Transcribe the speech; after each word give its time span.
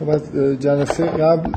خب 0.00 0.08
از 0.08 0.22
جلسه 0.60 1.06
قبل 1.06 1.50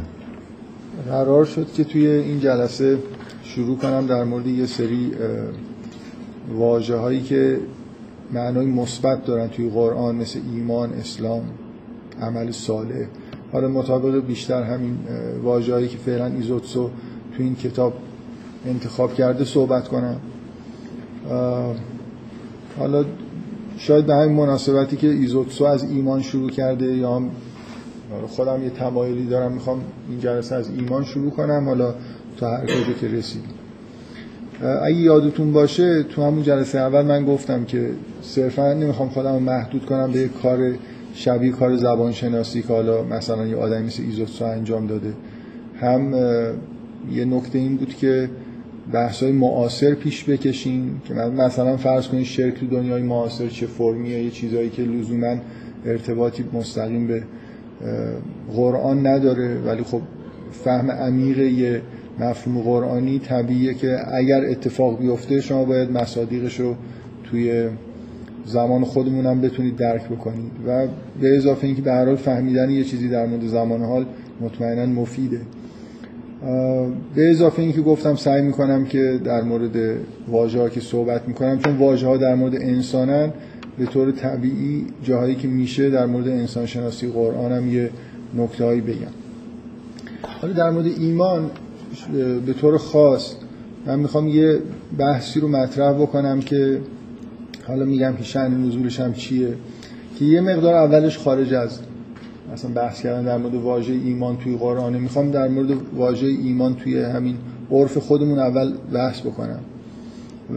قرار 1.09 1.45
شد 1.45 1.71
که 1.73 1.83
توی 1.83 2.07
این 2.07 2.39
جلسه 2.39 2.97
شروع 3.43 3.77
کنم 3.77 4.07
در 4.07 4.23
مورد 4.23 4.47
یه 4.47 4.65
سری 4.65 5.11
واجه 6.53 6.95
هایی 6.95 7.21
که 7.21 7.59
معنای 8.33 8.65
مثبت 8.65 9.25
دارن 9.25 9.47
توی 9.47 9.69
قرآن 9.69 10.15
مثل 10.15 10.39
ایمان، 10.53 10.93
اسلام، 10.93 11.41
عمل 12.21 12.51
صالح. 12.51 13.05
حالا 13.51 13.67
مطابق 13.67 14.25
بیشتر 14.25 14.63
همین 14.63 14.97
واجه 15.43 15.73
هایی 15.73 15.87
که 15.87 15.97
فعلا 15.97 16.25
ایزوتسو 16.25 16.89
توی 17.35 17.45
این 17.45 17.55
کتاب 17.55 17.93
انتخاب 18.65 19.13
کرده 19.13 19.45
صحبت 19.45 19.87
کنم. 19.87 20.19
حالا 22.79 23.05
شاید 23.79 24.05
به 24.05 24.15
همین 24.15 24.35
مناسبتی 24.35 24.97
که 24.97 25.07
ایزوتسو 25.07 25.63
از 25.63 25.83
ایمان 25.83 26.21
شروع 26.21 26.49
کرده 26.49 26.85
یا 26.85 27.21
خودم 28.27 28.63
یه 28.63 28.69
تمایلی 28.69 29.25
دارم 29.25 29.51
می‌خوام 29.51 29.81
این 30.09 30.19
جلسه 30.19 30.55
از 30.55 30.69
ایمان 30.77 31.03
شروع 31.03 31.31
کنم. 31.31 31.65
حالا 31.65 31.93
تا 32.37 32.57
هر 32.57 32.65
کجا 32.65 32.93
که 33.01 33.07
رسیدیم. 33.07 33.49
اگه 34.83 34.97
یادتون 34.97 35.53
باشه 35.53 36.03
تو 36.03 36.23
همون 36.23 36.43
جلسه 36.43 36.79
اول 36.79 37.01
من 37.01 37.25
گفتم 37.25 37.65
که 37.65 37.89
صرفا 38.21 38.73
نمی‌خوام 38.73 39.09
خودم 39.09 39.33
رو 39.33 39.39
محدود 39.39 39.85
کنم 39.85 40.11
به 40.11 40.27
کار 40.43 40.73
شبیه 41.13 41.51
کار 41.51 41.75
زبان 41.75 42.11
شناسی 42.11 42.61
که 42.61 42.67
حالا 42.67 43.03
مثلا 43.03 43.47
یه 43.47 43.55
آدمی 43.55 43.85
مثل 43.85 44.03
ایزوتسو 44.03 44.45
انجام 44.45 44.87
داده. 44.87 45.13
هم 45.81 46.13
یه 47.11 47.25
نکته 47.25 47.59
این 47.59 47.75
بود 47.75 47.95
که 47.95 48.29
بحث 48.91 49.23
های 49.23 49.31
معاصر 49.31 49.93
پیش 49.93 50.23
بکشیم 50.23 51.01
که 51.07 51.13
مثلا 51.13 51.77
فرض 51.77 52.07
کنید 52.07 52.25
شرک 52.25 52.59
تو 52.59 52.67
دنیای 52.67 53.01
معاصر 53.01 53.47
چه 53.47 53.67
فرمیه 53.67 54.23
یه 54.23 54.29
چیزایی 54.29 54.69
که 54.69 54.81
لزوما 54.81 55.35
ارتباطی 55.85 56.43
مستقیم 56.53 57.07
به 57.07 57.23
قرآن 58.55 59.07
نداره. 59.07 59.57
ولی 59.65 59.83
خب 59.83 60.01
فهم 60.51 60.91
عمیق 60.91 61.39
یه 61.39 61.81
مفهوم 62.19 62.61
قرآنی 62.61 63.19
طبیعیه 63.19 63.73
که 63.73 63.97
اگر 64.13 64.45
اتفاق 64.45 64.99
بیفته 64.99 65.41
شما 65.41 65.65
باید 65.65 65.91
مصادیقش 65.91 66.59
رو 66.59 66.75
توی 67.23 67.67
زمان 68.45 68.83
خودمون 68.83 69.25
هم 69.25 69.41
بتونید 69.41 69.75
درک 69.75 70.09
بکنید. 70.09 70.51
و 70.67 70.87
به 71.21 71.37
اضافه 71.37 71.67
اینکه 71.67 71.81
به 71.81 71.91
هر 71.91 72.05
حال 72.05 72.15
فهمیدن 72.15 72.69
یه 72.69 72.83
چیزی 72.83 73.09
در 73.09 73.25
مورد 73.25 73.47
زمان 73.47 73.81
حال 73.81 74.05
مطمئنا 74.41 74.85
مفیده. 74.85 75.41
به 77.15 77.29
اضافه 77.29 77.61
اینکه 77.61 77.81
گفتم 77.81 78.15
سعی 78.15 78.41
می‌کنم 78.41 78.85
که 78.85 79.19
در 79.23 79.41
مورد 79.41 79.97
واژه 80.27 80.69
که 80.69 80.81
صحبت 80.81 81.27
می‌کنم 81.27 81.59
چون 81.59 81.77
واژه 81.77 82.07
ها 82.07 82.17
در 82.17 82.35
مورد 82.35 82.55
انسانن 82.55 83.33
به 83.77 83.85
طور 83.85 84.11
طبیعی 84.11 84.85
جاهایی 85.03 85.35
که 85.35 85.47
میشه 85.47 85.89
در 85.89 86.05
مورد 86.05 86.27
انسان 86.27 86.65
شناسی 86.65 87.07
قرآن 87.07 87.51
هم 87.51 87.73
یه 87.73 87.89
نکته 88.37 88.65
هایی 88.65 88.81
بگم. 88.81 89.13
حالا 90.41 90.53
در 90.53 90.69
مورد 90.69 90.85
ایمان 90.85 91.51
به 92.45 92.53
طور 92.53 92.77
خاص 92.77 93.35
من 93.85 93.99
می‌خوام 93.99 94.27
یه 94.27 94.59
بحثی 94.97 95.39
رو 95.39 95.47
مطرح 95.47 95.93
بکنم 95.93 96.39
که 96.39 96.79
حالا 97.67 97.85
میگم 97.85 98.15
که 98.17 98.23
شأن 98.23 98.65
نزولش 98.67 98.99
هم 98.99 99.13
چیه 99.13 99.53
که 100.19 100.25
یه 100.25 100.41
مقدار 100.41 100.73
اولش 100.73 101.17
خارج 101.17 101.53
از 101.53 101.79
مثلا 102.53 102.71
بحث 102.71 103.01
کردن 103.01 103.23
در 103.23 103.37
مورد 103.37 103.55
واژه 103.55 103.93
ایمان 103.93 104.37
توی 104.37 104.57
قرآنه 104.57 104.97
می‌خوام 104.97 105.31
در 105.31 105.47
مورد 105.47 105.69
واژه 105.95 106.27
ایمان 106.27 106.75
توی 106.75 107.03
همین 107.03 107.37
عرف 107.71 107.97
خودمون 107.97 108.39
اول 108.39 108.73
بحث 108.93 109.21
بکنم 109.21 109.59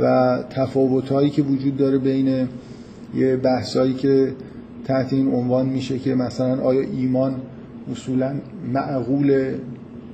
و 0.01 0.39
تفاوتهایی 0.51 1.31
که 1.31 1.43
وجود 1.43 1.77
داره 1.77 1.99
بین 1.99 2.49
یه 3.15 3.37
بحثایی 3.37 3.95
که 3.95 4.33
تحت 4.85 5.13
این 5.13 5.35
عنوان 5.35 5.67
میشه 5.67 5.99
که 5.99 6.15
مثلا 6.15 6.63
آیا 6.63 6.81
ایمان 6.81 7.35
اصولا 7.93 8.35
معقوله 8.73 9.59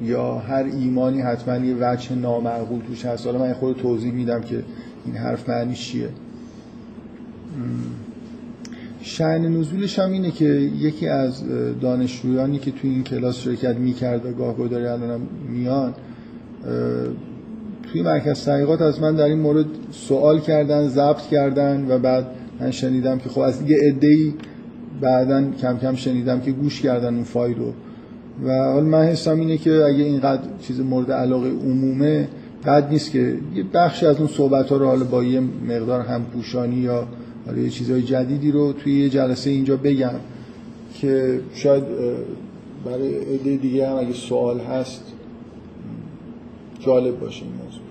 یا 0.02 0.38
هر 0.38 0.64
ایمانی 0.64 1.20
حتما 1.20 1.56
یه 1.56 1.76
وجه 1.80 2.14
نامعقول 2.14 2.80
توش 2.80 3.04
هست؟ 3.04 3.26
حالا 3.26 3.38
من 3.38 3.52
خود 3.52 3.76
توضیح 3.76 4.12
میدم 4.12 4.40
که 4.40 4.62
این 5.06 5.14
حرف 5.14 5.48
معنی 5.48 5.74
چیه. 5.74 6.08
شعن 9.00 9.46
نزولش 9.46 9.98
هم 9.98 10.10
اینه 10.10 10.30
که 10.30 10.44
یکی 10.80 11.08
از 11.08 11.42
دانشجویانی 11.80 12.58
که 12.58 12.70
توی 12.70 12.90
این 12.90 13.04
کلاس 13.04 13.38
شرکت 13.38 13.76
می‌کرد 13.76 14.26
و 14.26 14.32
گاه 14.32 14.56
گداری 14.56 14.86
الان 14.86 15.20
میان 15.48 15.94
توی 17.92 18.02
مرکز 18.02 18.44
تحقیقات 18.44 18.82
از 18.82 19.00
من 19.00 19.14
در 19.14 19.24
این 19.24 19.38
مورد 19.38 19.66
سوال 19.90 20.40
کردن 20.40 20.88
ضبط 20.88 21.22
کردن 21.30 21.86
و 21.88 21.98
بعد 21.98 22.26
من 22.60 22.70
شنیدم 22.70 23.18
که 23.18 23.28
خب 23.28 23.40
از 23.40 23.62
یه 23.62 23.78
عده‌ای 23.88 24.34
بعدا 25.00 25.50
کم 25.50 25.78
کم 25.78 25.94
شنیدم 25.94 26.40
که 26.40 26.50
گوش 26.50 26.80
کردن 26.80 27.14
اون 27.14 27.24
فایل 27.24 27.56
رو. 27.56 27.72
و 28.44 28.72
حالا 28.72 28.86
من 28.86 29.02
حسم 29.04 29.40
اینه 29.40 29.56
که 29.56 29.84
اگه 29.84 30.04
اینقدر 30.04 30.42
چیز 30.60 30.80
مورد 30.80 31.12
علاقه 31.12 31.48
عمومه 31.48 32.28
بد 32.66 32.90
نیست 32.90 33.10
که 33.10 33.38
یه 33.54 33.64
بخشی 33.74 34.06
از 34.06 34.18
اون 34.18 34.28
صحبت 34.28 34.68
ها 34.68 34.76
رو 34.76 34.86
حالا 34.86 35.04
با 35.04 35.24
یه 35.24 35.40
مقدار 35.40 36.00
همپوشانی 36.00 36.76
یا 36.76 37.06
حالا 37.48 37.60
یه 37.60 37.70
چیزهای 37.70 38.02
جدیدی 38.02 38.50
رو 38.50 38.72
توی 38.72 39.00
یه 39.00 39.08
جلسه 39.08 39.50
اینجا 39.50 39.76
بگم 39.76 40.14
که 40.94 41.40
شاید 41.54 41.84
برای 42.84 43.14
عده 43.14 43.56
دیگه 43.56 43.88
هم 43.88 43.96
اگه 43.96 44.12
سوال 44.12 44.60
هست 44.60 45.04
جالب 46.80 47.20
باشه 47.20 47.42
این 47.44 47.52
موضوع. 47.64 47.82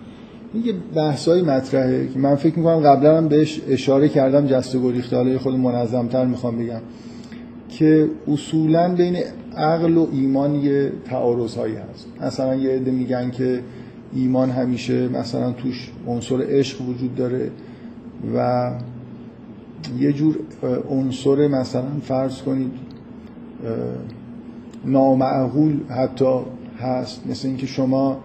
یه 0.68 0.74
بحثای 0.96 1.42
مطرحه 1.42 2.08
که 2.14 2.20
من 2.20 2.36
فکر 2.36 2.58
می‌کنم 2.58 2.80
قبلا 2.80 3.18
هم 3.18 3.28
بهش 3.28 3.62
اشاره 3.70 4.10
کردم 4.10 4.48
جست 4.48 4.76
و 4.76 4.82
گریخته. 4.82 5.38
خود 5.38 5.56
منظمتر 5.56 6.26
می‌خوام 6.26 6.58
بگم 6.58 6.82
که 7.70 8.10
اصولا 8.28 8.96
بین 8.96 9.18
عقل 9.58 9.98
و 9.98 10.08
ایمان 10.12 10.56
یه 10.56 10.92
تعارض 11.06 11.56
هایی 11.56 11.76
هست. 11.76 12.08
مثلا 12.22 12.56
یه 12.56 12.70
عده 12.72 12.92
میگن 12.92 13.32
که 13.32 13.60
ایمان 14.14 14.50
همیشه 14.50 15.08
مثلا 15.08 15.52
توش 15.52 15.92
عنصر 16.08 16.42
عشق 16.50 16.82
وجود 16.82 17.16
داره 17.16 17.52
و 18.36 18.72
یه 20.00 20.14
جور 20.14 20.36
عنصر 20.90 21.48
مثلا 21.48 21.90
فرض 22.04 22.42
کنید 22.42 22.72
نامعقول 24.86 25.80
حتی 25.90 26.40
هست. 26.80 27.28
مثل 27.28 27.48
اینکه 27.48 27.68
شما 27.68 28.18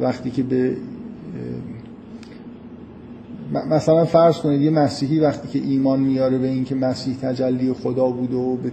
وقتی 0.00 0.30
که 0.30 0.42
به 0.42 0.76
مثلا 3.70 4.04
فرض 4.04 4.38
کنید 4.38 4.62
یه 4.62 4.70
مسیحی 4.70 5.20
وقتی 5.20 5.48
که 5.48 5.66
ایمان 5.68 6.00
میاره 6.00 6.38
به 6.38 6.48
اینکه 6.48 6.74
مسیح 6.74 7.16
تجلی 7.16 7.72
خدا 7.72 8.10
بوده 8.10 8.36
و 8.36 8.56
به 8.56 8.72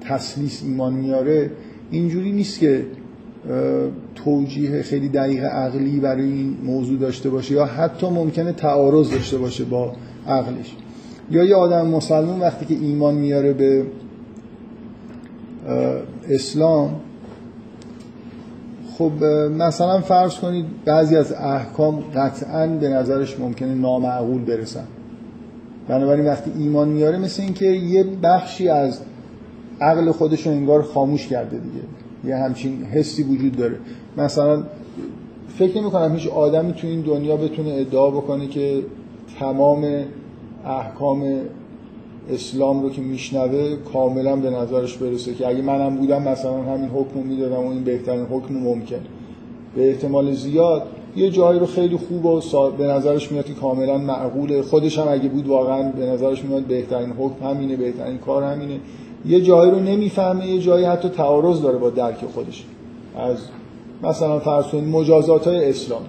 تسلیس 0.00 0.62
ایمان 0.64 0.92
میاره 0.92 1.50
اینجوری 1.90 2.32
نیست 2.32 2.58
که 2.58 2.86
توجیه 4.14 4.82
خیلی 4.82 5.08
دقیق 5.08 5.44
عقلی 5.44 6.00
برای 6.00 6.32
این 6.32 6.56
موضوع 6.64 6.98
داشته 6.98 7.30
باشه 7.30 7.54
یا 7.54 7.64
حتی 7.64 8.10
ممکنه 8.10 8.52
تعارض 8.52 9.10
داشته 9.10 9.38
باشه 9.38 9.64
با 9.64 9.92
عقلش. 10.26 10.76
یا 11.30 11.44
یه 11.44 11.54
آدم 11.54 11.86
مسلمان 11.86 12.40
وقتی 12.40 12.66
که 12.66 12.74
ایمان 12.74 13.14
میاره 13.14 13.52
به 13.52 13.86
اسلام 16.28 17.00
خب 18.98 19.24
مثلا 19.58 20.00
فرض 20.00 20.34
کنید 20.34 20.64
بعضی 20.84 21.16
از 21.16 21.32
احکام 21.32 22.00
قطعا 22.14 22.66
به 22.66 22.88
نظرش 22.88 23.40
ممکنه 23.40 23.74
نامعقول 23.74 24.44
برسن. 24.44 24.84
بنابراین 25.88 26.26
وقتی 26.26 26.50
ایمان 26.58 26.88
میاره 26.88 27.18
مثل 27.18 27.42
اینکه 27.42 27.66
یه 27.66 28.04
بخشی 28.22 28.68
از 28.68 29.00
عقل 29.80 30.10
خودش 30.10 30.46
رو 30.46 30.52
انگار 30.52 30.82
خاموش 30.82 31.26
کرده 31.28 31.58
دیگه. 31.58 31.84
یه 32.24 32.36
همچین 32.36 32.84
حسی 32.84 33.22
وجود 33.22 33.56
داره. 33.56 33.76
مثلا 34.16 34.62
فکر 35.58 35.80
نمی 35.80 35.90
کنم 35.90 36.14
هیچ 36.14 36.28
آدمی 36.28 36.72
تو 36.72 36.86
این 36.86 37.00
دنیا 37.00 37.36
بتونه 37.36 37.70
ادعا 37.72 38.10
بکنه 38.10 38.46
که 38.46 38.82
تمام 39.38 39.84
احکام 40.66 41.40
اسلام 42.30 42.82
رو 42.82 42.90
که 42.90 43.02
میشنوه 43.02 43.76
کاملا 43.92 44.36
به 44.36 44.50
نظرش 44.50 44.96
برسه 44.96 45.34
که 45.34 45.48
اگه 45.48 45.62
منم 45.62 45.96
بودم 45.96 46.22
مثلا 46.22 46.62
همین 46.62 46.88
حکم 46.88 47.20
می‌دادم 47.20 47.66
و 47.66 47.70
این 47.70 47.84
بهترین 47.84 48.24
حکم 48.24 48.54
ممکن. 48.54 49.00
به 49.74 49.88
احتمال 49.88 50.32
زیاد 50.32 50.82
یه 51.16 51.30
جایی 51.30 51.60
رو 51.60 51.66
خیلی 51.66 51.96
خوب 51.96 52.26
و 52.26 52.40
به 52.78 52.86
نظرش 52.86 53.32
میاد 53.32 53.44
که 53.44 53.54
کاملا 53.54 53.98
معقوله. 53.98 54.62
خودش 54.62 54.98
هم 54.98 55.08
اگه 55.08 55.28
بود 55.28 55.46
واقعا 55.46 55.92
به 55.92 56.06
نظرش 56.06 56.44
میاد 56.44 56.62
بهترین 56.62 57.10
حکم 57.10 57.46
همینه 57.46 57.76
بهترین 57.76 58.18
کار 58.18 58.42
همینه. 58.42 58.80
یه 59.26 59.40
جایی 59.40 59.70
رو 59.70 59.80
نمی‌فهمه 59.80 60.46
یه 60.46 60.60
جایی 60.60 60.84
حتی 60.84 61.08
تعارض 61.08 61.62
داره 61.62 61.78
با 61.78 61.90
درک 61.90 62.24
خودش. 62.34 62.64
از 63.16 63.36
مثلا 64.02 64.38
فرض 64.38 64.64
کنید 64.64 64.84
مجازات 64.84 65.46
های 65.46 65.70
اسلام. 65.70 66.02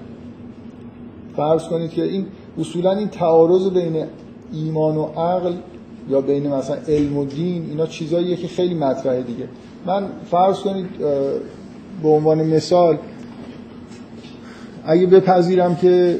فرض 1.36 1.64
کنید 1.64 1.92
که 1.92 2.04
این 2.04 2.26
اصولا 2.60 2.92
این 2.92 3.08
تعارض 3.08 3.70
بین 3.70 4.06
ایمان 4.54 4.98
و 4.98 5.04
عقل 5.04 5.54
یا 6.10 6.22
بین 6.22 6.48
مثلا 6.48 6.78
علم 6.88 7.18
و 7.18 7.26
دین 7.26 7.66
اینا 7.70 7.88
چیزاییه 7.88 8.36
که 8.36 8.48
خیلی 8.48 8.74
مطرحه 8.74 9.22
دیگه. 9.22 9.48
من 9.86 10.04
فرض 10.32 10.60
کنید 10.60 10.86
به 12.04 12.10
عنوان 12.10 12.44
مثال 12.44 12.98
اگه 14.86 15.06
بپذیرم 15.06 15.76
که 15.76 16.20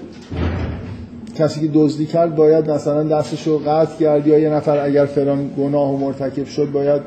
کسی 1.38 1.60
که 1.60 1.68
دزدی 1.74 2.06
کرد 2.06 2.36
باید 2.36 2.72
مثلا 2.72 3.04
دستش 3.04 3.48
رو 3.48 3.58
قطع 3.58 4.00
کرد 4.00 4.28
یا 4.28 4.40
یه 4.40 4.50
نفر 4.50 4.86
اگر 4.86 5.06
فلان 5.06 5.50
گناه 5.58 5.94
و 5.94 5.98
مرتکب 5.98 6.46
شد 6.46 6.72
باید 6.72 7.02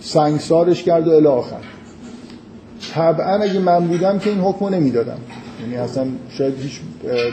سنگسارش 0.00 0.82
کرد 0.82 1.08
و 1.08 1.10
الی 1.10 1.26
آخر. 1.26 1.60
طبعا 2.94 3.42
اگه 3.42 3.60
من 3.60 3.86
بودم 3.86 4.18
که 4.18 4.30
این 4.30 4.40
حکم 4.40 4.68
نمی‌دادم. 4.68 5.18
یعنی 5.62 5.76
اصلا 5.76 6.06
شاید 6.30 6.54
هیچ 6.60 6.80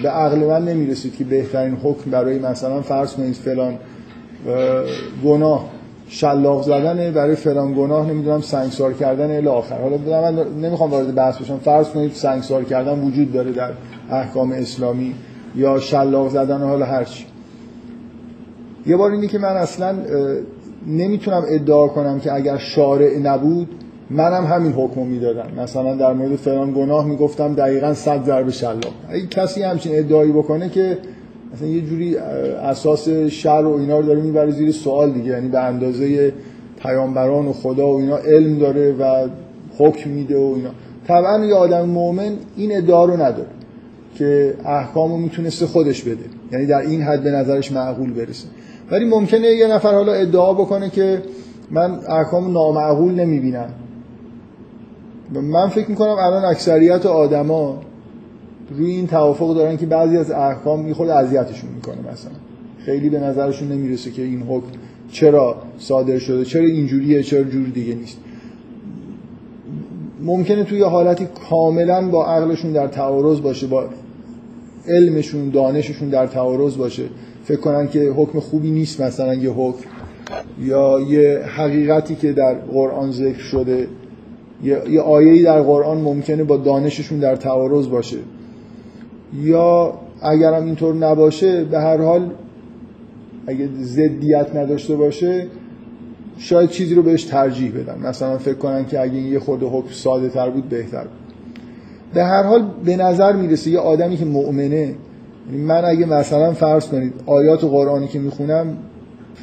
به 0.03 0.09
عقل 0.09 0.37
من 0.37 0.65
نمی‌رسید 0.65 1.15
که 1.15 1.23
بهترین 1.23 1.77
حکم 1.83 2.11
برای 2.11 2.39
مثلا 2.39 2.81
فرض 2.81 3.13
کنید 3.13 3.33
فلان 3.33 3.73
گناه 5.25 5.69
شلاق 6.09 6.63
زدن 6.63 7.11
برای 7.11 7.35
فلان 7.35 7.73
گناه 7.73 8.09
نمی‌دونم 8.09 8.41
سنگسار 8.41 8.93
کردن 8.93 9.37
الی 9.37 9.47
آخر. 9.47 9.81
حالا 9.81 9.97
من 10.31 10.43
نمی‌خوام 10.61 10.91
وارد 10.91 11.15
بحث 11.15 11.37
بشم. 11.37 11.57
فرض 11.57 11.87
کنید 11.87 12.11
سنگسار 12.13 12.63
کردن 12.63 12.99
وجود 12.99 13.33
داره 13.33 13.51
در 13.51 13.71
احکام 14.11 14.51
اسلامی 14.51 15.15
یا 15.55 15.79
شلاق 15.79 16.29
زدن 16.29 16.61
حالا 16.61 16.85
هرچی 16.85 17.25
یه 18.85 18.97
بار 18.97 19.11
اینی 19.11 19.27
که 19.27 19.39
من 19.39 19.57
اصلا 19.57 19.95
نمی‌تونم 20.87 21.43
ادعا 21.49 21.87
کنم 21.87 22.19
که 22.19 22.33
اگر 22.33 22.57
شارع 22.57 23.17
نبود 23.17 23.69
منم 24.09 24.45
همین 24.45 24.71
حکم 24.71 25.01
می‌دادم. 25.01 25.47
مثلا 25.57 25.95
در 25.95 26.13
مورد 26.13 26.35
فلان 26.35 26.71
گناه 26.71 27.05
می‌گفتم 27.05 27.53
دقیقا 27.53 27.93
صد 27.93 28.25
ضرب 28.25 28.49
شلاق. 28.49 28.93
اگه 29.09 29.27
کسی 29.27 29.61
همچین 29.63 29.99
ادعایی 29.99 30.31
بکنه 30.31 30.69
که 30.69 30.97
مثلا 31.53 31.67
یه 31.67 31.81
جوری 31.81 32.17
اساس 32.17 33.09
شر 33.09 33.63
و 33.65 33.77
اینا 33.79 33.99
رو 33.99 34.05
داره 34.05 34.21
می‌بره 34.21 34.51
زیر 34.51 34.71
سوال 34.71 35.11
دیگه 35.11 35.31
یعنی 35.31 35.47
به 35.47 35.59
اندازه 35.59 36.33
پیامبران 36.81 37.47
و 37.47 37.53
خدا 37.53 37.87
و 37.87 37.99
اینا 37.99 38.17
علم 38.17 38.59
داره 38.59 38.93
و 38.93 39.27
حکم 39.77 40.09
میده 40.09 40.37
و 40.37 40.53
اینا. 40.55 40.69
طبعا 41.07 41.45
یه 41.45 41.55
آدم 41.55 41.85
مؤمن 41.85 42.31
این 42.57 42.77
ادعا 42.77 43.05
رو 43.05 43.13
نداره 43.13 43.49
که 44.15 44.53
احکام 44.65 45.11
رو 45.11 45.17
می‌تونسته 45.17 45.65
خودش 45.65 46.03
بده. 46.03 46.25
یعنی 46.51 46.65
در 46.65 46.79
این 46.79 47.01
حد 47.01 47.23
به 47.23 47.31
نظرش 47.31 47.71
معقول 47.71 48.13
برسه. 48.13 48.47
ولی 48.91 49.05
ممکنه 49.05 49.47
یه 49.47 49.67
نفر 49.67 49.93
حالا 49.93 50.13
ادعا 50.13 50.53
بکنه 50.53 50.89
که 50.89 51.21
من 51.71 51.99
احکام 52.09 52.53
نامعقول 52.53 53.13
نمی‌بینم. 53.13 53.69
من 55.33 55.67
فکر 55.67 55.89
می‌کنم 55.89 56.09
الان 56.09 56.45
اکثریت 56.45 57.05
آدما 57.05 57.81
روی 58.69 58.91
این 58.91 59.07
توافق 59.07 59.55
دارن 59.55 59.77
که 59.77 59.85
بعضی 59.85 60.17
از 60.17 60.31
احکام 60.31 60.93
خود 60.93 61.09
اذیتشون 61.09 61.69
می‌کنه 61.75 61.97
مثلا. 62.11 62.31
خیلی 62.85 63.09
به 63.09 63.19
نظرشون 63.19 63.67
نمی‌رسه 63.67 64.11
که 64.11 64.21
این 64.21 64.41
حکم 64.41 64.67
چرا 65.11 65.55
صادر 65.79 66.17
شده 66.19 66.45
چرا 66.45 66.65
اینجوریه 66.65 67.23
چرا 67.23 67.43
جور 67.43 67.67
دیگه 67.67 67.95
نیست. 67.95 68.17
ممکنه 70.21 70.63
توی 70.63 70.81
حالتی 70.81 71.27
کاملا 71.49 72.09
با 72.09 72.25
عقلشون 72.25 72.71
در 72.71 72.87
تعارض 72.87 73.41
باشه 73.41 73.67
با 73.67 73.85
علمشون 74.87 75.49
دانششون 75.49 76.09
در 76.09 76.27
تعارض 76.27 76.77
باشه. 76.77 77.03
فکر 77.43 77.59
کنن 77.59 77.87
که 77.87 77.99
حکم 77.99 78.39
خوبی 78.39 78.71
نیست 78.71 79.01
مثلا 79.01 79.33
یه 79.33 79.51
حکم 79.51 79.89
یا 80.61 80.99
یه 80.99 81.39
حقیقتی 81.57 82.15
که 82.15 82.33
در 82.33 82.53
قرآن 82.53 83.11
ذکر 83.11 83.39
شده 83.39 83.87
یه 84.63 85.01
آیه‌ای 85.01 85.43
در 85.43 85.61
قرآن 85.61 85.97
ممکنه 85.97 86.43
با 86.43 86.57
دانششون 86.57 87.19
در 87.19 87.35
تعارض 87.35 87.87
باشه. 87.87 88.17
یا 89.43 89.93
اگرم 90.21 90.65
اینطور 90.65 90.95
نباشه 90.95 91.63
به 91.63 91.79
هر 91.79 92.01
حال 92.01 92.31
اگه 93.47 93.69
ضدیت 93.81 94.55
نداشته 94.55 94.95
باشه 94.95 95.47
شاید 96.37 96.69
چیزی 96.69 96.95
رو 96.95 97.01
بهش 97.01 97.23
ترجیح 97.23 97.71
بدن. 97.71 98.07
مثلا 98.07 98.37
فکر 98.37 98.53
کنن 98.53 98.85
که 98.85 98.99
اگه 98.99 99.13
این 99.13 99.33
یه 99.33 99.39
خورده 99.39 99.65
حکم 99.65 99.91
ساده 99.91 100.29
تر 100.29 100.49
بود 100.49 100.69
بهتر 100.69 101.01
بود. 101.01 101.11
به 102.13 102.23
هر 102.23 102.43
حال 102.43 102.65
به 102.85 102.95
نظر 102.95 103.33
می‌رسه 103.33 103.69
یه 103.69 103.79
آدمی 103.79 104.17
که 104.17 104.25
مؤمنه 104.25 104.95
یعنی 105.51 105.63
من 105.63 105.85
اگه 105.85 106.05
مثلا 106.05 106.53
فرض 106.53 106.87
کنید 106.87 107.13
آیات 107.25 107.63
قرآنی 107.63 108.07
که 108.07 108.19
می‌خونم 108.19 108.77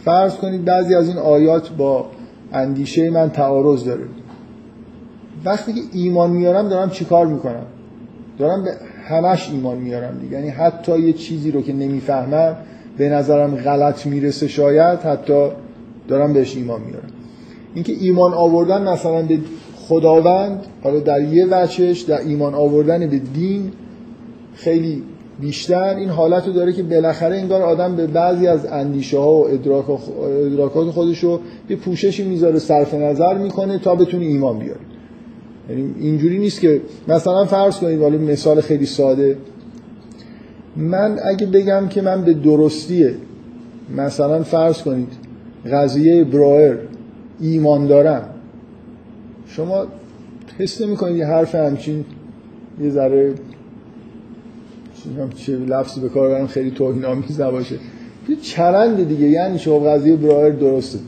فرض 0.04 0.34
کنید 0.34 0.64
بعضی 0.64 0.94
از 0.94 1.08
این 1.08 1.18
آیات 1.18 1.70
با 1.70 2.06
اندیشه 2.52 3.10
من 3.10 3.30
تعارض 3.30 3.84
داره. 3.84 4.04
وقتی 5.44 5.72
که 5.72 5.80
ایمان 5.92 6.30
میارم 6.30 6.68
دارم 6.68 6.90
چیکار 6.90 7.26
می‌کنم؟ 7.26 7.66
دارم 8.38 8.64
به 8.64 8.70
همش 9.08 9.50
ایمان 9.50 9.78
میارم 9.78 10.18
دیگه. 10.18 10.32
یعنی 10.32 10.48
حتی 10.48 10.98
یه 10.98 11.12
چیزی 11.12 11.50
رو 11.50 11.62
که 11.62 11.72
نمی‌فهمم 11.72 12.56
به 12.98 13.08
نظرم 13.08 13.56
غلط 13.56 14.06
می‌رسه 14.06 14.48
شاید 14.48 14.98
حتی 14.98 15.48
دارم 16.08 16.32
بهش 16.32 16.56
ایمان 16.56 16.80
میارم. 16.80 17.08
اینکه 17.74 17.92
ایمان 18.00 18.34
آوردن 18.34 18.88
مثلا 18.88 19.22
به 19.22 19.38
خداوند 19.76 20.66
حالا 20.82 21.00
در 21.00 21.22
یه 21.22 21.46
وچش 21.46 22.00
در 22.00 22.18
ایمان 22.18 22.54
آوردن 22.54 23.06
به 23.06 23.18
دین 23.18 23.72
خیلی 24.54 25.02
بیشتر 25.40 25.94
این 25.94 26.08
حالت 26.08 26.46
رو 26.46 26.52
داره 26.52 26.72
که 26.72 26.82
بالاخره 26.82 27.36
انگار 27.36 27.62
آدم 27.62 27.96
به 27.96 28.06
بعضی 28.06 28.46
از 28.46 28.66
اندیشه 28.66 29.18
ها 29.18 29.32
و 29.32 29.48
ادراکات 29.48 30.90
خودش 30.90 31.24
رو 31.24 31.40
یه 31.70 31.76
پوششی 31.76 32.24
می‌ذاره 32.24 32.58
صرف 32.58 32.94
نظر 32.94 33.38
می‌کنه 33.38 33.78
تا 33.78 33.94
بتونه 33.94 34.24
ایمان 34.24 34.58
بیاره. 34.58 34.80
یعنی 35.70 35.94
اینجوری 36.00 36.38
نیست 36.38 36.60
که 36.60 36.80
مثلا 37.08 37.44
فرض 37.44 37.76
کنید 37.78 38.00
ولی 38.00 38.18
مثال 38.18 38.60
خیلی 38.60 38.86
ساده. 38.86 39.36
من 40.76 41.18
اگه 41.24 41.46
بگم 41.46 41.88
که 41.88 42.02
من 42.02 42.22
به 42.22 42.34
درستیه 42.34 43.14
مثلا 43.96 44.42
فرض 44.42 44.82
کنید 44.82 45.12
قضیه 45.72 46.24
برایر 46.24 46.78
ایمان 47.40 47.86
دارم. 47.86 48.28
شما 49.46 49.86
حس 50.58 50.80
نمی 50.80 50.96
کنید 50.96 51.16
یه 51.16 51.26
حرف 51.26 51.54
همچین 51.54 52.04
یه 52.80 52.90
ذره 52.90 53.34
چه 55.36 55.56
لفظی 55.56 56.00
به 56.00 56.08
کار 56.08 56.28
برم 56.28 56.46
خیلی 56.46 56.70
توهین 56.70 57.04
آمیز 57.04 57.40
نباشه. 57.40 57.74
یه 58.28 58.36
چرند 58.36 59.08
دیگه 59.08 59.26
یعنی 59.26 59.58
شما 59.58 59.78
قضیه 59.78 60.16
برایر 60.16 60.54
درسته. 60.54 60.98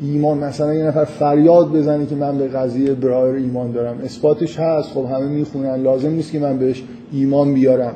ایمان 0.00 0.38
مثلا 0.38 0.74
یه 0.74 0.84
نفر 0.84 1.04
فریاد 1.04 1.72
بزنه 1.72 2.06
که 2.06 2.14
من 2.14 2.38
به 2.38 2.48
قضیه 2.48 2.92
برایر 2.92 3.34
ایمان 3.34 3.72
دارم. 3.72 3.98
اثباتش 4.04 4.58
هست. 4.58 4.88
خب 4.88 5.04
همه 5.04 5.26
می‌خونن. 5.26 5.82
لازم 5.82 6.10
نیست 6.10 6.32
که 6.32 6.38
من 6.38 6.58
بهش 6.58 6.82
ایمان 7.12 7.54
بیارم. 7.54 7.94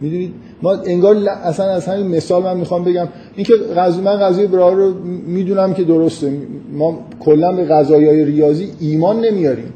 می‌دونید؟ 0.00 0.32
ما 0.62 0.72
انگار 0.72 1.16
اصلا 1.28 1.66
از 1.66 1.86
همین 1.86 2.06
مثال 2.16 2.42
من 2.42 2.56
می‌خوام 2.56 2.84
بگم. 2.84 3.08
اینکه 3.36 3.54
قضیه 3.76 4.02
من 4.02 4.16
قضیه 4.16 4.46
برایر 4.46 4.76
رو 4.76 4.94
می‌دونم 5.26 5.74
که 5.74 5.84
درسته. 5.84 6.32
ما 6.72 6.98
کلا 7.20 7.52
به 7.52 7.64
قضایای 7.64 8.24
ریاضی 8.24 8.68
ایمان 8.80 9.20
نمیاریم. 9.20 9.72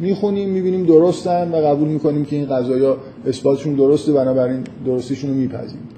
می‌خونیم 0.00 0.48
می‌بینیم 0.48 0.86
درستن 0.86 1.50
و 1.52 1.56
قبول 1.56 1.88
می‌کنیم 1.88 2.24
که 2.24 2.36
این 2.36 2.46
قضایا 2.46 2.96
اثباتشون 3.26 3.74
درسته. 3.74 4.12
بنابراین 4.12 4.60
درستیشون 4.86 5.30
رو 5.30 5.36
میپذیریم. 5.36 5.88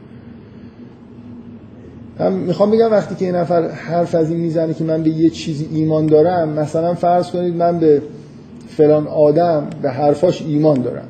من 2.21 2.33
می‌خوام 2.33 2.71
بگم 2.71 2.91
وقتی 2.91 3.15
که 3.15 3.25
یه 3.25 3.33
نفر 3.33 3.69
حرف 3.69 4.15
از 4.15 4.31
این 4.31 4.41
می‌زنه 4.41 4.75
که 4.75 4.85
من 4.85 5.03
به 5.03 5.11
یه 5.11 5.31
چیزی 5.31 5.69
ایمان 5.73 6.07
دارم 6.07 6.49
مثلا 6.49 6.95
فرض 6.95 7.31
کنید 7.31 7.55
من 7.55 7.79
به 7.79 8.03
فلان 8.69 9.07
آدم 9.07 9.67
به 9.83 9.91
حرفاش 9.91 10.43
ایمان 10.43 10.83
دارم. 10.83 11.09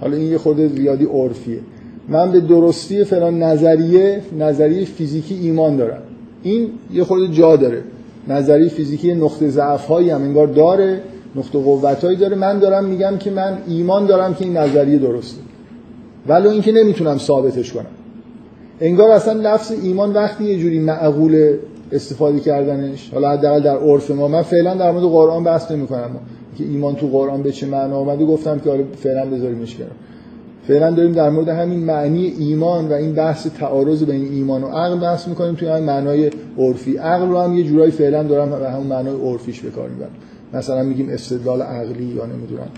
حالا 0.00 0.16
این 0.16 0.30
یه 0.30 0.38
خورده 0.38 0.68
زیادی 0.68 1.04
عرفیه. 1.04 1.58
من 2.08 2.32
به 2.32 2.40
درستی 2.40 3.04
فلان 3.04 3.42
نظریه 3.42 4.20
نظریه 4.38 4.84
فیزیکی 4.84 5.34
ایمان 5.34 5.76
دارم. 5.76 6.02
این 6.42 6.70
یه 6.92 7.04
خورده 7.04 7.28
جا 7.34 7.56
داره. 7.56 7.82
نظریه 8.28 8.68
فیزیکی 8.68 9.14
نقطه 9.14 9.48
ضعف 9.48 9.86
هایی 9.86 10.10
هم 10.10 10.22
انگار 10.22 10.46
داره 10.46 11.00
نقطه 11.36 11.58
قوت 11.58 12.04
هایی 12.04 12.16
داره. 12.16 12.36
من 12.36 12.58
دارم 12.58 12.84
میگم 12.84 13.16
که 13.18 13.30
من 13.30 13.58
ایمان 13.68 14.06
دارم 14.06 14.34
که 14.34 14.44
این 14.44 14.56
نظریه 14.56 14.98
درسته. 14.98 15.40
ولی 16.28 16.48
اینکه 16.48 16.72
نمی‌تونم 16.72 17.18
ثابتش 17.18 17.72
کنم. 17.72 17.86
انگار 18.80 19.10
اصلا 19.10 19.54
لفظ 19.54 19.72
ایمان 19.82 20.12
وقتی 20.12 20.44
یه 20.44 20.58
جوری 20.58 20.78
معقول 20.78 21.56
استفاده 21.92 22.40
کردنش 22.40 23.10
حالا 23.14 23.30
حداقل 23.30 23.60
در 23.60 23.76
عرف 23.76 24.10
ما 24.10 24.28
من 24.28 24.42
فعلا 24.42 24.74
در 24.74 24.90
مورد 24.90 25.04
قرآن 25.04 25.44
بحث 25.44 25.70
نمی 25.70 25.86
کنم 25.86 26.10
که 26.58 26.64
ایمان 26.64 26.94
تو 26.94 27.06
قرآن 27.06 27.42
به 27.42 27.52
چه 27.52 27.66
معنا 27.66 27.96
آمده 27.96 28.24
گفتم 28.24 28.58
که 28.58 28.70
حالا 28.70 28.84
فعلا 28.96 29.26
بذاریمش 29.26 29.76
کنم. 29.76 29.86
فعلا 30.68 30.90
داریم 30.90 31.12
در 31.12 31.30
مورد 31.30 31.48
همین 31.48 31.78
معنی 31.78 32.26
ایمان 32.38 32.88
و 32.88 32.92
این 32.92 33.12
بحث 33.12 33.46
تعارض 33.46 34.04
بین 34.04 34.28
ایمان 34.32 34.64
و 34.64 34.66
عقل 34.66 35.00
بحث 35.00 35.28
می‌کنیم. 35.28 35.54
توی 35.54 35.68
همین 35.68 35.84
معنای 35.84 36.30
عرفی 36.58 36.96
عقل 36.96 37.28
رو 37.28 37.38
هم 37.38 37.58
یه 37.58 37.64
جورایی 37.64 37.90
فعلا 37.90 38.22
دارم 38.22 38.52
و 38.52 38.64
همون 38.64 38.86
معنای 38.86 39.14
عرفیش 39.20 39.60
به 39.60 39.70
کار 39.70 39.88
می‌برم. 39.88 40.10
مثلا 40.54 40.82
میگیم 40.82 41.08
استدلال 41.10 41.62
عقلی 41.62 42.04
یا 42.04 42.26
نمی‌دونم 42.26 42.68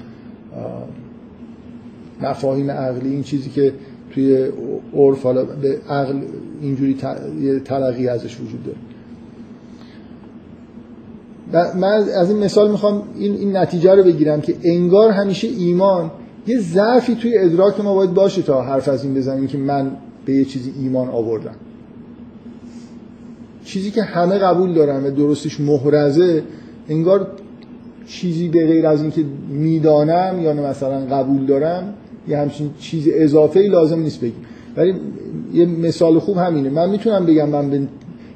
مفاهیم 2.23 2.71
عقلی 2.71 3.11
این 3.11 3.23
چیزی 3.23 3.51
که 3.51 3.73
توی 4.15 4.49
عرف 4.95 5.23
حالا 5.23 5.45
به 5.45 5.79
عقل 5.89 6.21
اینجوری 6.61 6.97
یه 7.41 7.61
تلقی 7.61 8.09
ازش 8.09 8.41
وجود 8.41 8.65
داره. 8.65 8.79
من 11.77 11.93
از 11.93 12.31
این 12.31 12.45
مثال 12.45 12.71
می‌خوام 12.71 13.03
این, 13.19 13.35
این 13.35 13.57
نتیجه 13.57 13.95
رو 13.95 14.03
بگیرم 14.03 14.41
که 14.41 14.57
انگار 14.63 15.11
همیشه 15.11 15.49
ایمان 15.49 16.11
یه 16.47 16.61
ضعفی 16.61 17.15
توی 17.15 17.39
ادراک 17.39 17.81
ما 17.81 17.95
باید 17.95 18.15
باشه 18.15 18.43
تا 18.43 18.63
حرف 18.63 18.89
از 18.89 19.05
این 19.05 19.15
بزنیم 19.15 19.47
که 19.47 19.59
من 19.59 19.91
به 20.25 20.33
یه 20.33 20.45
چیزی 20.45 20.73
ایمان 20.81 21.09
آوردم. 21.09 21.55
چیزی 23.65 23.91
که 23.91 24.03
همه 24.03 24.39
قبول 24.39 24.75
دارن 24.75 25.05
و 25.05 25.11
درستش 25.11 25.61
محرزه 25.61 26.43
انگار 26.89 27.27
چیزی 28.07 28.49
به 28.49 28.67
غیر 28.67 28.87
از 28.87 29.03
اینکه 29.03 29.25
می‌دانم 29.49 30.41
یا 30.43 30.53
مثلا 30.53 31.07
قبول 31.07 31.47
دارم 31.47 31.95
یه 32.29 32.39
همچین 32.39 32.71
چیز 32.81 33.09
اضافه 33.15 33.61
ای 33.61 33.69
لازم 33.69 34.01
نیست 34.01 34.21
بگیم. 34.21 34.45
ولی 34.77 34.95
یه 35.55 35.67
مثال 35.67 36.19
خوب 36.19 36.37
همینه. 36.37 36.71
من 36.71 36.91
می‌تونم 36.91 37.27
بگم 37.27 37.49
من 37.49 37.71
به 37.71 37.81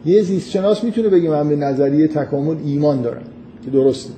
یه 0.06 0.22
زیست 0.22 0.50
شناس 0.50 0.84
می‌تونه 0.84 1.08
بگه 1.08 1.30
من 1.30 1.48
به 1.48 1.56
نظریه 1.56 2.08
تکامل 2.08 2.56
ایمان 2.66 3.02
دارم 3.02 3.22
که 3.64 3.70
درسته. 3.70 4.12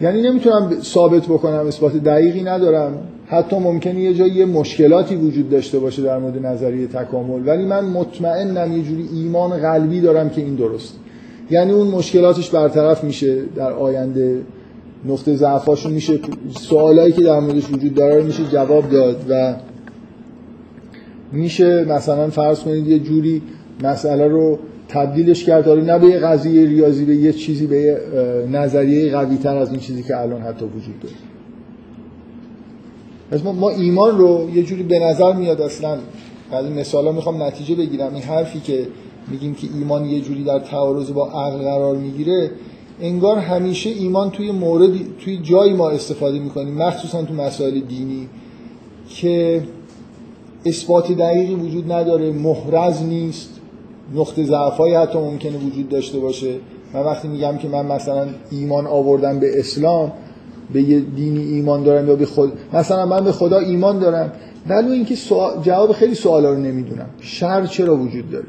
یعنی 0.00 0.22
نمی‌تونم 0.22 0.70
ثابت 0.82 1.24
بکنم 1.24 1.66
اثبات 1.66 1.96
دقیقی 1.96 2.42
ندارم. 2.42 2.98
حتی 3.26 3.56
ممکنه 3.56 4.00
یه 4.00 4.14
جایی 4.14 4.32
یه 4.32 4.44
مشکلاتی 4.44 5.16
وجود 5.16 5.50
داشته 5.50 5.78
باشه 5.78 6.02
در 6.02 6.18
مورد 6.18 6.46
نظریه 6.46 6.86
تکامل. 6.86 7.48
ولی 7.48 7.64
من 7.64 7.84
مطمئنم 7.84 8.76
یه 8.76 8.82
جوری 8.82 9.08
ایمان 9.14 9.50
قلبی 9.50 10.00
دارم 10.00 10.30
که 10.30 10.40
این 10.40 10.54
درست 10.54 10.94
یعنی 11.50 11.72
اون 11.72 11.88
مشکلاتش 11.88 12.50
برطرف 12.50 13.04
میشه 13.04 13.42
در 13.56 13.72
آینده. 13.72 14.40
نقطه 15.04 15.36
ضعفاشون 15.36 15.92
میشه. 15.92 16.18
سوالایی 16.60 17.12
که 17.12 17.22
در 17.22 17.40
موردش 17.40 17.70
وجود 17.72 17.94
داره 17.94 18.22
میشه 18.22 18.44
جواب 18.44 18.90
داد 18.90 19.26
و 19.28 19.56
میشه 21.32 21.84
مثلا 21.84 22.30
فرض 22.30 22.60
کنید 22.60 22.88
یه 22.88 22.98
جوری 22.98 23.42
مسئله 23.82 24.28
رو 24.28 24.58
تبدیلش 24.88 25.44
کرد. 25.44 25.66
حالا 25.66 25.82
نه 25.82 25.98
به 25.98 26.06
یه 26.06 26.18
قضیه 26.18 26.66
ریاضی 26.66 27.04
به 27.04 27.16
یه 27.16 27.32
چیزی 27.32 27.66
به 27.66 27.76
یه 27.76 28.00
نظریه 28.52 29.12
قوی 29.12 29.36
تر 29.36 29.56
از 29.56 29.70
این 29.70 29.80
چیزی 29.80 30.02
که 30.02 30.20
الان 30.20 30.40
حتی 30.40 30.64
وجود 30.64 31.00
داره. 31.00 31.14
پس 33.30 33.44
ما 33.44 33.70
ایمان 33.70 34.18
رو 34.18 34.50
یه 34.54 34.62
جوری 34.62 34.82
به 34.82 34.98
نظر 34.98 35.32
میاد 35.32 35.60
اصلا. 35.60 35.98
بعد 36.52 36.64
مثالا 36.64 37.12
می‌خوام 37.12 37.42
نتیجه 37.42 37.74
بگیرم. 37.74 38.14
این 38.14 38.22
حرفی 38.22 38.60
که 38.60 38.86
میگیم 39.30 39.54
که 39.54 39.68
ایمان 39.74 40.04
یه 40.04 40.20
جوری 40.20 40.44
در 40.44 40.58
تعارض 40.58 41.10
با 41.10 41.30
عقل 41.30 41.58
قرار 41.58 41.96
می‌گیره 41.96 42.50
انگار 43.00 43.38
همیشه 43.38 43.90
ایمان 43.90 44.30
توی 44.30 44.50
موردی 44.50 45.06
توی 45.24 45.36
جایی 45.36 45.72
ما 45.72 45.90
استفاده 45.90 46.38
می‌کنیم 46.38 46.74
مخصوصا 46.74 47.22
تو 47.22 47.34
مسائل 47.34 47.80
دینی 47.80 48.28
که 49.08 49.62
اثبات 50.66 51.12
دقیقی 51.12 51.54
وجود 51.54 51.92
نداره 51.92 52.32
محرز 52.32 53.02
نیست. 53.02 53.50
نقطه 54.14 54.44
ضعفایی 54.44 54.94
حتی 54.94 55.18
ممکنه 55.18 55.58
وجود 55.58 55.88
داشته 55.88 56.18
باشه. 56.18 56.54
من 56.94 57.00
وقتی 57.00 57.28
میگم 57.28 57.56
که 57.56 57.68
من 57.68 57.86
مثلا 57.86 58.26
ایمان 58.50 58.86
آوردم 58.86 59.38
به 59.38 59.58
اسلام 59.58 60.12
به 60.72 60.82
یه 60.82 61.00
دینی 61.00 61.40
ایمان 61.40 61.82
دارم 61.82 62.08
یا 62.08 62.16
به 62.16 62.26
خود 62.26 62.52
مثلا 62.72 63.06
من 63.06 63.24
به 63.24 63.32
خدا 63.32 63.58
ایمان 63.58 63.98
دارم 63.98 64.32
ولی 64.68 64.92
اینکه 64.92 65.16
سوال... 65.16 65.62
جواب 65.62 65.92
خیلی 65.92 66.14
سوالا 66.14 66.50
رو 66.52 66.58
نمی‌دونم. 66.58 67.08
شر 67.20 67.66
چرا 67.66 67.96
وجود 67.96 68.30
داره؟ 68.30 68.46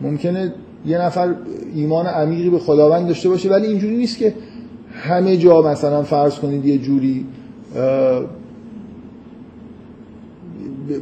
ممکنه 0.00 0.54
یه 0.86 0.98
نفر 0.98 1.34
ایمان 1.74 2.06
عمیقی 2.06 2.50
به 2.50 2.58
خداوند 2.58 3.06
داشته 3.06 3.28
باشه 3.28 3.50
ولی 3.50 3.66
اینجوری 3.66 3.96
نیست 3.96 4.18
که 4.18 4.34
همه 4.92 5.36
جا 5.36 5.62
مثلا 5.62 6.02
فرض 6.02 6.34
کنید 6.34 6.66
یه 6.66 6.78
جوری 6.78 7.26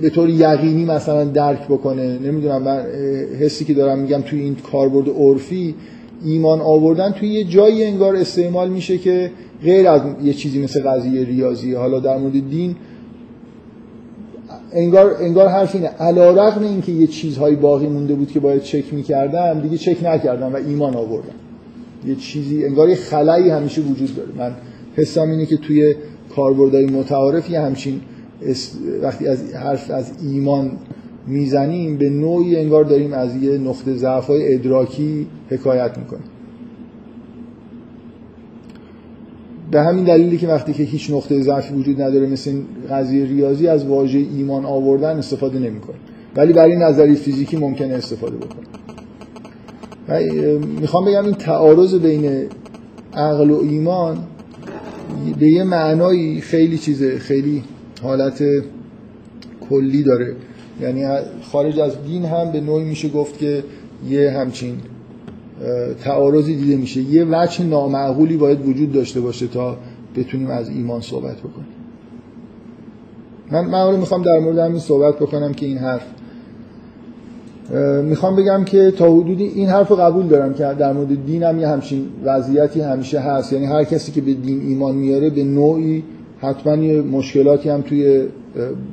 به 0.03 0.11
طور 0.11 0.29
یقینی 0.29 0.85
مثلا 0.85 1.25
درک 1.25 1.65
بکنه. 1.69 2.19
نمی‌دونم 2.19 2.63
من 2.63 2.81
حسی 3.41 3.65
که 3.65 3.75
دارم 3.75 3.99
میگم 3.99 4.21
توی 4.21 4.41
این 4.41 4.57
کاربرد 4.73 5.09
عرفی 5.09 5.75
ایمان 6.25 6.61
آوردن 6.61 7.11
توی 7.11 7.29
یه 7.29 7.45
جایی 7.45 7.85
انگار 7.85 8.17
استعمال 8.17 8.69
میشه 8.69 8.99
که 8.99 9.31
غیر 9.63 9.89
از 9.89 10.01
یه 10.25 10.33
چیزی 10.33 10.63
مثل 10.63 10.83
قضیه 10.83 11.25
ریاضی. 11.25 11.75
حالا 11.75 12.01
در 12.01 12.17
مورد 12.17 12.51
دین 12.51 12.77
انگار 14.77 15.17
انگار 15.21 15.49
حرف 15.49 15.75
اینه. 15.75 16.63
این 16.63 16.83
که 16.83 16.93
یه 16.93 17.07
چیزهایی 17.07 17.57
باقی 17.57 17.87
مونده 17.87 18.15
بود 18.15 18.31
که 18.31 18.41
باید 18.41 18.63
چک 18.63 18.95
می‌کردم 18.95 19.61
دیگه 19.61 19.77
چک 19.77 20.05
نکردم 20.05 20.53
و 20.53 20.57
ایمان 20.57 20.97
آوردم. 20.97 21.35
یه 22.07 22.15
چیزی 22.15 22.65
انگار 22.65 22.89
یه 22.89 22.95
خلایی 22.95 23.51
همیشه 23.51 23.83
وجود 23.83 24.17
داره. 24.17 24.29
من 24.39 24.57
حسم 24.97 25.31
اینه 25.31 25.47
که 25.47 25.57
توی 25.57 25.95
کاربردهای 26.37 26.87
متعارف 26.87 27.51
یه 27.51 27.61
همچین 27.61 28.01
وقتی 29.03 29.27
از 29.27 29.55
حرف 29.55 29.91
از 29.91 30.13
ایمان 30.23 30.71
می‌زنیم 31.27 31.97
به 31.97 32.11
نوعی 32.11 32.57
انگار 32.57 32.85
داریم 32.85 33.13
از 33.13 33.37
یه 33.37 33.59
نقطه 33.59 33.95
ضعف 33.95 34.31
ادراکی 34.31 35.27
حکایت 35.51 35.99
می‌کنیم. 35.99 36.25
به 39.71 39.83
همین 39.83 40.05
دلیلی 40.05 40.39
که 40.39 40.49
وقتی 40.49 40.73
که 40.73 40.83
هیچ 40.83 41.11
نقطه 41.11 41.43
ضعفی 41.43 41.75
وجود 41.75 42.03
نداره 42.03 42.27
مثل 42.27 42.51
این 42.51 42.67
قضیه 42.91 43.25
ریاضی 43.25 43.69
از 43.69 43.87
واژه 43.87 44.19
ایمان 44.19 44.65
آوردن 44.65 45.17
استفاده 45.17 45.59
نمی‌کنه. 45.59 45.97
ولی 46.37 46.53
برای 46.53 46.77
نظری 46.77 47.15
فیزیکی 47.15 47.57
ممکنه 47.57 47.95
استفاده 47.95 48.37
بکنه. 48.37 48.67
می‌خوام 50.81 51.05
بگم 51.05 51.25
این 51.25 51.35
تعارض 51.35 51.95
بین 51.95 52.47
عقل 53.15 53.51
و 53.51 53.61
ایمان 53.63 54.19
به 55.39 55.47
یه 55.47 55.65
معنایی 55.65 56.41
خیلی 56.41 56.79
چیزه 56.79 57.19
خیلی 57.19 57.63
حالت 58.03 58.43
کلی 59.71 60.03
داره. 60.03 60.35
یعنی 60.81 61.05
خارج 61.43 61.79
از 61.79 61.93
دین 62.07 62.25
هم 62.25 62.53
به 62.53 62.61
نوعی 62.61 62.85
میشه 62.85 63.09
گفت 63.09 63.39
که 63.39 63.65
یه 64.09 64.31
همچین 64.31 64.77
تعارضی 66.05 66.57
دیده 66.57 66.77
میشه. 66.77 67.01
یه 67.01 67.25
وجه 67.25 67.65
نامعقولی 67.65 68.37
باید 68.37 68.69
وجود 68.69 68.93
داشته 68.93 69.21
باشه 69.21 69.47
تا 69.47 69.77
بتونیم 70.17 70.51
از 70.51 70.69
ایمان 70.69 71.01
صحبت 71.01 71.37
بکنیم. 71.37 71.67
من 73.53 73.65
معمولا 73.65 73.97
می‌خوام 73.97 74.23
در 74.23 74.39
مورد 74.39 74.59
همین 74.59 74.79
صحبت 74.79 75.17
بکنم 75.17 75.53
که 75.53 75.67
این 75.67 75.79
حرف 75.79 76.03
می‌خوام 78.05 78.37
بگم 78.37 78.65
که 78.65 78.91
تا 78.91 79.13
حدودی 79.13 79.45
این 79.45 79.69
حرف 79.69 79.89
رو 79.89 79.97
قبول 79.97 80.27
دارم 80.27 80.55
که 80.55 80.63
در 80.63 80.93
مورد 80.93 81.27
دین 81.27 81.43
هم 81.43 81.59
یه 81.59 81.69
همچین 81.69 82.07
وضعیتی 82.25 82.81
همیشه 82.81 83.21
هست. 83.21 83.53
یعنی 83.53 83.65
هر 83.67 83.85
کسی 83.85 84.13
که 84.13 84.21
به 84.21 84.35
دین 84.35 84.61
ایمان 84.61 84.95
میاره 84.95 85.31
به 85.31 85.45
نوعی 85.45 86.03
حتما 86.41 86.77
یه 86.77 87.03
مشکلاتی 87.03 87.69
هم 87.69 87.81
توی 87.81 88.27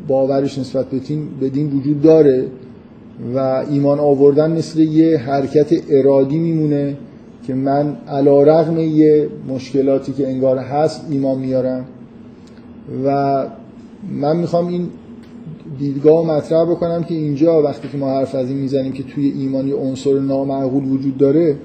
باورش 0.07 0.57
نسبت 0.57 0.85
به 0.85 0.99
دین, 0.99 1.27
به 1.39 1.49
دین 1.49 1.71
وجود 1.71 2.01
داره. 2.01 2.45
و 3.35 3.39
ایمان 3.69 3.99
آوردن 3.99 4.51
مثل 4.51 4.79
یه 4.79 5.17
حرکت 5.17 5.73
ارادی 5.89 6.37
میمونه 6.37 6.97
که 7.47 7.53
من 7.53 7.97
علا 8.07 8.43
رغم 8.43 8.79
یه 8.79 9.27
مشکلاتی 9.47 10.13
که 10.13 10.27
انگار 10.27 10.57
هست 10.57 11.05
ایمان 11.09 11.39
میارم. 11.39 11.85
و 13.05 13.45
من 14.11 14.37
می‌خوام 14.37 14.67
این 14.67 14.87
دیدگاه 15.79 16.25
مطرح 16.25 16.65
بکنم 16.65 17.03
که 17.03 17.15
اینجا 17.15 17.63
وقتی 17.63 17.87
که 17.87 17.97
ما 17.97 18.09
حرف 18.09 18.35
از 18.35 18.49
این 18.49 18.57
می‌زنیم 18.57 18.91
که 18.91 19.03
توی 19.03 19.33
ایمان 19.39 19.67
یه 19.67 19.75
عنصر 19.75 20.19
نامعقول 20.19 20.83
وجود 20.83 21.17
داره 21.17 21.55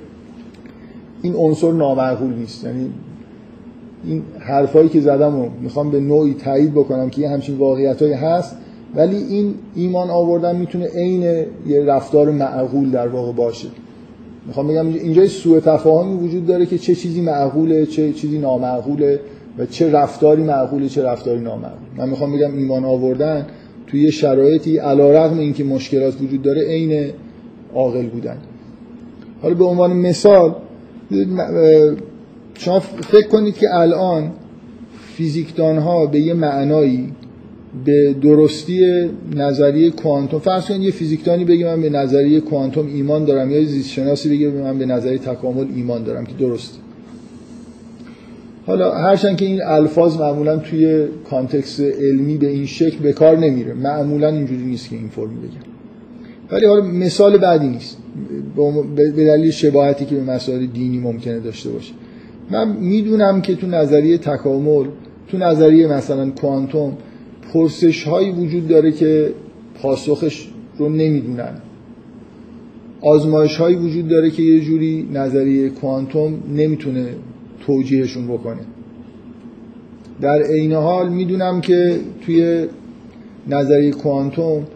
این 1.23 1.35
عنصر 1.35 1.73
نامعقول 1.73 2.35
نیست. 2.35 2.64
یعنی 2.64 2.90
این 4.05 4.23
حرفایی 4.38 4.88
که 4.88 5.00
زدم 5.00 5.43
رو 5.43 5.49
می‌خوام 5.62 5.90
به 5.90 6.00
نوعی 6.00 6.35
تایید 6.35 6.73
بکنم 6.73 7.11
که 7.11 7.23
یه 7.23 7.28
همچین 7.28 7.59
واقعیتایی 7.59 8.12
هست. 8.12 8.57
ولی 8.95 9.16
این 9.16 9.54
ایمان 9.75 10.11
آوردن 10.11 10.57
می‌تونه 10.57 10.87
عین 10.87 11.23
یه 11.66 11.85
رفتار 11.87 12.30
معقول 12.30 12.90
در 12.90 13.09
واقع 13.09 13.33
باشه. 13.33 13.68
می‌خوام 14.47 14.68
بگم 14.68 14.87
اینجا 14.87 15.26
سوء 15.26 15.61
تفاهمی 15.61 16.14
وجود 16.14 16.47
داره 16.47 16.66
که 16.66 16.78
چه 16.78 16.95
چیزی 16.95 17.21
معقوله 17.21 17.87
چه 17.87 18.12
چیزی 18.12 18.38
نامعقوله 18.38 19.21
و 19.59 19.66
چه 19.66 19.92
رفتاری 19.92 20.42
معقوله 20.42 20.88
چه 20.88 21.02
رفتاری 21.02 21.40
نامعقول 21.40 21.78
من 21.97 22.09
می‌خوام 22.09 22.33
بگم 22.37 22.57
ایمان 22.57 22.85
آوردن 22.85 23.47
توی 23.87 24.02
یه 24.02 24.11
شرایطی 24.11 24.78
علا 24.78 25.11
رغم 25.11 25.38
اینکه 25.38 25.64
مشکلات 25.64 26.23
وجود 26.23 26.42
داره 26.42 26.62
عین 26.68 27.11
عاقل 27.75 28.07
بودن. 28.07 28.37
حالا 29.42 29.54
به 29.54 29.64
عنوان 29.64 29.92
مثال 29.92 30.54
شما 32.54 32.80
فکر 32.80 33.28
کنید 33.28 33.54
که 33.54 33.75
الان 33.75 34.30
فیزیکدان 35.16 35.78
ها 35.78 36.07
به 36.07 36.21
یه 36.21 36.35
معنایی 36.35 37.12
به 37.85 38.15
درستی 38.23 39.09
نظریه 39.37 39.91
کوانتوم. 39.91 40.41
فرض 40.41 40.65
کنید 40.65 40.83
یه 40.83 40.91
فیزیکدانی 40.91 41.45
بگه 41.45 41.67
من 41.67 41.83
به 41.83 41.91
نظریه 41.91 42.41
کوانتوم 42.41 42.87
ایمان 42.87 43.25
دارم 43.25 43.51
یا 43.51 43.65
زیست 43.65 43.89
شناسی 43.89 44.29
بگه 44.29 44.51
من 44.51 44.79
به 44.79 44.87
نظریه 44.87 45.19
تکامل 45.19 45.67
ایمان 45.77 46.05
دارم 46.05 46.27
که 46.27 46.33
درست. 46.39 46.79
حالا 48.67 48.95
هرچند 48.95 49.37
که 49.37 49.45
این 49.45 49.63
الفاظ 49.65 50.17
معمولا 50.17 50.57
توی 50.57 51.07
کانتکست 51.31 51.81
علمی 51.81 52.37
به 52.37 52.49
این 52.49 52.67
شکل 52.67 52.99
به 52.99 53.13
کار 53.13 53.39
نمیره. 53.39 53.75
معمولا 53.75 54.29
اینجوری 54.29 54.63
نیست 54.63 54.91
که 54.91 54.97
این 54.97 55.09
فرمی 55.09 55.37
بگم 55.37 55.69
ولی 56.53 56.67
حالا 56.67 56.83
مثال 56.83 57.37
بعدی 57.37 57.69
نیست. 57.69 57.99
به 58.97 59.11
دلیل 59.11 59.51
شباهتی 59.51 60.05
که 60.05 60.15
به 60.15 60.23
مسائل 60.23 60.67
دینی 60.67 60.99
ممکنه 60.99 61.41
داشته 61.41 61.71
باشه. 61.71 61.93
من 62.51 62.69
می‌دونم 62.69 63.41
که 63.41 63.55
تو 63.55 63.67
نظریه 63.67 64.19
تکامل 64.19 64.87
تو 65.29 65.39
نظریه 65.39 65.87
مثلا 65.87 66.31
کوانتوم 66.31 66.97
پرسش 67.52 68.05
هایی 68.05 68.31
وجود 68.31 68.69
داره 68.69 68.93
که 68.93 69.33
پاسخش 69.83 70.49
رو 70.78 70.88
نمی‌دونن. 70.88 71.55
آزمایش 73.00 73.57
هایی 73.57 73.76
وجود 73.76 74.09
داره 74.09 74.31
که 74.31 74.43
یه 74.43 74.61
جوری 74.61 75.09
نظریه 75.12 75.69
کوانتوم 75.69 76.43
نمی‌تونه 76.57 77.07
توجیهشون 77.67 78.26
بکنه. 78.26 78.61
در 80.21 80.43
عین 80.43 80.73
حال 80.73 81.09
می‌دونم 81.09 81.61
که 81.61 82.00
توی 82.26 82.67
نظریه 83.49 83.90
کوانتوم 83.90 84.67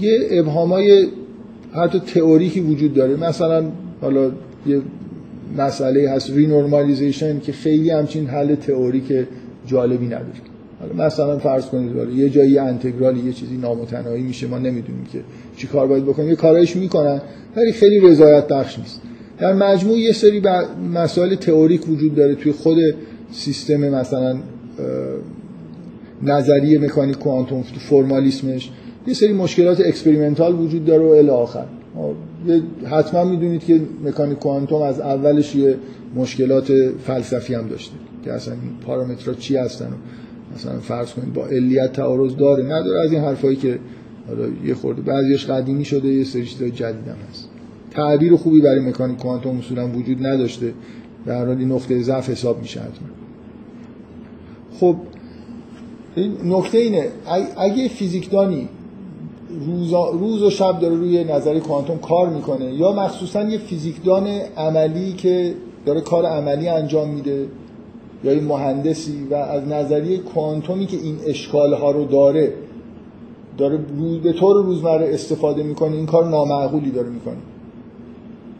یه 0.00 0.18
ابهامای 0.30 1.06
حتی 1.72 1.98
تئوریکی 1.98 2.60
وجود 2.60 2.94
داره. 2.94 3.16
مثلا 3.16 3.64
حالا 4.00 4.30
یه 4.66 4.80
مسئله 5.58 6.10
هست 6.10 6.30
رینورمالیزیشن 6.30 7.40
که 7.40 7.52
خیلی 7.52 7.90
همچین 7.90 8.26
حل 8.26 8.54
تئوریک 8.54 9.12
جالبی 9.66 10.06
نداره. 10.06 10.57
حالا 10.80 11.06
مثلا 11.06 11.38
فرض 11.38 11.66
کنید 11.66 11.96
ولی 11.96 12.12
یه 12.12 12.28
جایی 12.28 12.58
انتگرالی 12.58 13.20
یه 13.20 13.32
چیزی 13.32 13.56
نامتناهی 13.56 14.22
میشه 14.22 14.46
ما 14.46 14.58
نمی‌دونیم 14.58 15.06
که 15.12 15.20
چی 15.56 15.66
کار 15.66 15.86
باید 15.86 16.04
بکنیم. 16.04 16.28
یه 16.28 16.36
کارایش 16.36 16.76
می‌کنن 16.76 17.20
ولی 17.56 17.72
خیلی 17.72 18.00
رضایت 18.00 18.48
بخش 18.48 18.78
نیست. 18.78 19.00
در 19.38 19.52
مجموع 19.52 19.98
یه 19.98 20.12
سری 20.12 20.42
مسائل 20.94 21.34
تئوریک 21.34 21.88
وجود 21.88 22.14
داره 22.14 22.34
توی 22.34 22.52
خود 22.52 22.78
سیستم 23.32 23.76
مثلا 23.76 24.38
نظریه 26.22 26.78
مکانیک 26.78 27.18
کوانتوم 27.18 27.62
تو 27.62 27.80
فرمالیسمش. 27.80 28.70
یه 29.06 29.14
سری 29.14 29.32
مشکلات 29.32 29.80
experimental 29.80 30.54
وجود 30.54 30.84
داره 30.84 31.04
و 31.04 31.08
الی 31.08 31.30
آخر. 31.30 31.64
حتما 32.84 33.24
می‌دونید 33.24 33.64
که 33.64 33.80
مکانیک 34.04 34.38
کوانتوم 34.38 34.82
از 34.82 35.00
اولش 35.00 35.56
یه 35.56 35.76
مشکلات 36.16 36.72
فلسفی 37.06 37.54
هم 37.54 37.68
داشته 37.68 37.94
که 38.24 38.32
اصلا 38.32 38.54
پارامترها 38.86 39.34
چی 39.34 39.56
هستن 39.56 39.86
مثلا 40.58 40.80
فرض 40.80 41.12
کنید 41.12 41.32
با 41.32 41.46
علیت 41.46 41.92
تعارض 41.92 42.36
داره 42.36 42.64
نداره 42.64 43.00
از 43.00 43.12
این 43.12 43.20
حرفایی 43.20 43.56
که 43.56 43.78
حالا 44.28 44.48
یه 44.64 44.74
خورده 44.74 45.02
بعضیش 45.02 45.46
قدیمی 45.46 45.84
شده 45.84 46.08
یه 46.08 46.24
سری 46.24 46.46
چیزای 46.46 46.70
جدید 46.70 47.08
هم 47.08 47.16
هست. 47.30 47.48
تعبیر 47.90 48.36
خوبی 48.36 48.60
برای 48.60 48.80
مکانیک 48.80 49.18
کوانتوم 49.18 49.58
اصولا 49.58 49.88
وجود 49.88 50.26
نداشته. 50.26 50.72
در 51.26 51.46
حال 51.46 51.58
این 51.58 51.72
نقطه 51.72 52.02
ضعف 52.02 52.30
حساب 52.30 52.60
میشه 52.60 52.80
حتما. 52.80 53.08
خب 54.80 54.96
این 56.16 56.36
نکته 56.44 56.78
اینه. 56.78 57.06
اگه 57.56 57.88
فیزیکدانی 57.88 58.68
روز, 59.66 59.92
روز 59.92 60.42
و 60.42 60.50
شب 60.50 60.80
داره 60.80 60.94
روی 60.94 61.24
نظری 61.24 61.60
کوانتوم 61.60 61.98
کار 61.98 62.28
می‌کنه 62.28 62.74
یا 62.74 62.92
مخصوصا 62.92 63.42
یه 63.42 63.58
فیزیکدان 63.58 64.26
عملی 64.56 65.12
که 65.12 65.54
داره 65.86 66.00
کار 66.00 66.26
عملی 66.26 66.68
انجام 66.68 67.10
میده 67.10 67.46
یا 68.24 68.32
این 68.32 68.44
مهندسی 68.44 69.26
و 69.30 69.34
از 69.34 69.68
نظریه 69.68 70.18
کوانتومی 70.18 70.86
که 70.86 70.96
این 70.96 71.16
اشکال 71.26 71.74
ها 71.74 71.90
رو 71.90 72.04
داره 72.04 72.52
داره 73.58 73.78
به 74.22 74.32
طور 74.32 74.64
روزمره 74.64 75.14
استفاده 75.14 75.62
می‌کنه 75.62 75.96
این 75.96 76.06
کار 76.06 76.28
نامعقولی 76.28 76.90
داره 76.90 77.08
می‌کنه. 77.08 77.36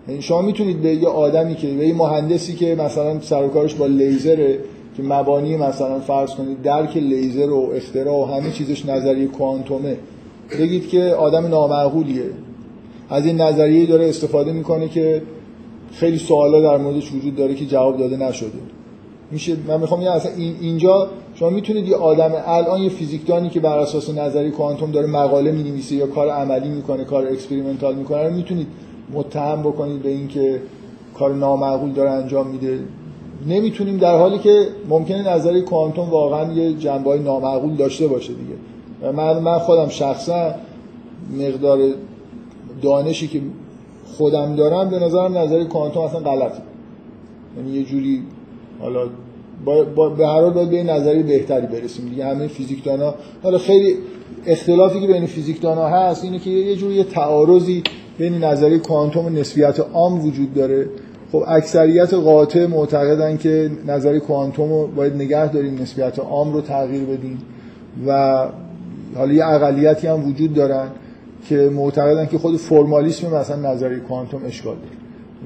یعنی 0.09 0.23
شما 0.23 0.43
می‌تونید 0.43 0.83
به 0.83 0.95
یه 0.95 1.09
آدمی 1.09 1.55
که 1.55 1.67
به 1.67 1.87
یه 1.87 1.95
مهندسی 1.95 2.55
که 2.55 2.75
مثلا 2.75 3.21
سر 3.21 3.49
کارش 3.49 3.75
با 3.75 3.87
لیزره 3.87 4.59
که 4.97 5.03
مبانی 5.03 5.57
مثلا 5.57 6.01
فرض 6.01 6.35
کنید 6.35 6.63
درک 6.63 6.97
لیزر 6.97 7.51
و 7.51 7.71
اختراع 7.75 8.23
و 8.23 8.25
همه 8.25 8.51
چیزش 8.51 8.87
نظریه 8.87 9.27
کوانتومه 9.27 9.97
بگید 10.61 10.89
که 10.89 11.03
آدم 11.03 11.47
نامعقولیه. 11.47 12.31
از 13.11 13.27
این 13.27 13.41
نظریه 13.41 13.87
داره 13.87 14.09
استفاده 14.09 14.53
می‌کنه 14.53 14.89
که 14.89 15.23
خیلی 15.93 16.19
سوالا 16.19 16.61
در 16.61 16.83
موردش 16.83 17.13
وجود 17.13 17.37
داره 17.37 17.55
که 17.55 17.67
جواب 17.67 17.97
داده 17.97 18.17
نشده. 18.17 18.78
میشه. 19.31 19.57
من 19.69 19.81
می‌خوام 19.81 20.03
یه 20.03 20.11
اصلا 20.11 20.33
اینجا 20.61 21.09
شما 21.35 21.51
می‌تونید 21.51 21.89
یه 21.89 21.97
آدم 21.97 22.33
الان 22.47 22.81
یه 22.81 22.89
فیزیکدانی 22.89 23.49
که 23.49 23.61
بر 23.61 23.79
اساس 23.79 24.11
نظری 24.11 24.51
کوانتوم 24.51 24.91
داره 24.91 25.07
مقاله 25.07 25.53
می‌نویسه 25.53 25.95
یا 25.95 26.07
کار 26.07 26.29
عملی 26.29 26.69
می‌کنه 26.69 27.05
کار 27.05 27.27
experimental 27.27 27.95
می‌کنه 27.95 28.23
رو 28.23 28.35
می‌تونید 28.35 28.67
متهم 29.13 29.63
بکنید 29.63 30.03
به 30.03 30.09
اینکه 30.09 30.63
کار 31.15 31.35
نامعقول 31.35 31.93
داره 31.93 32.11
انجام 32.11 32.47
میده. 32.47 32.81
نمی‌تونیم 33.47 33.97
در 33.97 34.19
حالی 34.19 34.39
که 34.39 34.67
ممکنه 34.89 35.29
نظریه 35.35 35.63
کوانتوم 35.63 36.11
واقعا 36.11 36.53
یه 36.53 36.73
جنبه 36.73 37.19
نامعقول 37.19 37.77
داشته 37.77 38.07
باشه 38.07 38.33
دیگه. 38.33 39.13
من 39.13 39.39
من 39.39 39.59
خودم 39.59 39.89
شخصا 39.89 40.55
مقدار 41.39 41.79
دانشی 42.83 43.29
که 43.29 43.41
خودم 44.17 44.57
دارم 44.57 44.91
به 44.91 44.99
نظرم 44.99 45.39
نظری 45.39 45.65
کوانتوم 45.65 46.03
اصلا 46.03 46.21
غلطه. 46.21 46.63
یعنی 47.57 47.71
یه 47.71 47.85
جوری 47.85 48.23
حالا 48.81 49.09
با, 49.65 49.85
با 49.85 50.09
به 50.09 50.27
هر 50.27 50.41
حال 50.41 50.51
باید 50.51 50.71
به 50.71 50.83
نظری 50.83 51.23
بهتری 51.23 51.67
برسیم 51.67 52.09
دیگه. 52.09 52.27
همه 52.27 52.47
فیزیکدانا 52.47 53.15
حالا 53.43 53.59
خیلی 53.59 53.95
اختلافی 54.47 55.01
که 55.01 55.07
بین 55.07 55.27
فیزیکدانا 55.27 55.89
هست 55.89 56.25
اینه 56.25 56.39
که 56.39 56.51
یه 56.51 56.77
جوری 56.77 57.05
تعارضی 57.05 57.83
بین 58.19 58.45
نظری 58.45 58.79
کوانتوم 58.79 59.27
و 59.27 59.31
نسبیت 59.31 59.81
عام 59.81 60.27
وجود 60.27 60.55
داره. 60.55 60.87
خب 61.33 61.45
اکثریت 61.49 62.15
قاطع 62.15 62.67
معتقدن 62.67 63.37
که 63.37 63.71
نظری 63.87 64.21
کوانتوم 64.21 64.69
رو 64.69 64.87
باید 64.87 65.15
نگه 65.15 65.53
داریم 65.53 65.83
نسبیت 65.83 66.19
عام 66.19 66.53
رو 66.53 66.61
تغییر 66.61 67.05
بدیم 67.05 67.39
و 68.07 68.47
حالا 69.15 69.33
یه 69.33 69.47
اقلیتی 69.47 70.07
هم 70.07 70.29
وجود 70.29 70.55
دارن 70.55 70.89
که 71.49 71.57
معتقدن 71.57 72.27
که 72.27 72.39
خود 72.39 72.57
فرمالیسم 72.57 73.35
مثلا 73.35 73.73
نظری 73.73 74.01
کوانتوم 74.01 74.45
اشکال 74.47 74.77
داره. 74.77 74.97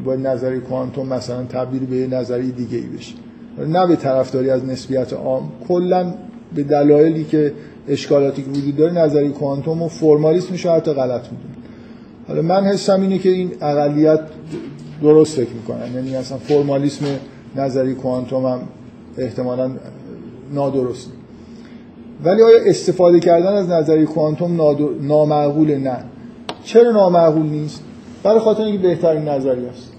باید 0.04 0.26
نظری 0.26 0.60
کوانتوم 0.60 1.08
مثلا 1.08 1.44
تبدیل 1.44 1.86
به 1.86 2.16
نظری 2.16 2.52
دیگه 2.52 2.78
ای 2.78 2.86
بشه. 2.86 3.14
نه 3.58 3.86
به 3.86 3.96
طرفداری 3.96 4.50
از 4.50 4.64
نسبیت 4.64 5.12
عام. 5.12 5.52
کلا 5.68 6.14
به 6.54 6.62
دلایلی 6.62 7.24
که 7.24 7.52
اشکالاتی 7.88 8.42
که 8.42 8.50
وجود 8.50 8.76
داره 8.76 8.92
نظری 8.92 9.28
کوانتوم 9.28 9.82
و 9.82 9.88
فرمالیسمش 9.88 10.66
حتی 10.66 10.92
غلط 10.92 11.22
می‌دونه 11.22 11.54
حالا 12.28 12.42
من 12.42 12.64
حسم 12.64 13.00
اینه 13.00 13.18
که 13.18 13.28
این 13.28 13.52
اقلیت 13.60 14.20
درست 15.02 15.36
فکر 15.36 15.52
می‌کنن. 15.54 15.94
یعنی 15.94 16.16
اصلا 16.16 16.38
فرمالیسم 16.38 17.04
نظری 17.56 17.94
کوانتوم 17.94 18.46
هم 18.46 18.60
احتمالا 19.18 19.70
نادرست. 20.52 21.10
ولی 22.24 22.42
آیا 22.42 22.58
استفاده 22.66 23.20
کردن 23.20 23.52
از 23.52 23.68
نظری 23.68 24.04
کوانتوم 24.04 24.60
نامعقول 25.00 25.76
نه. 25.76 25.96
چرا 26.64 26.90
نامعقول 26.90 27.46
نیست؟ 27.46 27.82
برای 28.22 28.40
خاطر 28.40 28.62
اینکه 28.62 28.82
بهترین 28.82 29.28
نظری 29.28 29.66
است. 29.66 29.91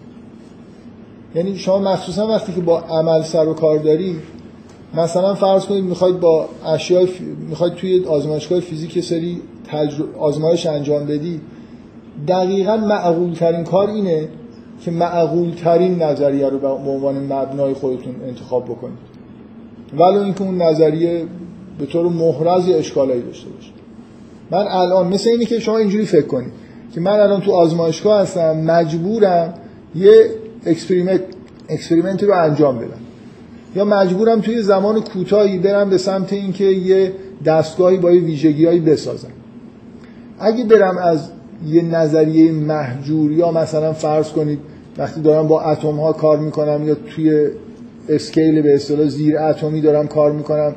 یعنی 1.35 1.57
شما 1.57 1.79
مخصوصا 1.79 2.27
وقتی 2.27 2.53
که 2.53 2.61
با 2.61 2.79
عمل 2.79 3.21
سر 3.21 3.47
و 3.47 3.53
کار 3.53 3.77
داری 3.77 4.15
مثلا 4.93 5.33
فرض 5.33 5.65
کنید 5.65 5.83
می‌خواید 5.83 6.19
با 6.19 6.45
اشیاء 6.65 7.05
می‌خواید 7.49 7.73
توی 7.73 8.05
آزمایشگاه 8.05 8.59
فیزیک 8.59 8.99
سری 8.99 9.41
آزمایش 10.19 10.65
انجام 10.65 11.05
بدی 11.05 11.41
دقیقا 12.27 12.77
معقول 12.77 13.33
ترین 13.33 13.63
کار 13.63 13.89
اینه 13.89 14.29
که 14.81 14.91
معقول 14.91 15.51
ترین 15.51 16.01
نظریه 16.01 16.49
رو 16.49 16.59
به 16.59 16.67
عنوان 16.67 17.15
مبنای 17.15 17.73
خودتون 17.73 18.15
انتخاب 18.27 18.65
بکنید. 18.65 18.97
ولو 19.97 20.21
اینکه 20.21 20.41
اون 20.41 20.61
نظریه 20.61 21.25
به 21.79 21.85
طور 21.85 22.05
محرز 22.05 22.69
اشکالایی 22.69 23.21
داشته 23.21 23.49
باشه. 23.49 23.71
من 24.51 24.67
الان 24.67 25.07
مثل 25.07 25.29
اینی 25.29 25.45
که 25.45 25.59
شما 25.59 25.77
اینجوری 25.77 26.05
فکر 26.05 26.27
کنید 26.27 26.51
که 26.93 27.01
من 27.01 27.19
الان 27.19 27.41
تو 27.41 27.51
آزمایشگاه 27.51 28.21
هستم 28.21 28.57
مجبورم 28.57 29.53
یه 29.95 30.11
experiment 30.65 31.21
experiment 31.69 32.20
ی 32.20 32.25
رو 32.25 32.33
انجام 32.33 32.77
بدم. 32.77 32.99
یا 33.75 33.85
مجبورم 33.85 34.41
توی 34.41 34.61
زمان 34.61 35.01
کوتاهی 35.01 35.57
برم 35.57 35.89
به 35.89 35.97
سمت 35.97 36.33
اینکه 36.33 36.63
یه 36.63 37.13
دستگاهی 37.45 37.97
با 37.97 38.11
یه 38.11 38.21
ویژگیهایی 38.21 38.79
بسازم. 38.79 39.31
اگه 40.39 40.63
برم 40.63 40.97
از 40.97 41.29
یه 41.67 41.81
نظریه 41.81 42.51
مهجور 42.51 43.31
یا 43.31 43.51
مثلا 43.51 43.93
فرض 43.93 44.29
کنید 44.29 44.59
وقتی 44.97 45.21
دارم 45.21 45.47
با 45.47 45.61
اتم 45.61 45.95
ها 45.99 46.13
کار 46.13 46.39
می‌کنم 46.39 46.87
یا 46.87 46.95
توی 46.95 47.47
اسکیل 48.09 48.61
به 48.61 48.75
اصطلاح 48.75 49.07
زیر 49.07 49.37
اتمی 49.37 49.81
دارم 49.81 50.07
کار 50.07 50.31
می‌کنم 50.31 50.75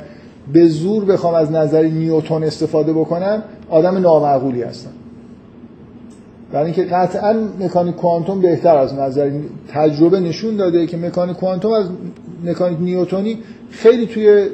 به 0.52 0.68
زور 0.68 1.04
بخوام 1.04 1.34
از 1.34 1.52
نظر 1.52 1.82
نیوتن 1.82 2.42
استفاده 2.42 2.92
بکنم 2.92 3.42
آدم 3.70 3.98
نامعقولی 3.98 4.62
هستم. 4.62 4.90
برای 6.56 6.72
اینکه 6.72 6.84
قطعا 6.94 7.36
مکانیک 7.60 7.96
کوانتوم 7.96 8.40
بهتر 8.40 8.76
از 8.76 8.94
نظر 8.94 9.30
تجربه 9.68 10.20
نشون 10.20 10.56
داده 10.56 10.86
که 10.86 10.96
مکانیک 10.96 11.36
کوانتوم 11.36 11.72
از 11.72 11.86
مکانیک 12.44 12.80
نیوتونی 12.80 13.38
خیلی 13.70 14.06
توی 14.06 14.46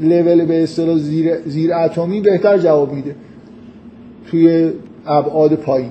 لول 0.00 0.44
به 0.44 0.62
اصطلاح 0.62 0.96
زیر, 0.96 1.34
زیر 1.46 1.74
اتمی 1.74 2.20
بهتر 2.20 2.58
جواب 2.58 2.92
میده. 2.92 3.14
توی 4.30 4.72
ابعاد 5.06 5.54
پایین. 5.54 5.90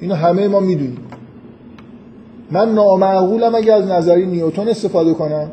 اینو 0.00 0.14
همه 0.14 0.48
ما 0.48 0.60
می‌دونیم. 0.60 0.98
من 2.50 2.74
نامعقولم 2.74 3.54
اگر 3.54 3.76
از 3.76 3.86
نظری 3.86 4.26
نیوتن 4.26 4.68
استفاده 4.68 5.14
کنم 5.14 5.50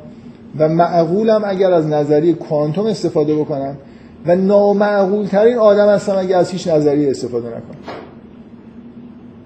و 0.59 0.69
معقولم 0.69 1.41
اگر 1.45 1.71
از 1.71 1.87
نظری 1.87 2.33
کوانتوم 2.33 2.85
استفاده 2.85 3.35
بکنم 3.35 3.77
و 4.25 4.35
نامعقول 4.35 5.25
ترین 5.25 5.57
آدم 5.57 5.89
هستم 5.89 6.15
اگر 6.17 6.37
از 6.37 6.51
هیچ 6.51 6.67
نظری 6.67 7.09
استفاده 7.09 7.47
نکنم. 7.47 8.02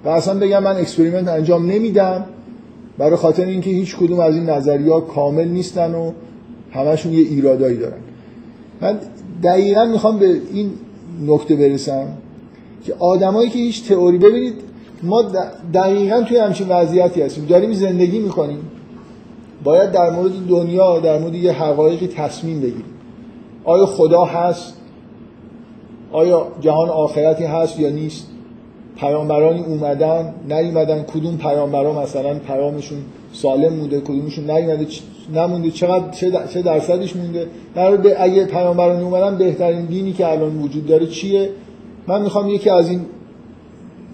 و 0.07 0.09
اصلا 0.09 0.39
بگم 0.39 0.63
من 0.63 0.75
experiment 0.75 1.27
انجام 1.27 1.71
نمیدم 1.71 2.25
برای 2.97 3.15
خاطر 3.15 3.45
اینکه 3.45 3.69
هیچ 3.69 3.95
کدوم 3.95 4.19
از 4.19 4.35
این 4.35 4.49
نظریه 4.49 5.01
کامل 5.01 5.47
نیستن 5.47 5.95
و 5.95 6.11
همشون 6.71 7.13
یه 7.13 7.19
ایرادایی 7.19 7.77
دارن. 7.77 7.97
من 8.81 8.99
دقیقا 9.43 9.85
می‌خوام 9.85 10.19
به 10.19 10.41
این 10.53 10.71
نکته 11.27 11.55
برسم 11.55 12.07
که 12.85 12.93
آدمایی 12.99 13.49
که 13.49 13.59
هیچ 13.59 13.87
تئوری 13.87 14.17
ببینید 14.17 14.53
ما 15.03 15.23
دقیقا 15.73 16.21
توی 16.21 16.37
همچین 16.37 16.67
وضعیتی 16.69 17.21
هستیم. 17.21 17.45
داریم 17.45 17.73
زندگی 17.73 18.19
می‌کنیم. 18.19 18.59
باید 19.63 19.91
در 19.91 20.09
مورد 20.09 20.31
دنیا 20.49 20.99
در 20.99 21.19
مورد 21.19 21.35
یه 21.35 21.51
حقایقی 21.51 22.07
تصمیم 22.07 22.59
بگیریم. 22.59 22.85
آیا 23.63 23.85
خدا 23.85 24.25
هست؟ 24.25 24.73
آیا 26.11 26.47
جهان 26.61 26.89
آخرتی 26.89 27.43
هست 27.43 27.79
یا 27.79 27.89
نیست؟ 27.89 28.27
پیامبرانی 28.97 29.59
اومدن 29.59 30.33
نیومدن 30.49 31.03
کدوم 31.03 31.37
پیامبرا 31.37 32.01
مثلا 32.01 32.39
پیامشون 32.39 32.97
سالم 33.33 33.73
مونده 33.73 34.01
کدومشون 34.01 34.51
نیومده 34.51 34.87
نمونده 35.33 35.71
چقدر 35.71 36.09
چه 36.53 36.61
درصدش 36.61 37.15
مونده؟ 37.15 37.47
در 37.75 38.23
اگه 38.23 38.45
پیامبرانی 38.45 39.03
اومدن 39.03 39.37
بهترین 39.37 39.85
دینی 39.85 40.13
که 40.13 40.27
الان 40.27 40.59
وجود 40.61 40.87
داره 40.87 41.07
چیه؟ 41.07 41.49
من 42.07 42.21
می‌خوام 42.21 42.49
یکی 42.49 42.69
از 42.69 42.89
این 42.89 43.01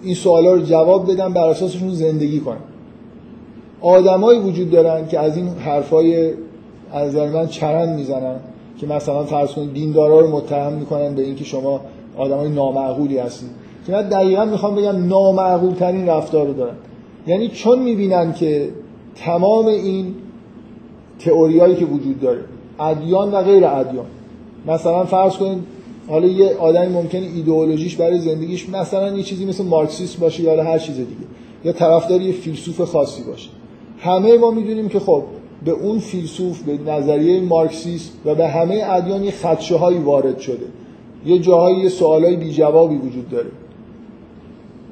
این 0.02 0.14
سوالا 0.14 0.54
رو 0.54 0.62
جواب 0.62 1.12
بدم 1.12 1.32
بر 1.32 1.48
اساسشون 1.48 1.94
زندگی 1.94 2.40
کنم 2.40 2.60
آدمایی 3.80 4.40
وجود 4.40 4.70
دارن 4.70 5.08
که 5.08 5.18
از 5.18 5.36
این 5.36 5.48
حرفای 5.48 6.32
از 6.92 7.14
من 7.14 7.46
چرند 7.46 7.98
می‌زنن 7.98 8.36
که 8.78 8.86
مثلا 8.86 9.24
فرض 9.24 9.52
کنید 9.52 9.74
دیندارا 9.74 10.20
رو 10.20 10.36
متهم 10.36 10.72
می‌کنن 10.72 11.14
به 11.14 11.22
اینکه 11.22 11.44
شما 11.44 11.80
آدمای 12.16 12.48
نامعقولی 12.48 13.18
هستید. 13.18 13.63
که 13.86 13.92
من 13.92 14.08
دقیقا 14.08 14.44
می‌خوام 14.44 14.74
بگم 14.74 15.06
نامعقول 15.06 15.74
ترین 15.74 16.08
رفتار 16.08 16.46
رو 16.46 16.52
دارن. 16.52 16.74
یعنی 17.26 17.48
چون 17.48 17.78
می‌بینن 17.78 18.32
که 18.32 18.68
تمام 19.14 19.66
این 19.66 20.14
تئوریایی 21.18 21.74
که 21.74 21.84
وجود 21.84 22.20
داره 22.20 22.40
ادیان 22.80 23.32
و 23.32 23.42
غیر 23.42 23.66
ادیان 23.66 24.06
مثلا 24.66 25.04
فرض 25.04 25.36
کنید 25.36 25.62
حالا 26.08 26.26
یه 26.26 26.56
آدمی 26.56 26.92
ممکنه 26.92 27.26
ایدئولوژیش 27.34 27.96
برای 27.96 28.18
زندگیش 28.18 28.68
مثلا 28.68 29.16
یه 29.16 29.22
چیزی 29.22 29.44
مثل 29.44 29.64
مارکسیسم 29.64 30.20
باشه 30.20 30.42
یا 30.42 30.64
هر 30.64 30.78
چیز 30.78 30.96
دیگه 30.96 31.08
یا 31.64 31.72
طرفدار 31.72 32.20
یه 32.20 32.32
فیلسوف 32.32 32.80
خاصی 32.80 33.22
باشه. 33.22 33.50
همه 33.98 34.38
ما 34.38 34.50
می‌دونیم 34.50 34.88
که 34.88 35.00
خب 35.00 35.22
به 35.64 35.70
اون 35.70 35.98
فیلسوف 35.98 36.62
به 36.62 36.78
نظریه 36.92 37.40
مارکسیسم 37.40 38.12
و 38.24 38.34
به 38.34 38.48
همه 38.48 38.82
ادیان 38.88 39.24
یه 39.24 39.30
خدشه 39.30 39.76
وارد 39.76 40.38
شده. 40.38 40.66
یه 41.26 41.38
جاهایی 41.38 41.76
یه 41.76 41.88
سوالای 41.88 42.36
بی 42.36 42.52
جوابی 42.52 42.96
وجود 42.96 43.30
داره. 43.30 43.50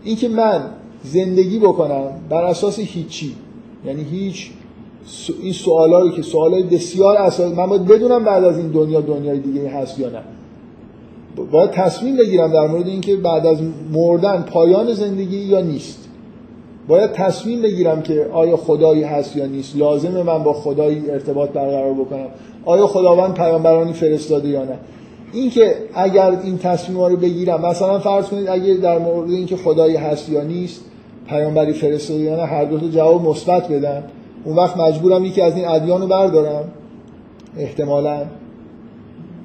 اینکه 0.05 0.29
من 0.29 0.61
زندگی 1.05 1.59
بکنم 1.59 2.05
بر 2.29 2.45
اساس 2.45 2.79
هیچی. 2.79 3.35
یعنی 3.87 4.03
هیچ 4.03 4.51
این 5.43 5.53
سوالا 5.53 6.01
رو 6.01 6.11
که 6.11 6.23
سوالای 6.23 6.63
بسیار 6.63 7.17
اساسی 7.17 7.55
من 7.55 7.67
باید 7.67 7.85
بدونم 7.85 8.25
بعد 8.25 8.45
از 8.45 8.59
این 8.59 8.69
دنیا 8.69 9.01
دنیای 9.01 9.39
دیگه 9.39 9.69
هست 9.69 9.99
یا 9.99 10.11
نه. 10.11 10.23
باید 11.51 11.71
تصمیم 11.71 12.17
بگیرم 12.17 12.53
در 12.53 12.67
مورد 12.67 12.89
اینکه 12.89 13.17
بعد 13.17 13.47
از 13.47 13.59
مردن 13.93 14.43
پایان 14.43 14.93
زندگی 14.93 15.37
یا 15.37 15.61
نیست. 15.61 16.09
باید 16.89 17.13
تصمیم 17.13 17.63
بگیرم 17.63 18.03
که 18.03 18.27
آیا 18.33 18.57
خدایی 18.57 19.03
هست 19.03 19.37
یا 19.37 19.47
نیست. 19.47 19.77
لازمه 19.77 20.23
من 20.23 20.43
با 20.43 20.53
خدایی 20.53 21.11
ارتباط 21.11 21.51
برقرار 21.51 21.95
بکنم. 21.95 22.27
آیا 22.65 22.87
خداوند 22.87 23.35
پیامبرانی 23.35 23.93
فرستاده 23.93 24.49
یا 24.49 24.65
نه. 24.65 24.79
اینکه 25.33 25.75
اگر 25.95 26.39
این 26.45 26.59
تصمیم 26.59 27.01
رو 27.01 27.17
بگیرم 27.17 27.67
مثلا 27.67 27.99
فرض 27.99 28.27
کنید 28.27 28.49
اگه 28.49 28.75
در 28.75 28.99
مورد 28.99 29.31
اینکه 29.31 29.57
خدایی 29.57 29.97
هست 29.97 30.29
یا 30.29 30.43
نیست 30.43 30.85
پیامبری 31.29 31.73
فرستاده 31.73 32.21
یا 32.21 32.37
نه 32.37 32.43
هر 32.43 32.65
دو 32.65 32.79
تا 32.79 32.89
جواب 32.89 33.23
مثبت 33.23 33.69
بدن. 33.69 34.05
اون 34.45 34.57
وقت 34.57 34.77
مجبورم 34.77 35.25
یکی 35.25 35.41
از 35.41 35.57
این 35.57 35.69
ادیان 35.69 36.01
رو 36.01 36.07
بردارم. 36.07 36.65
احتمالا 37.59 38.27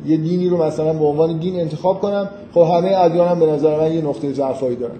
یه 0.06 0.18
دینی 0.18 0.50
رو 0.50 0.64
مثلا 0.64 0.94
به 0.94 1.06
عنوان 1.06 1.38
دین 1.38 1.60
انتخاب 1.60 2.02
کنم. 2.02 2.30
خب 2.54 2.62
همه 2.62 2.98
ادیان 2.98 3.28
هم 3.28 3.40
به 3.40 3.46
نظر 3.46 3.80
من 3.80 3.94
یه 3.94 4.02
نقطه 4.02 4.34
ضعفایی 4.34 4.76
دارن. 4.76 4.96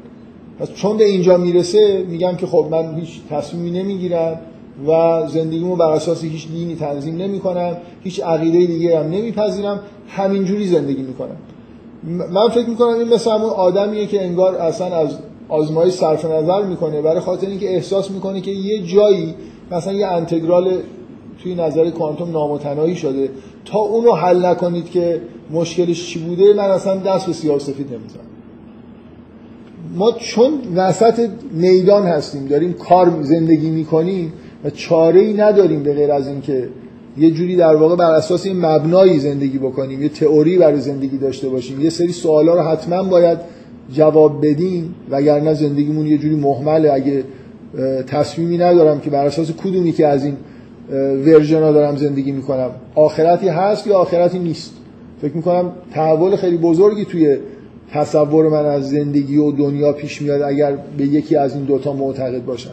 پس 0.60 0.74
چون 0.74 0.98
به 0.98 1.04
اینجا 1.04 1.38
می‌رسه 1.38 2.06
میگم 2.10 2.36
که 2.36 2.48
خب 2.48 2.68
من 2.72 2.96
هیچ 2.96 3.22
تصمیمی 3.30 3.84
نمی‌گیرم. 3.84 4.40
و 4.88 5.22
زندگیمو 5.28 5.76
بر 5.76 5.92
اساس 5.92 6.24
هیچ 6.24 6.48
دینی 6.48 6.76
تنظیم 6.76 7.18
نمی 7.18 7.40
کنم 7.40 7.78
هیچ 8.04 8.20
عقیده 8.24 8.66
دیگه 8.66 9.00
هم 9.00 9.06
نمیپذیرم 9.06 9.80
همینجوری 10.08 10.68
زندگی 10.68 11.02
می‌کنم. 11.02 11.38
من 12.34 12.50
فکر 12.50 12.70
می‌کنم 12.70 13.00
این 13.00 13.14
مثل 13.14 13.32
همون 13.32 13.50
آدمیه 13.50 14.06
که 14.06 14.26
انگار 14.26 14.56
اصلا 14.56 14.98
از 14.98 15.18
آزمایش 15.50 15.94
صرف 15.94 16.26
نظر 16.26 16.64
می‌کنه 16.64 17.02
برای 17.02 17.20
خاطر 17.20 17.48
اینکه 17.48 17.76
احساس 17.76 18.12
می‌کنه 18.12 18.42
که 18.42 18.52
یه 18.52 18.84
جایی 18.84 19.36
مثلا 19.72 19.94
یه 19.94 20.08
انتگرال 20.08 20.78
توی 21.44 21.56
نظر 21.56 21.90
کوانتوم 21.90 22.32
نامتناهی 22.32 22.96
شده. 22.96 23.30
تا 23.66 23.80
اون 23.80 24.06
رو 24.06 24.14
حل 24.14 24.46
نکنید 24.46 24.90
که 24.90 25.22
مشکلش 25.52 26.08
چی 26.08 26.20
بوده 26.20 26.54
من 26.54 26.70
اصلا 26.70 26.96
دست 26.96 27.26
به 27.26 27.34
سیاه 27.34 27.60
سفید 27.60 27.88
نمی‌زنم. 27.94 28.22
ما 29.96 30.12
چون 30.12 30.52
وسط 30.76 31.30
میدان 31.52 32.04
هستیم 32.04 32.48
داریم 32.48 32.74
کار 32.74 33.14
زندگی 33.22 33.70
می‌کنیم 33.70 34.34
چاره 34.70 35.20
ای 35.20 35.34
نداریم 35.34 35.84
به 35.84 35.94
غیر 35.94 36.12
از 36.12 36.28
اینکه 36.28 36.70
یه 37.18 37.32
جوری 37.32 37.56
در 37.56 37.76
واقع 37.76 37.96
بر 37.96 38.12
اساس 38.12 38.46
این 38.46 38.66
مبنایی 38.66 39.20
زندگی 39.20 39.58
بکنیم 39.58 40.04
یه 40.04 40.10
تئوری 40.10 40.58
برای 40.58 40.80
زندگی 40.80 41.18
داشته 41.18 41.50
باشیم. 41.50 41.82
یه 41.82 41.90
سری 41.90 42.12
سوالا 42.12 42.54
رو 42.54 42.62
حتما 42.62 43.04
باید 43.04 43.38
جواب 43.94 44.46
بدیم 44.46 44.96
وگرنه 45.10 45.54
زندگیمون 45.54 46.06
یه 46.06 46.18
جوری 46.18 46.36
محمله. 46.36 46.94
اگه 46.94 47.24
تصمیمی 48.08 48.58
ندارم 48.58 49.00
که 49.00 49.10
بر 49.10 49.26
اساس 49.26 49.52
کدومی 49.52 49.92
که 49.92 50.08
از 50.08 50.26
این 50.26 50.36
ورژن 51.26 51.60
دارم 51.60 51.96
زندگی 51.96 52.32
می‌کنم 52.32 52.70
آخرتی 52.96 53.48
هست 53.48 53.88
یا 53.88 53.98
آخرتی 53.98 54.40
نیست. 54.40 54.74
فکر 55.22 55.36
می‌کنم 55.36 55.72
تحول 55.94 56.36
خیلی 56.36 56.58
بزرگی 56.58 57.06
توی 57.06 57.38
تصور 57.92 58.50
من 58.50 58.66
از 58.66 58.90
زندگی 58.90 59.38
و 59.38 59.52
دنیا 59.52 59.94
پیش 59.94 60.22
میاد 60.22 60.42
اگر 60.42 60.78
به 60.98 61.06
یکی 61.06 61.36
از 61.36 61.56
این 61.56 61.64
دوتا 61.64 61.94
معتقد 61.94 62.46
باشم. 62.46 62.72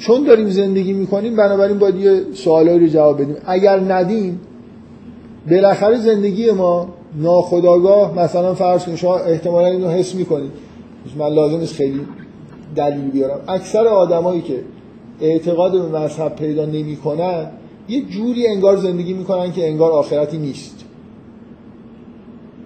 چون 0.00 0.24
داریم 0.24 0.48
زندگی 0.50 0.92
می‌کنیم 0.92 1.36
بنابراین 1.36 1.78
باید 1.78 1.96
یه 1.96 2.22
سوالایی 2.34 2.78
رو 2.78 2.86
جواب 2.86 3.22
بدیم. 3.22 3.36
اگر 3.46 3.80
ندیم 3.80 4.40
بالاخره 5.50 5.98
زندگی 5.98 6.50
ما 6.50 6.88
ناخداگاه 7.14 8.18
مثلا 8.18 8.54
فرض 8.54 8.84
کنید 8.84 8.96
شما 8.96 9.16
احتمالا 9.16 9.66
اینو 9.66 9.88
حس 9.88 10.14
می‌کنید. 10.14 10.50
من 11.18 11.34
لازم 11.34 11.58
نیست 11.58 11.74
خیلی 11.74 12.00
دلیل 12.76 13.10
بیارم. 13.10 13.40
اکثر 13.48 13.86
آدمایی 13.86 14.42
که 14.42 14.64
اعتقاد 15.20 15.72
به 15.72 15.98
مذهب 15.98 16.36
پیدا 16.36 16.64
نمی‌کنن 16.64 17.46
یه 17.88 18.02
جوری 18.02 18.46
انگار 18.46 18.76
زندگی 18.76 19.12
می‌کنن 19.12 19.52
که 19.52 19.68
انگار 19.68 19.92
آخرتی 19.92 20.38
نیست. 20.38 20.84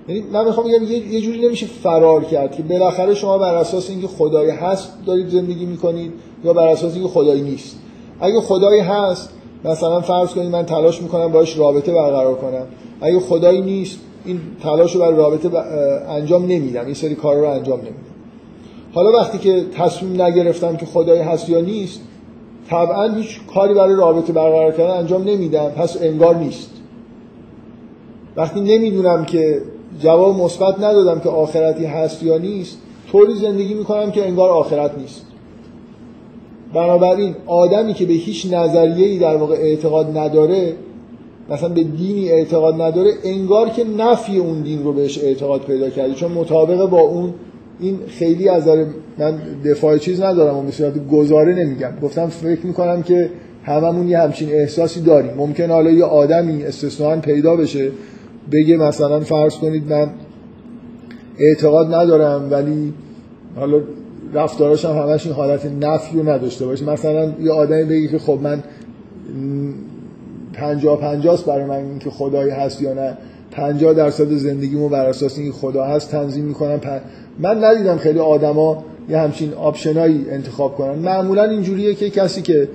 یعنی 0.08 0.24
من 0.32 0.44
می‌خوام 0.44 0.66
بگم 0.66 0.82
یه 1.10 1.20
جوری 1.20 1.46
نمیشه 1.46 1.66
فرار 1.66 2.24
کرد 2.24 2.56
که 2.56 2.62
بالاخره 2.62 3.14
شما 3.14 3.38
بر 3.38 3.54
اساس 3.54 3.90
اینکه 3.90 4.06
خدایی 4.06 4.50
هست 4.50 4.92
دارید 5.06 5.28
زندگی 5.28 5.66
می‌کنید 5.66 6.12
یا 6.44 6.52
بر 6.52 6.68
اساس 6.68 6.94
اینکه 6.94 7.08
خدایی 7.08 7.42
نیست. 7.42 7.76
اگه 8.20 8.40
خدایی 8.40 8.80
هست 8.80 9.30
مثلا 9.64 10.00
فرض 10.00 10.28
کنید 10.28 10.50
من 10.50 10.66
تلاش 10.66 11.02
می‌کنم 11.02 11.32
باش 11.32 11.58
رابطه 11.58 11.92
برقرار 11.92 12.34
کنم. 12.34 12.66
اگه 13.00 13.20
خدایی 13.20 13.60
نیست 13.60 13.98
این 14.24 14.40
تلاش 14.62 14.94
رو 14.94 15.00
برای 15.00 15.16
رابطه 15.16 15.58
انجام 16.08 16.42
نمیدم. 16.46 16.84
این 16.84 16.94
سری 16.94 17.14
کار 17.14 17.36
رو 17.36 17.50
انجام 17.50 17.78
نمیدم. 17.78 17.94
حالا 18.94 19.12
وقتی 19.12 19.38
که 19.38 19.64
تصمیم 19.78 20.22
نگرفتم 20.22 20.76
که 20.76 20.86
خدایی 20.86 21.20
هست 21.20 21.48
یا 21.48 21.60
نیست 21.60 22.00
طبعا 22.70 23.12
هیچ 23.12 23.40
کاری 23.54 23.74
برای 23.74 23.94
رابطه 23.96 24.32
برقرار 24.32 24.72
کردن 24.72 24.94
انجام 24.94 25.24
نمیدم. 25.24 25.68
پس 25.68 26.02
انگار 26.02 26.36
نیست. 26.36 26.70
وقتی 28.36 28.60
نمی‌دونم 28.60 29.24
که 29.24 29.62
جواب 30.00 30.36
مثبت 30.36 30.78
ندادم 30.78 31.20
که 31.20 31.28
آخرتی 31.28 31.84
هست 31.84 32.22
یا 32.22 32.38
نیست 32.38 32.78
طوری 33.12 33.34
زندگی 33.34 33.74
می‌کنم 33.74 34.10
که 34.10 34.26
انگار 34.26 34.50
آخرت 34.50 34.98
نیست. 34.98 35.26
بنابراین 36.74 37.34
آدمی 37.46 37.94
که 37.94 38.06
به 38.06 38.12
هیچ 38.12 38.52
نظریه‌ای 38.52 39.18
در 39.18 39.36
واقع 39.36 39.54
اعتقاد 39.54 40.18
نداره 40.18 40.72
مثلا 41.50 41.68
به 41.68 41.82
دینی 41.82 42.30
اعتقاد 42.30 42.82
نداره 42.82 43.10
انگار 43.24 43.68
که 43.68 43.84
نفی 43.98 44.36
اون 44.36 44.62
دین 44.62 44.84
رو 44.84 44.92
بهش 44.92 45.18
اعتقاد 45.18 45.60
پیدا 45.60 45.90
کرده. 45.90 46.14
چون 46.14 46.32
مطابق 46.32 46.88
با 46.90 47.00
اون 47.00 47.34
این 47.80 47.98
خیلی 48.08 48.48
از 48.48 48.68
من 49.18 49.38
دفاع 49.64 49.98
چیز 49.98 50.20
ندارم 50.22 50.56
و 50.56 50.62
مثلا 50.62 50.90
گزاره 51.12 51.54
نمیگم. 51.54 51.90
گفتم 52.02 52.26
فکر 52.26 52.66
می‌کنم 52.66 53.02
که 53.02 53.30
هممون 53.64 54.08
یه 54.08 54.18
همچین 54.18 54.48
احساسی 54.52 55.00
داریم. 55.00 55.34
ممکن 55.36 55.70
حالا 55.70 55.90
یه 55.90 56.04
آدمی 56.04 56.64
استثنان 56.64 57.20
پیدا 57.20 57.56
بشه 57.56 57.90
بگه 58.52 58.76
مثلا 58.76 59.20
فرض 59.20 59.54
کنید 59.56 59.92
من 59.92 60.10
اعتقاد 61.38 61.94
ندارم 61.94 62.48
ولی 62.50 62.92
حالا 63.56 63.80
رفتاراش 64.34 64.84
هم 64.84 64.96
همش 64.96 65.26
این 65.26 65.34
حالت 65.34 65.66
نفی 65.80 66.18
رو 66.18 66.28
نداشته 66.28 66.66
باشه. 66.66 66.84
مثلا 66.84 67.32
یه 67.42 67.52
آدمی 67.52 67.84
بگه 67.84 68.08
که 68.08 68.18
خب 68.18 68.38
من 68.42 68.62
پنجاه 70.52 71.00
پنجاست 71.00 71.46
برای 71.46 71.64
من 71.64 71.76
اینکه 71.76 72.10
خدایی 72.10 72.50
هست 72.50 72.82
یا 72.82 72.92
نه. 72.92 73.16
پنجاه 73.50 73.94
درصد 73.94 74.32
زندگیمو 74.32 74.88
بر 74.88 75.06
اساس 75.06 75.38
اینکه 75.38 75.52
خدا 75.52 75.84
هست 75.84 76.10
تنظیم 76.10 76.44
می‌کنم. 76.44 76.80
من 77.38 77.64
ندیدم 77.64 77.96
خیلی 77.96 78.18
آدما 78.18 78.84
یه 79.08 79.18
همچین 79.18 79.52
آپشنایی 79.54 80.26
انتخاب 80.30 80.74
کنن. 80.74 80.98
معمولا 80.98 81.44
اینجوریه 81.44 81.94
که 81.94 82.10
کسی 82.10 82.42
که 82.42 82.68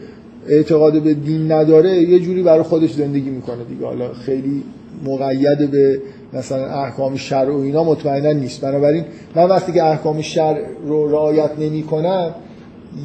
اعتقاد 0.47 1.01
به 1.01 1.13
دین 1.13 1.51
نداره 1.51 1.97
یه 1.97 2.19
جوری 2.19 2.43
برای 2.43 2.63
خودش 2.63 2.93
زندگی 2.93 3.29
می‌کنه 3.29 3.63
دیگه. 3.69 3.85
حالا 3.85 4.13
خیلی 4.13 4.63
مقید 5.05 5.71
به 5.71 6.01
مثلا 6.33 6.65
احکام 6.65 7.15
شرع 7.15 7.55
و 7.55 7.59
اینا 7.59 7.83
مطمئنا 7.83 8.31
نیست. 8.31 8.61
بنابراین 8.61 9.05
من 9.35 9.43
وقتی 9.43 9.71
که 9.71 9.83
احکام 9.83 10.21
شرع 10.21 10.65
رو 10.85 11.11
رعایت 11.11 11.51
نمی 11.59 11.83
کنم 11.83 12.35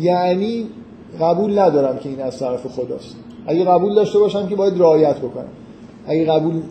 یعنی 0.01 0.67
قبول 1.21 1.59
ندارم 1.59 1.99
که 1.99 2.09
این 2.09 2.23
از 2.23 2.39
طرف 2.39 2.67
خداست. 2.67 3.17
اگه 3.47 3.65
قبول 3.65 3.95
داشته 3.95 4.19
باشم 4.19 4.47
که 4.47 4.57
باید 4.57 4.81
رعایت 4.81 5.19
بکنم. 5.19 5.49
اگه 6.07 6.25
قبول 6.25 6.63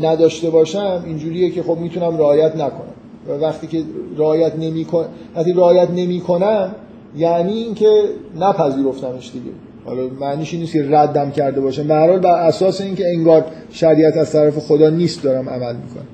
نداشته 0.00 0.50
باشم 0.50 1.02
اینجوریه 1.06 1.50
که 1.50 1.62
خب 1.62 1.78
می‌تونم 1.78 2.18
رعایت 2.18 2.56
نکنم. 2.56 2.94
وقتی 3.42 3.66
که 3.66 3.82
رعایت 4.16 4.56
نمی‌کنم 4.58 5.08
وقتی 5.36 5.52
رعایت 5.52 5.90
نمی‌کنم 5.90 6.74
یعنی 7.16 7.52
اینکه 7.52 8.02
نپذیرفتمش 8.40 9.30
دیگه. 9.32 9.50
حالا 9.84 10.08
معنیش 10.20 10.52
این 10.52 10.60
نیست 10.60 10.72
که 10.72 10.86
ردم 10.90 11.30
کرده 11.30 11.60
باشم. 11.60 11.88
به 11.88 11.94
هر 11.94 12.08
حال 12.10 12.18
بر 12.18 12.46
اساس 12.46 12.80
اینکه 12.80 13.04
انگار 13.16 13.44
شریعت 13.70 14.16
از 14.16 14.32
طرف 14.32 14.58
خدا 14.58 14.90
نیست 14.90 15.22
دارم 15.22 15.48
عمل 15.48 15.76
می‌کنم. 15.76 16.06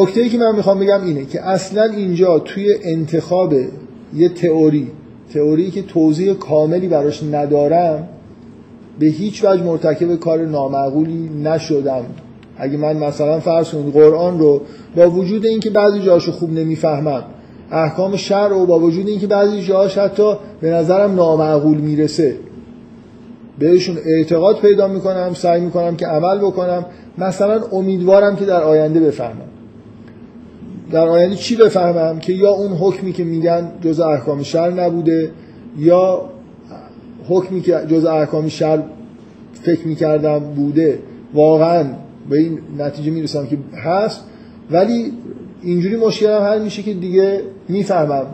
نکته 0.00 0.20
ای 0.20 0.28
که 0.28 0.38
من 0.38 0.56
می‌خوام 0.56 0.80
بگم 0.80 1.04
اینه 1.04 1.24
که 1.24 1.42
اصلا 1.42 1.82
اینجا 1.82 2.38
توی 2.38 2.74
انتخاب 2.84 3.54
یه 4.14 4.28
تئوری 4.28 4.90
تئوری 5.34 5.70
که 5.70 5.82
توضیح 5.82 6.34
کاملی 6.34 6.88
براش 6.88 7.22
ندارم 7.22 8.08
به 8.98 9.06
هیچ 9.06 9.44
وجه 9.44 9.62
مرتکب 9.62 10.16
کار 10.16 10.46
نامعقولی 10.46 11.30
نشدم. 11.44 12.04
اگه 12.58 12.76
من 12.76 12.96
مثلا 12.96 13.40
فرض 13.40 13.70
کنید 13.70 13.94
قرآن 13.94 14.38
رو 14.38 14.60
با 14.96 15.10
وجود 15.10 15.46
اینکه 15.46 15.70
بعضی 15.70 16.00
جاشو 16.00 16.32
خوب 16.32 16.52
نمی‌فهمم 16.52 17.24
احکام 17.70 18.16
شرع 18.16 18.56
و 18.56 18.66
با 18.66 18.78
وجود 18.78 19.08
اینکه 19.08 19.26
بعضی 19.26 19.62
جاهاش 19.62 19.98
حتی 19.98 20.32
به 20.60 20.70
نظرم 20.70 21.14
نامعقول 21.14 21.78
می‌رسه. 21.78 22.36
بهشون 23.58 23.96
اعتقاد 24.06 24.58
پیدا 24.58 24.88
می‌کنم 24.88 25.34
سعی 25.34 25.60
می‌کنم 25.60 25.96
که 25.96 26.06
عمل 26.06 26.38
بکنم. 26.38 26.86
مثلا 27.18 27.60
امیدوارم 27.72 28.36
که 28.36 28.44
در 28.44 28.62
آینده 28.62 29.00
بفهمم. 29.00 29.48
در 30.92 31.08
آینده 31.08 31.36
چی 31.36 31.56
بفهمم؟ 31.56 32.18
که 32.18 32.32
یا 32.32 32.50
اون 32.50 32.72
حکمی 32.72 33.12
که 33.12 33.24
میگن 33.24 33.72
جز 33.82 34.00
احکام 34.00 34.42
شر 34.42 34.70
نبوده 34.70 35.30
یا 35.78 36.20
حکمی 37.28 37.60
که 37.60 37.80
جز 37.88 38.04
احکام 38.04 38.48
شر 38.48 38.82
فکر 39.62 39.88
می‌کردم 39.88 40.38
بوده. 40.38 40.98
واقعا 41.34 41.84
به 42.30 42.38
این 42.38 42.58
نتیجه 42.78 43.10
می‌رسم 43.10 43.46
که 43.46 43.58
هست. 43.84 44.24
ولی 44.70 45.12
اینجوری 45.62 45.96
مشکلم 45.96 46.42
حل 46.42 46.62
میشه 46.62 46.82
که 46.82 46.94
دیگه 46.94 47.40
می‌فهمم 47.68 48.26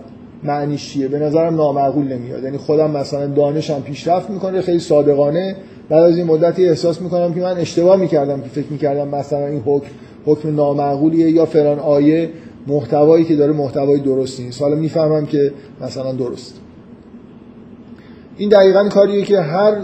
معنیش 0.43 0.91
چیه. 0.91 1.09
به 1.09 1.19
نظرم 1.19 1.57
نامعقول 1.57 2.13
نمیاد. 2.13 2.45
یعنی 2.45 2.57
خودم 2.59 2.91
مثلا 2.91 3.27
دانشم 3.27 3.81
پیشرفت 3.81 4.31
می‌کنه 4.31 4.61
خیلی 4.61 4.79
صادقانه. 4.79 5.57
بعد 5.89 6.03
از 6.03 6.17
این 6.17 6.27
مدتی 6.27 6.69
احساس 6.69 7.03
می‌کنم 7.03 7.35
که 7.35 7.41
من 7.41 7.57
اشتباه 7.57 7.97
می‌کردم 7.97 8.41
که 8.41 8.49
فکر 8.49 8.67
می‌کردم 8.71 9.09
مثلا 9.09 9.47
این 9.47 9.61
حکم 9.67 9.91
حکم 10.27 10.55
نامعقولیه 10.55 11.31
یا 11.31 11.47
فلان 11.47 11.79
آیه 11.79 12.31
محتوایی 12.67 13.25
که 13.25 13.37
داره 13.37 13.53
محتوای 13.53 14.01
درستی 14.01 14.45
نیست. 14.45 14.63
حالا 14.63 14.77
می‌فهمم 14.77 15.27
که 15.27 15.53
مثلا 15.81 16.13
درست. 16.13 16.61
این 18.37 18.49
دقیقا 18.49 18.89
کاریه 18.89 19.23
که 19.23 19.41
هر 19.41 19.77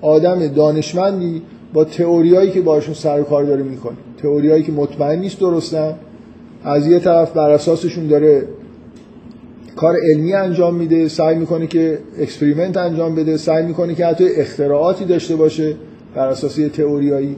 آدم 0.00 0.46
دانشمندی 0.46 1.42
با 1.72 1.84
تئوریایی 1.84 2.50
که 2.50 2.60
باشون 2.60 2.94
سر 2.94 3.22
کار 3.22 3.44
داره 3.44 3.62
می‌کنه. 3.62 3.96
تئوریایی 4.22 4.62
که 4.62 4.72
مطمئن 4.72 5.18
نیست 5.18 5.40
درستن. 5.40 5.94
از 6.64 6.86
یه 6.86 6.98
طرف 6.98 7.32
بر 7.32 7.50
اساسشون 7.50 8.06
داره 8.06 8.42
کار 9.76 9.94
علمی 10.10 10.32
انجام 10.34 10.74
میده 10.74 11.08
سعی 11.08 11.36
می‌کنه 11.36 11.66
که 11.66 11.98
experiment 12.18 12.76
انجام 12.76 13.14
بده 13.14 13.36
سعی 13.36 13.66
می‌کنه 13.66 13.94
که 13.94 14.06
حتی 14.06 14.24
اختراعاتی 14.36 15.04
داشته 15.04 15.36
باشه 15.36 15.74
بر 16.14 16.28
اساس 16.28 16.54
تئوریایی. 16.54 17.36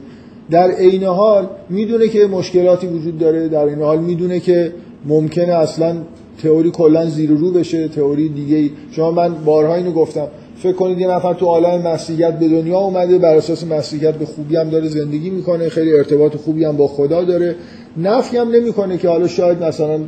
در 0.51 0.71
عین 0.71 1.03
حال 1.03 1.47
می‌دونه 1.69 2.07
که 2.07 2.27
مشکلاتی 2.27 2.87
وجود 2.87 3.19
داره 3.19 3.47
در 3.47 3.65
عین 3.65 3.81
حال 3.81 3.99
می‌دونه 3.99 4.39
که 4.39 4.73
ممکنه 5.05 5.53
اصلا 5.53 5.95
تئوری 6.43 6.71
کلا 6.71 7.05
زیر 7.05 7.29
رو 7.29 7.51
بشه 7.51 7.87
تئوری 7.87 8.29
دیگه 8.29 8.57
ای 8.57 8.71
شما 8.91 9.11
من 9.11 9.33
بارها 9.45 9.75
اینو 9.75 9.91
گفتم. 9.91 10.27
فکر 10.65 10.75
کنید 10.75 10.99
یه 10.99 11.07
نفر 11.07 11.33
تو 11.33 11.45
عالم 11.45 11.81
مسیحیت 11.81 12.39
به 12.39 12.47
دنیا 12.47 12.77
اومده 12.77 13.17
بر 13.17 13.35
اساس 13.35 13.67
مسیحیت 13.67 14.15
به 14.15 14.25
خوبی 14.25 14.55
هم 14.55 14.69
داره 14.69 14.87
زندگی 14.87 15.29
می‌کنه 15.29 15.69
خیلی 15.69 15.93
ارتباط 15.93 16.35
خوبی 16.35 16.65
هم 16.65 16.77
با 16.77 16.87
خدا 16.87 17.23
داره. 17.23 17.55
نفی 17.97 18.37
هم 18.37 18.51
نمی‌کنه 18.51 18.97
که 18.97 19.09
حالا 19.09 19.27
شاید 19.27 19.63
مثلا 19.63 19.99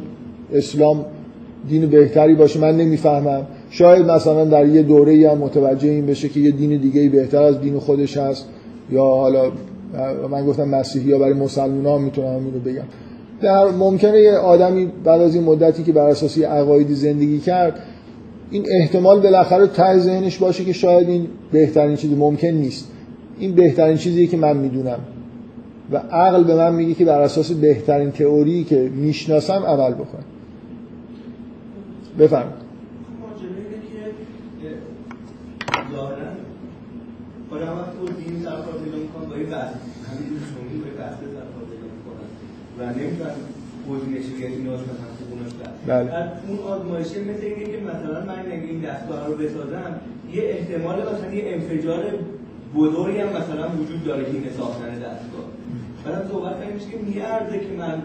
اسلام 0.54 1.06
دین 1.70 1.86
بهتری 1.86 2.36
باشه 2.36 2.60
من 2.60 2.78
نمی‌فهمم. 2.78 3.42
شاید 3.70 4.06
مثلا 4.06 4.46
در 4.46 4.66
یه 4.66 4.82
دوره 4.82 5.30
هم 5.32 5.38
متوجه 5.38 5.90
این 5.90 6.06
بشه 6.06 6.30
که 6.30 6.40
یه 6.40 6.52
دین 6.52 6.82
دیگه 6.82 7.10
بهتر 7.10 7.44
از 7.44 7.62
دین 7.62 7.80
خودش 7.80 8.18
هست. 8.18 8.46
یا 8.92 9.04
حالا 9.04 9.52
من 10.32 10.46
گفتم 10.46 10.70
مسیحی 10.70 11.12
ها 11.12 11.20
برای 11.20 11.34
مسلمان 11.34 11.86
ها 11.86 11.98
می‌تونم 11.98 12.28
اینو 12.28 12.60
بگم. 12.66 12.88
در 13.42 13.66
ممکنه 13.66 14.22
یه 14.22 14.34
آدمی 14.34 14.92
بعد 15.04 15.22
از 15.22 15.36
این 15.36 15.44
مدتی 15.44 15.84
که 15.84 15.92
بر 15.92 16.10
اساس 16.10 16.38
عقایدی 16.38 16.94
زندگی 16.94 17.40
کرد 17.40 17.80
این 18.52 18.66
احتمال 18.70 19.20
بالاخره 19.20 19.68
ته 19.68 20.00
ذهنش 20.00 20.38
باشه 20.38 20.66
که 20.66 20.74
شاید 20.74 21.10
این 21.10 21.28
بهترین 21.52 21.96
چیزی 21.96 22.16
ممکن 22.16 22.48
نیست. 22.48 22.92
این 23.40 23.56
بهترین 23.56 23.98
چیزیه 23.98 24.28
که 24.28 24.38
من 24.38 24.58
می‌دونم. 24.58 25.00
و 25.92 25.98
عقل 25.98 26.44
به 26.44 26.56
من 26.56 26.74
میگه 26.74 26.94
که 26.94 27.06
بر 27.06 27.22
اساس 27.22 27.52
بهترین 27.52 28.12
تئوری 28.12 28.64
که 28.64 28.92
می‌شناسم 28.96 29.64
عمل 29.64 29.94
و 32.20 32.44
یعنی 44.42 44.56
نیاز 44.56 44.80
مثلا 44.80 44.96
خوبونش 44.96 45.17
بله. 45.88 46.12
اون 46.48 46.60
آزمایشه 46.60 47.20
مثل 47.20 47.44
اینه 47.44 47.66
که 47.66 47.78
مثلا 47.78 48.26
من 48.26 48.52
این 48.52 48.82
دستگاه 48.82 49.28
رو 49.28 49.36
بسازم 49.36 49.96
یه 50.34 50.44
احتمال 50.44 51.02
مثلا 51.02 51.34
یه 51.34 51.44
انفجار 51.54 52.04
بزرگی 52.76 53.18
هم 53.18 53.30
مثلا 53.30 53.70
وجود 53.70 54.04
داره 54.06 54.24
که 54.24 54.32
این 54.32 54.50
ساختن 54.58 54.90
دستگاه. 54.90 55.48
بعد 56.06 56.28
صحبت 56.32 56.56
میشه 56.74 56.90
که 56.90 56.98
میارزه 56.98 57.60
که 57.60 57.74
من 57.78 58.02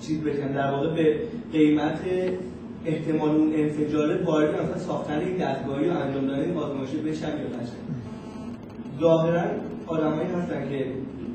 چیز 0.00 0.20
بشم 0.20 0.52
در 0.52 0.70
واقع 0.70 0.94
به 0.94 1.16
قیمت 1.52 2.00
احتمال 2.86 3.30
اون 3.30 3.52
انفجار 3.54 4.22
وارد 4.22 4.54
مثلا 4.54 4.78
ساختن 4.78 5.18
این 5.18 5.36
دستگاهی 5.36 5.88
و 5.88 5.92
انجام 5.92 6.26
دادن 6.26 6.40
این 6.40 6.56
آزمایشه 6.56 6.96
بشم 6.98 7.28
یا 7.28 7.60
نشم 7.60 7.72
ظاهرا 9.00 9.42
آدمایی 9.86 10.28
هستن 10.28 10.68
که 10.68 10.86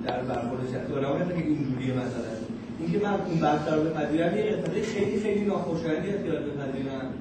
در 0.05 0.21
برخورد 0.21 0.61
شخصی 0.73 0.93
آدمایی 0.93 1.21
هستن 1.21 1.35
که 1.35 1.47
اینجوریه 1.47 1.93
مثلا. 1.93 2.42
اینکه 2.79 2.97
من 3.05 3.13
اون 3.13 3.39
بحث 3.39 3.73
رو 3.73 3.83
بپذیرم 3.83 4.37
یه 4.37 4.43
قسمت 4.43 4.81
خیلی 4.81 5.19
خیلی 5.19 5.45
ناخوشایندی 5.45 6.09
هست 6.09 6.25
که 6.25 6.31
بپذیرم 6.31 7.13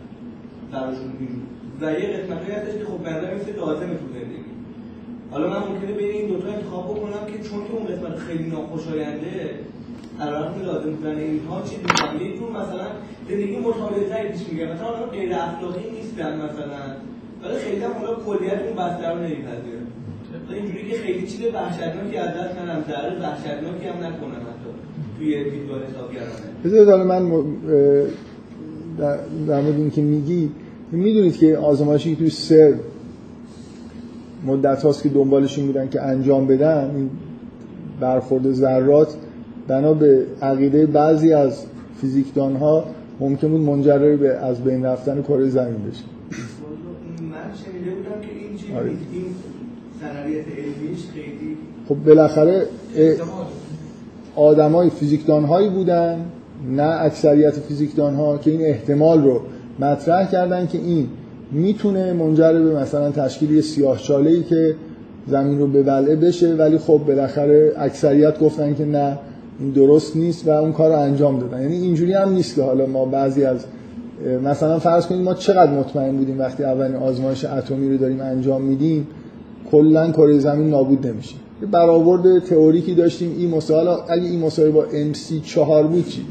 براشون 0.72 1.12
و 1.80 1.92
یه 1.92 2.08
قسمتی 2.08 2.52
هستش 2.52 2.78
که 2.78 2.84
خب 2.84 3.04
بنظر 3.04 3.34
مثل 3.34 3.56
لازمه 3.56 3.94
تو 3.94 4.06
زندگی. 4.14 4.52
حالا 5.30 5.50
من 5.50 5.68
ممکنه 5.68 5.92
بین 5.92 6.10
این 6.10 6.28
دوتا 6.28 6.48
انتخاب 6.48 6.84
بکنم 6.84 7.26
که 7.26 7.48
چون 7.48 7.64
که 7.66 7.72
اون 7.72 7.86
قسمت 7.86 8.18
خیلی 8.18 8.50
ناخوشاینده 8.50 9.50
علاقه 10.20 10.62
لازم 10.62 10.90
بودن 10.90 11.18
اینها 11.18 11.62
چی 11.62 11.76
میگم 11.76 12.38
جور 12.38 12.50
مثلا 12.50 12.86
زندگی 13.28 13.56
مطالعه 13.56 14.08
تری 14.08 14.28
پیش 14.28 14.48
میگه 14.48 14.72
مثلا 14.72 14.86
آدم 14.86 15.06
غیر 15.06 15.34
اخلاقی 15.34 15.90
نیستن 15.90 16.36
مثلا. 16.36 16.82
ولی 17.42 17.58
خیلی 17.58 17.84
هم 17.84 17.90
اونا 17.90 18.14
کلیت 18.14 18.60
اون 18.62 18.76
بسته 18.76 19.08
رو 19.08 19.18
نمیپذیرن 19.18 19.86
اینجوری 20.50 20.90
که 20.90 20.98
خیلی 20.98 21.26
چیز 21.26 21.40
وحشتناکی 21.54 22.16
از 22.16 22.28
دست 22.28 22.58
ندم 22.58 22.84
ضرر 22.88 23.20
وحشتناکی 23.20 23.86
هم 23.86 23.96
نکنم. 23.96 24.46
توی 25.18 25.44
دیدگاه 25.50 25.78
حسابگرانه 25.84 27.04
من 27.04 27.28
در 29.46 29.60
مورد 29.60 29.76
اینکه 29.76 30.02
میگی 30.02 30.50
می‌دونید 30.92 31.36
که 31.36 31.56
آزمایشی 31.56 32.10
که 32.10 32.16
توی 32.16 32.30
سر 32.30 32.74
مدت 34.46 34.82
هاست 34.82 35.02
که 35.02 35.08
دنبالش 35.08 35.58
این 35.58 35.66
بودن 35.66 35.88
که 35.88 36.02
انجام 36.02 36.46
بدن 36.46 36.90
این 36.96 37.10
برخورد 38.00 38.52
ذرات 38.52 39.16
بنا 39.68 39.94
به 39.94 40.26
عقیده 40.42 40.86
بعضی 40.86 41.32
از 41.32 41.66
فیزیکدان 42.00 42.56
ها 42.56 42.84
ممکن 43.20 43.48
بود 43.48 43.60
منجر 43.60 44.16
به 44.16 44.28
از 44.28 44.64
بین 44.64 44.84
رفتن 44.84 45.22
کره 45.22 45.48
زمین 45.48 45.74
بشه. 45.74 46.04
من 47.30 47.38
شنیده 47.64 47.90
بودم 47.90 48.20
که 48.20 48.46
این 48.48 48.56
چیزی 48.56 48.72
آره. 48.72 48.86
این 48.86 49.24
علمیش 50.58 50.98
خیلی 51.14 51.56
خب 51.88 51.94
بالاخره 51.94 52.66
آدمای 54.36 54.90
فیزیکدان 54.90 55.44
هایی 55.44 55.68
بودن 55.68 56.24
نه 56.70 56.82
اکثریت 56.82 57.54
فیزیکدان 57.54 58.14
ها 58.14 58.38
که 58.38 58.50
این 58.50 58.60
احتمال 58.60 59.22
رو 59.24 59.40
مطرح 59.80 60.30
کردن 60.30 60.66
که 60.66 60.78
این 60.78 61.08
می‌تونه 61.52 62.12
منجر 62.12 62.52
به 62.52 62.80
مثلا 62.80 63.10
تشکیل 63.10 63.50
یه 63.50 63.60
سیاه 63.60 64.10
ای 64.10 64.42
که 64.42 64.74
زمین 65.26 65.58
رو 65.58 65.66
ببلعه 65.66 66.16
بشه 66.16 66.54
ولی 66.54 66.78
خب 66.78 67.00
بالاخره 67.06 67.72
اکثریت 67.78 68.40
گفتن 68.40 68.74
که 68.74 68.84
نه 68.84 69.18
این 69.60 69.70
درست 69.70 70.16
نیست 70.16 70.48
و 70.48 70.50
اون 70.50 70.72
کار 70.72 70.90
رو 70.90 70.98
انجام 70.98 71.38
دادن. 71.38 71.62
یعنی 71.62 71.76
اینجوری 71.76 72.12
هم 72.12 72.32
نیست 72.32 72.54
که 72.56 72.62
حالا 72.62 72.86
ما 72.86 73.04
بعضی 73.04 73.44
از 73.44 73.64
مثلا 74.44 74.78
فرض 74.78 75.06
کنیم 75.06 75.22
ما 75.22 75.34
چقدر 75.34 75.72
مطمئن 75.72 76.16
بودیم 76.16 76.38
وقتی 76.38 76.64
اولین 76.64 76.96
آزمایش 76.96 77.44
اتمی 77.44 77.90
رو 77.90 77.96
داریم 77.96 78.20
انجام 78.20 78.62
میدیم 78.62 79.06
کلا 79.70 80.10
کره 80.10 80.38
زمین 80.38 80.70
نابود 80.70 81.06
نمیشه. 81.06 81.34
برآورد 81.70 82.38
تئوریکی 82.38 82.94
داشتیم. 82.94 83.34
این 83.38 83.50
مسائل 83.50 83.88
اگه 84.08 84.24
این 84.24 84.40
مسائل 84.40 84.70
با 84.70 84.84
MC4 84.84 85.86
بود 85.86 86.08
چی؟ 86.08 86.24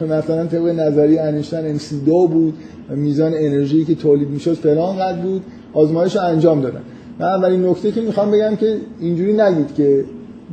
مثلا 0.04 0.46
طبق 0.46 0.66
نظری 0.66 1.18
انیشتین 1.18 1.78
MC2 1.78 2.08
بود 2.08 2.54
و 2.90 2.96
میزان 2.96 3.32
انرژی 3.34 3.84
که 3.84 3.94
تولید 3.94 4.28
می‌شد 4.28 4.54
فلان 4.54 4.96
قد 4.96 5.22
بود. 5.22 5.42
آزمایش 5.72 6.16
انجام 6.16 6.60
دادن. 6.60 6.80
من 7.18 7.26
اولین 7.26 7.64
نکته 7.64 7.92
که 7.92 8.00
می‌خوام 8.00 8.30
بگم 8.30 8.56
که 8.56 8.76
اینجوری 9.00 9.32
نگید 9.32 9.74
که 9.74 10.04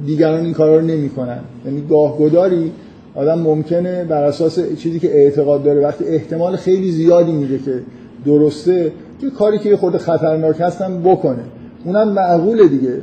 دیگران 0.05 0.45
این 0.45 0.53
کارا 0.53 0.75
رو 0.79 0.85
نمی‌کنن. 0.85 1.39
یعنی 1.65 1.83
گاهگداری 1.89 2.71
آدم 3.15 3.39
ممکنه 3.39 4.03
بر 4.03 4.23
اساس 4.23 4.59
چیزی 4.77 4.99
که 4.99 5.15
اعتقاد 5.15 5.63
داره. 5.63 5.81
وقتی 5.81 6.03
احتمال 6.03 6.55
خیلی 6.55 6.91
زیادی 6.91 7.31
میده 7.31 7.57
که 7.57 7.79
درسته 8.25 8.91
که 9.21 9.29
کاری 9.29 9.59
که 9.59 9.77
خود 9.77 9.97
خطرناک 9.97 10.55
هستن 10.59 11.01
بکنه. 11.01 11.43
اونم 11.85 12.11
معقوله 12.11 12.67
دیگه. 12.67 12.93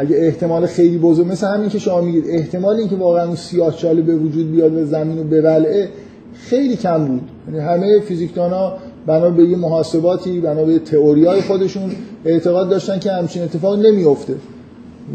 اگه 0.00 0.16
احتمال 0.16 0.66
خیلی 0.66 0.98
بزرگ 0.98 1.26
مثل 1.32 1.46
همین 1.46 1.68
که 1.68 1.78
شما 1.78 2.00
میگید 2.00 2.24
احتمال 2.28 2.76
اینکه 2.76 2.96
واقعا 2.96 3.26
اون 3.26 3.36
سیاه 3.36 3.76
چاله 3.76 4.02
به 4.02 4.14
وجود 4.14 4.52
بیاد 4.52 4.74
و 4.74 4.84
زمین 4.84 5.18
رو 5.18 5.24
ببلعه 5.24 5.88
خیلی 6.34 6.76
کم 6.76 7.04
بود. 7.04 7.20
یعنی 7.46 7.60
همه 7.60 8.02
ها 8.36 8.76
بنا 9.06 9.30
به 9.30 9.44
یه 9.44 9.56
محاسباتی 9.56 10.40
بنا 10.40 10.64
به 10.64 10.78
تئوریای 10.78 11.40
خودشون 11.40 11.90
اعتقاد 12.24 12.68
داشتن 12.68 12.98
که 12.98 13.12
همچین 13.12 13.42
اتفاق 13.42 13.78
نمیفته 13.78 14.34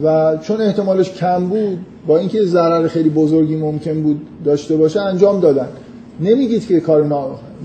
و 0.04 0.38
چون 0.38 0.62
احتمالش 0.62 1.12
کم 1.12 1.46
بود 1.46 1.80
با 2.08 2.18
اینکه 2.18 2.44
ضرر 2.44 2.88
خیلی 2.88 3.10
بزرگی 3.10 3.56
ممکن 3.56 4.04
بود 4.04 4.22
داشته 4.46 4.78
باشه 4.78 5.02
انجام 5.02 5.40
دادن. 5.40 5.68
نمیگید 6.22 6.68
که 6.68 6.80
کار 6.80 7.06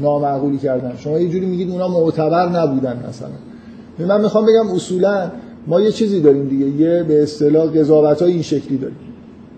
نامعقولی 0.03 0.59
کردن. 0.59 0.93
شما 0.99 1.19
یه 1.19 1.29
جوری 1.29 1.47
میگید 1.47 1.71
اونا 1.71 1.89
معتبر 1.89 2.49
نبودن 2.49 3.05
مثلا. 3.09 4.07
من 4.07 4.21
می‌خوام 4.21 4.47
بگم 4.47 4.75
اصولا 4.75 5.31
ما 5.67 5.81
یه 5.81 5.93
چیزی 5.93 6.21
داریم 6.21 6.49
دیگه 6.49 6.67
یه 6.67 7.03
به 7.03 7.23
اصطلاح 7.23 7.67
قضاوت 7.67 8.23
این 8.23 8.43
شکلی 8.43 8.79
داریم 8.79 8.97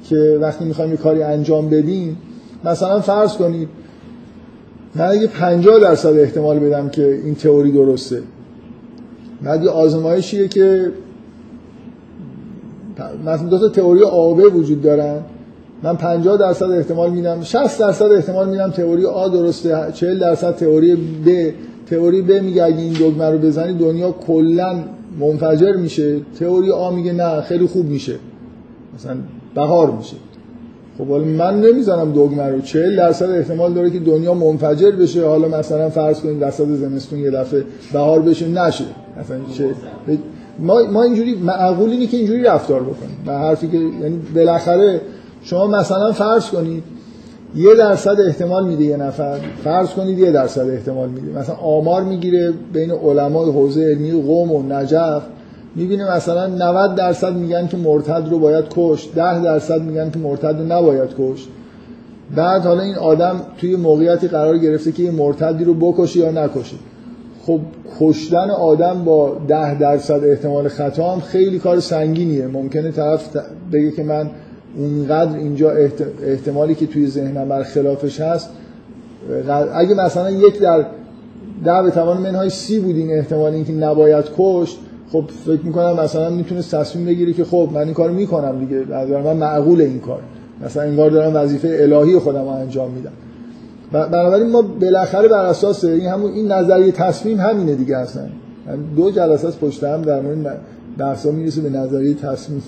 که 0.05 0.39
وقتی 0.41 0.65
می‌خوایم 0.65 0.91
یه 0.91 0.97
کاری 0.97 1.23
انجام 1.23 1.69
بدیم 1.69 2.17
مثلا 2.65 3.01
فرض 3.01 3.37
کنید 3.37 3.69
من 4.95 5.05
اگه 5.05 5.27
50 5.27 5.81
درصد 5.81 6.19
احتمال 6.19 6.59
بدم 6.59 6.89
که 6.89 7.21
این 7.25 7.35
تئوری 7.35 7.73
درسته 7.73 8.23
بعد 9.43 9.65
یه 9.65 9.71
آزمایشیه 9.71 10.49
که 10.49 10.93
مثلا 13.27 13.49
دو 13.49 13.59
تا 13.59 13.69
تئوری 13.69 14.03
آبه 14.03 14.49
وجود 14.49 14.83
دارن 14.83 15.21
من 15.83 15.97
50 15.97 16.37
درصد 16.37 16.71
احتمال 16.71 17.11
میدم 17.11 17.43
60 17.43 17.81
درصد 17.81 18.13
احتمال 18.13 18.49
میدم 18.49 18.71
تئوری 18.71 19.07
آ 19.07 19.29
درسته 19.29 19.93
40 19.93 20.19
درصد 20.19 20.57
تئوری 20.57 20.97
ب 20.97 21.51
تئوری 21.91 22.23
ب 22.23 22.33
میگه 22.33 22.65
اگه 22.65 22.79
این 22.79 22.93
دگمه 22.93 23.31
رو 23.31 23.39
بزنی 23.39 23.79
دنیا 23.79 24.13
کلا 24.13 24.85
منفجر 25.21 25.73
میشه 25.73 26.21
تئوری 26.39 26.71
آ 26.71 26.91
میگه 26.91 27.13
نه 27.13 27.41
خیلی 27.41 27.67
خوب 27.67 27.87
میشه. 27.87 28.15
مثلا 28.95 29.17
بهار 29.55 29.91
میشه. 29.91 30.17
خب 30.99 31.07
حالا 31.07 31.25
من 31.25 31.61
نمی‌زنم 31.61 32.13
دگمه 32.13 32.49
رو. 32.49 32.61
40 32.61 32.97
درصد 32.97 33.31
احتمال 33.31 33.73
داره 33.73 33.91
که 33.91 33.99
دنیا 33.99 34.35
منفجر 34.35 34.91
بشه. 34.91 35.27
حالا 35.27 35.49
مثلا 35.49 35.91
فرض 35.91 36.21
کنید 36.21 36.43
وسط 36.43 36.67
زمستون 36.67 37.19
یه 37.19 37.31
دفعه 37.31 37.65
بهار 37.93 38.23
بشه 38.23 38.49
نشه. 38.49 38.85
مثلا 39.21 39.39
چه 39.57 39.71
ما 40.59 40.83
ما 40.83 41.03
اینجوری 41.03 41.35
معقول 41.35 41.91
اینه 41.91 42.07
که 42.07 42.17
اینجوری 42.17 42.43
رفتار 42.43 42.81
بکنیم. 42.81 43.17
به 43.27 43.33
حرفی 43.33 43.69
که 43.69 43.77
یعنی 43.77 44.21
بالاخره 44.35 45.01
شما 45.43 45.67
مثلا 45.67 46.13
فرض 46.13 46.51
کنید 46.51 46.83
یه 47.57 47.75
درصد 47.75 48.17
احتمال 48.27 48.67
میده 48.67 48.85
یه 48.85 48.97
نفر. 48.97 49.39
فرض 49.65 49.89
کنید 49.89 50.19
یه 50.19 50.33
درصد 50.33 50.69
احتمال 50.69 51.09
میده. 51.09 51.39
مثلا 51.39 51.55
آمار 51.55 52.03
می‌گیره 52.03 52.53
بین 52.73 52.91
علمای 52.91 53.51
حوزه 53.51 53.81
علمی 53.81 54.23
قوم 54.23 54.53
و 54.53 54.63
نجف. 54.63 55.23
می‌بینه 55.77 56.17
مثلا 56.17 56.47
90 56.47 56.95
درصد 56.95 57.35
میگن 57.35 57.67
که 57.67 57.77
مرتد 57.77 58.29
رو 58.31 58.39
باید 58.39 58.65
کشت. 58.71 59.15
10 59.15 59.45
درصد 59.45 59.83
میگن 59.83 60.11
که 60.11 60.19
مرتد 60.19 60.59
رو 60.59 60.65
نباید 60.65 61.11
کشت. 61.19 61.49
بعد 62.37 62.63
حالا 62.63 62.83
این 62.83 62.95
آدم 62.95 63.41
توی 63.59 63.77
موقعیتی 63.77 64.29
قرار 64.29 64.59
گرفته 64.59 64.93
که 64.93 65.03
یه 65.03 65.11
مرتدی 65.11 65.65
رو 65.65 65.75
بکشه 65.75 66.21
یا 66.21 66.31
نکشه. 66.31 66.77
خب 67.47 67.61
کشتن 68.01 68.51
آدم 68.51 69.05
با 69.05 69.37
10 69.49 69.79
درصد 69.79 70.25
احتمال 70.25 70.69
خطا 70.69 71.13
هم 71.13 71.21
خیلی 71.21 71.59
کار 71.59 71.81
سنگینیه. 71.81 72.47
ممکنه 72.47 72.91
طرف 72.91 73.37
بگه 73.73 73.91
که 73.91 74.03
من 74.03 74.31
اونقدر 74.77 75.37
اینجا 75.37 75.71
احتمالی 76.23 76.75
که 76.75 76.87
توی 76.87 77.07
ذهنم 77.07 77.49
بر 77.49 77.63
خلافش 77.63 78.21
هست 78.21 78.51
اگه 79.75 79.95
مثلا 79.95 80.31
یک 80.31 80.59
در 80.59 80.85
ده 81.65 81.83
به 81.83 81.91
توان 81.91 82.17
منهای 82.17 82.51
سی 82.51 82.81
بود 82.81 82.97
این 82.97 83.11
احتمال 83.11 83.53
اینکه 83.53 83.73
نباید 83.73 84.25
کشت 84.39 84.79
خب 85.13 85.25
فکر 85.47 85.61
می‌کنم 85.63 86.01
مثلا 86.01 86.31
می‌تونه 86.31 86.63
تصمیم 86.63 87.07
بگیره 87.07 87.33
که 87.33 87.45
خب 87.45 87.69
من 87.73 87.81
این 87.81 87.95
کار 87.95 88.11
می‌کنم 88.11 88.59
دیگه 88.59 88.85
من 89.25 89.37
معقول 89.37 89.81
این 89.81 90.01
کار. 90.01 90.21
مثلا 90.65 90.83
انگار 90.83 91.11
دارم 91.11 91.37
وظیفه 91.37 91.79
الهی 91.81 92.19
خودم 92.19 92.43
رو 92.43 92.49
انجام 92.49 92.91
میدم. 92.91 93.13
بنابراین 93.93 94.51
ما 94.51 94.63
بالاخره 94.63 95.29
بر 95.29 95.47
اساس 95.47 95.85
این 95.85 96.07
همون 96.07 96.33
این 96.33 96.53
نظریه 96.53 96.93
تصمیم 96.93 97.41
همینه 97.41 97.75
دیگه 97.75 97.97
اصلا. 97.97 98.23
دو 98.97 99.11
جلسه 99.11 99.47
از 99.47 99.61
پشت 99.61 99.85
هم 99.85 100.03
در 100.03 100.21
مورد 100.21 100.59
بحثا 100.99 101.31
می‌رسه 101.31 101.61
به 101.61 101.71
نظریه 101.71 102.15
تصمیم. 102.15 102.63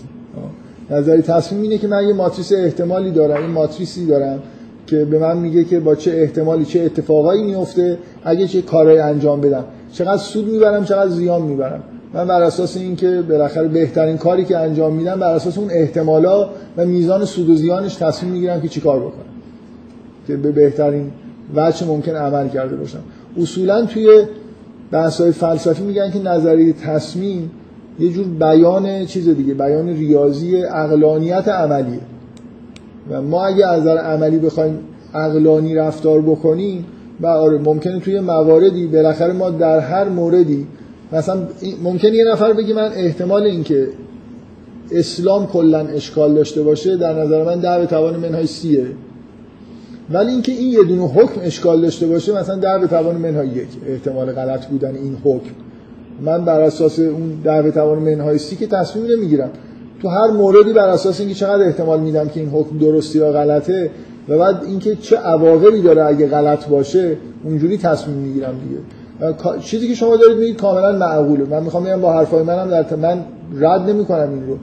نظریه 0.91 1.23
تصمیم 1.23 1.63
اینه 1.63 1.79
که 1.79 1.89
من 1.89 2.09
یه 2.09 2.15
ماتریس 2.15 2.53
احتمالی 2.53 3.11
دارم 3.11 3.43
این 3.43 3.51
ماتریسی 3.51 4.07
دارم 4.07 4.39
که 4.87 5.05
به 5.05 5.19
من 5.19 5.37
میگه 5.37 5.65
که 5.65 5.81
با 5.81 5.95
چه 5.95 6.11
احتمالی 6.11 6.65
چه 6.65 6.81
اتفاقایی 6.81 7.43
میفته 7.43 7.99
اگه 8.25 8.47
چه 8.47 8.63
کارایی 8.63 8.99
انجام 8.99 9.41
بدم. 9.41 9.65
چقدر 9.93 10.17
سود 10.17 10.49
می‌برم 10.49 10.85
چقدر 10.85 11.11
زیان 11.11 11.43
می‌برم. 11.43 11.83
من 12.15 12.27
بر 12.27 12.43
اساس 12.43 12.77
اینکه 12.77 13.23
بالاخره 13.29 13.69
بهترین 13.69 14.17
کاری 14.17 14.45
که 14.45 14.59
انجام 14.59 14.95
میدم 14.95 15.21
بر 15.21 15.35
اساس 15.35 15.59
اون 15.59 15.71
احتمالا 15.71 16.49
و 16.77 16.87
میزان 16.87 17.25
سود 17.25 17.51
و 17.51 17.55
زیانش 17.55 17.95
تصمیم 17.95 18.33
می‌گیرم 18.33 18.61
که 18.61 18.69
چیکار 18.69 19.01
بکنم. 19.01 19.25
که 20.27 20.37
به 20.37 20.53
بهترین 20.53 21.11
وجه 21.55 21.87
ممکن 21.87 22.13
عمل 22.13 22.49
کرده 22.49 22.77
باشم. 22.77 23.01
اصولا 23.41 23.87
توی 23.87 24.23
بحث 24.91 25.21
های 25.21 25.33
فلسفی 25.33 25.83
میگن 25.83 26.11
که 26.11 26.19
نظریه 26.19 26.73
تصمیم 26.73 27.51
یه 27.99 28.13
جور 28.13 28.25
بیان 28.25 29.07
چیز 29.07 29.29
دیگه 29.29 29.55
بیان 29.55 29.89
ریاضی 29.89 30.57
اقلانیت 30.57 31.49
عملیه. 31.49 32.01
و 33.11 33.23
ما 33.23 33.47
اگه 33.47 33.67
از 33.67 33.81
نظر 33.81 33.99
عملی 33.99 34.39
بخوایم 34.39 34.79
اقلانی 35.15 35.75
رفتار 35.75 36.21
بکنیم 36.21 36.85
و 37.21 37.27
آره 37.27 37.59
ممکنه 37.59 38.01
توی 38.01 38.21
مواردی 38.21 38.87
بالاخره 38.87 39.33
ما 39.33 39.51
در 39.51 39.81
هر 39.81 40.09
موردی 40.09 40.67
مثلا 41.13 41.39
ممکنه 41.83 42.11
یه 42.11 42.25
نفر 42.25 42.53
بگه 42.53 42.75
من 42.75 42.93
احتمال 42.95 43.43
اینکه 43.43 43.89
اسلام 44.91 45.47
کلا 45.47 45.79
اشکال 45.79 46.35
داشته 46.35 46.63
باشه 46.63 46.97
در 46.97 47.23
نظر 47.23 47.45
من 47.45 47.61
در 47.61 47.81
به 47.81 47.87
توان 47.87 48.17
منهای 48.17 48.47
سیه. 48.47 48.87
ولی 50.13 50.31
اینکه 50.31 50.53
این 50.53 50.73
یه 50.73 50.85
دونه 50.85 51.03
حکم 51.03 51.41
اشکال 51.41 51.81
داشته 51.81 52.07
باشه 52.07 52.41
مثلا 52.41 52.57
در 52.57 52.79
به 52.79 52.87
توان 52.87 53.17
منهای 53.17 53.49
یک 53.49 53.69
احتمال 53.87 54.33
غلط 54.33 54.67
بودن 54.67 54.95
این 54.95 55.17
حکم. 55.25 55.51
من 56.23 56.45
بر 56.45 56.61
اساس 56.61 56.99
اون 56.99 57.41
در 57.45 57.63
به 57.63 57.71
توان 57.71 57.99
منهای 57.99 58.39
سی 58.39 58.57
که 58.57 58.67
تصمیم 58.67 59.07
نمی‌گیرم. 59.07 59.51
تو 60.03 60.09
هر 60.09 60.31
موردی 60.31 60.73
بر 60.73 60.89
اساس 60.89 61.21
اینکه 61.21 61.35
چقدر 61.35 61.65
احتمال 61.65 62.01
میدم 62.01 62.29
که 62.29 62.41
این 62.41 62.49
حکم 62.49 62.79
درستی 62.79 63.19
یا 63.19 63.33
غلطه 63.33 63.91
و 64.29 64.39
بعد 64.39 64.65
اینکه 64.65 64.97
چه 64.97 65.17
عواقبی 65.17 65.83
داره 65.83 66.05
اگه 66.05 66.27
غلط 66.27 66.69
باشه 66.69 67.17
اونجوری 67.45 67.79
تصمیم 67.79 68.17
می‌گیرم 68.17 68.55
دیگه. 68.69 68.81
چیزی 69.61 69.89
که 69.89 69.95
شما 69.95 70.17
دارید 70.17 70.39
میگید 70.39 70.57
کاملا 70.57 70.93
معقوله. 70.93 71.45
من 71.45 71.63
می‌خوام 71.63 71.85
بگم 71.85 72.01
با 72.01 72.13
حرفای 72.13 72.43
منم 72.43 72.71
در 72.71 72.97
من 72.97 73.25
رد 73.57 73.81
نمی‌کنم 73.81 74.31
این 74.31 74.47
رو. 74.47 74.57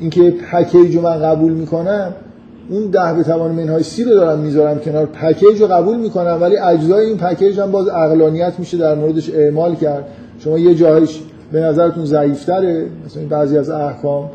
اینکه 0.00 0.34
پکیج 0.52 0.96
رو 0.96 1.02
من 1.02 1.22
قبول 1.22 1.52
می‌کنم 1.52 2.14
اون 2.70 2.86
ده 2.86 3.14
به 3.16 3.22
توان 3.22 3.50
منهای 3.50 3.82
سی 3.82 4.04
رو 4.04 4.10
دارم 4.10 4.38
می‌ذارم 4.38 4.78
کنار. 4.78 5.06
پکیج 5.06 5.60
رو 5.60 5.66
قبول 5.66 5.96
می‌کنم 5.96 6.38
ولی 6.40 6.56
اجزای 6.56 7.06
این 7.06 7.16
پکیج 7.16 7.60
هم 7.60 7.70
باز 7.70 7.88
اقلانیت 7.88 8.52
میشه 8.58 8.78
در 8.78 8.94
موردش 8.94 9.30
اعمال 9.34 9.74
کرد. 9.74 10.04
شما 10.44 10.58
یه 10.58 10.74
جایش 10.74 11.20
به 11.52 11.60
نظرتون 11.60 12.04
ضعیفتره؟ 12.04 12.86
مثلا 13.06 13.22
بعضی 13.24 13.58
از 13.58 13.70
احکام 13.70 14.30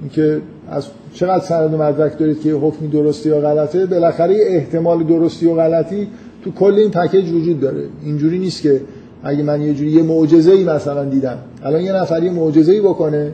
اینکه 0.00 0.40
از 0.70 0.86
چقدر 1.14 1.44
سند 1.44 1.74
و 1.74 1.76
مدرک 1.76 2.18
دارید 2.18 2.40
که 2.40 2.52
حکمی 2.52 2.88
درستی 2.88 3.28
یا 3.28 3.40
غلطه؟ 3.40 3.86
بالاخره 3.86 4.34
احتمال 4.46 5.04
درستی 5.04 5.46
و 5.46 5.54
غلطی 5.54 6.08
تو 6.44 6.50
کل 6.50 6.74
این 6.74 6.90
پکیج 6.90 7.32
وجود 7.32 7.60
داره. 7.60 7.84
اینجوری 8.04 8.38
نیست 8.38 8.62
که 8.62 8.80
اگه 9.22 9.42
من 9.42 9.62
یه 9.62 9.74
جوری 9.74 9.90
یه 9.90 10.02
معجزه 10.02 10.52
ای 10.52 10.64
مثلا 10.64 11.04
دیدم 11.04 11.38
الان 11.62 11.80
یه 11.80 11.92
نفری 11.92 12.30
معجزه 12.30 12.72
ای 12.72 12.80
بکنه 12.80 13.32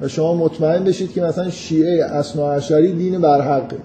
و 0.00 0.08
شما 0.08 0.34
مطمئن 0.34 0.84
بشید 0.84 1.12
که 1.12 1.22
مثلا 1.22 1.50
شیعه 1.50 2.04
اصنا 2.04 2.58
دین 2.80 3.20
برحقه. 3.20 3.76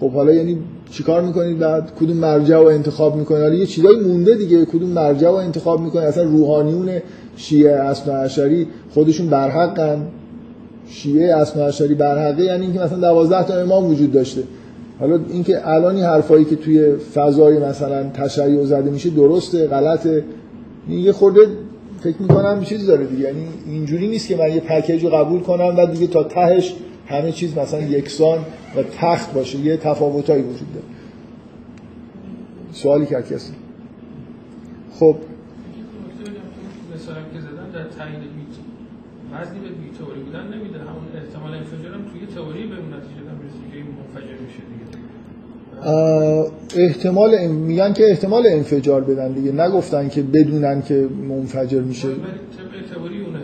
خب 0.00 0.10
حالا 0.10 0.34
یعنی 0.34 0.58
چیکار 0.90 1.22
می‌کنید 1.22 1.58
بعد 1.58 1.92
کدوم 2.00 2.16
مرجع 2.16 2.56
رو 2.56 2.66
انتخاب 2.66 3.16
می‌کنید 3.16 3.42
حالا 3.42 3.54
یه 3.54 3.66
چیزایی 3.66 4.00
مونده 4.00 4.34
دیگه. 4.34 4.64
کدوم 4.64 4.88
مرجع 4.88 5.28
رو 5.28 5.34
انتخاب 5.34 5.80
می‌کنید 5.80 6.04
اصلا 6.04 6.24
روحانیون 6.24 6.88
شیعه 7.36 7.72
اصنا 7.72 8.28
خودشون 8.94 9.26
برحقن. 9.26 10.06
شیعه 10.88 11.36
اصنا 11.36 11.86
برحقه 11.98 12.44
یعنی 12.44 12.64
اینکه 12.64 12.80
مثلا 12.80 12.98
12 12.98 13.46
تا 13.46 13.54
امام 13.54 13.86
وجود 13.86 14.12
داشته. 14.12 14.42
حالا 15.00 15.20
اینکه 15.32 15.68
الان 15.68 15.96
حرفایی 15.96 16.44
که 16.44 16.56
توی 16.56 16.96
فضای 17.14 17.58
مثلا 17.58 18.10
تشیع 18.14 18.64
زده 18.64 18.90
میشه 18.90 19.10
درسته 19.10 19.66
غلطه. 19.66 20.24
این 20.88 20.98
یه 20.98 21.12
خورده 21.12 21.40
فکر 22.00 22.16
می‌کنم 22.22 22.64
چیزی 22.64 22.86
داره 22.86 23.04
دیگه. 23.04 23.22
یعنی 23.22 23.46
اینجوری 23.66 24.08
نیست 24.08 24.28
که 24.28 24.36
من 24.36 24.52
یه 24.52 24.60
پکیج 24.60 25.04
رو 25.04 25.10
قبول 25.10 25.40
کنم 25.40 25.74
و 25.78 25.86
دیگه 25.86 26.06
تا 26.06 26.22
تهش 26.22 26.74
همه 27.06 27.32
چیز 27.32 27.58
مثلا 27.58 27.80
یکسان 27.80 28.38
و 28.76 28.82
تخت 28.82 29.32
باشه 29.32 29.58
یه 29.58 29.76
تفاوتایی 29.76 30.42
وجود 30.42 30.72
داره. 30.74 30.86
سوالی 32.72 33.06
کرد 33.06 33.32
کسی. 33.32 33.52
خب. 34.94 35.16
مثلا 36.94 37.14
که 37.14 37.40
زدن 37.40 37.70
در 37.70 37.88
تعیین 37.98 38.20
هیچ 38.20 38.56
وزنی 39.32 39.58
به 39.58 39.68
تئوری 39.98 40.20
بودن 40.20 40.44
نمیده. 40.44 40.78
همون 40.78 41.06
احتمال 41.14 41.54
انفجار 41.54 41.94
هم 41.94 42.00
توی 42.12 42.34
تئوری 42.34 42.66
به 42.66 42.76
اون 42.76 42.86
نتیجه 42.86 43.20
رسید 43.46 43.72
که 43.72 43.78
منفجر 43.78 44.36
میشه 44.46 44.62
دیگه. 44.72 44.86
احتمال 46.86 47.46
میگن 47.46 47.92
که 47.92 48.10
احتمال 48.10 48.46
انفجار 48.46 49.04
بدن 49.04 49.32
دیگه. 49.32 49.52
نگفتن 49.52 50.08
که 50.08 50.22
بدونن 50.22 50.82
که 50.82 51.08
منفجر 51.28 51.80
میشه. 51.80 52.08
تئوری 52.94 53.20
اون 53.20 53.36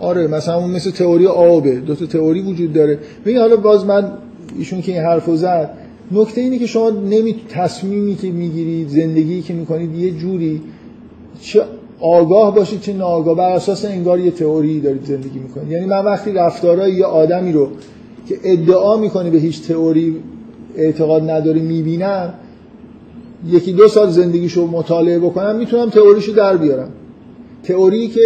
آره 0.00 0.26
مثلا 0.26 0.56
اون 0.56 0.70
مثل 0.70 0.90
تئوری 0.90 1.26
آبه. 1.26 1.80
دو 1.80 1.94
تا 1.94 2.06
تئوری 2.06 2.40
وجود 2.40 2.72
داره. 2.72 2.98
ببین 3.24 3.38
حالا 3.38 3.56
باز 3.56 3.84
من 3.84 4.12
ایشون 4.58 4.82
که 4.82 4.92
این 4.92 5.00
حرفو 5.00 5.36
زد 5.36 5.70
نکته 6.12 6.40
اینه 6.40 6.58
که 6.58 6.66
شما 6.66 6.90
نمی 6.90 7.34
تصمیمی 7.48 8.14
که 8.14 8.30
می‌گیرید 8.30 8.88
زندگی 8.88 9.42
که 9.42 9.54
می‌کنید 9.54 9.94
یه 9.94 10.10
جوری 10.10 10.62
چه 11.40 11.62
آگاه 12.00 12.54
باشید 12.54 12.80
چه 12.80 12.92
ناآگاه 12.92 13.36
بر 13.36 13.52
اساس 13.52 13.84
انگار 13.84 14.20
یه 14.20 14.30
تئوری 14.30 14.80
دارید 14.80 15.04
زندگی 15.04 15.38
می‌کنید. 15.38 15.70
یعنی 15.70 15.86
من 15.86 16.04
وقتی 16.04 16.32
رفتارهای 16.32 16.92
یه 16.92 17.04
آدمی 17.04 17.52
رو 17.52 17.68
که 18.28 18.38
ادعا 18.44 18.96
می‌کنه 18.96 19.30
به 19.30 19.38
هیچ 19.38 19.62
تئوری 19.62 20.16
اعتقاد 20.76 21.30
نداره 21.30 21.60
می‌بینم 21.60 22.34
یکی 23.48 23.72
دو 23.72 23.88
سال 23.88 24.10
زندگیشو 24.10 24.66
مطالعه 24.66 25.18
بکنم 25.18 25.56
می‌تونم 25.56 25.90
تئوریشو 25.90 26.32
در 26.32 26.56
بیارم. 26.56 26.90
تئوری 27.62 28.08
که 28.08 28.20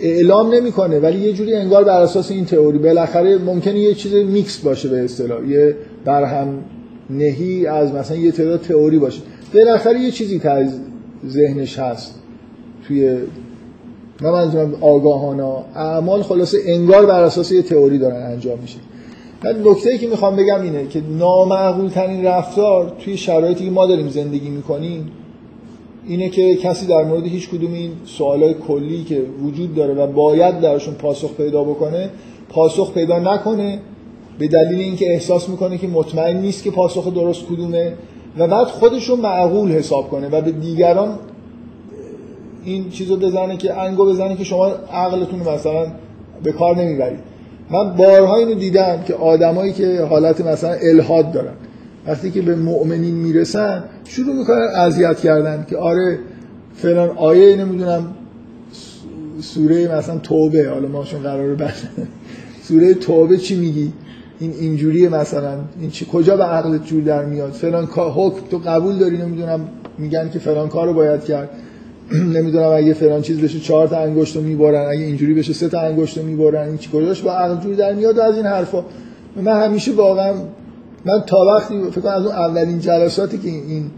اعلام 0.00 0.54
نمی‌کنه 0.54 0.98
ولی 0.98 1.18
یه 1.18 1.32
جوری 1.32 1.54
انگار 1.54 1.84
بر 1.84 2.00
اساس 2.00 2.30
این 2.30 2.44
تئوری 2.44 2.78
بالاخره 2.78 3.38
ممکنه 3.38 3.78
یه 3.78 3.94
چیز 3.94 4.14
میکس 4.14 4.58
باشه 4.58 4.88
به 4.88 5.04
اصطلاح 5.04 5.48
یه 5.48 5.76
برهم 6.04 6.64
نهی 7.10 7.66
از 7.66 7.92
مثلا 7.92 8.16
یه 8.16 8.32
تعداد 8.32 8.60
تئوری 8.60 8.98
باشه. 8.98 9.20
بالاخره 9.54 10.00
یه 10.00 10.10
چیزی 10.10 10.38
تا 10.38 10.64
ذهنش 11.28 11.78
هست 11.78 12.14
توی 12.88 13.18
نه 14.22 14.30
منظورم 14.30 14.74
آگاهانه 14.80 15.64
اعمال 15.74 16.22
خلاصه 16.22 16.58
انگار 16.66 17.06
بر 17.06 17.22
اساس 17.22 17.52
یه 17.52 17.62
تئوری 17.62 17.98
دارن 17.98 18.32
انجام 18.32 18.58
میشه. 18.58 18.78
من 19.44 19.62
نکته 19.64 19.90
ای 19.90 19.98
که 19.98 20.06
می‌خوام 20.06 20.36
بگم 20.36 20.62
اینه 20.62 20.86
که 20.86 21.02
نامعقول 21.18 21.88
ترین 21.88 22.24
رفتار 22.24 22.92
توی 23.04 23.16
شرایطی 23.16 23.64
که 23.64 23.70
ما 23.70 23.86
داریم 23.86 24.08
زندگی 24.08 24.50
می‌کنیم 24.50 25.10
اینه 26.06 26.28
که 26.28 26.56
کسی 26.56 26.86
در 26.86 27.04
مورد 27.04 27.26
هیچ 27.26 27.50
کدوم 27.50 27.72
این 27.72 27.92
سوالای 28.04 28.54
کلی 28.54 29.04
که 29.04 29.22
وجود 29.42 29.74
داره 29.74 29.94
و 29.94 30.06
باید 30.06 30.60
درشون 30.60 30.94
پاسخ 30.94 31.32
پیدا 31.32 31.64
بکنه 31.64 32.10
پاسخ 32.48 32.92
پیدا 32.94 33.18
نکنه 33.18 33.78
به 34.38 34.48
دلیل 34.48 34.80
اینکه 34.80 35.12
احساس 35.12 35.48
می‌کنه 35.48 35.78
که 35.78 35.88
مطمئن 35.88 36.36
نیست 36.36 36.64
که 36.64 36.70
پاسخ 36.70 37.14
درست 37.14 37.46
کدومه 37.46 37.92
و 38.38 38.46
بعد 38.46 38.66
خودش 38.66 39.08
رو 39.08 39.16
معقول 39.16 39.70
حساب 39.70 40.10
کنه 40.10 40.28
و 40.28 40.40
به 40.40 40.50
دیگران 40.50 41.18
این 42.64 42.90
چیزو 42.90 43.16
بزنه 43.16 43.56
که 43.56 43.80
انگو 43.80 44.06
بزنه 44.06 44.36
که 44.36 44.44
شما 44.44 44.66
عقلتون 44.92 45.40
مثلا 45.40 45.86
به 46.42 46.52
کار 46.52 46.76
نمی‌برید. 46.76 47.18
من 47.70 47.96
بارها 47.96 48.36
اینو 48.36 48.54
دیدم 48.54 49.02
که 49.06 49.14
آدمایی 49.14 49.72
که 49.72 50.06
حالت 50.10 50.40
مثلا 50.40 50.76
الهاد 50.82 51.32
دارن. 51.32 51.54
وقتی 52.06 52.30
که 52.30 52.42
به 52.42 52.56
مؤمنین 52.56 53.14
می‌رسن 53.14 53.84
شروع 54.04 54.36
می‌کنن 54.36 54.68
اذیت 54.74 55.20
کردن 55.20 55.66
که 55.70 55.76
آره 55.76 56.18
فلان 56.74 57.08
آیه 57.08 57.56
نمی‌دونم 57.56 58.14
سوره 59.40 59.96
مثلا 59.98 60.18
توبه 60.18 60.68
حالا 60.68 60.88
ما 60.88 61.04
چون 61.04 61.22
قراره 61.22 61.54
بعد 61.54 61.74
سوره 62.68 62.94
توبه 62.94 63.36
چی 63.36 63.56
میگی؟ 63.56 63.92
این 64.40 64.52
اینجوریه 64.60 65.08
مثلا 65.08 65.54
این 65.80 65.90
چی 65.90 66.06
کجا 66.12 66.36
به 66.36 66.44
عقلت 66.44 66.86
جور 66.86 67.02
در 67.02 67.24
میاد؟ 67.24 67.52
فلان 67.52 67.84
حکم 67.84 68.40
تو 68.50 68.58
قبول 68.58 68.98
داری؟ 68.98 69.16
نمی‌دونم 69.16 69.68
میگن 69.98 70.30
که 70.30 70.38
فلان 70.38 70.68
کارو 70.68 70.94
باید 70.94 71.24
کرد. 71.24 71.50
نمی‌دونم 72.34 72.72
اگه 72.72 72.92
فلان 72.94 73.22
چیز 73.22 73.40
بشه 73.40 73.60
چهار 73.60 73.88
تا 73.88 73.98
انگشت 73.98 74.36
رو 74.36 74.42
می‌برن 74.42 74.90
اگه 74.90 75.04
اینجوری 75.04 75.34
بشه 75.34 75.52
سه 75.52 75.68
تا 75.68 75.80
انگشت 75.80 76.18
رو 76.18 76.24
می‌برن 76.24 76.68
این 76.68 76.78
چی 76.78 76.90
کجاش 76.92 77.22
با 77.22 77.32
عقل 77.32 77.60
جور 77.60 77.74
در 77.74 77.94
میاد؟ 77.94 78.18
از 78.18 78.36
این 78.36 78.46
حرفا. 78.46 78.84
من 79.36 79.62
همیشه 79.62 79.92
واقعا 79.92 80.34
من 81.04 81.22
تا 81.26 81.36
وقتی 81.36 81.82
فکر 81.90 82.00
کنم 82.00 82.12
از 82.12 82.26
اون 82.26 82.34
اولین 82.34 82.80
جلساتی 82.80 83.38
که 83.38 83.48
این 83.48 83.90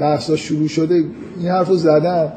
بحثا 0.00 0.36
شروع 0.36 0.68
شده 0.68 0.94
این 1.40 1.48
حرفو 1.48 1.74
زدم 1.74 2.32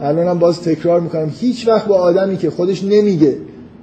الانم 0.00 0.38
باز 0.38 0.62
تکرار 0.62 1.00
می‌کنم. 1.00 1.32
هیچ 1.40 1.68
وقت 1.68 1.86
با 1.86 1.94
آدمی 1.94 2.36
که 2.36 2.50
خودش 2.50 2.84
نمیگه 2.84 3.36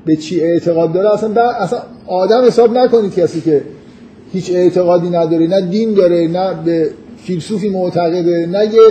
به 0.05 0.15
چی 0.15 0.41
اعتقاد 0.41 0.93
داره 0.93 1.13
اصلا 1.13 1.49
اصلا 1.49 1.79
آدم 2.07 2.45
حساب 2.45 2.77
نکنید 2.77 3.15
کسی 3.15 3.41
که 3.41 3.61
هیچ 4.33 4.51
اعتقادی 4.53 5.09
نداره. 5.09 5.47
نه 5.47 5.61
دین 5.61 5.93
داره 5.93 6.27
نه 6.27 6.53
به 6.65 6.89
فیلسوفی 7.17 7.69
معتقده 7.69 8.45
نه 8.51 8.65
یه 8.65 8.81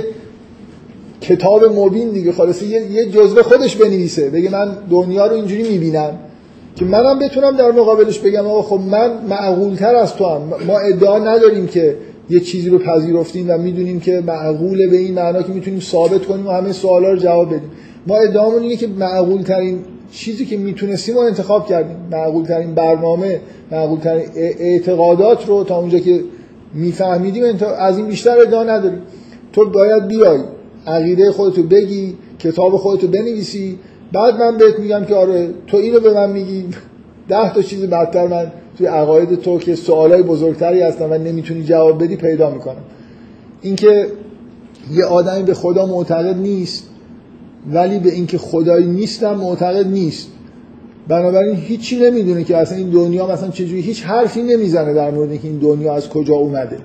کتاب 1.21 1.65
مبین 1.65 2.11
دیگه. 2.11 2.33
خلاص 2.33 2.63
یه, 2.63 2.91
یه 2.91 3.11
جزوه 3.11 3.43
خودش 3.43 3.77
بنویسه. 3.77 4.31
بگه 4.31 4.51
من 4.51 4.77
دنیا 4.91 5.27
رو 5.27 5.35
اینجوری 5.35 5.63
می‌بینم. 5.69 6.11
که 6.77 6.85
منم 6.85 7.19
بتونم 7.19 7.57
در 7.57 7.71
مقابلش 7.71 8.19
بگم 8.19 8.47
آقا 8.47 8.63
خب 8.63 8.81
من 8.81 9.27
معقولتر 9.29 9.97
از 9.97 10.15
تو 10.15 10.25
هم. 10.25 10.43
ما 10.67 10.79
ادعا 10.79 11.19
نداریم 11.19 11.67
که 11.67 11.97
یه 12.31 12.41
چیزی 12.41 12.71
رو 12.71 12.79
پذیرفتیم 12.79 13.51
و 13.51 13.59
می‌دونیم 13.59 14.01
که 14.01 14.23
معقوله 14.27 14.87
به 14.91 14.97
این 14.97 15.15
معنا 15.15 15.43
که 15.43 15.53
می‌تونیم 15.53 15.81
ثابت 15.81 16.27
کنیم 16.27 16.47
و 16.47 16.51
همه 16.51 16.73
سوالا 16.73 17.11
رو 17.11 17.17
جواب 17.17 17.49
بدیم. 17.49 17.71
ما 18.07 18.17
ادعامون 18.17 18.63
اینه 18.63 18.77
که 18.77 18.87
معقول 18.87 19.43
ترین 19.43 19.79
چیزی 20.13 20.47
که 20.47 20.57
می‌تونستیم 20.57 21.15
رو 21.15 21.21
انتخاب 21.21 21.67
کردیم. 21.67 21.97
معقول 22.13 22.45
ترین 22.45 22.75
برنامه 22.75 23.41
معقول 23.73 23.99
ترین 23.99 24.27
اعتقادات 24.37 25.49
رو 25.49 25.65
تا 25.65 25.79
اونجا 25.79 25.99
که 25.99 26.21
میفهمیدیم 26.75 27.45
از 27.79 27.99
این 27.99 28.07
بیشتر 28.07 28.39
ادعا 28.39 28.63
نداریم. 28.63 29.03
تو 29.53 29.71
باید 29.71 30.09
بیای 30.09 30.41
عقیده 30.87 31.33
خودتو 31.33 31.63
بگی 31.63 32.15
کتاب 32.39 32.77
خودتو 32.77 33.09
بنویسی 33.09 33.79
بعد 34.15 34.35
من 34.35 34.57
بهت 34.57 34.79
میگم 34.79 35.05
که 35.05 35.15
آره 35.15 35.51
تو 35.67 35.77
اینو 35.77 36.01
به 36.01 36.15
من 36.15 36.31
میگی. 36.31 36.65
ده 37.29 37.55
تا 37.55 37.63
چیز 37.63 37.85
بدتر 37.85 38.27
من 38.27 38.53
توی 38.79 38.87
عقاید 38.87 39.41
تو 39.41 39.59
که 39.59 39.75
سوالای 39.75 40.23
بزرگتری 40.23 40.81
هستن 40.81 41.13
و 41.13 41.19
نمی‌تونی 41.19 41.65
جواب 41.65 42.05
بدی 42.05 42.17
پیدا 42.17 42.51
می‌کنم. 42.51 42.83
اینکه 43.63 44.07
یه 44.93 45.05
آدمی 45.05 45.43
به 45.43 45.55
خدا 45.55 45.87
معتقد 45.87 46.37
نیست 46.37 46.85
ولی 47.73 47.99
به 47.99 48.13
اینکه 48.13 48.39
خدایی 48.39 48.87
نیستم 48.87 49.35
معتقد 49.35 49.87
نیست. 49.87 50.29
بنابراین 51.09 51.57
هیچی 51.57 51.99
نمی‌دونه 52.01 52.45
که 52.45 52.57
اصلا 52.57 52.79
این 52.79 52.91
دنیا 52.91 53.27
مثلا 53.27 53.49
چجوری 53.49 53.81
هیچ 53.81 54.05
حرفی 54.05 54.43
نمی‌زنه 54.43 54.95
در 54.95 55.11
مورد 55.11 55.31
اینکه 55.31 55.49
این 55.49 55.59
دنیا 55.59 55.95
از 55.95 56.09
کجا 56.09 56.35
اومده. 56.35 56.79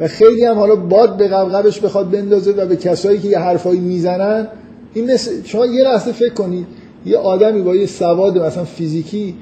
و 0.00 0.08
خیلی 0.08 0.44
هم 0.44 0.58
حالا 0.58 0.76
باد 0.76 1.16
به 1.16 1.28
قبقبش 1.28 1.80
بخواد 1.80 2.10
بندازه 2.10 2.52
و 2.52 2.66
به 2.66 2.76
کسایی 2.76 3.18
که 3.18 3.28
یه 3.28 3.38
حرفایی 3.38 3.80
می‌زنن 3.80 4.48
این 4.94 5.12
مثل 5.12 5.30
شما 5.44 5.66
یه 5.66 5.84
لحظه 5.84 6.12
فکر 6.12 6.34
کنید 6.34 6.66
یه 7.06 7.16
آدمی 7.16 7.62
با 7.62 7.74
یه 7.74 7.86
سواد 7.86 8.38
مثلا 8.38 8.64
فیزیکی 8.64 9.34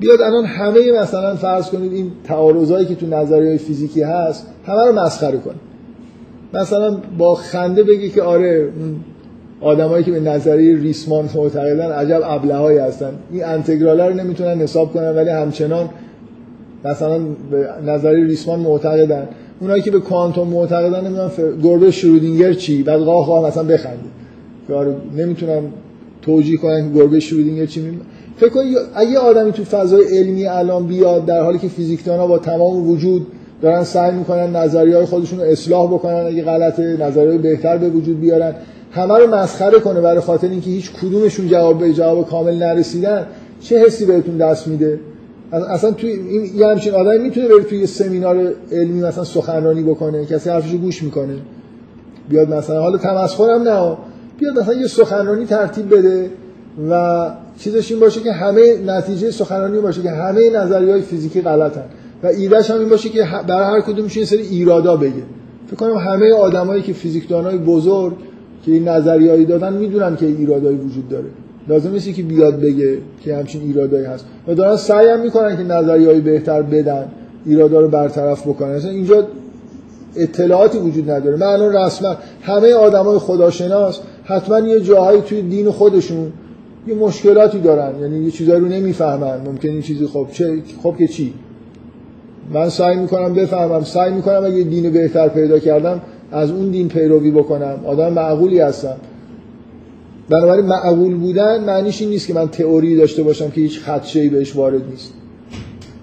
بیاد 0.00 0.20
الان 0.20 0.44
همه 0.44 0.92
مثلا 1.02 1.36
فرض 1.36 1.70
کنید 1.70 1.92
این 1.92 2.10
تعارضایی 2.24 2.86
که 2.86 2.94
تو 2.94 3.06
نظریه 3.06 3.56
فیزیکی 3.56 4.02
هست 4.02 4.46
همه 4.66 4.86
رو 4.86 4.92
مسخره 4.92 5.38
کنه. 5.38 5.54
مثلا 6.54 6.96
با 7.18 7.34
خنده 7.34 7.82
بگی 7.82 8.10
که 8.10 8.22
آره 8.22 8.68
آدمایی 9.60 10.04
که 10.04 10.10
به 10.10 10.20
نظریه 10.20 10.76
ریسمان 10.76 11.28
معتقدن 11.34 11.92
عجب 11.92 12.20
ابلهایی 12.24 12.78
هستن. 12.78 13.12
این 13.32 13.44
انتگراله 13.44 14.08
رو 14.08 14.14
نمی‌تونن 14.14 14.60
حساب 14.60 14.92
کنن 14.92 15.16
ولی 15.16 15.30
همچنان 15.30 15.88
مثلا 16.84 17.18
به 17.50 17.68
نظریه 17.86 18.24
ریسمان 18.24 18.60
معتقدن. 18.60 19.28
اونایی 19.60 19.82
که 19.82 19.90
به 19.90 20.00
کوانتوم 20.00 20.48
معتقدن 20.48 21.06
نمی‌دونم 21.06 21.30
گربه 21.62 21.90
شرودینگر 21.90 22.52
چی؟ 22.52 22.82
بعد 22.82 23.00
قاه 23.00 23.26
قاه 23.26 23.46
مثلا 23.46 23.62
بخنده 23.62 23.98
آره 23.98 24.25
نمی‌تونم 25.16 25.62
توجیه 26.22 26.56
کنن 26.56 26.92
که 26.92 26.98
گربه 26.98 27.20
شرودینگر 27.20 27.66
چی 27.66 27.80
می 27.80 27.98
فکر 28.36 28.48
کنید 28.48 28.76
اگه 28.94 29.18
آدمی 29.18 29.52
تو 29.52 29.64
فضای 29.64 30.04
علمی 30.18 30.46
الان 30.46 30.86
بیاد 30.86 31.26
در 31.26 31.42
حالی 31.42 31.58
که 31.58 31.68
فیزیکدانا 31.68 32.26
با 32.26 32.38
تمام 32.38 32.90
وجود 32.90 33.26
دارن 33.62 33.84
سعی 33.84 34.12
می‌کنن 34.12 34.56
نظریه 34.56 34.96
های 34.96 35.06
خودشون 35.06 35.38
رو 35.38 35.44
اصلاح 35.44 35.86
بکنن 35.86 36.26
اگه 36.26 36.42
غلطه 36.42 36.96
نظریه 37.00 37.38
بهتر 37.38 37.78
به 37.78 37.88
وجود 37.88 38.20
بیارن 38.20 38.54
همه 38.90 39.18
رو 39.18 39.34
مسخره 39.34 39.78
کنه 39.78 40.00
برای 40.00 40.20
خاطر 40.20 40.48
اینکه 40.48 40.70
هیچ 40.70 40.92
کدومشون 40.92 41.48
جواب 41.48 41.78
به 41.78 41.92
جواب 41.92 42.28
کامل 42.28 42.54
نرسیدن 42.54 43.26
چه 43.60 43.78
حسی 43.78 44.04
بهتون 44.04 44.36
دست 44.36 44.68
میده؟ 44.68 45.00
اصلا 45.52 45.90
توی 45.90 46.10
این 46.10 46.50
یه 46.56 46.66
همچین 46.66 46.94
آدمی 46.94 47.18
می‌تونه 47.18 47.48
بره 47.48 47.62
توی 47.62 47.86
سمینار 47.86 48.52
علمی 48.72 49.00
مثلا 49.00 49.24
سخنرانی 49.24 49.82
بکنه 49.82 50.24
کسی 50.24 50.50
حرفشو 50.50 50.76
گوش 50.76 51.02
می‌کنه 51.02 51.34
بیاد 52.28 52.54
مثلا. 52.54 52.80
حالا 52.80 52.98
تمسخرم 52.98 53.62
نه 53.62 53.96
بیاد 54.38 54.58
مثلا 54.58 54.74
یه 54.74 54.86
سخنرانی 54.86 55.44
ترتیب 55.44 55.94
بده 55.94 56.30
و 56.90 57.26
چیزش 57.58 57.90
این 57.90 58.00
باشه 58.00 58.20
که 58.20 58.32
همه 58.32 58.76
نتیجه 58.86 59.30
سخنرانی 59.30 59.78
باشه 59.78 60.02
که 60.02 60.10
همه 60.10 60.50
نظریه 60.50 60.92
های 60.92 61.02
فیزیکی 61.02 61.42
غلطن. 61.42 61.84
و 62.22 62.26
ایدهش 62.26 62.70
هم 62.70 62.78
این 62.78 62.88
باشه 62.88 63.08
که 63.08 63.26
برای 63.46 63.64
هر 63.64 63.80
کدومش 63.80 64.16
یه 64.16 64.24
سری 64.24 64.42
ایرادا 64.42 64.96
بگه. 64.96 65.22
فکر 65.66 65.76
کنم 65.76 65.96
همه 65.96 66.34
آدمایی 66.34 66.82
که 66.82 66.92
فیزیکدانای 66.92 67.58
بزرگ 67.58 68.14
که 68.64 68.72
این 68.72 68.88
نظریه‌ای 68.88 69.44
دادن 69.44 69.72
می‌دونن 69.72 70.16
که 70.16 70.26
ایرادایی 70.26 70.76
وجود 70.76 71.08
داره. 71.08 71.26
لازم 71.68 71.90
نیست 71.90 72.14
که 72.14 72.22
بیاد 72.22 72.60
بگه 72.60 72.98
که 73.24 73.36
همچین 73.36 73.62
ایرادایی 73.62 74.04
هست. 74.04 74.24
و 74.48 74.54
دارن 74.54 74.76
سعی 74.76 75.08
هم 75.08 75.20
می‌کنن 75.20 75.56
که 75.56 75.62
نظریه‌ای 75.62 76.20
بهتر 76.20 76.62
بدن 76.62 77.04
ایرادا 77.46 77.80
رو 77.80 77.88
برطرف 77.88 78.46
بکنن. 78.46 78.74
مثلا 78.74 78.90
اینجا 78.90 79.26
اطلاعاتی 80.16 80.78
وجود 80.78 81.10
نداره. 81.10 81.36
من 81.36 81.46
الان 81.46 81.76
رسما 81.76 82.16
همه 82.42 82.72
آدمای 82.72 83.18
خداشناس 83.18 84.00
حتما 84.28 84.58
یه 84.58 84.80
جاهایی 84.80 85.20
توی 85.20 85.42
دین 85.42 85.70
خودشون 85.70 86.32
یه 86.86 86.94
مشکلاتی 86.94 87.58
دارن. 87.58 88.00
یعنی 88.00 88.24
یه 88.24 88.30
چیزایی 88.30 88.60
رو 88.60 88.68
نمی‌فهمن. 88.68 89.40
ممکن 89.46 89.68
این 89.68 89.82
چیزی 89.82 90.06
خب 90.06 90.26
چه 90.32 90.62
خب 90.82 90.94
که 90.98 91.08
چی؟ 91.08 91.32
من 92.54 92.68
سعی 92.68 92.96
می‌کنم 92.96 93.34
بفهمم. 93.34 93.84
سعی 93.84 94.12
می‌کنم 94.12 94.44
اگه 94.44 94.62
دین 94.62 94.90
بهتر 94.92 95.28
پیدا 95.28 95.58
کردم 95.58 96.00
از 96.32 96.50
اون 96.50 96.70
دین 96.70 96.88
پیروی 96.88 97.30
بکنم. 97.30 97.78
آدم 97.86 98.12
معقولی 98.12 98.58
هستم. 98.58 98.96
بنابراین 100.28 100.66
معقول 100.66 101.14
بودن 101.14 101.64
معنیش 101.64 102.00
این 102.00 102.10
نیست 102.10 102.26
که 102.26 102.34
من 102.34 102.48
تئوری 102.48 102.96
داشته 102.96 103.22
باشم 103.22 103.50
که 103.50 103.60
هیچ 103.60 103.80
خدشه‌ای 103.80 104.28
بهش 104.28 104.56
وارد 104.56 104.90
نیست. 104.90 105.12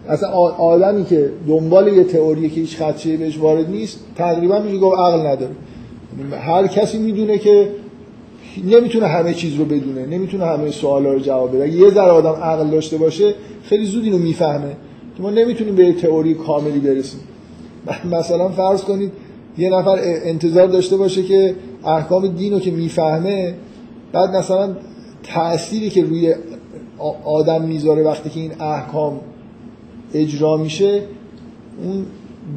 اصلا 0.10 0.30
آدمی 0.30 1.06
که 1.06 1.30
دنبال 1.48 1.88
یه 1.88 2.04
تئوری 2.04 2.50
که 2.50 2.62
هیچ 2.62 2.78
خدشه‌ای 2.78 3.18
بهش 3.18 3.38
وارد 3.40 3.70
نیست 3.70 4.00
تقریبا 4.16 4.60
میشه 4.60 4.78
گفت 4.78 4.98
عقل 5.00 5.28
نداره. 5.28 5.52
هر 6.32 6.68
کسی 6.68 6.98
می‌دونه 6.98 7.38
که 7.38 7.68
نمی‌تونه 8.62 9.08
همه 9.08 9.34
چیز 9.34 9.56
رو 9.56 9.66
بدونه 9.66 10.06
نمی‌تونه 10.06 10.46
همه 10.46 10.72
سوالا 10.72 11.14
رو 11.14 11.20
جواب 11.20 11.56
بده. 11.56 11.70
یه 11.70 11.90
ذره 11.90 12.12
آدم 12.12 12.34
عقل 12.44 12.70
داشته 12.70 12.98
باشه 12.98 13.34
خیلی 13.64 13.86
زود 13.86 14.04
اینو 14.04 14.18
می‌فهمه 14.18 14.76
که 15.18 15.24
ما 15.24 15.30
نمی‌تونیم 15.30 15.76
به 15.76 15.94
تئوری 15.94 16.34
کاملی 16.34 16.80
برسیم. 16.80 17.20
مثلا 18.18 18.50
فرض 18.50 18.82
کنید 18.82 19.12
یه 19.58 19.70
نفر 19.70 19.98
انتظار 20.04 20.68
داشته 20.68 20.98
باشه 20.98 21.24
که 21.24 21.56
احکام 21.86 22.28
دین 22.28 22.54
رو 22.54 22.60
که 22.60 22.72
می‌فهمه 22.72 23.54
بعد 24.12 24.36
مثلا 24.36 24.76
تأثیری 25.24 25.90
که 25.90 26.04
روی 26.04 26.36
آدم 27.26 27.62
می‌ذاره 27.62 28.04
وقتی 28.04 28.30
که 28.30 28.40
این 28.40 28.52
احکام 28.62 29.20
اجرا 30.14 30.58
میشه 30.58 31.02
اون 31.84 32.06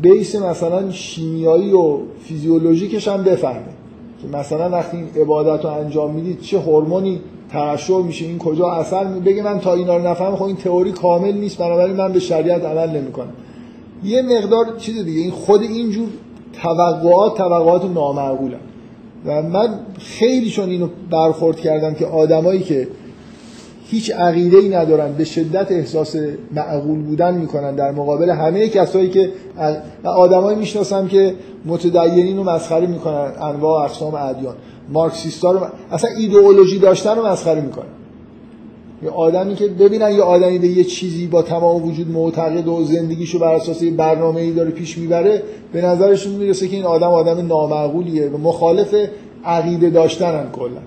بیس 0.03 0.37
مثلا 0.37 0.91
شیمیایی 0.91 1.73
و 1.73 1.99
فیزیولوژیکش 2.25 3.09
هم 3.09 3.23
بفهمه. 3.25 3.76
که 4.23 4.29
مثلا 4.39 4.71
وقتی 4.71 4.97
این 4.97 5.09
عبادت 5.23 5.65
رو 5.65 5.71
انجام 5.71 6.15
می‌دید 6.15 6.41
چه 6.41 6.59
هورمونی 6.59 7.21
ترشح 7.51 7.97
میشه؟ 7.97 8.25
این 8.25 8.39
کجا 8.39 8.71
اثر 8.71 9.05
بگه 9.05 9.43
من 9.43 9.61
تا 9.61 9.75
اینا 9.75 9.97
رو 9.97 10.07
نفهم 10.07 10.37
خب 10.37 10.43
این 10.43 10.57
تئوری 10.57 10.93
کامل 10.93 11.33
نیست 11.33 11.59
بنابراین 11.59 11.97
من 11.97 12.13
به 12.13 12.21
شریعت 12.21 12.65
عمل 12.65 12.91
نمی‌کنم. 12.91 13.33
یه 14.05 14.23
مقدار 14.23 14.67
چیز 14.79 15.05
دیگه 15.05 15.21
این 15.21 15.31
خود 15.31 15.63
اینجور 15.63 16.09
توقعات 16.63 17.37
توقعات 17.37 17.85
نامعقولن 17.85 18.61
و 19.27 19.43
من 19.43 19.81
خیلی 19.99 20.51
چون 20.51 20.71
اینو 20.71 20.89
برخورد 21.11 21.61
کردم 21.61 21.95
که 21.95 22.07
آدمایی 22.07 22.61
که 22.61 22.89
هیچ 23.91 24.11
عقیده 24.11 24.57
ای 24.57 24.69
ندارن. 24.69 25.13
به 25.13 25.25
شدت 25.25 25.73
احساس 25.73 26.17
معقول 26.53 26.99
بودن 27.03 27.35
می‌کنن 27.35 27.75
در 27.75 27.91
مقابل 27.91 28.31
همه 28.31 28.69
کسایی 28.69 29.09
که 29.09 29.31
آدمایی 30.05 30.59
می‌شناسم 30.59 31.09
که 31.09 31.35
متدینین 31.67 32.37
رو 32.37 32.45
مسخره 32.45 32.87
می‌کنن. 32.87 33.33
انواع 33.43 33.85
اقسام 33.85 34.15
ادیان. 34.15 34.55
مارکسیستا 34.93 35.51
رو 35.51 35.61
اصلا 35.91 36.11
ایدئولوژی 36.19 36.79
داشتن 36.79 37.17
رو 37.17 37.27
مسخره 37.27 37.61
می‌کنن. 37.61 37.87
یه 39.03 39.11
آدمی 39.11 39.55
که 39.55 39.67
ببینن 39.69 40.11
یه 40.11 40.23
آدمی 40.23 40.59
به 40.59 40.69
یه 40.69 40.85
چیزی 40.85 41.27
با 41.27 41.43
تمام 41.43 41.85
وجود 41.85 42.11
معتقد 42.11 42.69
و 42.69 42.85
زندگیشو 42.85 43.39
بر 43.39 43.55
اساس 43.55 43.83
یه 43.83 43.91
برنامه 43.91 44.41
ای 44.41 44.53
داره 44.53 44.71
پیش 44.71 44.99
می‌بره 44.99 45.43
به 45.73 45.83
نظرشون 45.83 46.33
می‌رسه 46.33 46.69
که 46.69 46.77
این 46.77 46.85
آدم 46.85 47.11
آدم 47.11 47.47
نامعقولیه 47.47 48.29
و 48.29 48.39
مخالف 48.39 48.95
عقیده 49.45 49.91
داشتنن 49.91 50.51
کلا. 50.53 50.81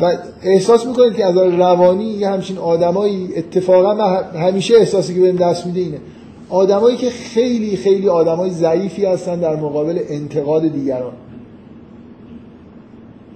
و 0.00 0.12
احساس 0.42 0.86
می‌کنید 0.86 1.14
که 1.14 1.24
از 1.24 1.36
روانی 1.36 2.04
یه 2.04 2.28
همچین 2.28 2.58
آدمایی 2.58 3.28
اتفاقا 3.36 3.94
همیشه 4.38 4.74
احساسی 4.74 5.14
که 5.14 5.20
بهم 5.20 5.36
دست 5.36 5.66
میده 5.66 5.80
اینه. 5.80 5.98
آدمایی 6.48 6.96
که 6.96 7.10
خیلی 7.10 7.76
خیلی 7.76 8.08
آدمای 8.08 8.50
ضعیفی 8.50 9.04
هستن 9.04 9.40
در 9.40 9.56
مقابل 9.56 9.98
انتقاد 10.08 10.72
دیگران. 10.72 11.12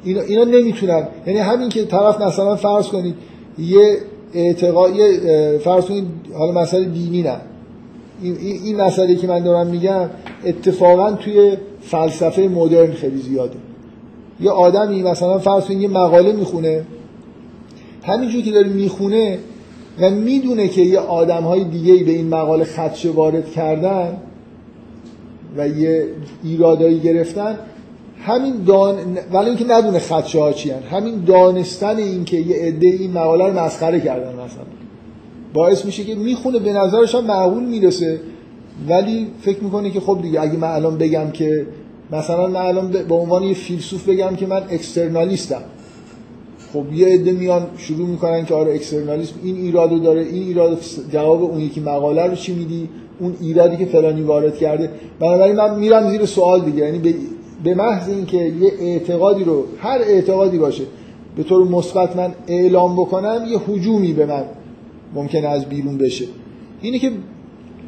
اینا, 0.05 0.21
اینا 0.21 0.45
نمی‌تونن. 0.45 1.09
یعنی 1.27 1.39
همین 1.39 1.69
که 1.69 1.85
طرف 1.85 2.21
مثلا 2.21 2.57
فرض 2.57 2.87
کنید 2.87 3.15
یه 3.59 3.99
اعتقاد 4.35 4.93
فرض 5.59 5.85
کنید 5.85 6.05
حالا 6.35 6.61
مسئله 6.61 6.85
دینی 6.85 7.23
نه. 7.23 7.37
این, 8.23 8.37
این 8.41 8.81
مسئله 8.81 9.15
که 9.15 9.27
من 9.27 9.45
دارم 9.45 9.67
میگم 9.67 10.11
اتفاقا 10.45 11.13
توی 11.13 11.57
فلسفه 11.81 12.43
مدرن 12.43 12.93
خیلی 12.93 13.19
زیاده. 13.19 13.57
یه 14.41 14.51
آدمی 14.51 15.03
مثلا 15.03 15.39
فرض 15.39 15.71
یه 15.71 15.89
مقاله 15.89 16.33
می‌خونه. 16.33 16.85
همینجور 18.03 18.43
که 18.43 18.51
داره 18.51 18.69
می‌خونه 18.69 19.39
و 20.01 20.11
می‌دونه 20.11 20.69
که 20.69 20.83
یه 20.83 20.99
آدم 20.99 21.43
های 21.43 21.65
دیگه 21.65 22.05
به 22.05 22.11
این 22.11 22.29
مقاله 22.29 22.65
خدشه 22.65 23.11
وارد 23.11 23.51
کردن 23.51 24.17
و 25.57 25.69
یه 25.69 26.05
ایرادایی 26.45 27.01
گرفتن 27.01 27.59
همین 28.23 28.55
دان 28.67 28.95
ولی 29.33 29.49
اینکه 29.49 29.65
ندونه 29.69 29.99
خدشه 29.99 30.41
ها 30.41 30.53
چی 30.53 30.71
همین 30.71 31.25
دانستن 31.25 31.97
این 31.97 32.25
که 32.25 32.37
یه 32.37 32.57
عده 32.57 32.87
این 32.87 33.13
مقاله 33.13 33.47
رو 33.47 33.59
مسخره 33.59 34.01
کردن 34.01 34.33
مثلا. 34.33 34.65
باعث 35.55 35.85
میشه 35.85 36.05
که 36.05 36.15
می‌خونه 36.15 36.59
به 36.59 36.73
نظرش 36.73 37.15
هم 37.15 37.25
معقول 37.25 37.65
می‌رسه. 37.65 38.21
ولی 38.89 39.27
فکر 39.41 39.65
می‌کنه 39.65 39.91
که 39.91 40.01
خب 40.01 40.19
دیگه 40.23 40.41
اگه 40.41 40.57
من 40.57 40.69
الان 40.69 40.99
بگم 40.99 41.31
که 41.31 41.67
مثلا 42.13 42.47
من 42.47 42.61
الان 42.61 42.91
به 42.91 43.15
عنوان 43.15 43.43
یه 43.43 43.55
فیلسوف 43.55 44.09
بگم 44.09 44.37
که 44.37 44.47
من 44.47 44.63
اکسترنالیستم. 44.71 45.63
خب 46.73 46.93
یه 46.93 47.09
عده 47.09 47.33
میان 47.33 47.67
شروع 47.77 48.09
می‌کنن 48.09 48.45
که 48.45 48.55
آره 48.55 48.75
اکسترنالیسم 48.75 49.35
این 49.43 49.57
ایرادو 49.57 49.99
داره 49.99 50.21
این 50.21 50.43
ایراد 50.43 50.79
جواب 51.13 51.43
اون 51.43 51.61
یکی 51.61 51.81
مقاله 51.81 52.23
رو 52.23 52.35
چی 52.35 52.55
میدی؟ 52.55 52.89
اون 53.21 53.37
ایرادی 53.41 53.77
که 53.77 53.85
فلانی 53.85 54.23
وارد 54.23 54.57
کرده. 54.57 54.91
بنابراین 55.21 55.57
من 55.57 55.79
میرم 55.79 56.11
زیر 56.11 56.27
سوال 56.27 56.61
دیگه. 56.61 56.79
یعنی 56.79 57.15
به, 57.65 57.75
محض 57.75 58.09
اینکه 58.09 58.37
یه 58.37 58.73
اعتقادی 58.81 59.45
رو 59.45 59.65
هر 59.79 59.99
اعتقادی 59.99 60.59
باشه 60.59 60.85
به 61.37 61.43
طور 61.43 61.69
مثبت 61.69 62.17
من 62.17 62.35
اعلام 62.47 62.97
بکنم 62.97 63.45
یه 63.49 63.59
حجومی 63.59 64.13
به 64.13 64.27
من 64.27 64.45
ممکنه 65.15 65.49
از 65.49 65.65
بیرون 65.65 65.99
بشه. 65.99 66.25
اینی 66.83 66.99
که 66.99 67.11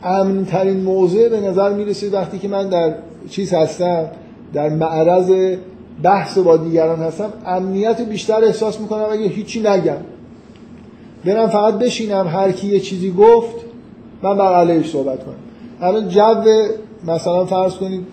امن 0.03 0.45
ترین 0.45 0.81
موضع 0.81 1.29
به 1.29 1.41
نظر 1.41 1.75
می‌رسه 1.75 2.11
وقتی 2.11 2.39
که 2.39 2.49
من 2.49 2.69
در 2.69 2.95
چیز 3.31 3.55
هستم 3.55 4.05
در 4.53 4.69
معرض 4.69 5.57
بحث 6.03 6.39
با 6.39 6.57
دیگران 6.57 6.99
هستم 6.99 7.33
امنیت 7.47 8.01
بیشتر 8.01 8.45
احساس 8.45 8.81
می‌کنم 8.81 9.07
اگه 9.13 9.27
هیچی 9.27 9.61
نگم. 9.61 9.97
برم 11.25 11.49
فقط 11.49 11.75
بشینم 11.75 12.27
هر 12.27 12.53
کی 12.53 12.67
یه 12.69 12.81
چیزی 12.81 13.11
گفت 13.11 13.57
من 14.23 14.37
بر 14.37 14.55
علیهش 14.55 14.91
صحبت 14.91 15.25
کنم. 15.25 15.35
الان 15.81 16.09
جو 16.09 16.35
مثلا 17.07 17.45
فرض 17.45 17.75
کنید 17.75 18.07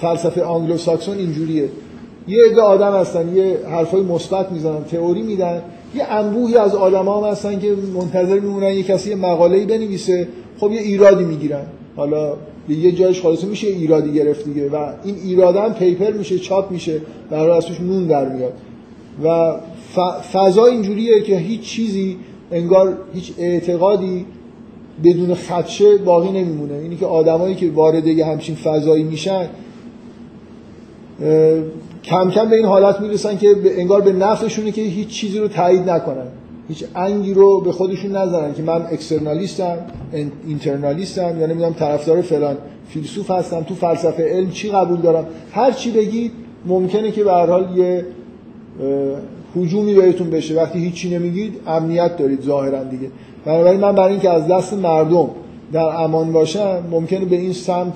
فلسفه 0.00 0.42
آنگلو 0.42 0.76
ساکسون 0.76 1.18
اینجوریه. 1.18 1.68
یه 2.28 2.38
عده 2.50 2.60
آدم 2.60 2.92
هستن 2.92 3.36
یه 3.36 3.58
حرفای 3.70 4.00
مثبت 4.00 4.52
می‌زنن 4.52 4.84
تئوری 4.84 5.22
میدن. 5.22 5.62
یه 5.94 6.04
انبوهی 6.04 6.56
از 6.56 6.74
آدما 6.74 7.20
هم 7.20 7.32
هستن 7.32 7.58
که 7.58 7.76
منتظر 7.94 8.40
میمونن 8.40 8.74
یه 8.74 8.82
کسی 8.82 9.10
یه 9.10 9.16
مقاله‌ای 9.16 9.66
بنویسه. 9.66 10.28
خب 10.60 10.72
یه 10.72 10.80
ایرادی 10.80 11.24
می‌گیرن. 11.24 11.64
حالا 11.96 12.32
یه 12.74 12.92
جایش 12.92 13.20
خلاصه 13.20 13.46
میشه 13.46 13.66
ایرادی 13.66 14.12
گرفت 14.12 14.44
دیگه. 14.44 14.68
و 14.68 14.76
این 15.04 15.14
ایراد 15.24 15.56
هم 15.56 15.74
paper 15.74 16.12
میشه 16.12 16.38
چاپ 16.38 16.70
میشه 16.70 17.00
برای 17.30 17.56
ازش 17.56 17.80
نون 17.80 18.06
در 18.06 18.28
میاد. 18.28 18.52
و 19.24 19.54
فضا 20.32 20.66
اینجوریه 20.66 21.20
که 21.20 21.36
هیچ 21.36 21.60
چیزی 21.60 22.16
انگار 22.52 22.98
هیچ 23.14 23.32
اعتقادی 23.38 24.26
بدون 25.04 25.34
خدشه 25.34 25.96
باقی 25.96 26.28
نمیمونه. 26.28 26.74
اینی 26.74 26.96
که 26.96 27.06
آدمایی 27.06 27.54
که 27.54 27.70
وارد 27.70 28.06
یه 28.06 28.26
همچین 28.26 28.54
فضایی 28.54 29.04
میشن 29.04 29.48
کم 32.04 32.30
کم 32.30 32.48
به 32.50 32.56
این 32.56 32.64
حالت 32.64 33.00
می‌رسن 33.00 33.38
که 33.38 33.56
انگار 33.64 34.00
به 34.00 34.12
نفعشونه 34.12 34.72
که 34.72 34.82
هیچ 34.82 35.08
چیزی 35.08 35.38
رو 35.38 35.48
تایید 35.48 35.90
نکنن. 35.90 36.26
هیچ 36.70 36.84
انگی 36.94 37.34
رو 37.34 37.60
به 37.60 37.72
خودشون 37.72 38.16
نزنن 38.16 38.54
که 38.54 38.62
من 38.62 38.82
اکسترنالیستم 38.82 39.78
اینترنالیستم 40.46 41.40
یا 41.40 41.46
نمی‌دونم 41.46 41.72
طرفدار 41.72 42.22
فلان 42.22 42.56
فیلسوف 42.88 43.30
هستم 43.30 43.62
تو 43.62 43.74
فلسفه 43.74 44.22
علم 44.22 44.50
چی 44.50 44.70
قبول 44.70 45.00
دارم؟ 45.00 45.26
هر 45.52 45.72
چی 45.72 45.90
بگید 45.90 46.32
ممکنه 46.66 47.10
که 47.10 47.24
به 47.24 47.32
هر 47.32 47.46
حال 47.46 47.78
یه 47.78 48.06
هجومی 49.56 49.94
بهتون 49.94 50.30
بشه. 50.30 50.56
وقتی 50.56 50.78
هیچی 50.78 51.18
نمیگید 51.18 51.60
امنیت 51.66 52.16
دارید 52.16 52.42
ظاهرا 52.42 52.84
دیگه. 52.84 53.08
بنابراین 53.44 53.80
من 53.80 53.92
برای 53.92 54.10
اینکه 54.10 54.30
از 54.30 54.46
دست 54.46 54.74
مردم 54.74 55.30
در 55.72 56.02
امان 56.02 56.32
باشم 56.32 56.82
ممکنه 56.90 57.24
به 57.24 57.36
این 57.36 57.52
سمت 57.52 57.94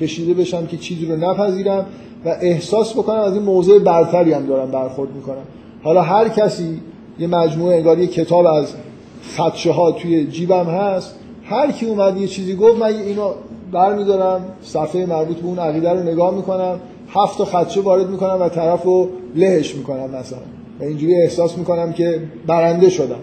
کشیده 0.00 0.34
بشم 0.34 0.66
که 0.66 0.76
چیزی 0.76 1.06
رو 1.06 1.16
نپذیرم 1.16 1.86
و 2.24 2.36
احساس 2.40 2.92
بکنم 2.92 3.20
از 3.20 3.34
این 3.34 3.42
موضع 3.42 3.78
برتری 3.78 4.32
هم 4.32 4.46
دارم 4.46 4.70
برخورد 4.70 5.10
می‌کنم. 5.14 5.42
حالا 5.82 6.02
هر 6.02 6.28
کسی 6.28 6.80
یه 7.18 7.26
مجموعه 7.26 7.76
انگار 7.76 7.98
یه 7.98 8.06
کتاب 8.06 8.46
از 8.46 8.74
خدشه 9.36 9.72
ها 9.72 9.92
توی 9.92 10.26
جیبم 10.26 10.66
هست. 10.66 11.14
هر 11.44 11.72
کی 11.72 11.86
اومد 11.86 12.16
یه 12.16 12.26
چیزی 12.26 12.54
گفت 12.54 12.78
من 12.78 12.86
اینو 12.86 13.30
برمیدارم 13.72 14.44
صفحه 14.62 15.06
مربوط 15.06 15.36
به 15.36 15.46
اون 15.46 15.58
عقیده 15.58 15.90
رو 15.90 16.02
نگاه 16.02 16.34
می‌کنم. 16.34 16.80
هفت 17.08 17.38
تا 17.38 17.44
خدشه 17.44 17.80
وارد 17.80 18.10
می‌کنم 18.10 18.38
و 18.40 18.48
طرف 18.48 18.82
رو 18.82 19.08
لهش 19.36 19.74
می‌کنم 19.74 20.10
مثلا. 20.10 20.38
و 20.80 20.84
اینجوری 20.84 21.14
احساس 21.22 21.58
می‌کنم 21.58 21.92
که 21.92 22.22
برنده 22.46 22.88
شدم. 22.88 23.20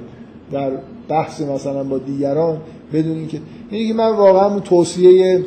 در 0.52 0.72
بحث 1.10 1.42
مثلا 1.42 1.84
با 1.84 1.98
دیگران 1.98 2.58
بدون 2.94 3.18
اینکه 3.18 3.40
اینکه 3.72 3.94
من 3.94 4.16
واقعا 4.16 4.60
توصیه 4.60 5.46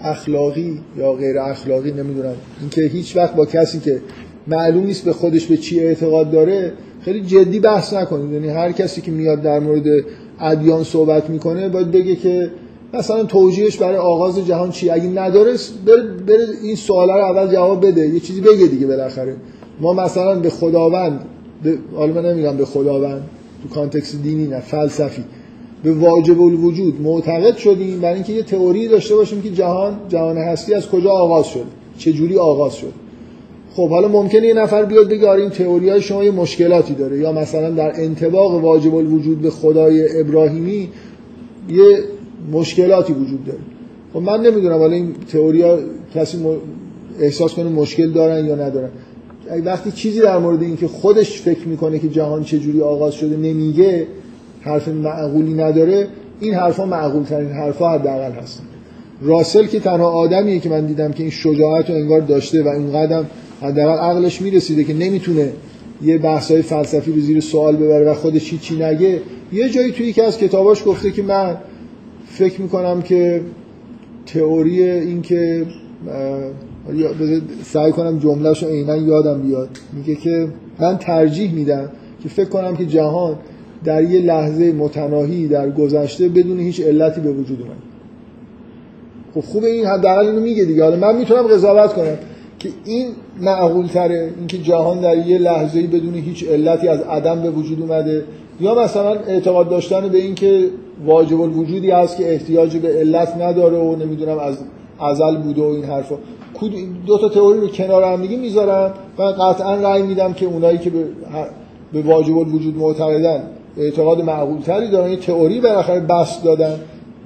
اخلاقی 0.00 0.80
یا 0.96 1.12
غیر 1.12 1.38
اخلاقی 1.38 1.92
نمی‌دونم. 1.92 2.34
اینکه 2.60 2.82
هیچ 2.82 3.16
وقت 3.16 3.34
با 3.34 3.46
کسی 3.46 3.80
که 3.80 4.02
معلوم 4.46 4.86
نیست 4.86 5.04
به 5.04 5.12
خودش 5.12 5.46
به 5.46 5.56
چی 5.56 5.80
اعتقاد 5.80 6.30
داره 6.30 6.72
خیلی 7.00 7.20
جدی 7.20 7.60
بحث 7.60 7.92
نکنید. 7.92 8.32
یعنی 8.32 8.48
هر 8.48 8.72
کسی 8.72 9.00
که 9.00 9.10
میاد 9.10 9.42
در 9.42 9.58
مورد 9.58 9.84
ادیان 10.40 10.84
صحبت 10.84 11.30
می‌کنه 11.30 11.68
باید 11.68 11.90
بگه 11.90 12.16
که 12.16 12.50
مثلا 12.94 13.24
توجیهش 13.24 13.76
برای 13.76 13.96
آغاز 13.96 14.46
جهان 14.46 14.70
چی 14.70 14.90
اگه 14.90 15.06
نداره 15.06 15.54
بره, 15.86 16.02
بره 16.26 16.46
این 16.62 16.76
سوالا 16.76 17.18
رو 17.18 17.24
اول 17.24 17.52
جواب 17.52 17.86
بده. 17.86 18.08
یه 18.08 18.20
چیزی 18.20 18.40
بگه 18.40 18.66
دیگه 18.66 18.86
بالاخره. 18.86 19.36
ما 19.80 19.92
مثلا 19.92 20.34
به 20.40 20.50
خداوند 20.50 21.24
حالا 21.96 22.12
من 22.12 22.30
نمیگم 22.30 22.56
به 22.56 22.64
خداوند 22.64 23.22
تو 23.62 23.68
کانتکست 23.74 24.22
دینی 24.22 24.46
نه 24.46 24.60
فلسفی. 24.60 25.24
به 25.82 25.92
واجب 25.92 26.42
الوجود 26.42 27.00
معتقد 27.00 27.56
شدیم 27.56 28.00
برای 28.00 28.14
اینکه 28.14 28.32
یه 28.32 28.42
تئوری 28.42 28.88
داشته 28.88 29.14
باشیم 29.14 29.42
که 29.42 29.50
جهان 29.50 30.00
جهان 30.08 30.38
هستی 30.38 30.74
از 30.74 30.88
کجا 30.88 31.10
آغاز 31.10 31.46
شد؟ 31.46 31.64
چه 31.98 32.12
جوری 32.12 32.38
آغاز 32.38 32.74
شد؟ 32.74 32.92
خب 33.78 33.88
حالا 33.88 34.08
ممکنه 34.08 34.46
یه 34.46 34.54
نفر 34.54 34.84
بیاد 34.84 35.08
بگه 35.08 35.28
آره 35.28 35.40
این 35.40 35.50
تئوری 35.50 35.88
های 35.88 36.00
شما 36.00 36.24
یه 36.24 36.30
مشکلاتی 36.30 36.94
داره. 36.94 37.18
یا 37.18 37.32
مثلا 37.32 37.70
در 37.70 37.92
انطباق 37.94 38.64
واجب 38.64 38.94
الوجود 38.94 39.42
به 39.42 39.50
خدای 39.50 40.20
ابراهیمی 40.20 40.88
یه 41.68 41.98
مشکلاتی 42.52 43.12
وجود 43.12 43.44
داره. 43.44 43.58
خب 44.12 44.18
من 44.18 44.40
نمی‌دونم 44.40 44.78
حالا 44.78 44.94
این 44.94 45.14
تئوری 45.32 45.62
ها 45.62 45.78
کسی 46.14 46.38
احساس 47.20 47.54
کنه 47.54 47.68
مشکل 47.68 48.10
دارن 48.10 48.46
یا 48.46 48.54
ندارن. 48.54 48.88
وقتی 49.64 49.90
چیزی 49.90 50.20
در 50.20 50.38
مورد 50.38 50.62
اینکه 50.62 50.88
خودش 50.88 51.40
فکر 51.40 51.68
می‌کنه 51.68 51.98
که 51.98 52.08
جهان 52.08 52.44
چجوری 52.44 52.80
آغاز 52.80 53.14
شده 53.14 53.36
نمیگه 53.36 54.06
حرف 54.60 54.88
معقولی 54.88 55.54
نداره 55.54 56.06
این 56.40 56.54
حرفا 56.54 56.86
معقول 56.86 57.22
ترین 57.22 57.50
حرفا 57.50 57.90
حداقل 57.90 58.32
هستن. 58.32 58.64
راسل 59.22 59.66
که 59.66 59.80
تنها 59.80 60.10
آدمیه 60.10 60.58
که 60.58 60.68
من 60.68 60.86
دیدم 60.86 61.12
که 61.12 61.22
این 61.22 61.30
شجاعت 61.30 61.90
رو 61.90 61.96
انگار 61.96 62.20
داشته 62.20 62.62
و 62.62 62.68
این 62.68 62.92
قدم 62.92 63.26
حداقل 63.60 63.98
عقلش 63.98 64.42
می‌رسیده 64.42 64.84
که 64.84 64.94
نمی‌تونه 64.94 65.52
یه 66.02 66.18
بحثای 66.18 66.62
فلسفی 66.62 67.12
رو 67.12 67.20
زیر 67.20 67.40
سوال 67.40 67.76
ببره 67.76 68.10
و 68.10 68.14
خودش 68.14 68.54
چی 68.60 68.76
نگه. 68.76 69.20
یه 69.52 69.68
جایی 69.68 69.92
توی 69.92 70.06
یکی 70.06 70.20
از 70.20 70.38
کتاباش 70.38 70.82
گفته 70.86 71.10
که 71.10 71.22
من 71.22 71.56
فکر 72.26 72.60
می‌کنم 72.60 73.02
که 73.02 73.40
تئوری 74.26 74.82
این 74.82 75.22
که 75.22 75.66
سعی 77.64 77.92
کنم 77.92 78.18
جملهش 78.18 78.62
رو 78.62 78.68
عینا 78.68 78.96
یادم 78.96 79.42
بیاد. 79.42 79.68
میگه 79.92 80.14
که 80.14 80.48
من 80.80 80.98
ترجیح 80.98 81.52
میدم 81.52 81.88
که 82.22 82.28
فکر 82.28 82.48
کنم 82.48 82.76
که 82.76 82.86
جهان 82.86 83.36
در 83.84 84.02
یه 84.02 84.20
لحظه 84.20 84.72
متناهی 84.72 85.48
در 85.48 85.70
گذشته 85.70 86.28
بدون 86.28 86.60
هیچ 86.60 86.80
علتی 86.80 87.20
به 87.20 87.30
وجود 87.30 87.60
اومد. 87.60 87.76
خب 89.34 89.40
خوبه 89.40 89.68
این 89.68 89.86
حداقل 89.86 90.26
اینو 90.26 90.40
میگه 90.40 90.64
دیگه. 90.64 90.82
حالا 90.82 90.96
من 90.96 91.16
می‌تونم 91.18 91.42
قضاوت 91.42 91.92
کنم. 91.92 92.16
که 92.58 92.68
این 92.84 93.06
معقول 93.40 93.86
تره 93.86 94.32
اینکه 94.38 94.58
جهان 94.58 95.00
در 95.00 95.26
یه 95.26 95.38
لحظه 95.38 95.82
بدون 95.82 96.14
هیچ 96.14 96.44
علتی 96.44 96.88
از 96.88 97.00
عدم 97.00 97.42
به 97.42 97.50
وجود 97.50 97.80
اومده. 97.80 98.24
یا 98.60 98.74
مثلا 98.74 99.10
اعتقاد 99.10 99.68
داشتن 99.68 100.08
به 100.08 100.18
اینکه 100.18 100.64
واجب 101.06 101.40
الوجودی 101.40 101.90
هست 101.90 102.16
که 102.16 102.32
احتیاج 102.32 102.76
به 102.76 102.88
علت 102.88 103.36
نداره 103.36 103.78
و 103.78 103.96
نمی‌دونم 103.96 104.38
از 104.38 104.58
ازل 105.00 105.36
بوده 105.36 105.62
و 105.62 105.64
این 105.64 105.84
حرفا. 105.84 106.16
دو 107.06 107.18
تا 107.18 107.28
تئوری 107.28 107.60
رو 107.60 107.68
کنار 107.68 108.02
هم 108.02 108.22
دیگه 108.22 108.36
می‌ذارم 108.36 108.94
و 109.18 109.22
قطعا 109.22 109.74
رأی 109.74 110.02
میدم 110.02 110.32
که 110.32 110.46
اونایی 110.46 110.78
که 110.78 110.90
به, 110.90 111.04
به 111.92 112.02
واجب 112.02 112.38
الوجود 112.38 112.76
معتقدن 112.76 113.42
اعتقاد 113.76 114.20
معقول 114.20 114.60
تری 114.60 114.90
دارن. 114.90 115.10
یه 115.10 115.16
تئوری 115.16 115.60
بالاخره 115.60 116.00
بس 116.00 116.42
دادن. 116.42 116.80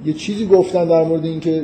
یه 0.05 0.13
چیزی 0.13 0.45
گفتن 0.45 0.85
در 0.85 1.03
مورد 1.03 1.25
اینکه 1.25 1.61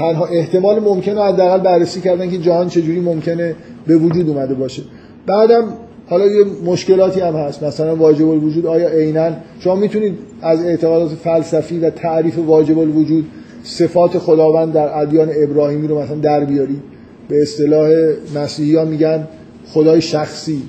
تنها 0.00 0.26
احتمال 0.26 0.78
ممکن 0.80 1.12
رو 1.12 1.22
حداقل 1.22 1.58
بررسی 1.58 2.00
کردن 2.00 2.30
که 2.30 2.38
جهان 2.38 2.68
چجوری 2.68 3.00
ممکنه 3.00 3.54
به 3.86 3.96
وجود 3.96 4.28
اومده 4.28 4.54
باشه. 4.54 4.82
بعدم 5.26 5.64
حالا 6.06 6.26
یه 6.26 6.44
مشکلاتی 6.64 7.20
هم 7.20 7.34
هست. 7.34 7.62
مثلا 7.62 7.96
واجب 7.96 8.28
الوجود 8.28 8.66
آیا 8.66 8.88
عینا؟ 8.88 9.30
شما 9.60 9.74
می‌تونید 9.74 10.18
از 10.42 10.64
اعتقادات 10.64 11.08
فلسفی 11.08 11.78
و 11.78 11.90
تعریف 11.90 12.38
واجب 12.38 12.78
الوجود 12.78 13.26
صفات 13.62 14.18
خداوند 14.18 14.72
در 14.72 14.98
ادیان 14.98 15.28
ابراهیمی 15.36 15.88
رو 15.88 16.00
مثلا 16.00 16.16
در 16.16 16.44
بیارید. 16.44 16.82
به 17.28 17.42
اصطلاح 17.42 17.90
مسیحی 18.34 18.76
ها 18.76 18.84
میگن 18.84 19.28
خدای 19.66 20.00
شخصی. 20.00 20.62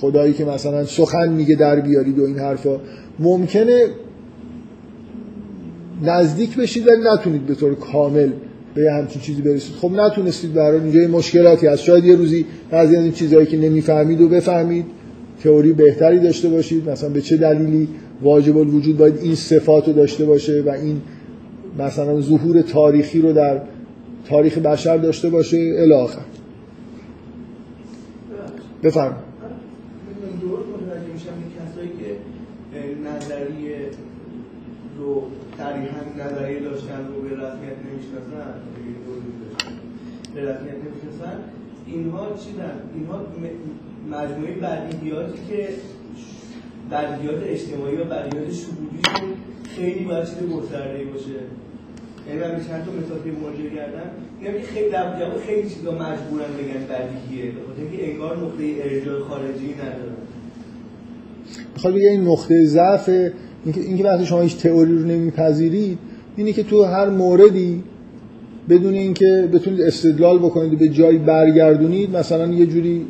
خدایی 0.00 0.32
که 0.32 0.44
مثلا 0.44 0.84
سخن 0.84 1.28
میگه 1.28 1.54
در 1.54 1.80
بیارید 1.80 2.18
و 2.18 2.24
این 2.24 2.38
حرفا. 2.38 2.76
ممکنه 3.18 3.86
نزدیک 6.02 6.56
بشید 6.56 6.88
ولی 6.88 7.02
نتونید 7.14 7.46
به 7.46 7.54
طور 7.54 7.74
کامل 7.74 8.30
به 8.74 8.92
همچین 8.92 9.22
چیزی 9.22 9.42
برسید. 9.42 9.76
خب 9.76 9.90
نتونستید 9.90 10.52
برای 10.52 10.80
اینجا 10.80 11.18
مشکلاتی 11.18 11.66
هست. 11.66 11.82
شاید 11.82 12.04
یه 12.04 12.16
روزی 12.16 12.46
بعضی 12.70 12.96
از 12.96 13.02
این 13.02 13.12
چیزهایی 13.12 13.46
که 13.46 13.56
نمی‌فهمید 13.56 14.20
و 14.20 14.28
بفهمید 14.28 14.84
تئوری 15.42 15.72
بهتری 15.72 16.18
داشته 16.18 16.48
باشید. 16.48 16.90
مثلا 16.90 17.10
به 17.10 17.20
چه 17.20 17.36
دلیلی 17.36 17.88
واجب 18.22 18.56
الوجود 18.56 18.96
باید 18.96 19.18
این 19.22 19.34
صفات 19.34 19.86
رو 19.86 19.92
داشته 19.92 20.24
باشه 20.24 20.62
و 20.66 20.70
این 20.70 21.00
مثلا 21.78 22.20
ظهور 22.20 22.62
تاریخی 22.62 23.20
رو 23.20 23.32
در 23.32 23.60
تاریخ 24.28 24.58
بشر 24.58 24.96
داشته 24.96 25.28
باشه. 25.28 25.56
الی 25.78 25.92
آخر. 25.92 26.20
بفرمایید 28.82 29.26
نظریه 33.06 33.90
رو 34.98 35.22
نظریه 36.26 36.60
داشتن 36.60 37.00
رو 37.08 37.22
به 37.22 37.28
رسمیت 37.28 37.76
نمی‌شناسن 37.86 38.54
به 40.34 40.40
رسمیت 40.40 40.74
نمی‌شناسن. 40.84 41.38
اینها 41.86 42.26
چی 42.36 42.50
اینها 42.94 43.26
مجموعه 44.10 44.52
بدیهیاتی 44.52 45.38
که 45.48 45.68
بدیهیات 46.90 47.42
اجتماعی 47.44 47.96
و 47.96 48.04
بدیهیات 48.04 48.52
شهودیشون 48.52 49.30
خیلی 49.76 50.04
باید 50.04 50.24
چیز 50.24 50.38
گسترده 50.56 51.04
باشه. 51.04 51.40
یعنی 52.28 52.40
من 52.40 52.64
چند 52.68 52.84
تا 52.84 52.90
مثال 52.92 53.18
که 53.24 53.30
مراجعه 53.42 53.70
کردم 53.70 54.10
که 54.42 54.66
خیلی 54.66 54.90
در 54.90 55.20
جواب 55.20 55.40
خیلی 55.40 55.70
چیزا 55.70 55.90
مجبورن 55.92 56.50
بگن 56.58 56.82
بدیهیه 56.90 57.52
بخاطر 57.52 57.82
اینکه 57.82 58.10
انگار 58.10 58.36
نقطه 58.36 58.64
ارجاع 58.82 59.20
خارجی 59.20 59.74
ندارن 59.74 60.16
می‌خواد 61.74 61.94
بگه 61.94 62.08
این 62.08 62.28
نقطه 62.28 62.64
ضعف 62.64 63.08
اینکه 63.64 63.80
اینکه 63.80 64.04
وقتی 64.04 64.26
شما 64.26 64.40
هیچ 64.40 64.56
تئوری 64.56 64.92
رو 64.92 65.04
نمیپذیرید 65.04 65.98
اینه 66.36 66.52
که 66.52 66.62
تو 66.62 66.82
هر 66.82 67.08
موردی 67.08 67.82
بدون 68.68 68.94
اینکه 68.94 69.48
بتونید 69.52 69.80
استدلال 69.80 70.38
بکنید 70.38 70.78
به 70.78 70.88
جایی 70.88 71.18
برگردونید 71.18 72.16
مثلا 72.16 72.46
یه 72.46 72.66
جوری 72.66 73.06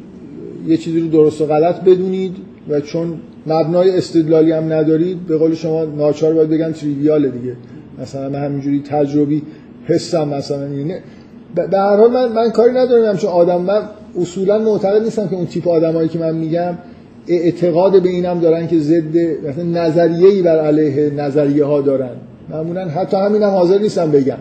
یه 0.66 0.76
چیزی 0.76 1.00
رو 1.00 1.08
درست 1.08 1.40
و 1.40 1.46
غلط 1.46 1.80
بدونید 1.80 2.36
و 2.68 2.80
چون 2.80 3.14
مبنای 3.46 3.90
استدلالی 3.90 4.52
هم 4.52 4.72
ندارید 4.72 5.26
به 5.26 5.36
قول 5.38 5.54
شما 5.54 5.84
ناچار 5.84 6.34
باید 6.34 6.50
بگن 6.50 6.72
تریویاله 6.72 7.28
دیگه. 7.28 7.56
مثلا 8.02 8.28
من 8.28 8.44
همینجوری 8.44 8.82
تجربی 8.82 9.42
حسم 9.84 10.28
مثلا 10.28 10.66
اینه. 10.66 11.02
به 11.54 11.78
هر 11.78 11.96
حال 11.96 12.10
من, 12.10 12.32
من 12.32 12.50
کاری 12.50 12.72
ندارم 12.72 13.16
چون 13.16 13.30
آدم 13.30 13.60
من 13.60 13.82
اصولا 14.20 14.58
معتقد 14.58 15.02
نیستم 15.02 15.28
که 15.28 15.36
اون 15.36 15.46
تیپ 15.46 15.68
آدمایی 15.68 16.08
که 16.08 16.18
من 16.18 16.34
میگم 16.34 16.74
اعتقاد 17.28 18.02
به 18.02 18.08
اینم 18.08 18.40
دارن 18.40 18.66
که 18.66 18.78
ضد 18.78 19.16
مثلا 19.48 19.64
نظریه‌ای 19.64 20.42
بر 20.42 20.58
علیه 20.58 21.10
نظریه 21.10 21.64
ها 21.64 21.80
دارن. 21.80 22.10
معمولا 22.51 22.88
حتی 22.88 23.16
همینم 23.16 23.51
حاضر 23.51 23.78
نیستم 23.78 24.11
بگم. 24.11 24.38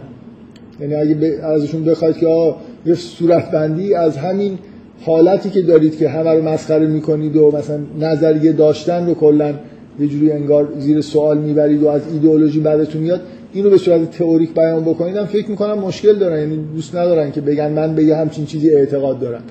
یعنی 0.79 0.95
اگه 0.95 1.39
ازشون 1.43 1.83
بخواید 1.83 2.17
که 2.17 2.53
یه 2.85 2.95
صورت 2.95 3.51
بندی 3.51 3.93
از 3.93 4.17
همین 4.17 4.57
حالتی 5.01 5.49
که 5.49 5.61
دارید 5.61 5.97
که 5.97 6.09
همه 6.09 6.29
رو 6.31 6.41
مسخره 6.43 6.87
می‌کنید 6.87 7.35
و 7.35 7.51
مثلا 7.57 7.79
نظریه 7.99 8.51
داشتن 8.51 9.05
رو 9.05 9.13
کلا 9.13 9.53
یه 9.99 10.07
جوری 10.07 10.31
انگار 10.31 10.67
زیر 10.79 11.01
سوال 11.01 11.37
می‌برید 11.37 11.83
و 11.83 11.87
از 11.87 12.01
ایدئولوژی 12.13 12.59
بعدتون 12.59 13.01
میاد 13.01 13.21
اینو 13.53 13.69
به 13.69 13.77
صورت 13.77 14.11
تئوریک 14.11 14.53
بیان 14.53 14.83
بکنید 14.83 15.15
هم 15.15 15.25
فکر 15.25 15.49
می‌کنم 15.49 15.79
مشکل 15.79 16.13
دارن. 16.13 16.39
یعنی 16.39 16.59
دوست 16.75 16.95
ندارن 16.95 17.31
که 17.31 17.41
بگن 17.41 17.71
من 17.71 17.95
به 17.95 18.03
یه 18.03 18.15
همچین 18.15 18.45
چیزی 18.45 18.69
اعتقاد 18.69 19.19
دارم. 19.19 19.41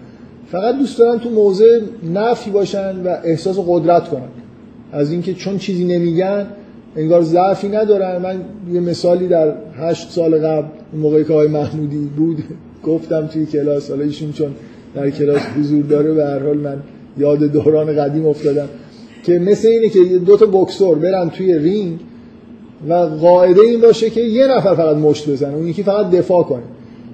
فقط 0.53 0.79
دوست 0.79 0.99
دارن 0.99 1.19
تو 1.19 1.31
موضع 1.31 1.81
نفی 2.15 2.51
باشن 2.51 2.97
و 3.05 3.17
احساس 3.25 3.57
قدرت 3.69 4.09
کنن. 4.09 4.29
از 4.93 5.11
اینکه 5.11 5.35
چون 5.35 5.59
چیزی 5.59 5.85
نمیگن 5.85 6.47
انگار 6.97 7.23
ضعفی 7.23 7.69
ندارن. 7.69 8.23
من 8.23 8.41
یه 8.73 8.81
مثالی 8.81 9.29
در 9.29 9.53
هشت 9.79 10.11
سال 10.11 10.39
قبل 10.39 10.67
اون 10.93 11.03
موقعی 11.03 11.25
که 11.25 11.33
آقای 11.33 11.49
محمودی 11.49 12.11
بود 12.17 12.45
گفتم 12.85 13.27
توی 13.27 13.47
کلاس 13.47 13.91
حالا 13.91 14.05
ایشون 14.05 14.33
چون 14.33 14.51
در 14.95 15.11
کلاس 15.11 15.41
حضور 15.59 15.85
داره 15.85 16.13
به 16.13 16.25
هر 16.25 16.39
حال 16.39 16.57
من 16.57 16.77
یاد 17.19 17.39
دوران 17.39 17.97
قدیم 17.97 18.27
افتادم 18.27 18.69
که 19.23 19.39
مثل 19.39 19.69
اینه 19.69 19.89
که 19.89 20.19
دو 20.19 20.37
تا 20.37 20.47
بکسور 20.47 20.99
برن 20.99 21.31
توی 21.31 21.59
رینگ 21.59 21.99
و 22.89 22.95
قاعده 22.95 23.61
این 23.61 23.81
باشه 23.81 24.11
که 24.11 24.21
یه 24.21 24.47
نفر 24.47 24.75
فقط 24.75 24.97
مشت 24.97 25.31
بزنه 25.31 25.55
اون 25.55 25.67
یکی 25.67 25.83
فقط 25.83 26.11
دفاع 26.11 26.43
کنه. 26.43 26.63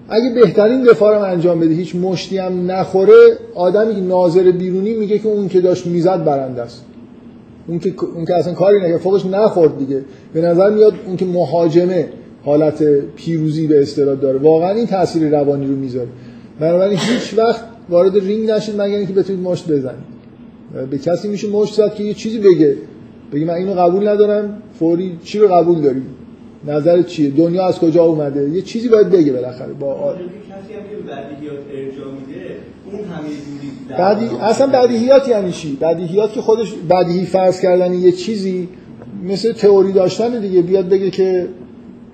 اگه 0.08 0.34
بهترین 0.34 0.82
دفاع 0.82 1.16
رو 1.16 1.24
انجام 1.24 1.60
بده 1.60 1.74
هیچ 1.74 1.96
مشتی 1.96 2.38
هم 2.38 2.70
نخوره 2.70 3.38
آدمی 3.54 3.94
که 3.94 4.00
ناظر 4.00 4.50
بیرونی 4.50 4.94
میگه 4.94 5.18
که 5.18 5.28
اون 5.28 5.48
که 5.48 5.60
داشت 5.60 5.86
می‌زد 5.86 6.24
برنده 6.24 6.62
است. 6.62 6.84
اون 7.66 7.78
که 7.78 7.94
اون 8.14 8.24
که 8.24 8.34
اصلا 8.34 8.54
کاری 8.54 8.80
نگه 8.80 8.98
فوقش 8.98 9.26
نخورد 9.26 9.78
دیگه. 9.78 10.02
به 10.34 10.40
نظر 10.40 10.70
میاد 10.70 10.94
اون 11.06 11.16
که 11.16 11.24
مهاجمه 11.24 12.08
حالت 12.44 12.82
پیروزی 13.16 13.66
به 13.66 13.82
اصطلاح 13.82 14.14
داره. 14.14 14.38
واقعا 14.38 14.70
این 14.70 14.86
تاثیر 14.86 15.38
روانی 15.38 15.66
رو 15.66 15.76
می‌ذاره. 15.76 16.08
بنابراین 16.60 16.98
هیچ 16.98 17.38
وقت 17.38 17.64
وارد 17.88 18.16
رینگ 18.16 18.50
نشید 18.50 18.80
مگر 18.80 18.96
اینکه 18.96 19.12
بتونید 19.12 19.42
مشت 19.42 19.72
بزنید. 19.72 20.20
به 20.90 20.98
کسی 20.98 21.28
میشه 21.28 21.48
مشت 21.48 21.74
زد 21.74 21.94
که 21.94 22.04
یه 22.04 22.14
چیزی 22.14 22.38
بگه. 22.38 22.76
بگی 23.32 23.44
من 23.44 23.54
اینو 23.54 23.74
قبول 23.74 24.08
ندارم 24.08 24.62
فوری 24.78 25.18
چی 25.24 25.38
رو 25.38 25.48
قبول 25.48 25.80
داری 25.80 26.02
نظرت 26.66 27.06
چیه؟ 27.06 27.30
دنیا 27.30 27.66
از 27.66 27.78
کجا 27.78 28.04
اومده؟ 28.04 28.50
یه 28.50 28.62
چیزی 28.62 28.88
باید 28.88 29.10
بگه 29.10 29.32
بالاخره 29.32 29.72
با 29.72 29.94
آ... 29.94 30.12
کسی 30.12 30.18
هم 30.18 30.80
که 30.82 30.96
بدیهیات 30.96 31.58
ارجاع 31.74 32.12
میده 32.12 32.56
اون 32.92 33.04
همه 33.04 33.98
بعدی 33.98 34.36
اصلا 34.40 34.66
بدیهیات 34.66 35.28
یعنی 35.28 35.52
چی؟ 35.52 35.76
بدیهیات 35.76 36.32
که 36.32 36.40
خودش 36.40 36.72
بدیهی 36.90 37.24
فرض 37.24 37.60
کردن 37.60 37.94
یه 37.94 38.12
چیزی 38.12 38.68
مثل 39.24 39.52
تئوری 39.52 39.92
داشتن 39.92 40.40
دیگه 40.40 40.62
بیاد 40.62 40.88
بگه 40.88 41.10
که 41.10 41.46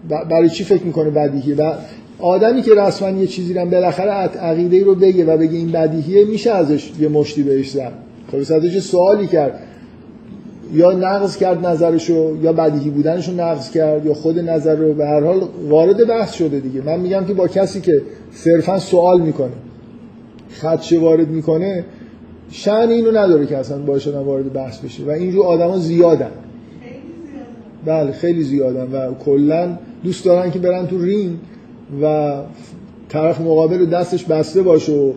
برای 0.09 0.49
چی 0.49 0.65
فکر 0.65 0.83
می‌کنه 0.83 1.11
بدیهیه 1.11 1.57
و 1.57 1.73
آدمی 2.19 2.63
که 2.63 2.75
رسما 2.75 3.11
یه 3.11 3.27
چیزی 3.27 3.55
رو 3.55 3.67
بالاخره 3.67 4.11
عقیده 4.11 4.85
رو 4.85 4.95
بگه 4.95 5.25
و 5.25 5.37
بگه 5.37 5.59
این 5.59 5.71
بدیهیه 5.71 6.25
میشه 6.25 6.51
ازش 6.51 6.91
یه 7.01 7.09
مشتی 7.09 7.43
بهش 7.43 7.71
زد. 7.71 7.93
خب 8.33 8.37
ازش 8.37 8.79
سوالی 8.79 9.27
کرد. 9.27 9.61
یا 10.73 10.93
نقض 10.93 11.37
کرد 11.37 11.67
نظرشو 11.67 12.37
یا 12.43 12.53
بدیهی 12.53 12.91
بودنشو 12.91 13.33
نقض 13.33 13.71
کرد 13.71 14.07
یا 14.07 14.15
خود 14.15 14.39
نظر 14.39 14.77
رو 14.77 14.95
به 14.95 15.07
هر 15.07 15.21
حال 15.21 15.41
وارد 15.69 16.09
بحث 16.09 16.33
شده 16.33 16.61
دیگه. 16.61 16.83
من 16.83 17.01
میگم 17.01 17.25
که 17.25 17.35
با 17.35 17.49
کسی 17.49 17.81
که 17.81 18.03
صرفا 18.33 18.79
سوال 18.79 19.21
می‌کنه 19.21 19.53
خدشه 20.61 20.99
وارد 20.99 21.29
می‌کنه 21.29 21.85
شأن 22.51 22.91
اینو 22.91 23.11
نداره 23.11 23.47
که 23.47 23.57
اصلا 23.57 23.79
باشه 23.79 24.19
وارد 24.19 24.53
بحث 24.53 24.79
بشه. 24.79 25.05
و 25.05 25.11
اینجور 25.11 25.47
آدما 25.47 25.79
زیادن. 25.79 26.31
بله 27.85 28.13
خیلی 28.13 28.43
زیادن 28.43 28.93
و 28.93 29.15
کلا 29.25 29.79
دوست 30.05 30.25
دارن 30.25 30.51
که 30.51 30.59
برن 30.59 30.87
تو 30.87 31.03
رینگ 31.03 31.37
و 32.03 32.35
طرف 33.09 33.41
مقابل 33.41 33.87
دستش 33.87 34.25
بسته 34.25 34.63
باشه 34.63 34.93
و 34.93 35.13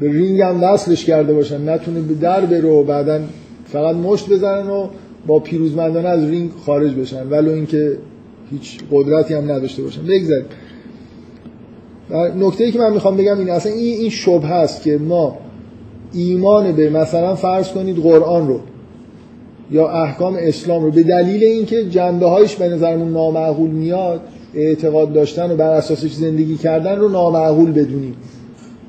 به 0.00 0.12
رینگ 0.12 0.40
هم 0.40 0.62
وصلش 0.62 1.04
کرده 1.04 1.32
باشن. 1.34 1.68
نتونه 1.68 2.00
به 2.00 2.14
در 2.14 2.40
بره 2.40 2.68
و 2.68 2.82
بعدا 2.82 3.20
فقط 3.72 3.96
مشت 3.96 4.30
بزنن 4.30 4.70
و 4.70 4.86
با 5.26 5.38
پیروزمندانه 5.38 6.08
از 6.08 6.30
رینگ 6.30 6.50
خارج 6.66 6.94
بشن. 6.94 7.28
ولو 7.30 7.52
اینکه 7.52 7.98
هیچ 8.50 8.78
قدرتی 8.90 9.34
هم 9.34 9.52
نداشته 9.52 9.82
باشن. 9.82 10.02
بگذاریم. 10.02 10.46
نکته 12.40 12.64
ای 12.64 12.72
که 12.72 12.78
من 12.78 12.92
می‌خوام 12.92 13.16
بگم 13.16 13.38
این 13.38 13.50
اصلا 13.50 13.72
این 13.72 14.00
این 14.00 14.10
شبه 14.10 14.46
هست 14.46 14.82
که 14.82 14.98
ما 14.98 15.38
ایمان 16.12 16.72
به 16.72 16.90
مثلا 16.90 17.34
فرض 17.34 17.68
کنید 17.68 17.96
قرآن 17.96 18.48
رو 18.48 18.60
یا 19.70 19.88
احکام 19.88 20.36
اسلام 20.40 20.84
رو 20.84 20.90
به 20.90 21.02
دلیل 21.02 21.44
اینکه 21.44 21.84
جنبه 21.84 22.26
هایش 22.26 22.56
به 22.56 22.68
نظرمون 22.68 23.12
نامعقول 23.12 23.70
میاد 23.70 24.20
اعتقاد 24.54 25.12
داشتن 25.12 25.50
و 25.50 25.56
بر 25.56 25.70
اساسش 25.70 26.12
زندگی 26.12 26.56
کردن 26.56 26.98
رو 26.98 27.08
نامعقول 27.08 27.72
بدونیم. 27.72 28.14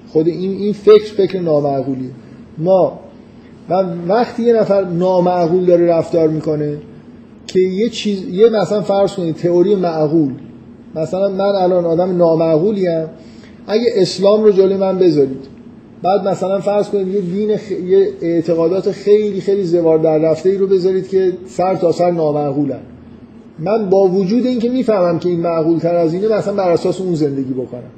خود 0.10 0.28
این 0.28 0.52
این 0.52 0.74
فکر 0.74 1.14
فکر 1.14 1.40
نامعقولیه. 1.40 2.10
ما 2.58 3.00
من 3.72 4.08
وقتی 4.08 4.44
یه 4.44 4.54
نفر 4.54 4.84
نامعقول 4.84 5.66
داره 5.66 5.88
رفتار 5.88 6.28
می‌کنه 6.28 6.78
که 7.48 7.60
یه 7.60 7.90
چیز 7.90 8.28
یه 8.28 8.50
مثلا 8.50 8.82
فرض 8.82 9.14
کنید 9.14 9.36
تئوری 9.36 9.76
معقول 9.76 10.32
مثلا 10.96 11.30
من 11.30 11.42
الان 11.42 11.86
آدم 11.86 12.18
نامعقولیم 12.18 13.06
اگه 13.68 13.86
اسلام 13.96 14.44
رو 14.44 14.52
جلوی 14.52 14.78
من 14.78 14.98
بذارید 14.98 15.48
بعد 16.04 16.28
مثلا 16.28 16.60
فرض 16.60 16.90
کنید 16.90 17.08
یه 17.08 17.22
دین 17.22 17.58
خ... 17.58 17.72
یه 17.72 18.08
اعتقادات 18.22 18.92
خیلی 18.92 19.42
خیلی 19.42 19.64
زوار 19.64 19.98
در 19.98 20.18
رفته 20.18 20.50
ای 20.50 20.58
رو 20.58 20.68
بذارید 20.68 21.08
که 21.08 21.34
سر 21.48 21.76
تا 21.76 21.92
سر 21.92 22.12
نامعقولن 22.12 22.80
من 23.60 23.90
با 23.90 24.08
وجود 24.08 24.46
اینکه 24.46 24.70
می‌فهمم 24.70 25.20
که 25.20 25.30
این 25.30 25.40
معقول 25.40 25.80
تر 25.80 25.96
از 25.96 26.14
اینه 26.14 26.28
مثلا 26.28 26.54
بر 26.54 26.72
اساس 26.72 27.02
اون 27.02 27.16
زندگی 27.16 27.54
بکنم. 27.54 27.92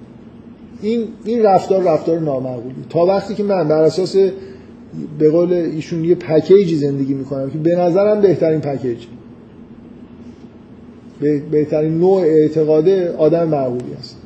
این 0.81 1.07
این 1.25 1.43
رفتار 1.43 1.83
رفتار 1.83 2.19
نامعقولی. 2.19 2.75
تا 2.89 2.99
وقتی 2.99 3.35
که 3.35 3.43
من 3.43 3.67
بر 3.67 3.83
اساس 3.83 4.15
به 5.19 5.31
قول 5.31 5.53
ایشون 5.53 6.05
یه 6.05 6.15
پکیجی 6.15 6.75
زندگی 6.75 7.13
می‌کنم 7.13 7.49
که 7.49 7.57
به 7.57 7.75
نظرم 7.75 8.21
بهترین 8.21 8.61
پکیج 8.61 9.05
بهترین 11.51 11.97
نوع 11.97 12.21
اعتقاده 12.21 13.15
آدم 13.17 13.47
معقولی 13.47 13.93
است. 13.99 14.17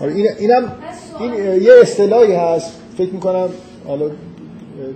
آره 0.00 0.14
این 0.14 0.26
اینم 0.38 0.72
این 1.20 1.62
یه 1.62 1.72
اصطلاحی 1.82 2.32
هست. 2.32 2.80
فکر 2.98 3.12
می‌کنم 3.12 3.48
حالا 3.86 4.10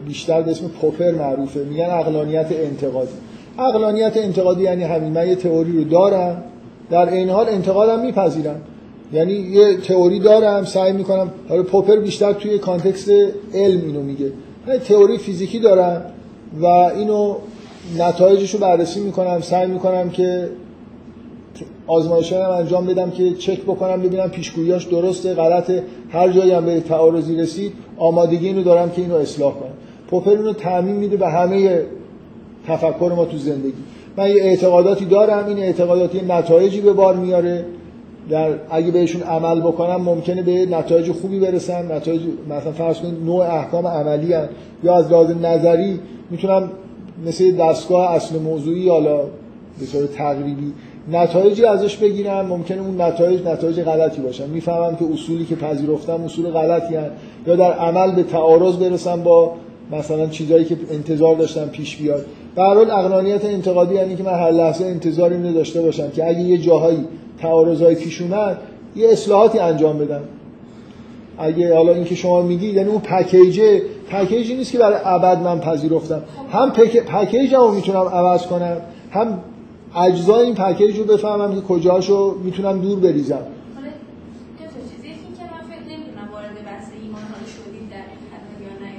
بیشتر 0.07 0.43
به 0.43 0.51
اسم 0.51 0.69
پوپر 0.69 1.11
معروفه. 1.11 1.61
میگن 1.61 1.91
عقلانیت 1.91 2.47
انتقادی. 2.51 3.13
عقلانیت 3.59 4.17
انتقادی 4.17 4.63
یعنی 4.63 4.83
همین. 4.83 5.13
من 5.13 5.29
یه 5.29 5.35
تئوری 5.35 5.73
رو 5.73 5.85
دارم 5.85 6.45
در 6.91 7.09
عین 7.09 7.31
حال 7.31 7.49
انتقادم 7.49 8.01
میپذیرم. 8.01 8.61
یعنی 9.13 9.33
یه 9.33 9.77
تئوری 9.77 10.19
دارم 10.19 10.65
سعی 10.65 10.93
می‌کنم. 10.93 11.31
حالا 11.49 11.63
پوپر 11.63 11.97
بیشتر 11.97 12.33
توی 12.33 12.59
context 12.59 13.11
علم 13.55 13.81
اینو 13.87 14.03
میگه. 14.03 14.33
من 14.67 14.79
تئوری 14.79 15.19
فیزیکی 15.19 15.59
دارم 15.59 16.03
و 16.61 16.67
اینو 16.67 17.37
نتایجش 17.99 18.55
رو 18.55 18.61
بررسی 18.61 19.01
می‌کنم 19.01 19.41
سعی 19.41 19.67
می‌کنم 19.67 20.11
که 20.11 20.49
آزمایش 21.87 22.33
هم 22.33 22.51
انجام 22.51 22.87
بدم 22.87 23.11
که 23.11 23.35
چک 23.35 23.63
بکنم 23.63 24.03
ببینم 24.03 24.29
پیشگوییاش 24.29 24.85
درسته 24.85 25.35
غلطه. 25.35 25.83
هر 26.11 26.29
جایی 26.29 26.51
هم 26.51 26.65
به 26.65 26.81
تعارضی 26.81 27.37
رسید 27.37 27.73
آمادگی 27.99 28.47
اینو 28.47 28.63
دارم 28.63 28.91
که 28.91 29.03
اینو 29.03 29.15
اصلاح 29.15 29.53
کنم. 29.53 29.71
پوپر 30.11 30.31
اینو 30.31 30.53
تعمین 30.53 30.97
میده 30.97 31.17
به 31.17 31.29
همه 31.29 31.83
تفکر 32.67 33.13
ما 33.17 33.25
تو 33.25 33.37
زندگی. 33.39 33.73
من 34.17 34.29
یه 34.29 34.43
اعتقاداتی 34.43 35.05
دارم 35.05 35.47
این 35.47 35.59
اعتقاداتی 35.59 36.21
نتایجی 36.29 36.81
به 36.81 36.93
بار 36.93 37.17
میاره. 37.17 37.65
در 38.31 38.51
اگه 38.71 38.91
بهشون 38.91 39.23
عمل 39.23 39.61
بکنم 39.61 40.03
ممکنه 40.03 40.43
به 40.43 40.67
نتایج 40.67 41.13
خوبی 41.13 41.41
برسم 41.41 41.93
نتایج 41.93 42.23
مثلا 42.51 42.73
فرض 42.73 42.99
کنید 42.99 43.25
نوع 43.25 43.55
احکام 43.55 43.87
عملی 43.87 44.33
هست. 44.33 44.49
یا 44.85 44.97
از 44.97 45.11
لحاظ 45.11 45.31
نظری 45.31 46.01
می‌تونم 46.31 46.71
مثل 47.27 47.53
دستگاه 47.53 48.11
اصل 48.11 48.39
موضوعی 48.39 48.89
حالا 48.89 49.21
به 49.81 49.87
طور 49.93 50.07
تقریبی 50.07 50.73
نتایجی 51.13 51.65
ازش 51.65 51.97
بگیرم 51.97 52.47
ممکنه 52.47 52.83
اون 52.83 53.01
نتایج 53.01 53.47
نتایج 53.47 53.81
غلطی 53.81 54.23
باشن. 54.23 54.51
می‌فهمم 54.51 54.97
که 54.97 55.05
اصولی 55.13 55.45
که 55.45 55.57
پذیرفتم 55.57 56.25
اصول 56.25 56.51
غلطی 56.51 56.95
هن. 56.97 57.11
یا 57.47 57.57
در 57.57 57.73
عمل 57.73 58.15
به 58.15 58.23
تعارض 58.23 58.77
برسم 58.77 59.23
با 59.23 59.53
مثلا 59.93 60.27
چیزایی 60.27 60.65
که 60.65 60.77
انتظار 60.91 61.37
داشتم 61.37 61.69
پیش 61.69 61.97
بیاد. 61.97 62.27
هر 62.57 62.75
حال 62.75 62.91
اقلانیت 62.91 63.45
انتقادی 63.45 63.95
یعنی 63.95 64.17
که 64.17 64.23
من 64.23 64.33
هر 64.33 64.51
لحظه 64.51 64.85
انتظاری 64.85 65.35
اینو 65.35 65.53
داشته 65.53 65.83
باشم 65.83 66.11
که 66.11 66.29
اگه 66.29 66.41
یه 66.41 66.59
جاهایی 66.59 67.05
تعارضای 67.41 67.95
پیش 67.95 68.23
اومد 68.23 68.59
یه 68.97 69.09
اصلاحاتی 69.09 69.59
انجام 69.59 69.99
بدم. 69.99 70.21
اگه 71.39 71.75
حالا 71.75 71.93
اینکه 71.93 72.15
شما 72.15 72.43
میگی 72.43 72.67
یعنی 72.67 72.89
اون 72.89 73.01
پکیج 73.01 73.61
پکیجی 74.11 74.55
نیست 74.55 74.73
که 74.73 74.79
برای 74.79 74.99
ابد 75.05 75.43
من 75.43 75.61
پذیرفتم. 75.61 76.23
هم 76.53 76.71
پک... 76.71 76.97
پکیجمو 76.97 77.71
می‌تونم 77.71 77.99
عوض 77.99 78.47
کنم 78.47 78.77
هم 79.11 79.39
اجزای 79.97 80.45
این 80.45 80.55
پکیج 80.55 80.99
رو 80.99 81.05
بفهمم 81.05 81.55
که 81.55 81.61
کجاشو 81.61 82.39
می‌تونم 82.45 82.81
دور 82.81 83.01
بریزم. 83.01 83.39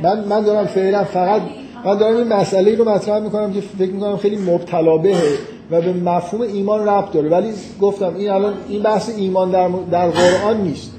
من 0.04 0.24
من 0.24 0.43
دارم 0.43 0.66
فعلا 0.66 1.04
فقط 1.04 1.41
من 1.86 1.98
دارم 1.98 2.18
این 2.18 2.34
مسئله 2.34 2.76
رو 2.76 2.89
مطرح 2.89 3.20
می‌کنم 3.20 3.54
که 3.54 3.62
فکر 3.62 3.91
می‌کنم 3.91 4.18
خیلی 4.18 4.38
مبتلا 4.38 4.98
بهه 4.98 5.38
و 5.72 5.82
به 5.82 5.93
مفهوم 5.93 6.41
ایمان 6.41 6.88
ربط 6.88 7.12
داره. 7.12 7.30
ولی 7.30 7.54
گفتم 7.82 8.16
این 8.16 8.30
الان 8.30 8.54
این 8.70 8.84
بحث 8.84 9.10
ایمان 9.18 9.52
در, 9.52 9.70
در 9.91 10.10
قرآن 10.10 10.62
نیست. 10.62 10.91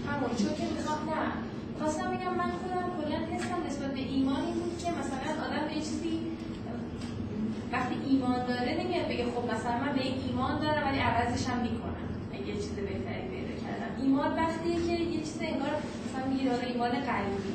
ایمان 8.09 8.47
وقتیه 14.37 14.77
که 14.87 15.03
یه 15.03 15.21
چیز 15.21 15.39
انگار 15.41 15.75
مثلا 16.05 16.25
میگه 16.33 16.51
ایمان 16.67 16.91
قلبی. 16.91 17.53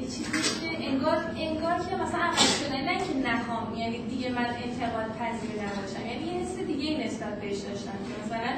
یه 0.00 0.06
چیزی 0.06 0.60
که 0.60 0.88
انگار 0.88 1.18
انگار 1.38 1.76
که 1.88 1.94
مثلا 2.02 2.20
عقل 2.20 2.46
شده 2.60 2.78
نه 2.88 2.96
که 3.04 3.30
نخوام. 3.30 3.74
یعنی 3.78 3.98
دیگه 4.12 4.28
من 4.28 4.46
اعتقاد 4.62 5.08
پذیر 5.18 5.56
نباشم. 5.66 6.06
یعنی 6.10 6.24
یه 6.26 6.40
حس 6.40 6.58
دیگه 6.58 7.06
نسبت 7.06 7.40
بهش 7.40 7.58
داشتم 7.58 7.98
که 8.06 8.14
مثلا 8.24 8.52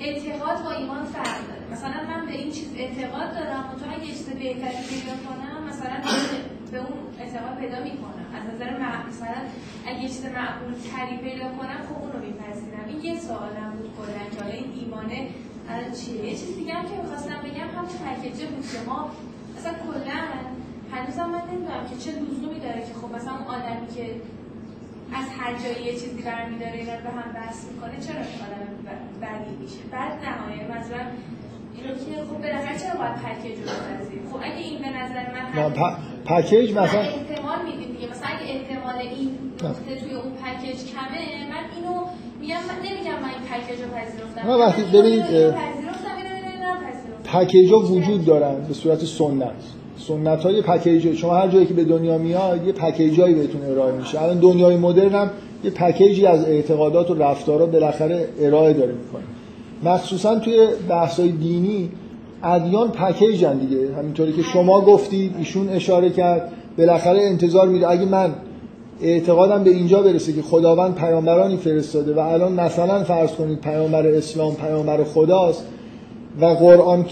اعتقاد 0.00 0.64
با 0.64 0.70
ایمان 0.70 1.04
فرق 1.04 1.40
داره. 1.48 1.64
مثلا 1.72 1.98
من 2.10 2.26
به 2.26 2.32
این 2.32 2.50
چیز 2.52 2.68
اعتقاد 2.76 3.34
دارم 3.38 3.64
و 3.70 3.78
تو 3.80 3.90
اگه 3.94 4.06
چیز 4.06 4.28
بهتری 4.28 4.82
پیدا 4.92 5.14
کنم 5.26 5.58
مثلا 5.68 5.96
به 6.72 6.78
اون 6.78 6.98
اعتقاد 7.20 7.56
پیدا 7.58 7.78
می‌کنم. 7.84 8.26
از 8.36 8.54
نظر 8.54 8.70
مثلا 9.08 9.38
اگه 9.86 10.08
چیز 10.08 10.24
معقول 10.24 10.74
تری 10.90 11.16
پیدا 11.16 11.48
کنم 11.58 11.80
خب 11.88 12.03
میپذیرم 12.54 12.84
این 12.88 13.00
یه 13.04 13.20
سوالم 13.20 13.70
بود 13.76 13.90
کلا 13.98 14.22
که 14.32 14.38
حالا 14.42 14.54
این 14.54 14.70
ایمانه 14.80 15.28
الان 15.70 15.92
چیه؟ 15.98 16.24
یه 16.24 16.34
چیز 16.40 16.56
دیگه 16.56 16.74
هم 16.74 16.84
که 16.88 16.96
می‌خواستم 17.02 17.38
بگم 17.46 17.68
هم 17.76 17.86
پکیجه 18.06 18.46
بود 18.46 18.66
که 18.72 18.78
ما 18.88 19.10
مثلا 19.56 19.72
کلا 19.86 20.18
هنوزم 20.92 21.26
من 21.34 21.42
نمی‌دونم 21.50 21.84
که 21.90 21.96
چه 22.02 22.10
لزومی 22.10 22.60
داره 22.66 22.80
که 22.86 22.94
خب 23.00 23.10
مثلا 23.16 23.32
اون 23.38 23.48
آدمی 23.58 23.86
که 23.96 24.04
از 25.18 25.26
هر 25.38 25.52
جایی 25.62 25.86
یه 25.86 25.92
چیزی 26.00 26.22
برمیداره 26.22 26.76
اینا 26.78 26.96
به 27.06 27.10
هم 27.18 27.32
بحث 27.32 27.58
می‌کنه 27.70 27.96
چرا 28.06 28.20
این 28.30 28.40
آدم 28.46 28.62
بدی 29.22 29.54
میشه؟ 29.62 29.82
بعد 29.92 30.12
نهایه 30.24 30.64
مثلا 30.76 31.04
اینو 31.76 31.94
که 31.94 32.12
خب 32.28 32.38
بالاخره 32.42 32.78
چرا 32.82 32.94
باید 33.00 33.16
پکیج 33.24 33.56
رو 33.58 33.64
بپذیر 33.64 34.20
خب 34.30 34.36
اگه 34.42 34.62
این 34.68 34.78
به 34.82 34.90
نظر 34.98 35.24
من 35.34 35.44
پکیج 36.26 36.70
مثلا 36.70 37.00
احتمال 37.00 37.58
میدیم 37.64 37.92
دیگه 37.94 38.10
مثلا 38.10 38.28
اگه 38.28 38.46
احتمال 38.54 38.96
این 38.98 39.30
نقطه 39.64 39.96
توی 40.00 40.14
اون 40.14 40.32
پکیج 40.32 40.76
کمه 40.92 41.22
من 41.50 41.64
اینو 41.76 42.06
میگم 42.44 42.56
من 42.56 42.88
نمیگم 42.90 43.22
من 43.22 43.28
این 43.28 43.44
پکیج 43.50 43.80
رو 43.82 43.88
پذیرفتم. 43.90 44.50
نه 44.50 44.56
وقتی 44.56 44.82
ببینید 44.82 45.54
پکیج 47.24 47.72
ها 47.72 47.78
وجود 47.78 48.24
دارن 48.24 48.54
به 48.68 48.74
صورت 48.74 49.04
سنت. 49.04 49.52
سنت 49.98 50.42
های 50.42 50.62
پکیج 50.62 51.14
شما 51.14 51.34
هر 51.34 51.48
جایی 51.48 51.66
که 51.66 51.74
به 51.74 51.84
دنیا 51.84 52.18
میاد 52.18 52.66
یه 52.66 52.72
پکیجایی 52.72 53.34
بهتون 53.34 53.62
ارائه 53.64 53.92
میشه. 53.92 54.22
الان 54.22 54.38
دنیای 54.38 54.76
مدرن 54.76 55.14
هم 55.14 55.30
یه 55.64 55.70
پکیجی 55.70 56.26
از 56.26 56.44
اعتقادات 56.44 57.10
و 57.10 57.14
رفتارا 57.14 57.66
بالاخره 57.66 58.28
ارائه 58.40 58.72
داره 58.72 58.92
می‌کنه. 58.92 59.22
مخصوصا 59.82 60.38
توی 60.38 60.66
بحث‌های 60.88 61.28
دینی 61.28 61.90
ادیان 62.42 62.90
پکیجن 62.90 63.58
دیگه. 63.58 63.94
همینطوری 63.94 64.32
که 64.32 64.42
شما 64.42 64.80
گفتید 64.80 65.34
ایشون 65.38 65.68
اشاره 65.68 66.10
کرد 66.10 66.52
بالاخره 66.78 67.22
انتظار 67.22 67.68
میره 67.68 67.90
اگه 67.90 68.04
من 68.04 68.34
اعتقادم 69.02 69.64
به 69.64 69.70
اینجا 69.70 70.02
برسه 70.02 70.32
که 70.32 70.42
خداوند 70.42 70.94
پیامبرانی 70.94 71.56
فرستاده 71.56 72.14
و 72.14 72.18
الان 72.18 72.52
مثلا 72.52 73.04
فرض 73.04 73.32
کنید 73.32 73.60
پیامبر 73.60 74.06
اسلام 74.06 74.54
پیامبر 74.54 75.04
خداست 75.04 75.64
و 76.40 76.44
قرآن 76.46 77.04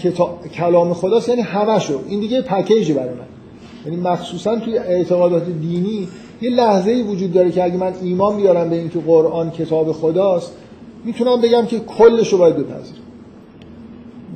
کلام 0.55 0.93
خداست 0.93 1.29
یعنی 1.29 1.41
همشو 1.41 1.99
این 2.09 2.19
دیگه 2.19 2.41
پکیج 2.41 2.91
برای 2.91 3.09
من. 3.09 3.25
یعنی 3.85 3.97
مخصوصا 3.97 4.59
توی 4.59 4.77
اعتقادات 4.77 5.45
دینی 5.45 6.07
یه 6.41 6.49
لحظه 6.49 6.91
ای 6.91 7.01
وجود 7.01 7.33
داره 7.33 7.51
که 7.51 7.63
اگه 7.63 7.77
من 7.77 7.93
ایمان 8.01 8.37
بیارم 8.37 8.69
به 8.69 8.75
اینکه 8.75 8.99
قرآن 8.99 9.51
کتاب 9.51 9.91
خداست 9.91 10.51
می‌تونم 11.05 11.41
بگم 11.41 11.65
که 11.65 11.79
کلش 11.79 12.33
رو 12.33 12.37
باید 12.37 12.55
بپذیرم. 12.55 13.03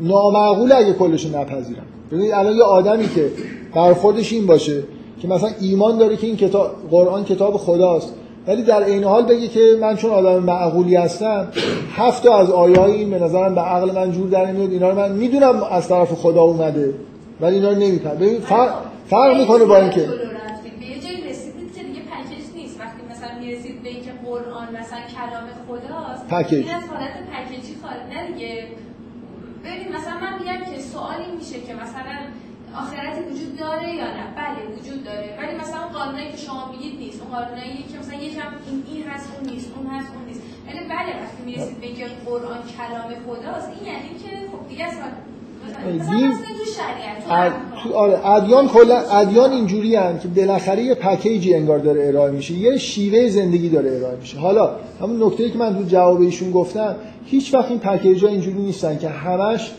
نامعقول 0.02 0.72
اگه 0.72 0.94
کلش 0.94 1.26
رو 1.26 1.40
نپذیرم. 1.40 1.86
ببینید 2.12 2.32
الان 2.32 2.56
یه 2.56 2.64
آدمی 2.64 3.10
که 3.10 3.32
برخوردش 3.76 4.34
این 4.34 4.46
باشه 4.46 4.84
که 5.22 5.28
مثلا 5.28 5.50
ایمان 5.60 5.98
داره 5.98 6.18
که 6.18 6.28
این 6.28 6.38
کتاب 6.38 6.72
قرآن 6.92 7.24
کتاب 7.24 7.58
خداست. 7.58 8.14
ولی 8.48 8.64
در 8.64 8.84
این 8.84 9.04
حال 9.04 9.24
بگه 9.24 9.48
که 9.48 9.78
من 9.82 9.96
چون 9.96 10.12
آدم 10.12 10.44
معقولی 10.44 10.96
هستم 10.96 11.48
هفت 11.96 12.24
تا 12.24 12.38
از 12.38 12.52
آیه 12.52 12.82
این 12.82 13.10
به 13.10 13.20
نظرم 13.20 13.56
به 13.56 13.62
عقل 13.62 13.92
من 13.96 14.12
جور 14.12 14.30
در 14.30 14.46
نمیاد. 14.46 14.72
اینا 14.72 14.90
رو 14.90 14.96
من 14.96 15.12
می‌دونم 15.12 15.64
از 15.64 15.88
طرف 15.88 16.14
خدا 16.14 16.42
اومده 16.42 16.94
ولی 17.42 17.56
اینا 17.56 17.70
رو 17.70 17.78
نمی‌کنم 17.78 18.16
ببین 18.16 18.40
فرق, 18.40 18.74
فرق 19.06 19.38
می‌کنه 19.38 19.66
با 19.66 19.78
اینکه 19.78 20.08
قرآن 24.28 24.68
مثلا 24.80 25.00
کلام 25.16 25.48
خداست 25.68 26.28
پکیج 26.28 26.66
این 26.66 26.76
از 26.76 26.84
حالت 26.92 27.16
پکیجی 27.34 27.74
خارج. 27.82 28.02
نه 28.14 28.32
دیگه. 28.32 28.68
ببین 29.66 29.88
مثلا 29.96 30.16
من 30.24 30.34
میگم 30.40 30.60
که 30.72 30.82
سوالی 30.82 31.28
میشه 31.38 31.58
که 31.68 31.74
مثلا 31.84 32.18
آخرتی 32.82 33.22
وجود 33.30 33.52
داره 33.64 33.90
یا 34.02 34.10
نه؟ 34.18 34.26
بله 34.42 34.62
وجود 34.76 35.00
داره. 35.04 35.30
ولی 35.40 35.54
مثلا 35.62 35.82
قانونایی 35.98 36.32
که 36.32 36.38
شما 36.38 36.72
میگید 36.72 37.00
نیست. 37.00 37.22
اون 37.22 37.32
قانونایی 37.36 37.86
که 37.92 37.96
مثلا 38.00 38.18
یکم 38.28 38.50
این 38.68 38.84
این 38.92 39.04
هست 39.08 39.28
اون 39.34 39.50
نیست 39.54 39.70
اون 39.76 39.88
هست 39.88 40.10
اون 40.16 40.26
نیست. 40.28 40.42
یعنی 40.68 40.80
بله 40.94 41.12
وقتی 41.22 41.42
می‌رسید 41.46 41.78
به 41.82 41.88
قرآن 42.26 42.60
کلام 42.78 43.10
خداست 43.26 43.70
این 43.76 43.84
یعنی 43.94 44.10
که 44.22 44.30
خب 44.52 44.70
دیگه 44.70 44.86
اصلا 44.86 45.08
دین 46.18 46.34
آره 47.94 48.28
ادیان 48.28 48.68
کلا 48.68 48.98
ادیان 48.98 49.52
اینجوری 49.52 49.96
هن 49.96 50.20
که 50.20 50.28
بالاخره 50.28 50.84
یه 50.84 50.96
پکیجی 50.96 51.56
انگار 51.56 51.80
داره 51.80 52.08
ارائه 52.08 52.32
میشه. 52.32 52.54
یه 52.54 52.78
شیوه 52.78 53.30
زندگی 53.30 53.70
داره 53.70 53.92
ارائه 53.92 54.18
میشه. 54.20 54.40
حالا 54.40 54.76
همون 55.02 55.24
نکته 55.24 55.50
که 55.50 55.58
من 55.58 55.78
تو 55.78 55.84
جواب 55.84 56.22
ایشون 56.22 56.52
گفتم 56.52 56.96
هیچ 57.26 57.54
وقت 57.54 57.70
این 57.70 57.80
پکیج 57.80 58.24
ها 58.24 58.30
اینجوری 58.30 58.58
نیستن 58.58 58.98
که 58.98 59.10
همش 59.10 59.72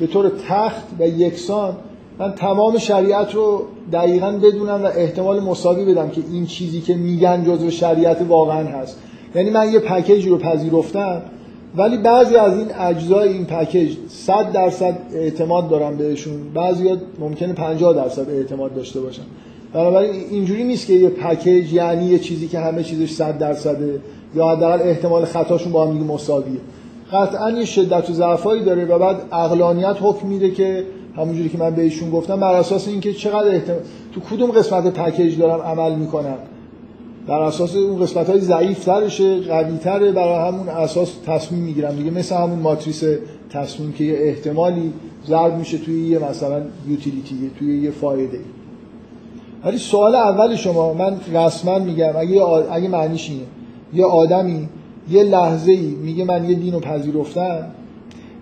به 0.00 0.06
طور 0.06 0.32
تخت 0.48 0.84
و 0.98 1.08
یکسان 1.08 1.76
من 2.18 2.32
تمام 2.32 2.78
شریعت 2.78 3.34
رو 3.34 3.62
دقیقا 3.92 4.30
بدونم 4.32 4.82
و 4.84 4.86
احتمال 4.86 5.40
مساوی 5.40 5.84
بدم 5.84 6.08
که 6.08 6.20
این 6.32 6.46
چیزی 6.46 6.80
که 6.80 6.94
میگن 6.94 7.44
جزو 7.44 7.70
شریعت 7.70 8.22
واقعا 8.28 8.64
هست. 8.64 8.98
یعنی 9.34 9.50
من 9.50 9.72
یه 9.72 9.78
پکیج 9.78 10.26
رو 10.26 10.38
پذیرفتم 10.38 11.22
ولی 11.76 11.96
بعضی 11.96 12.36
از 12.36 12.58
این 12.58 12.66
اجزای 12.78 13.28
این 13.28 13.44
پکیج 13.44 13.96
100 14.08 14.52
درصد 14.52 14.98
اعتماد 15.14 15.68
دارم 15.68 15.96
بهشون. 15.96 16.52
بعضی 16.54 16.96
ممکنه 17.18 17.52
50 17.52 17.94
درصد 17.94 18.30
اعتماد 18.30 18.74
داشته 18.74 19.00
باشن. 19.00 19.22
بنابراین 19.72 20.14
اینجوری 20.30 20.64
نیست 20.64 20.86
که 20.86 20.92
یه 20.92 21.08
پکیج 21.08 21.72
یعنی 21.72 22.06
یه 22.06 22.18
چیزی 22.18 22.48
که 22.48 22.58
همه 22.58 22.82
چیزش 22.82 23.10
100 23.10 23.38
درصده 23.38 24.00
یا 24.34 24.48
حداقل 24.48 24.82
احتمال 24.82 25.24
خطاشون 25.24 25.72
با 25.72 25.86
هم 25.86 25.96
مساویه. 25.96 26.60
قطعا 27.12 27.50
یه 27.50 27.64
شدت 27.64 28.10
و 28.10 28.12
ضعفایی 28.12 28.64
داره 28.64 28.84
و 28.84 28.98
بعد 28.98 29.16
عقلانیت 29.32 29.96
حکم 30.00 30.28
میده 30.28 30.50
که 30.50 30.84
همونجوری 31.16 31.48
که 31.48 31.58
من 31.58 31.70
بهشون 31.70 32.10
گفتم 32.10 32.40
بر 32.40 32.54
اساس 32.54 32.88
اینکه 32.88 33.12
چقدر 33.12 33.48
احتمال 33.48 33.80
تو 34.12 34.20
کدوم 34.20 34.50
قسمت 34.50 34.94
پکیج 34.94 35.38
دارم 35.38 35.60
عمل 35.60 35.94
می‌کنم؟ 35.94 36.36
بر 37.26 37.42
اساس 37.42 37.76
اون 37.76 38.02
قسمت 38.02 38.30
های 38.30 38.40
ضعیف 38.40 38.84
ترشه 38.84 39.40
قوی 39.40 39.78
تره 39.78 40.12
برای 40.12 40.48
همون 40.48 40.68
اساس 40.68 41.12
تصمیم 41.26 41.62
می‌گیرم 41.62 41.96
دیگه. 41.96 42.10
مثل 42.10 42.36
همون 42.36 42.58
ماتریس 42.58 43.04
تصمیم 43.50 43.92
که 43.92 44.04
یه 44.04 44.18
احتمالی 44.18 44.92
ضرب 45.26 45.58
میشه 45.58 45.78
توی 45.78 46.08
یه 46.08 46.18
مثلا 46.18 46.62
یوتیلیتی 46.88 47.50
توی 47.58 47.82
یه 47.82 47.90
فایده. 47.90 48.40
ولی 49.64 49.78
سوال 49.78 50.14
اول 50.14 50.56
شما 50.56 50.92
من 50.92 51.20
رسما 51.34 51.78
میگم 51.78 52.12
اگه 52.16 52.42
اگه 52.70 52.88
معنیش 52.88 53.30
اینه 53.30 53.42
یه 53.94 54.04
آدمی 54.04 54.68
یه 55.10 55.22
لحظه 55.22 55.72
ای 55.72 55.86
میگه 55.86 56.24
من 56.24 56.50
یه 56.50 56.54
دینو 56.54 56.80
پذیرفتم 56.80 57.66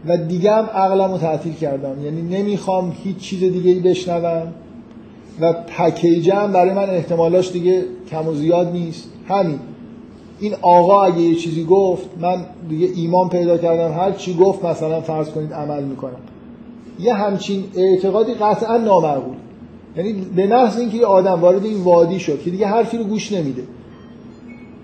و 0.09 0.16
دیگه 0.16 0.52
هم 0.52 0.64
عقلم 0.64 1.12
رو 1.12 1.18
تعطیل 1.18 1.52
کردم. 1.52 2.05
یعنی 2.05 2.22
نمی‌خوام 2.22 2.92
هیچ 3.05 3.16
چیز 3.16 3.40
دیگه 3.40 3.70
ای 3.70 3.80
بشنوم 3.80 4.52
و 5.40 5.52
پکیجم 5.52 6.52
برای 6.52 6.74
من 6.74 6.90
احتمالاش 6.90 7.52
دیگه 7.52 7.84
کم 8.11 8.28
و 8.28 8.34
زیاد 8.34 8.72
نیست. 8.72 9.11
همین. 9.28 9.59
این 10.40 10.55
آقا 10.62 11.02
اگه 11.02 11.20
یه 11.20 11.34
چیزی 11.34 11.64
گفت 11.64 12.09
من 12.20 12.46
دیگه 12.68 12.88
ایمان 12.94 13.28
پیدا 13.28 13.59
کردم. 13.59 13.94
هر 13.94 14.12
چی 14.12 14.34
گفت 14.34 14.64
مثلا 14.64 15.00
فرض 15.00 15.30
کنید 15.30 15.52
عمل 15.52 15.82
می‌کنم. 15.82 16.20
یه 17.00 17.14
همچین 17.14 17.64
اعتقادی 17.76 18.34
قطعا 18.34 18.76
نامعقول 18.76 19.34
یعنی 19.96 20.12
به 20.12 20.46
محض 20.46 20.78
اینکه 20.78 20.96
یه 20.96 21.07
آدم 21.07 21.40
وارد 21.40 21.64
این 21.64 21.82
وادی 21.82 22.18
شد 22.18 22.42
که 22.42 22.50
دیگه 22.50 22.66
حرفی 22.66 22.98
رو 22.98 23.05
گوش 23.05 23.32
نمیده. 23.32 23.62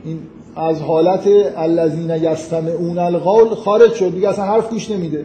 این 0.04 0.18
از 0.56 0.82
حالت 0.82 1.28
الذین 1.56 2.10
یستمعون 2.10 2.98
القول 2.98 3.48
خارج 3.48 3.92
شد. 3.92 4.14
دیگه 4.14 4.28
اصلا 4.28 4.44
حرف 4.44 4.70
گوش 4.70 4.90
نمیده. 4.90 5.24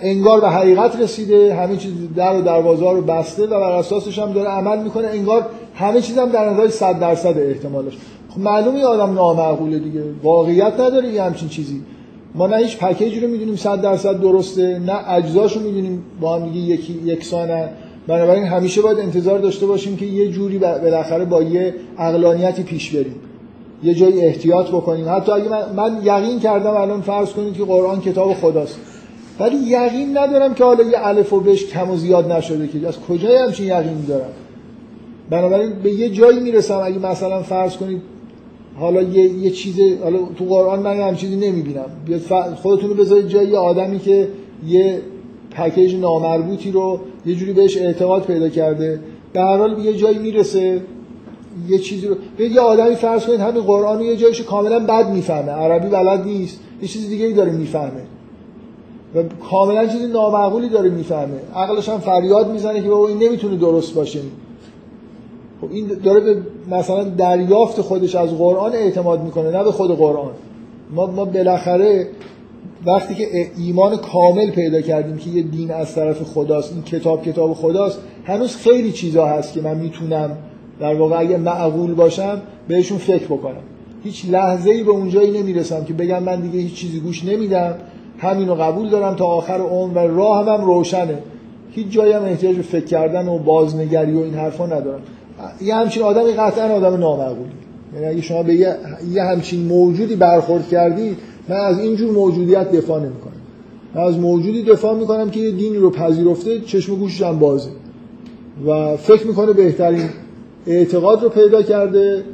انگار 0.00 0.40
به 0.40 0.48
حقیقت 0.48 1.00
رسیده 1.00 1.54
همه 1.54 1.76
چیز 1.76 1.92
در 2.16 2.36
و 2.36 2.40
دروازه 2.40 2.90
رو 2.90 3.00
بسته 3.00 3.42
و 3.42 3.60
بر 3.60 3.72
اساسش 3.72 4.18
هم 4.18 4.32
داره 4.32 4.48
عمل 4.48 4.82
می‌کنه. 4.82 5.08
انگار 5.08 5.46
همه 5.74 6.00
چیز 6.00 6.18
هم 6.18 6.28
در 6.28 6.50
نظر 6.50 6.68
100 6.68 7.00
درصد 7.00 7.38
احتمالش. 7.38 7.92
خب 8.30 8.40
معلومه 8.40 8.84
آدم 8.84 9.14
نامعقوله 9.14 9.78
دیگه. 9.78 10.02
واقعیت 10.22 10.80
نداره 10.80 11.08
یه 11.08 11.22
همچین 11.22 11.48
چیزی. 11.48 11.82
ما 12.34 12.46
نه 12.46 12.56
هیچ 12.56 12.78
پکیجی 12.78 13.20
رو 13.20 13.28
می‌دونیم 13.28 13.56
100 13.56 13.80
درصد 13.80 14.20
درسته 14.20 14.78
نه 14.78 15.10
اجزاشو 15.12 15.60
می‌دونیم 15.60 16.02
با 16.20 16.36
هم 16.36 16.50
دیگه 16.50 16.74
یکی 16.74 17.00
یکسانن. 17.04 17.68
بنابراین 18.06 18.44
همیشه 18.44 18.82
باید 18.82 18.98
انتظار 18.98 19.38
داشته 19.38 19.66
باشیم 19.66 19.96
که 19.96 20.06
یه 20.06 20.28
جوری 20.28 20.58
بالاخره 20.58 21.24
با 21.24 21.42
یه 21.42 21.74
عقلانیتی 21.98 22.62
پیش 22.62 22.90
بریم. 22.90 23.14
یه 23.84 23.94
جایی 23.94 24.24
احتیاط 24.24 24.68
بکنیم. 24.68 25.08
حتی 25.08 25.32
اگه 25.32 25.48
من, 25.48 25.74
من 25.76 26.00
یقین 26.02 26.40
کردم 26.40 26.70
الان 26.70 27.00
فرض 27.00 27.30
کنید 27.30 27.54
که 27.54 27.64
قرآن 27.64 28.00
کتاب 28.00 28.34
خداست. 28.34 28.78
ولی 29.40 29.56
یقین 29.56 30.18
ندارم 30.18 30.54
که 30.54 30.64
حالا 30.64 30.84
یه 30.84 31.06
الف 31.06 31.32
و 31.32 31.40
بهش 31.40 31.66
کم 31.66 31.90
و 31.90 31.96
زیاد 31.96 32.32
نشده 32.32 32.68
که 32.68 32.88
از 32.88 33.00
کجای 33.00 33.36
همچین 33.36 33.66
یقین 33.66 34.04
دارم؟ 34.08 34.30
بنابراین 35.30 35.72
به 35.82 35.90
یه 35.90 36.08
جایی 36.08 36.40
می‌رسم 36.40 36.80
اگه 36.84 36.98
مثلا 36.98 37.42
فرض 37.42 37.76
کنید 37.76 38.02
حالا 38.80 39.02
یه, 39.02 39.24
یه 39.24 39.50
چیز 39.50 39.74
حالا 40.02 40.18
تو 40.38 40.44
قرآن 40.44 40.78
من 40.78 41.08
هم 41.08 41.16
چیزی 41.16 41.36
نمی‌بینم. 41.36 41.86
خودتون 42.62 42.90
رو 42.90 42.96
بذارید 42.96 43.28
جای 43.28 43.46
یه 43.46 43.58
آدمی 43.58 43.98
که 43.98 44.28
یه 44.66 45.00
پکیج 45.50 45.96
نامربوطی 45.96 46.70
رو 46.70 47.00
یه 47.26 47.34
جوری 47.34 47.52
بهش 47.52 47.76
اعتقاد 47.76 48.22
پیدا 48.22 48.48
کرده. 48.48 49.00
به 49.32 49.40
هر 49.40 49.56
حال 49.56 49.84
یه 49.84 49.96
جایی 49.96 50.18
می‌رسه. 50.18 50.80
یه 51.68 51.78
چیزی 51.78 52.06
رو 52.06 52.14
به 52.36 52.48
یه 52.48 52.60
آدمی 52.60 52.94
فرض 52.94 53.26
کنید 53.26 53.40
همین 53.40 53.62
قرآن 53.62 54.00
یه 54.00 54.16
جایش 54.16 54.40
کاملا 54.40 54.78
بد 54.78 55.10
می‌فهمه. 55.10 55.52
عربی 55.52 55.88
بلد 55.88 56.24
نیست. 56.24 56.60
یه 56.82 56.88
چیز 56.88 57.08
دیگه 57.08 57.26
ای 57.26 57.32
داره 57.32 57.52
می‌فهمه. 57.52 58.02
و 59.14 59.22
کاملا 59.50 59.86
چیز 59.86 60.02
نامعقولی 60.02 60.68
داره 60.68 60.90
می‌فهمه. 60.90 61.40
عقلش 61.54 61.88
هم 61.88 61.98
فریاد 61.98 62.50
می‌زنه 62.50 62.82
که 62.82 62.88
بابا 62.88 63.08
این 63.08 63.22
نمی‌تونه 63.22 63.56
درست 63.56 63.94
باشه. 63.94 64.20
خب 65.60 65.68
این 65.70 65.86
داره 66.04 66.20
به 66.20 66.42
مثلا 66.70 67.04
دریافت 67.04 67.80
خودش 67.80 68.14
از 68.14 68.38
قرآن 68.38 68.72
اعتماد 68.72 69.22
می‌کنه 69.22 69.50
نه 69.50 69.64
به 69.64 69.72
خود 69.72 69.96
قرآن. 69.96 70.30
ما 70.94 71.06
ما 71.06 71.24
بالاخره 71.24 72.08
وقتی 72.86 73.14
که 73.14 73.26
ایمان 73.58 73.96
کامل 73.96 74.50
پیدا 74.50 74.80
کردیم 74.80 75.16
که 75.16 75.30
یه 75.30 75.42
دین 75.42 75.70
از 75.70 75.94
طرف 75.94 76.22
خداست 76.22 76.72
این 76.72 76.82
کتاب 76.82 77.22
کتاب 77.22 77.54
خداست 77.54 77.98
هنوز 78.24 78.56
خیلی 78.56 78.92
چیزا 78.92 79.26
هست 79.26 79.52
که 79.52 79.60
من 79.60 79.76
می‌تونم 79.76 80.36
در 80.80 80.94
واقع 80.94 81.18
اگه 81.18 81.36
معقول 81.36 81.94
باشم 81.94 82.42
بهشون 82.68 82.98
فکر 82.98 83.24
بکنم. 83.24 83.62
هیچ 84.04 84.26
لحظه 84.30 84.70
ای 84.70 84.82
به 84.82 84.90
اونجایی 84.90 85.40
نمی‌رسم 85.40 85.84
که 85.84 85.92
بگم 85.92 86.22
من 86.22 86.40
دیگه 86.40 86.58
هیچ 86.58 86.74
چیزی 86.74 87.00
گوش 87.00 87.24
نمیدم. 87.24 87.74
همینو 88.18 88.54
قبول 88.54 88.88
دارم 88.88 89.14
تا 89.14 89.24
آخر 89.24 89.58
عمر 89.60 89.98
و 89.98 90.16
راه 90.16 90.46
هم, 90.46 90.64
روشنه. 90.64 91.18
هیچ 91.70 91.88
جایی 91.90 92.12
هم 92.12 92.22
احتیاج 92.22 92.56
به 92.56 92.62
فکر 92.62 92.84
کردن 92.84 93.28
و 93.28 93.38
بازنگری 93.38 94.14
و 94.14 94.18
این 94.18 94.34
حرفا 94.34 94.66
ندارم. 94.66 95.00
یه 95.62 95.74
همچین 95.74 96.02
آدمی 96.02 96.32
قطعا 96.32 96.64
آدم 96.64 96.96
نامعقولی. 96.96 97.50
یعنی 97.94 98.06
اگه 98.06 98.20
شما 98.20 98.42
به 98.42 98.54
یه, 98.54 99.22
همچین 99.22 99.64
موجودی 99.64 100.16
برخورد 100.16 100.68
کردی 100.68 101.16
من 101.48 101.56
از 101.56 101.78
اینجور 101.78 102.10
موجودیت 102.10 102.72
دفاع 102.72 103.00
نمی‌کنم. 103.00 103.32
من 103.94 104.02
از 104.02 104.18
موجودی 104.18 104.62
دفاع 104.62 104.94
می‌کنم 104.98 105.30
که 105.30 105.40
یه 105.40 105.50
دینی 105.50 105.76
رو 105.76 105.90
پذیرفته 105.90 106.60
چشم 106.60 106.96
گوشش 106.96 107.22
هم 107.22 107.38
بازه. 107.38 107.70
و 108.66 108.96
فکر 108.96 109.26
می‌کنه 109.26 109.52
بهترین 109.52 110.08
اعتقاد 110.66 111.22
رو 111.22 111.28
پیدا 111.28 111.62
کرده 111.62 112.24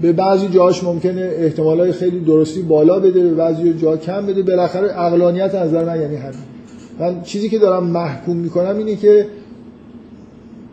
به 0.00 0.12
بعضی 0.12 0.48
جاهاش 0.48 0.84
ممکنه 0.84 1.30
احتمالای 1.38 1.92
خیلی 1.92 2.20
درستی 2.20 2.62
بالا 2.62 3.00
بده 3.00 3.20
به 3.22 3.34
بعضی 3.34 3.74
جاها 3.74 3.96
کم 3.96 4.26
بده. 4.26 4.42
بالاخره 4.42 4.88
عقلانیت 4.88 5.54
از 5.54 5.68
نظر 5.68 5.84
من 5.84 6.00
یعنی 6.00 6.16
همین. 6.16 6.34
من 6.98 7.22
چیزی 7.22 7.48
که 7.48 7.58
دارم 7.58 7.84
محکوم 7.84 8.36
می‌کنم 8.36 8.78
اینه 8.78 8.96
که 8.96 9.26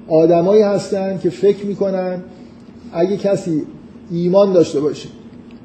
آدمایی 0.08 0.62
هستن 0.62 1.20
که 1.24 1.30
فکر 1.30 1.66
می‌کنن 1.66 2.24
اگه 2.94 3.18
کسی 3.18 3.64
ایمان 4.12 4.54
داشته 4.54 4.80
باشه 4.80 5.10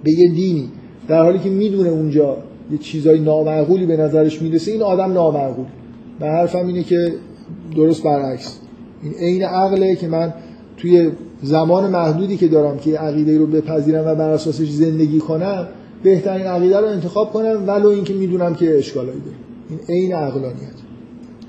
به 0.04 0.10
یه 0.12 0.34
دینی 0.34 0.68
در 1.08 1.22
حالی 1.22 1.38
که 1.38 1.48
می‌دونه 1.48 1.88
اونجا 1.88 2.36
یه 2.72 2.78
چیزای 2.78 3.20
نامعقولی 3.20 3.86
به 3.86 3.96
نظرش 3.96 4.42
می‌رسه 4.42 4.72
این 4.72 4.82
آدم 4.82 5.12
نامعقول. 5.12 5.66
من 6.20 6.28
حرفم 6.28 6.66
اینه 6.66 6.82
که 6.82 7.12
درست 7.76 8.02
برعکس. 8.02 8.58
این 9.02 9.14
عین 9.14 9.44
عقله 9.44 9.96
که 9.96 10.08
من 10.08 10.34
توی 10.82 11.10
زمان 11.42 11.90
محدودی 11.90 12.36
که 12.36 12.48
دارم 12.48 12.78
که 12.78 12.98
عقیده 12.98 13.38
رو 13.38 13.46
بپذیرم 13.46 14.06
و 14.06 14.14
بر 14.14 14.30
اساسش 14.30 14.70
زندگی 14.70 15.18
کنم 15.18 15.68
بهترین 16.02 16.46
عقیده 16.46 16.80
رو 16.80 16.86
انتخاب 16.86 17.32
کنم 17.32 17.64
ولو 17.66 17.88
اینکه 17.88 18.14
می‌دونم 18.14 18.54
که 18.54 18.78
اشکالایی 18.78 19.20
داره. 19.20 19.36
این 19.68 19.80
عین 19.88 20.14
عقلانیت. 20.14 20.78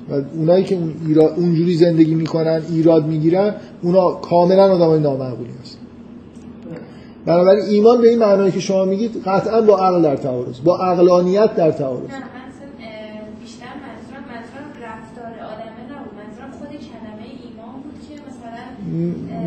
و 0.10 0.14
اونایی 0.38 0.64
که 0.64 0.76
اون 0.76 0.94
اونجوری 1.36 1.76
زندگی 1.76 2.16
می‌کنن 2.16 2.62
ایراد 2.70 3.08
می‌گیرن 3.08 3.56
اونا 3.82 4.12
کاملا 4.12 4.74
آدمای 4.74 5.00
نامعقولی 5.00 5.50
هستن. 5.62 5.80
بنابراین 7.26 7.66
ایمان 7.66 8.02
به 8.02 8.10
این 8.10 8.20
معنایی 8.20 8.52
که 8.52 8.60
شما 8.60 8.86
میگید 8.86 9.22
قطعا 9.26 9.62
با 9.62 9.78
عقل 9.78 10.02
در 10.02 10.16
تعارض 10.16 10.60
با 10.64 10.78
عقلانیت 10.78 11.56
در 11.56 11.72
تعارض 11.72 12.02
بیشتر 13.42 13.74
منظورم 13.86 14.24
منظورم 14.34 14.70
رفتار 14.88 15.34
آدمه 15.54 15.82
نبود 15.92 16.14
منظورم 16.22 16.52
خود 16.60 16.70
کلمه 16.70 17.26
ایمان 17.44 17.76
بود 17.84 17.98
که 18.08 18.14
مثلا 18.28 18.64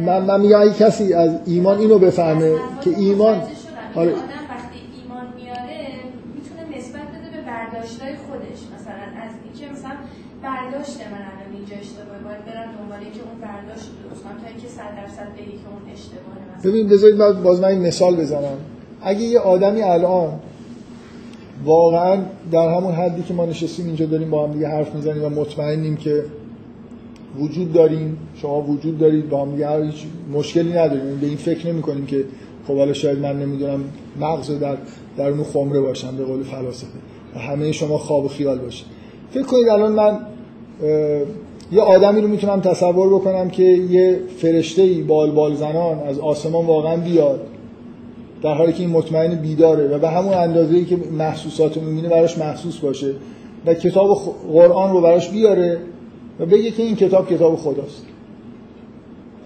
من 0.06 0.22
من 0.22 0.40
میگم 0.40 0.60
اگه 0.60 0.72
کسی 0.72 1.14
از 1.14 1.30
ایمان 1.46 1.78
اینو 1.78 1.98
بفهمه 1.98 2.52
که 2.80 2.90
ایمان 2.98 3.42
آره 3.94 4.10
وقتی 4.10 4.78
ایمان 4.96 5.26
میاره 5.36 5.78
می‌تونه 6.34 6.78
نسبت 6.78 7.06
بده 7.14 7.28
به 7.36 7.42
برداشتای 7.46 8.14
خودش. 8.26 8.60
مثلا 8.74 9.04
از 9.24 9.32
اینکه 9.44 9.72
مثلا 9.72 9.96
برداشت 10.42 10.96
من 11.12 11.22
الان 11.30 11.48
اینجا 11.56 11.76
اشتباهه. 11.80 12.20
باید 12.24 12.44
برم 12.44 12.68
دنبال 12.78 13.00
که 13.14 13.20
اون 13.28 13.38
برداشت 13.48 13.86
درست 14.02 14.22
کنم 14.22 14.36
تا 14.42 14.48
اینکه 14.48 14.68
100 14.68 14.82
درصد 15.00 15.28
بگی 15.38 15.56
که 15.62 15.68
اون 15.72 15.82
اشتباهه 15.94 16.64
ببین 16.64 16.88
بذارید 16.88 17.16
من 17.16 17.42
باز 17.42 17.60
من 17.60 17.68
این 17.68 17.80
مثال 17.86 18.16
بزنم. 18.16 18.58
اگه 19.02 19.20
یه 19.20 19.40
آدمی 19.40 19.82
الان 19.82 20.32
واقعا 21.64 22.16
در 22.52 22.68
همون 22.76 22.94
حدی 22.94 23.22
که 23.22 23.34
ما 23.34 23.46
نشستیم 23.46 23.86
اینجا 23.86 24.06
داریم 24.06 24.30
با 24.30 24.46
هم 24.46 24.52
دیگه 24.52 24.68
حرف 24.68 24.94
می‌زنیم 24.94 25.24
و 25.24 25.28
مطمئنیم 25.28 25.96
که 25.96 26.24
وجود 27.40 27.72
داریم 27.72 28.18
شما 28.34 28.60
وجود 28.60 28.98
دارید 28.98 29.28
با 29.28 29.44
هم 29.44 29.82
هیچ 29.84 30.04
مشکلی 30.32 30.72
نداریم. 30.72 31.18
به 31.20 31.26
این 31.26 31.36
فکر 31.36 31.66
نمی 31.66 31.82
کنیم 31.82 32.06
که 32.06 32.24
خب 32.68 32.76
حالا 32.76 32.92
شاید 32.92 33.18
من 33.18 33.38
نمی‌دونم 33.38 33.80
مغز 34.20 34.50
در 34.50 34.76
در 35.16 35.28
اون 35.28 35.44
خمره 35.44 35.80
باشم 35.80 36.16
به 36.16 36.24
قول 36.24 36.42
فلاسفه. 36.42 36.98
همه 37.36 37.72
شما 37.72 37.98
خواب 37.98 38.24
و 38.24 38.28
خیال 38.28 38.58
باشه. 38.58 38.84
فکر 39.30 39.42
کنید 39.42 39.68
الان 39.68 39.92
من 39.92 40.18
یه 41.72 41.80
آدمی 41.80 42.20
رو 42.20 42.28
می‌تونم 42.28 42.60
تصور 42.60 43.08
بکنم 43.08 43.50
که 43.50 43.62
یه 43.62 44.20
فرشته 44.36 44.82
ای 44.82 45.02
بال 45.02 45.30
بال 45.30 45.54
زنان 45.54 45.98
از 45.98 46.18
آسمان 46.18 46.66
واقعا 46.66 46.96
بیاد. 46.96 47.40
در 48.42 48.54
حالی 48.54 48.72
که 48.72 48.80
این 48.80 48.90
مطمئن 48.90 49.34
بیداره 49.34 49.88
و 49.88 49.98
به 49.98 50.08
همون 50.08 50.34
اندازه‌ای 50.34 50.84
که 50.84 50.96
محسوسات 51.18 51.76
رو 51.76 51.82
می‌بینه 51.82 52.08
براش 52.08 52.38
محسوس 52.38 52.78
باشه 52.78 53.12
و 53.66 53.74
کتاب 53.74 54.18
قرآن 54.52 54.92
رو 54.92 55.00
براش 55.00 55.30
بیاره 55.30 55.78
و 56.40 56.46
بگه 56.46 56.70
که 56.70 56.82
این 56.82 56.96
کتاب 56.96 57.30
کتاب 57.30 57.56
خداست. 57.56 58.02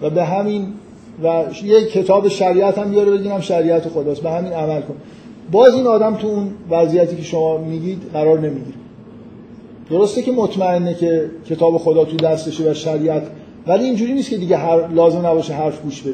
و 0.01 0.09
به 0.09 0.23
همین 0.23 0.67
و 1.23 1.43
یه 1.63 1.85
کتاب 1.85 2.27
شریعت 2.27 2.77
هم 2.77 2.91
بیاره 2.91 3.11
بگیم 3.11 3.39
شریعت 3.39 3.89
خداست. 3.89 4.21
به 4.21 4.29
همین 4.29 4.53
عمل 4.53 4.81
کن. 4.81 4.95
باز 5.51 5.73
این 5.73 5.87
آدم 5.87 6.15
تو 6.15 6.27
اون 6.27 6.49
وضعیتی 6.69 7.15
که 7.15 7.23
شما 7.23 7.57
میگید 7.57 8.01
قرار 8.13 8.39
نمی‌گیره. 8.39 8.77
درسته 9.89 10.21
که 10.21 10.31
مطمئنه 10.31 10.93
که 10.93 11.29
کتاب 11.49 11.77
خدا 11.77 12.05
تو 12.05 12.17
دستشه 12.17 12.71
و 12.71 12.73
شریعت 12.73 13.23
ولی 13.67 13.83
اینجوری 13.83 14.13
نیست 14.13 14.29
که 14.29 14.37
دیگه 14.37 14.57
هر 14.57 14.87
لازم 14.87 15.27
نباشه 15.27 15.53
حرف 15.53 15.81
گوش 15.81 16.01
بده. 16.01 16.13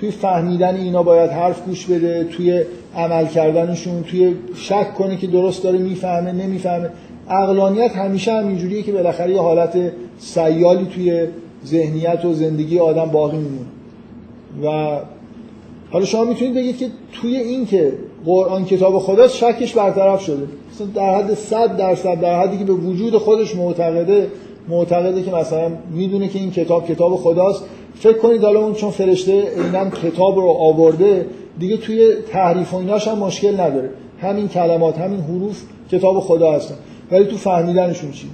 توی 0.00 0.10
فهمیدن 0.10 0.76
اینا 0.76 1.02
باید 1.02 1.30
حرف 1.30 1.64
گوش 1.64 1.86
بده 1.86 2.24
توی 2.24 2.62
عمل 2.96 3.26
کردنشون 3.26 4.02
توی 4.02 4.34
شک 4.54 4.94
کنه 4.94 5.16
که 5.16 5.26
درست 5.26 5.62
داره 5.62 5.78
می‌فهمه 5.78 6.32
نمی‌فهمه. 6.32 6.90
اقلانیت 7.28 7.96
همیشه 7.96 8.32
هم 8.32 8.48
اینجوریه 8.48 8.82
که 8.82 8.92
بالاخره 8.92 9.32
یه 9.32 9.40
حالت 9.40 9.92
سیالی 10.18 10.86
توی 10.94 11.26
ذهنیت 11.66 12.24
و 12.24 12.32
زندگی 12.32 12.78
آدم 12.78 13.04
باقی 13.04 13.36
میمونه. 13.36 13.66
و 14.64 14.98
حالا 15.90 16.04
شما 16.04 16.24
می‌تونید 16.24 16.54
بگید 16.54 16.78
که 16.78 16.86
توی 17.12 17.36
این 17.36 17.66
که 17.66 17.92
قرآن 18.24 18.64
کتاب 18.64 18.98
خداست 18.98 19.36
شکش 19.36 19.74
برطرف 19.74 20.22
شده. 20.22 20.46
مثلا 20.74 20.86
در 20.86 21.14
حد 21.14 21.34
100 21.34 21.76
درصد 21.76 22.20
در 22.20 22.40
حدی 22.40 22.58
که 22.58 22.64
به 22.64 22.72
وجود 22.72 23.16
خودش 23.16 23.56
معتقده 23.56 24.26
معتقده 24.68 25.22
که 25.22 25.30
مثلا 25.30 25.70
می‌دونه 25.94 26.28
که 26.28 26.38
این 26.38 26.50
کتاب 26.50 26.88
کتاب 26.88 27.16
خداست. 27.16 27.64
فکر 27.94 28.18
کنید 28.18 28.44
حالا 28.44 28.60
اون 28.60 28.74
چون 28.74 28.90
فرشته 28.90 29.42
عیناً 29.56 29.90
کتاب 29.90 30.36
رو 30.36 30.48
آورده 30.48 31.26
دیگه 31.58 31.76
توی 31.76 32.12
تحریف 32.32 32.74
و 32.74 32.76
ایناش 32.76 33.08
هم 33.08 33.18
مشکل 33.18 33.60
نداره. 33.60 33.90
همین 34.20 34.48
کلمات 34.48 34.98
همین 34.98 35.20
حروف 35.20 35.62
کتاب 35.92 36.20
خدا 36.20 36.52
هستن. 36.52 36.74
ولی 37.12 37.24
تو 37.24 37.36
فهمیدنشون 37.36 38.10
چی؟ 38.10 38.26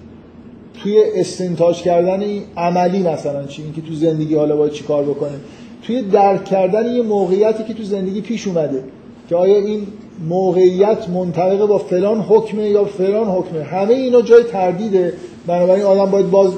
توی 0.83 1.03
استنتاج 1.15 1.83
کردن 1.83 2.23
عملی 2.57 3.03
مثلا 3.03 3.47
چی؟ 3.47 3.63
اینکه 3.63 3.81
تو 3.81 3.95
زندگی 3.95 4.35
حالا 4.35 4.57
باید 4.57 4.73
چیکار 4.73 5.05
بکنه؟ 5.05 5.39
توی 5.83 6.03
درک 6.03 6.45
کردن 6.45 6.87
یه 6.97 7.03
موقعیتی 7.03 7.65
که 7.65 7.75
تو 7.75 7.83
زندگی 7.83 8.21
پیش 8.21 8.47
اومده 8.47 8.83
که 9.29 9.37
آیا 9.37 9.57
این 9.57 9.87
موقعیت 10.29 11.09
منطبق 11.09 11.67
با 11.67 11.79
فلان 11.79 12.21
حکمه 12.21 12.69
یا 12.69 12.85
فلان 12.85 13.27
حکمه؟ 13.27 13.63
همه 13.63 13.95
اینا 13.95 14.23
جای 14.23 14.45
تردیده. 14.45 15.13
بنابراین 15.47 15.85
آدم 15.85 16.11
باید 16.11 16.31
باز 16.31 16.53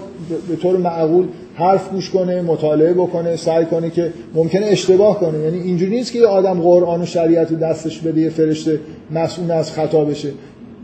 به 0.48 0.56
طور 0.56 0.76
معقول 0.76 1.26
حرف 1.54 1.90
گوش 1.90 2.10
کنه 2.10 2.42
مطالعه 2.42 2.92
بکنه 2.92 3.36
سعی 3.36 3.64
کنه 3.64 3.90
که 3.90 4.12
ممکنه 4.34 4.66
اشتباه 4.66 5.20
کنه. 5.20 5.38
یعنی 5.38 5.58
اینجوری 5.58 5.96
نیست 5.96 6.12
که 6.12 6.18
یه 6.18 6.26
آدم 6.26 6.60
قرآن 6.60 7.02
و 7.02 7.06
شریعت 7.06 7.50
رو 7.50 7.56
دستش 7.56 7.98
بده 7.98 8.20
یه 8.20 8.30
فرشته 8.30 8.80
مسئول 9.10 9.50
از 9.50 9.72
خطا 9.72 10.04
بشه. 10.04 10.28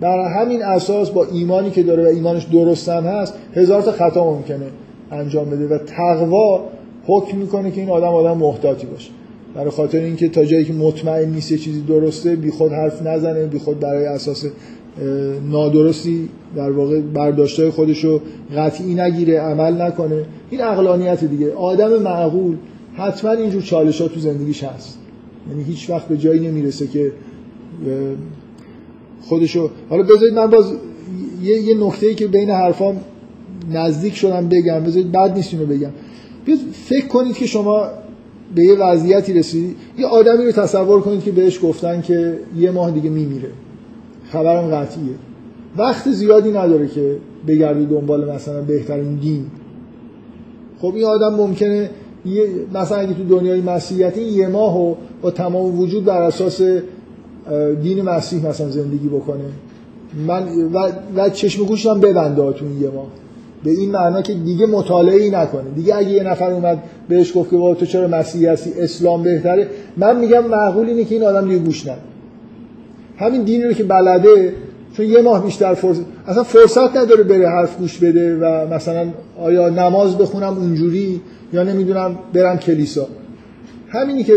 بر 0.01 0.43
همین 0.43 0.65
اساس 0.65 1.11
با 1.11 1.25
ایمانی 1.25 1.71
که 1.71 1.83
داره 1.83 2.05
و 2.05 2.07
ایمانش 2.07 2.45
درست 2.45 2.89
هم 2.89 3.05
هست 3.05 3.35
هزار 3.55 3.83
تا 3.83 3.93
خطا 3.93 4.25
ممکنه 4.25 4.67
انجام 5.13 5.51
بده 5.51 5.75
و 5.75 5.79
تقوا 5.79 6.65
حکم 7.07 7.39
می‌کنه 7.39 7.71
که 7.71 7.81
این 7.81 7.91
آدم 7.91 8.07
آدم 8.07 8.39
محتاطی 8.39 8.87
باشه. 8.87 9.11
برای 9.55 9.71
خاطر 9.71 9.99
اینکه 10.01 10.29
تا 10.29 10.45
جایی 10.45 10.65
که 10.65 10.73
مطمئن 10.73 11.29
نیست 11.29 11.53
یه 11.53 11.59
چیزی 11.59 11.81
درسته 11.81 12.37
بی 12.37 12.51
خود 12.51 12.73
حرف 12.73 13.03
نزنه 13.03 13.47
بی 13.47 13.59
خود 13.59 13.81
برای 13.81 14.07
اساس 14.07 14.45
نادرستی 15.51 16.29
در 16.57 16.71
واقع 16.71 17.01
برداشتهای 17.01 17.71
خودش 17.71 18.05
رو 18.05 18.21
قطعی 18.57 18.95
نگیره 18.95 19.41
عمل 19.41 19.83
نکنه. 19.83 20.25
این 20.51 20.63
اقلانیت 20.63 21.25
دیگه. 21.25 21.55
آدم 21.55 22.03
معقول 22.03 22.57
حتما 22.97 23.31
اینجور 23.31 23.63
چالش 23.63 24.01
ها 24.01 24.09
تو 24.09 24.21
زندگیش 24.21 24.65
هست. 24.65 24.99
یعنی 25.51 25.63
هیچ 25.63 25.91
وقت 25.91 26.09
به 26.09 26.17
جایی 26.17 26.49
نمی‌رسه 26.49 26.87
که 26.87 27.13
خودشو. 29.29 29.70
حالا 29.91 30.03
بذارید 30.03 30.35
من 30.35 30.47
باز 30.47 30.72
یه, 31.43 31.61
یه 31.62 31.87
نکته 31.87 32.07
ای 32.07 32.14
که 32.14 32.27
بین 32.27 32.51
حرفام 32.51 33.01
نزدیک 33.72 34.14
شدم 34.14 34.49
بگم. 34.49 34.81
بذارید 34.81 35.12
بعد 35.12 35.37
نیست 35.37 35.55
اینو 35.55 35.66
بگم. 35.66 35.91
فکر 36.72 37.07
کنید 37.07 37.35
که 37.35 37.47
شما 37.47 37.89
به 38.55 38.62
یه 38.62 38.74
وضعیتی 38.74 39.33
رسیدید 39.33 39.77
یه 39.99 40.07
آدمی 40.07 40.45
رو 40.45 40.53
تصور 40.53 41.01
کنید 41.01 41.24
که 41.24 41.31
بهش 41.31 41.61
گفتن 41.62 42.01
که 42.01 42.39
یه 42.59 42.70
ماه 42.70 42.91
دیگه 42.91 43.11
میمیره. 43.11 43.49
خبرم 44.33 44.70
قطعیه. 44.70 45.14
وقت 45.77 46.11
زیادی 46.11 46.51
نداره 46.51 46.89
که 46.89 47.16
بگرده 47.49 47.85
دنبال 47.85 48.33
مثلا 48.33 48.62
بهترین 48.62 49.14
دین. 49.14 49.47
خب 50.81 50.93
این 50.95 51.05
آدم 51.05 51.35
ممکنه 51.35 51.91
مثلا 52.74 52.99
اگه 52.99 53.14
تو 53.14 53.24
دنیای 53.24 53.61
مسیحیتی 53.61 54.20
یه 54.22 54.49
ماه 54.49 54.81
و 54.81 54.95
با 55.22 55.31
تمام 55.31 55.81
وجود 55.81 56.05
بر 56.05 56.22
اساس 56.22 56.61
دین 57.83 58.03
مسیح 58.03 58.47
مثلا 58.47 58.71
زندگی 58.71 59.09
بکنه. 59.09 59.45
من 60.27 60.43
و, 60.73 60.93
و 61.17 61.31
چشم 61.31 61.65
گوشم 61.65 62.01
ببنده 62.01 62.53
تو 62.53 62.65
یه 62.81 62.91
ماه. 62.91 63.07
به 63.65 63.71
این 63.71 63.91
معنا 63.91 64.23
که 64.23 64.35
دیگه 64.35 64.67
مطالعه 64.67 65.23
ای 65.23 65.31
نکنه. 65.31 65.71
دیگه 65.77 65.97
اگه 65.97 66.11
یه 66.11 66.23
نفر 66.23 66.51
اومد 66.51 66.83
بهش 67.09 67.33
گفت 67.37 67.51
که 67.51 67.57
بابا 67.57 67.75
تو 67.75 67.87
چرا 67.87 68.09
مسیحی 68.09 68.47
هستی؟ 68.47 68.73
اسلام 68.81 69.23
بهتره. 69.23 69.69
من 69.97 70.21
میگم 70.21 70.47
معقول 70.47 70.89
اینه 70.89 71.05
که 71.05 71.15
این 71.15 71.25
آدم 71.25 71.49
دیگه 71.49 71.59
گوش 71.59 71.87
نده 71.87 72.01
همین 73.19 73.43
دینی 73.43 73.65
رو 73.65 73.73
که 73.73 73.85
بلده 73.85 74.55
چون 74.97 75.07
یه 75.07 75.23
ماه 75.23 75.45
بیشتر 75.45 75.75
فرصت 75.75 76.03
اصلا 76.27 76.43
فرصت 76.43 76.97
نداره 76.97 77.23
بره 77.23 77.49
حرف 77.49 77.79
گوش 77.79 77.99
بده 77.99 78.37
و 78.37 78.75
مثلا 78.75 79.07
آیا 79.41 79.69
نماز 79.69 80.19
بخونم 80.19 80.59
اونجوری 80.59 81.21
یا 81.53 81.63
نمی‌دونم 81.63 82.19
برم 82.33 82.59
کلیسا. 82.59 83.07
همینی 83.89 84.25
که 84.25 84.33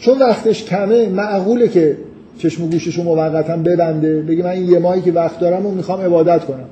چون 0.00 0.18
وقتش 0.18 0.64
کمه 0.64 1.08
معقوله 1.08 1.68
که 1.68 1.96
چشم 2.40 2.64
و 2.64 2.68
گوشش 2.68 2.94
رو 2.94 3.02
موقتا 3.02 3.56
ببنده 3.56 4.22
بگه 4.22 4.42
من 4.42 4.50
این 4.50 4.70
یه 4.70 4.78
ماهی 4.78 5.00
که 5.00 5.12
وقت 5.12 5.40
دارم 5.40 5.66
و 5.66 5.70
می‌خوام 5.70 6.00
عبادت 6.00 6.44
کنم. 6.44 6.64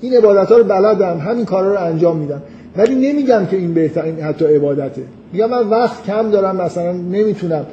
این 0.00 0.14
عبادت 0.14 0.48
ها 0.48 0.56
رو 0.56 0.64
بلدم 0.64 1.18
همین 1.18 1.44
کارا 1.44 1.74
رو 1.74 1.80
انجام 1.80 2.16
میدم. 2.16 2.42
ولی 2.76 2.94
نمیگم 2.94 3.46
که 3.50 3.56
این 3.56 3.74
بهترین 3.74 4.20
حتی 4.20 4.44
عبادته. 4.44 5.02
میگم 5.32 5.50
من 5.50 5.68
وقت 5.68 6.04
کم 6.06 6.30
دارم 6.30 6.56
مثلا 6.56 6.92
نمی‌تونم. 6.92 7.66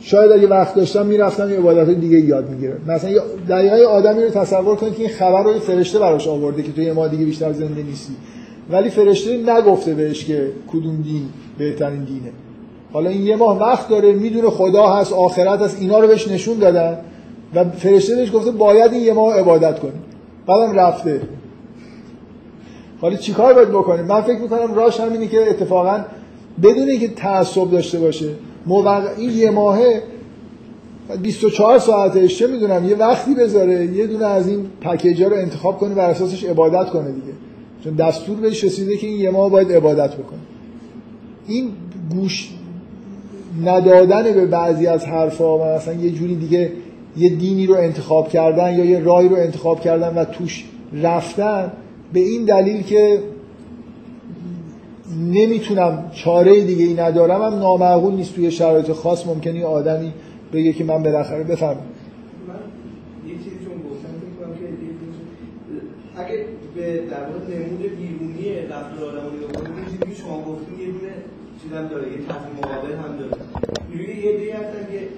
شاید 0.00 0.32
اگه 0.32 0.46
وقت 0.46 0.74
داشتم 0.74 1.06
می‌رفتم 1.06 1.50
یه 1.50 1.58
عبادت 1.58 1.90
دیگه 1.90 2.20
یاد 2.20 2.50
می‌گیرم 2.50 2.76
مثلا 2.88 3.10
دقیقا 3.48 3.76
آدمی 3.76 4.22
رو 4.22 4.30
تصور 4.30 4.76
کنید 4.76 4.94
که 4.94 5.00
این 5.00 5.10
خبر 5.10 5.42
رو 5.42 5.58
فرشته 5.58 5.98
براش 5.98 6.28
آورده 6.28 6.62
که 6.62 6.72
تو 6.72 6.82
یه 6.82 6.92
ما 6.92 7.08
دیگه 7.08 7.24
بیشتر 7.24 7.52
زنده 7.52 7.82
نیستی. 7.82 8.12
ولی 8.70 8.90
فرشته 8.90 9.36
نگفته 9.36 9.94
بهش 9.94 10.24
که 10.24 10.46
کدوم 10.72 11.02
دین 11.02 11.22
بهترین 11.58 12.04
دینه. 12.04 12.30
حالا 12.94 13.10
این 13.10 13.22
یه 13.22 13.36
ماه 13.36 13.58
وقت 13.60 13.88
داره 13.88 14.12
می‌دونه 14.12 14.50
خدا 14.50 14.86
هست 14.86 15.12
آخرت 15.12 15.60
هست 15.60 15.76
اینا 15.80 15.98
رو 15.98 16.08
بهش 16.08 16.28
نشون 16.28 16.58
دادن 16.58 16.98
و 17.54 17.64
فرشته 17.64 18.16
بهش 18.16 18.32
گفته 18.32 18.50
باید 18.50 18.92
این 18.92 19.02
یه 19.02 19.12
ماه 19.12 19.38
عبادت 19.38 19.78
کنی. 19.78 19.92
بعدم 20.46 20.72
رفته. 20.72 21.20
حالا 23.00 23.16
چیکار 23.16 23.54
باید 23.54 23.68
بکنیم؟ 23.68 24.04
من 24.04 24.20
فکر 24.20 24.38
می‌کنم 24.38 24.74
راش 24.74 25.00
همینه 25.00 25.26
که 25.26 25.50
اتفاقا 25.50 26.04
بدون 26.62 26.88
اینکه 26.88 27.08
تعصب 27.08 27.70
داشته 27.70 27.98
باشه 27.98 28.28
موقع 28.66 29.02
این 29.16 29.30
یه 29.30 29.50
ماهه 29.50 30.02
24 31.22 31.78
ساعتش 31.78 32.38
چه 32.38 32.46
می‌دونم 32.46 32.88
یه 32.88 32.96
وقتی 32.96 33.34
بذاره 33.34 33.86
یه 33.86 34.06
دونه 34.06 34.26
از 34.26 34.48
این 34.48 34.66
پکیجا 34.80 35.28
رو 35.28 35.36
انتخاب 35.36 35.78
کنه 35.78 35.94
بر 35.94 36.10
اساسش 36.10 36.44
عبادت 36.44 36.90
کنه 36.90 37.12
دیگه. 37.12 37.32
چون 37.84 37.94
دستور 37.94 38.36
بهش 38.36 38.64
رسیده 38.64 38.96
که 38.96 39.06
این 39.06 39.20
یه 39.20 39.30
ماه 39.30 39.50
باید 39.50 39.72
عبادت 39.72 40.16
بکنه. 40.16 40.38
این 41.46 41.70
گوش 42.14 42.50
ندادن 43.62 44.22
به 44.22 44.46
بعضی 44.46 44.86
از 44.86 45.04
حرفا 45.04 45.58
و 45.58 45.76
مثلا 45.76 45.94
یه 45.94 46.10
جوری 46.10 46.34
دیگه 46.34 46.72
یه 47.16 47.28
دینی 47.28 47.66
رو 47.66 47.74
انتخاب 47.74 48.28
کردن 48.28 48.78
یا 48.78 48.84
یه 48.84 48.98
رای 48.98 49.28
رو 49.28 49.36
انتخاب 49.36 49.80
کردن 49.80 50.14
و 50.14 50.24
توش 50.24 50.64
رفتن 51.02 51.72
به 52.12 52.20
این 52.20 52.44
دلیل 52.44 52.82
که 52.82 53.18
نمی‌تونم 55.20 56.10
چاره 56.12 56.64
دیگه 56.64 56.84
ای 56.84 56.94
ندارم 56.94 57.42
هم 57.42 57.58
نامعقول 57.58 58.14
نیست 58.14 58.34
توی 58.34 58.50
شرایط 58.50 58.92
خاص 58.92 59.26
ممکنی 59.26 59.62
آدمی 59.62 60.12
بگه 60.52 60.72
که 60.72 60.84
من 60.84 61.02
بالاخره 61.02 61.44
بفهم 61.44 61.76
من 61.76 62.54
یه 63.28 63.34
چیزی 63.34 63.50
چون 63.64 63.74
گفتم 63.90 64.14
که 64.60 64.66
اگه 66.16 66.44
به 66.74 67.00
در 67.10 67.20
واقع 67.20 67.54
نمود 67.58 67.82
بیرونی 67.82 68.66
رفتار 68.70 69.18
آدم 69.18 69.26
رو 70.06 70.14
شما 70.14 70.42
گفتیم 70.42 70.83
چیزم 71.74 71.88
داره 71.88 72.12
یه 72.12 72.18
تصمیم 72.18 72.56
مقابل 72.62 72.92
هم 72.92 73.16
داره. 73.16 73.42
می‌بینی 73.88 74.12
یه 74.12 74.38
دیگه 74.38 74.54
هستن 74.54 74.86
که 74.92 75.08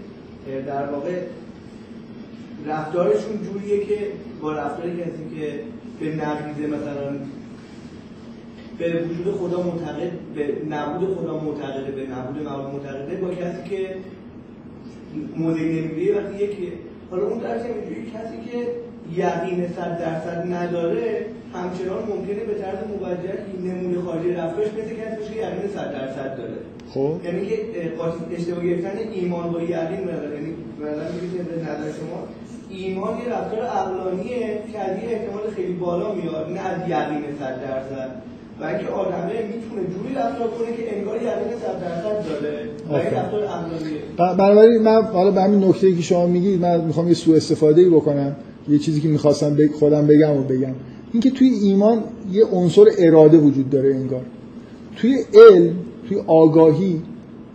در 0.67 0.87
واقع 0.87 1.23
رفتارشون 2.67 3.39
جوریه 3.43 3.85
که 3.85 3.99
با 4.41 4.53
رفتار 4.53 4.91
کسی 4.91 5.37
که 5.37 5.61
به 6.01 6.15
نقیزه 6.15 6.67
مثلا 6.67 7.17
به 8.79 9.03
وجود 9.03 9.35
خدا 9.35 9.63
معتقد 9.63 10.11
به 10.35 10.57
نبود 10.71 11.17
خدا 11.17 11.41
معتقده 11.41 11.91
به 11.91 12.07
نبود 12.07 12.43
مواد 12.43 12.75
معتقده 12.75 13.17
با 13.17 13.35
کسی 13.35 13.71
که 13.71 13.97
مدل 15.37 15.63
نمی‌گیره 15.63 16.21
وقتی 16.21 16.45
یکی 16.45 16.73
حالا 17.11 17.27
اون 17.27 17.39
درس 17.39 17.63
اینجوری 17.63 18.11
کسی 18.11 18.51
که 18.51 18.67
یقین 19.13 19.69
صد 19.77 19.99
درصد 20.01 20.47
نداره 20.53 21.27
همچنان 21.55 22.03
ممکنه 22.09 22.45
به 22.45 22.55
طرز 22.55 22.79
موجه 23.01 23.35
نمونه 23.65 24.01
خارجی 24.07 24.33
رفتارش 24.33 24.69
مثل 24.69 24.95
کسی 25.01 25.35
که 25.35 25.37
یقین 25.41 25.69
صد 25.75 25.93
درصد 25.93 26.37
داره. 26.39 26.59
خب. 26.95 27.25
یعنی 27.25 27.47
که 27.47 27.57
اشتباه 28.37 28.65
گرفتن 28.65 28.99
ایمان 29.13 29.53
با 29.53 29.61
یقین 29.61 30.03
نداره. 30.09 30.35
یعنی 30.35 30.55
مثلا 30.81 31.09
میگید 31.21 31.41
نظر 31.41 31.89
شما 31.99 32.19
ایمان 32.71 33.19
یه 33.19 33.29
رفتار 33.35 33.63
عقلانیه 33.67 34.59
که 34.73 34.79
از 34.79 35.03
یه 35.03 35.09
احتمال 35.11 35.51
خیلی 35.57 35.73
بالا 35.73 36.15
میاد 36.15 36.51
نه 36.53 36.61
از 36.61 36.81
یقین 36.89 37.23
صد 37.41 37.61
درصد. 37.63 38.11
و 38.61 38.65
اینکه 38.65 38.87
آدمه 38.87 39.33
می‌تونه 39.53 39.83
جوری 39.95 40.15
رفتار 40.15 40.49
کنه 40.49 40.77
که 40.77 40.97
انگار 40.97 41.17
یقین 41.17 41.59
صد 41.63 41.81
درصد 41.81 42.29
داره. 42.29 42.59
و 42.91 42.95
این 42.95 43.15
رفتار 43.15 43.43
من 44.79 45.03
حالا 45.03 45.31
به 45.31 45.41
همین 45.43 45.65
نکته 45.65 45.95
که 45.95 46.03
شما 46.03 46.27
میگید 46.27 46.61
من 46.61 46.81
می‌خوام 46.81 47.09
یه 47.09 47.15
سوء 47.15 47.37
استفاده 47.37 47.81
ای 47.81 47.89
بکنم. 47.89 48.37
یه 48.69 48.79
چیزی 48.79 49.01
که 49.01 49.09
می‌خواستم 49.09 49.57
خودم 49.79 50.07
بگم 50.07 50.37
و 50.37 50.43
بگم. 50.43 50.75
اینکه 51.13 51.31
توی 51.31 51.49
ایمان 51.49 51.99
یه 52.33 52.45
عنصر 52.45 52.85
اراده 52.99 53.39
وجود 53.39 53.71
داره 53.71 53.95
انگار. 53.95 54.23
توی 54.97 55.17
علم 55.35 55.75
توی 56.09 56.19
آگاهی 56.27 57.03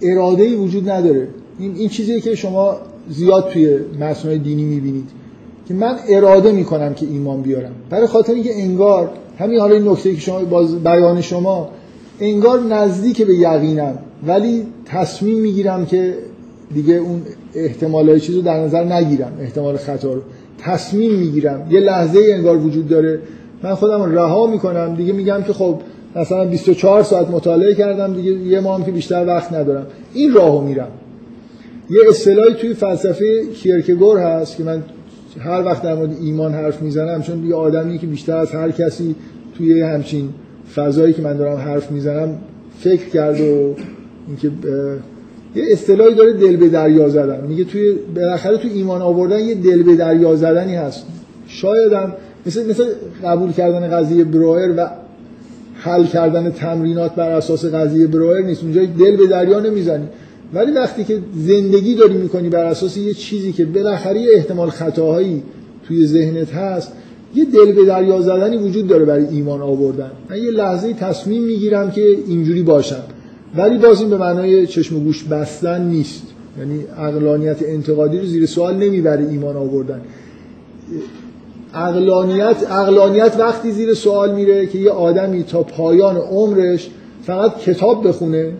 اراده 0.01 0.43
ای 0.43 0.55
وجود 0.55 0.89
نداره. 0.89 1.27
این 1.59 1.75
این 1.75 1.89
چیزیه 1.89 2.19
که 2.19 2.35
شما 2.35 2.77
زیاد 3.09 3.49
توی 3.49 3.77
متن‌های 3.99 4.37
دینی 4.37 4.63
می‌بینید 4.63 5.09
که 5.67 5.73
من 5.73 5.95
اراده 6.09 6.51
می‌کنم 6.51 6.93
که 6.93 7.05
ایمان 7.05 7.41
بیارم. 7.41 7.71
برای 7.89 8.07
خاطر 8.07 8.33
اینکه 8.33 8.61
انگار 8.61 9.09
همین 9.39 9.59
حالا 9.59 9.75
این 9.75 9.87
نکته 9.87 10.13
که 10.13 10.19
شما 10.19 10.39
باز 10.39 10.83
بیان 10.83 11.21
شما 11.21 11.69
انگار 12.19 12.59
نزدیک 12.59 13.21
به 13.21 13.35
یقینم 13.35 13.97
ولی 14.27 14.65
تصمیم 14.85 15.39
می‌گیرم 15.39 15.85
که 15.85 16.13
دیگه 16.73 16.93
اون 16.93 17.21
احتمالای 17.55 18.19
چیز 18.19 18.35
رو 18.35 18.41
در 18.41 18.59
نظر 18.59 18.83
نگیرم 18.83 19.31
احتمال 19.41 19.77
خطا 19.77 20.13
رو. 20.13 20.21
تصمیم 20.63 21.19
می‌گیرم. 21.19 21.67
یه 21.69 21.79
لحظه 21.79 22.19
ای 22.19 22.31
انگار 22.31 22.57
وجود 22.57 22.87
داره. 22.87 23.19
من 23.63 23.75
خودم 23.75 24.15
رها 24.15 24.47
می‌کنم. 24.47 24.95
دیگه 24.95 25.13
میگم 25.13 25.43
که 25.47 25.53
خب 25.53 25.79
مثلا 26.15 26.45
24 26.45 27.03
ساعت 27.03 27.29
مطالعه 27.29 27.75
کردم 27.75 28.13
دیگه 28.13 28.31
یه 28.31 28.59
ماه 28.59 28.85
که 28.85 28.91
بیشتر 28.91 29.25
وقت 29.27 29.53
ندارم. 29.53 29.87
این 30.13 30.33
راهو 30.33 30.61
میرم. 30.61 30.87
یه 31.89 31.99
اصطلاحی 32.09 32.53
توی 32.53 32.73
فلسفه 32.73 33.45
کیرکگور 33.53 34.17
هست 34.17 34.57
که 34.57 34.63
من 34.63 34.83
هر 35.39 35.63
وقت 35.65 35.83
در 35.83 35.95
مورد 35.95 36.17
ایمان 36.21 36.53
حرف 36.53 36.81
می‌زنم 36.81 37.21
چون 37.21 37.45
یه 37.45 37.55
آدمی 37.55 37.97
که 37.97 38.07
بیشتر 38.07 38.37
از 38.37 38.51
هر 38.51 38.71
کسی 38.71 39.15
توی 39.57 39.81
همچین 39.81 40.29
فضایی 40.75 41.13
که 41.13 41.21
من 41.21 41.37
دارم 41.37 41.57
حرف 41.57 41.91
می‌زنم 41.91 42.37
فکر 42.79 43.09
کرد 43.09 43.41
و 43.41 43.75
اینکه 44.27 44.51
یه 45.55 45.63
اصطلاحی 45.71 46.15
داره 46.15 46.33
دل 46.33 46.55
به 46.55 46.69
دریا 46.69 47.09
زدن. 47.09 47.47
میگه 47.47 47.63
توی 47.63 47.93
بالاخره 48.15 48.57
توی 48.57 48.71
ایمان 48.71 49.01
آوردن 49.01 49.39
یه 49.39 49.55
دل 49.55 49.83
به 49.83 49.95
دریا 49.95 50.35
زدنی 50.35 50.75
هست. 50.75 51.05
شایدم 51.47 52.13
مثل 52.45 52.69
مثل 52.69 52.85
قبول 53.23 53.51
کردن 53.51 53.87
قضیه 53.87 54.23
بروئر 54.23 54.73
و 54.77 54.89
حل 55.75 56.05
کردن 56.05 56.51
تمرینات 56.51 57.15
بر 57.15 57.31
اساس 57.31 57.65
قضیه 57.65 58.07
بروئر 58.07 58.41
نیست. 58.41 58.63
اونجا 58.63 58.81
دل 58.99 59.17
به 59.17 59.27
دریا 59.27 59.59
نمی‌زنی. 59.59 60.05
ولی 60.53 60.71
وقتی 60.71 61.03
که 61.03 61.19
زندگی 61.37 61.95
داری 61.95 62.13
می‌کنی 62.13 62.49
بر 62.49 62.65
اساس 62.65 62.97
یه 62.97 63.13
چیزی 63.13 63.51
که 63.51 63.65
بالاخره 63.65 64.25
احتمال 64.35 64.69
خطاهایی 64.69 65.43
توی 65.87 66.05
ذهنت 66.05 66.53
هست 66.53 66.91
یه 67.35 67.45
دل 67.45 67.71
به 67.71 67.85
دریا 67.85 68.21
زدنی 68.21 68.57
وجود 68.57 68.87
داره 68.87 69.05
برای 69.05 69.25
ایمان 69.25 69.61
آوردن. 69.61 70.11
من 70.29 70.37
یه 70.37 70.51
لحظه 70.51 70.93
تصمیم 70.93 71.43
می‌گیرم 71.43 71.91
که 71.91 72.01
اینجوری 72.27 72.61
باشم. 72.61 73.03
ولی 73.55 73.77
باز 73.77 74.01
این 74.01 74.09
به 74.09 74.17
معنای 74.17 74.67
چشم 74.67 74.97
و 74.97 74.99
گوش 74.99 75.23
بستن 75.23 75.81
نیست. 75.81 76.23
یعنی 76.59 76.83
اقلانیت 76.97 77.57
انتقادی 77.65 78.19
رو 78.19 78.25
زیر 78.25 78.45
سوال 78.45 78.75
نمی‌بره 78.75 79.27
ایمان 79.29 79.57
آوردن. 79.57 80.01
اقلانیت 81.73 82.71
اقلانیت 82.71 83.35
وقتی 83.39 83.71
زیر 83.71 83.93
سوال 83.93 84.35
میره 84.35 84.65
که 84.65 84.77
یه 84.77 84.91
آدمی 84.91 85.43
تا 85.43 85.63
پایان 85.63 86.17
عمرش 86.17 86.89
فقط 87.23 87.59
کتاب 87.59 88.07
بخونه 88.07 88.53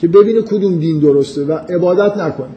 که 0.00 0.08
ببینه 0.08 0.42
کدوم 0.42 0.78
دین 0.78 0.98
درسته 0.98 1.44
و 1.44 1.52
عبادت 1.52 2.16
نکنه. 2.16 2.48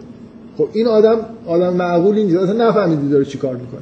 خب 0.58 0.68
این 0.74 0.88
آدم 0.88 1.18
آدم 1.48 1.74
معقولی 1.74 2.24
نیست 2.24 2.38
اصلا 2.38 2.70
نفهمیده 2.70 3.08
داره 3.08 3.26
چیکار 3.26 3.56
می‌کنه. 3.56 3.82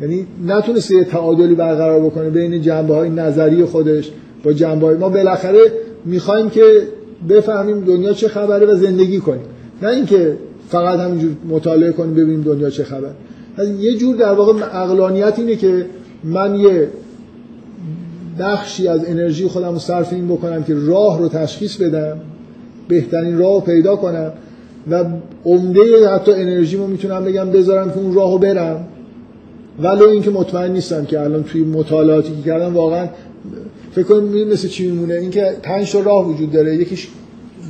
یعنی 0.00 0.26
نتونسته 0.46 0.94
یه 0.94 1.04
تعادلی 1.04 1.54
برقرار 1.54 2.00
بکنه 2.00 2.30
بین 2.30 2.62
جنبه 2.62 2.94
های 2.94 3.10
نظری 3.10 3.64
خودش 3.64 4.10
با 4.44 4.52
جنبه 4.52 4.86
های 4.86 4.96
ما 4.96 5.08
بالاخره 5.08 5.72
می‌خوایم 6.04 6.50
که 6.50 6.62
بفهمیم 7.28 7.80
دنیا 7.80 8.12
چه 8.12 8.28
خبره 8.28 8.66
و 8.66 8.74
زندگی 8.74 9.18
کنیم. 9.18 9.44
نه 9.82 9.88
اینکه 9.88 10.36
فقط 10.68 10.98
همینجور 10.98 11.30
مطالعه 11.48 11.92
کنیم 11.92 12.14
ببینیم 12.14 12.42
دنیا 12.42 12.70
چه 12.70 12.84
خبر 12.84 13.10
یه 13.80 13.96
جور 13.96 14.16
در 14.16 14.32
واقع 14.32 14.52
اقلانیت 14.82 15.38
اینه 15.38 15.56
که 15.56 15.86
من 16.24 16.60
یه 16.60 16.88
بخشی 18.38 18.88
از 18.88 19.04
انرژی 19.06 19.46
خودم 19.46 19.72
رو 19.72 19.78
صرف 19.78 20.12
این 20.12 20.28
بکنم 20.28 20.62
که 20.62 20.74
راه 20.74 21.18
رو 21.18 21.28
تشخیص 21.28 21.76
بدم 21.76 22.16
بهترین 22.88 23.38
راه 23.38 23.54
رو 23.54 23.60
پیدا 23.60 23.96
کنم 23.96 24.32
و 24.90 25.04
عمده 25.44 26.08
حتی 26.08 26.32
انرژیمو 26.32 26.86
می‌تونم 26.86 27.24
بگم 27.24 27.50
بذارم 27.50 27.90
که 27.90 27.98
اون 27.98 28.14
راهو 28.14 28.38
برم. 28.38 28.84
ولو 29.82 30.08
اینکه 30.08 30.30
مطمئن 30.30 30.72
نیستم 30.72 31.04
که 31.04 31.20
الان 31.20 31.44
توی 31.44 31.64
مطالعاتی 31.64 32.36
که 32.36 32.42
کردم 32.50 32.74
واقعا 32.74 33.08
فکر 33.92 34.04
کنم 34.04 34.48
مثل 34.48 34.68
چی 34.68 34.90
میمونه؟ 34.90 35.14
اینکه 35.14 35.56
پنج 35.62 35.92
تا 35.92 36.00
راه 36.00 36.28
وجود 36.28 36.52
داره. 36.52 36.76
یکیش 36.76 37.08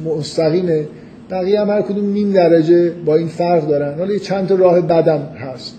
مستقیمه. 0.05 0.87
بقیه 1.31 1.61
هم 1.61 1.71
هر 1.71 1.83
کدوم 1.83 2.13
نیم 2.13 2.33
درجه 2.33 2.91
با 2.91 3.17
این 3.17 3.29
فرق 3.29 3.69
دارن. 3.69 3.99
حالا 3.99 4.19
چند 4.19 4.49
تا 4.49 4.55
راه 4.55 4.81
بدم 4.81 5.21
هست. 5.21 5.79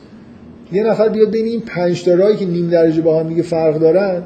یه 0.72 0.84
نفر 0.84 1.10
بیاد 1.10 1.30
بین 1.30 1.46
این 1.46 1.62
پنج 1.62 2.04
تا 2.04 2.14
راهی 2.14 2.36
که 2.36 2.46
نیم 2.46 2.70
درجه 2.70 3.02
با 3.02 3.20
هم 3.20 3.28
دیگه 3.28 3.42
فرق 3.42 3.80
دارن 3.80 4.24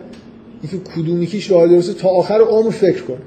اینکه 0.62 0.92
کدوم 0.92 1.24
یکیش 1.24 1.52
راه 1.52 1.68
درسته 1.68 1.94
تا 1.94 2.10
آخر 2.10 2.42
عمر 2.42 2.70
فکر 2.70 3.02
کنه 3.02 3.18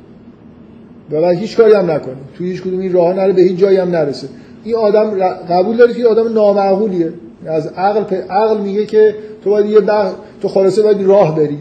و 1.11 1.21
بعد 1.21 1.39
هیچ 1.39 1.57
کاری 1.57 1.75
هم 1.75 1.91
نکنه 1.91 2.15
توی 2.35 2.51
هیچ 2.51 2.63
کدوم 2.63 2.81
این 2.81 2.93
راه 2.93 3.15
نره 3.15 3.33
به 3.33 3.43
هیچ 3.43 3.57
جایی 3.57 3.77
هم 3.77 3.91
نرسه. 3.91 4.29
این 4.65 4.75
آدم 4.75 5.11
قبول 5.51 5.77
داره 5.77 5.95
که 5.95 6.07
آدم 6.07 6.33
نامعقولیه. 6.33 7.13
از 7.47 7.67
عقل 7.67 8.15
عقل 8.15 8.61
میگه 8.61 8.87
که 8.87 9.15
تو 9.45 9.51
باید 9.51 9.67
یه 9.67 9.81
بخ... 9.81 10.13
تو 10.43 10.49
خلاصه 10.49 10.83
باید 10.83 11.03
راه 11.03 11.37
بری. 11.37 11.59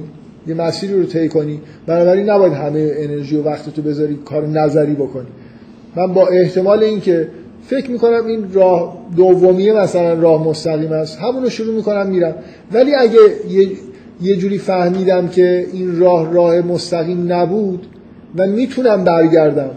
یه 0.49 0.55
مسیری 0.55 0.93
رو 0.93 1.03
طی 1.03 1.29
کنی. 1.29 1.61
بنابراین 1.85 2.29
نباید 2.29 2.53
همه 2.53 2.91
انرژی 2.97 3.35
و 3.35 3.43
وقت 3.43 3.69
تو 3.75 3.81
بذاری 3.81 4.19
کار 4.25 4.47
نظری 4.47 4.93
بکنی. 4.93 5.27
من 5.95 6.13
با 6.13 6.27
احتمال 6.27 6.83
اینکه 6.83 7.27
فکر 7.63 7.91
می‌کنم 7.91 8.25
این 8.25 8.53
راه 8.53 8.97
دومیه 9.15 9.73
مثلا 9.73 10.13
راه 10.13 10.47
مستقیم 10.47 10.91
است 10.91 11.19
همون 11.19 11.43
رو 11.43 11.49
شروع 11.49 11.75
می‌کنم 11.75 12.07
میرم. 12.07 12.35
ولی 12.71 12.95
اگه 12.95 13.19
یه, 13.49 13.67
یه 14.21 14.35
جوری 14.35 14.57
فهمیدم 14.57 15.27
که 15.27 15.65
این 15.73 15.99
راه 15.99 16.33
راه 16.33 16.61
مستقیم 16.61 17.33
نبود 17.33 17.87
و 18.37 18.47
می‌تونم 18.47 19.03
برگردم 19.03 19.71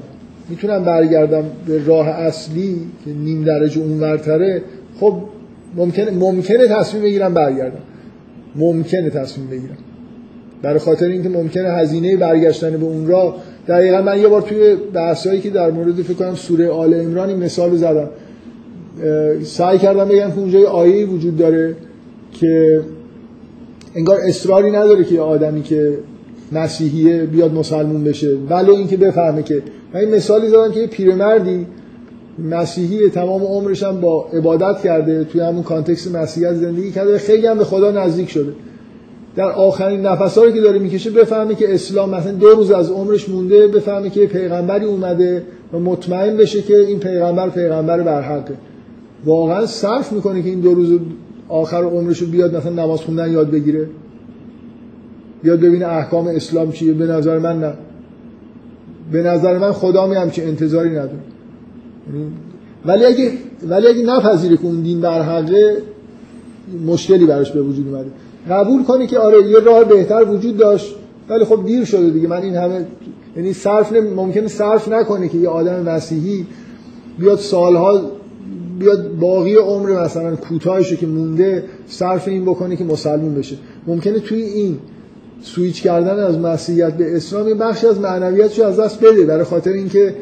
می‌تونم 0.49 0.85
برگردم 0.85 1.45
به 1.67 1.85
راه 1.85 2.09
اصلی 2.09 2.77
که 3.05 3.11
نیم 3.11 3.45
درجه 3.45 3.81
اونورتره 3.81 4.63
خب 5.01 5.15
ممکنه 5.77 6.11
ممکنه 6.11 6.69
تصمیم 6.69 7.03
بگیرم 7.03 7.35
برگردم. 7.35 7.83
ممکنه 8.57 9.11
تصمیم 9.11 9.47
بگیرم. 9.51 9.77
برای 10.63 10.79
خاطر 10.79 11.07
اینکه 11.07 11.29
ممکنه 11.29 11.69
هزینه 11.69 12.17
برگشتن 12.17 12.71
به 12.71 12.85
اون 12.85 13.07
راه 13.07 13.37
دقیقا 13.69 14.03
من 14.03 14.21
یه 14.21 14.29
بار 14.29 14.43
توی 14.43 14.77
بحثایی 14.95 15.41
که 15.41 15.51
در 15.51 15.71
مورد 15.71 15.95
فکر 15.95 16.15
کنم 16.15 16.35
سوره 16.35 16.69
آل 16.69 16.95
عمران 16.95 17.35
مثال 17.35 17.77
زدم. 17.77 18.09
سعی 19.43 19.79
کردم 19.79 20.05
بگم 20.05 20.31
که 20.31 20.39
اونجا 20.39 20.71
آیه 20.71 21.07
وجود 21.07 21.37
داره 21.37 21.75
که 22.33 22.81
انگار 23.95 24.19
اصراری 24.29 24.71
نداره 24.71 25.05
که 25.05 25.21
آدمی 25.21 25.63
که 25.63 25.99
مسیحیه 26.53 27.23
بیاد 27.23 27.55
مسلمون 27.55 28.05
بشه. 28.05 28.37
ولی 28.51 28.71
اینکه 28.71 28.97
بفهمه 28.97 29.43
که 29.43 29.63
من 29.95 30.01
این 30.01 30.15
مثالی 30.15 30.49
زدم 30.49 30.73
که 30.73 30.81
یه 30.81 30.87
پیرمردی 30.87 31.67
مسیحی 32.39 33.09
تمام 33.09 33.43
عمرش 33.43 33.83
هم 33.83 34.01
با 34.01 34.27
عبادت 34.33 34.83
کرده 34.83 35.25
توی 35.25 35.41
همون 35.41 35.63
کانتکست 35.63 36.15
مسیحیت 36.15 36.55
زندگی 36.55 36.91
کرده 36.91 37.19
خیلی 37.19 37.47
هم 37.47 37.59
به 37.59 37.65
خدا 37.65 37.91
نزدیک 37.91 38.31
شده. 38.31 38.53
در 39.37 39.51
آخرین 39.51 40.01
نفسایی 40.01 40.53
که 40.53 40.61
داره 40.61 40.79
می‌کشه 40.79 41.11
بفهمه 41.11 41.55
که 41.55 41.75
اسلام 41.75 42.11
مثلا 42.11 42.33
دو 42.33 42.49
روز 42.49 42.71
از 42.71 42.91
عمرش 42.91 43.29
مونده 43.29 43.67
بفهمه 43.67 44.11
که 44.11 44.27
پیغمبری 44.27 44.85
اومده 44.85 45.43
و 45.73 45.79
مطمئن 45.79 46.37
بشه 46.37 46.63
که 46.63 46.79
این 46.79 46.99
پیغمبر 46.99 47.49
پیغمبر 47.49 48.03
برحقه. 48.03 48.55
واقعا 49.25 49.67
صرف 49.67 50.13
می‌کنه 50.13 50.43
که 50.43 50.49
این 50.49 50.61
دو 50.61 50.75
روز 50.75 50.99
آخر 51.49 51.83
عمرش 51.83 52.19
رو 52.19 52.27
بیاد 52.27 52.57
مثلا 52.57 52.73
نماز 52.73 53.01
خوندن 53.01 53.33
یاد 53.33 53.51
بگیره. 53.51 53.89
بیاد 55.43 55.61
ببینه 55.61 55.87
احکام 55.87 56.27
اسلام 56.27 56.73
چیه. 56.73 56.93
به 56.93 57.07
نظر 57.07 57.39
من 57.39 57.61
نه. 57.61 57.73
به 59.13 59.23
نظر 59.23 59.59
من 59.59 59.73
خدا 59.73 60.07
می 60.07 60.15
همچین 60.15 60.45
انتظاری 60.45 60.91
نداره. 60.91 61.11
یعنی 62.13 62.27
ولی 62.87 63.05
اگه 63.05 63.33
ولی 63.69 63.87
اگه 63.87 64.03
نپذیره 64.03 64.57
که 64.57 64.65
اون 64.65 64.81
دین 64.81 65.01
برحقه 65.01 65.77
مشکلی 66.87 67.27
براش 67.27 67.51
به 67.53 67.63
وجود 67.63 67.89
اومده. 67.89 68.11
قبول 68.51 68.85
کنی 68.85 69.07
که 69.07 69.19
آره 69.19 69.51
یه 69.51 69.59
راه 69.59 69.85
بهتر 69.85 70.25
وجود 70.25 70.57
داشت 70.57 70.95
ولی 71.29 71.45
خب 71.45 71.67
دیر 71.67 71.85
شده 71.85 72.11
دیگه. 72.11 72.29
من 72.29 72.43
این 72.43 72.57
همه 72.57 72.87
یعنی 73.37 73.53
صرف 73.53 73.93
ممکنه 73.93 74.49
صرف 74.49 74.89
نکنه 74.89 75.29
که 75.29 75.39
یه 75.39 75.49
آدم 75.49 75.83
مسیحی 75.83 76.47
بیاد 77.19 77.39
سالها 77.39 78.01
بیاد 78.79 79.17
باقی 79.21 79.55
عمر 79.55 80.05
مثلا 80.05 80.37
کوتاهش 80.37 80.95
که 80.95 81.07
مونده 81.07 81.65
صرف 81.87 82.29
این 82.29 82.45
بکنه 82.45 82.77
که 82.77 82.85
مسلمون 82.85 83.35
بشه. 83.35 83.57
ممکنه 83.87 84.19
توی 84.19 84.43
این 84.43 84.79
سویچ 85.43 85.83
کردن 85.83 86.25
از 86.25 86.39
مسیحیت 86.39 86.93
به 86.93 87.17
اسلام 87.17 87.49
یه 87.49 87.55
بخشی 87.55 87.87
از 87.87 88.01
معنویتش 88.01 88.59
از 88.59 88.81
دست 88.81 89.01
بده 89.01 89.25
برای 89.27 89.45
خاطر 89.45 89.71
اینکه 89.71 90.15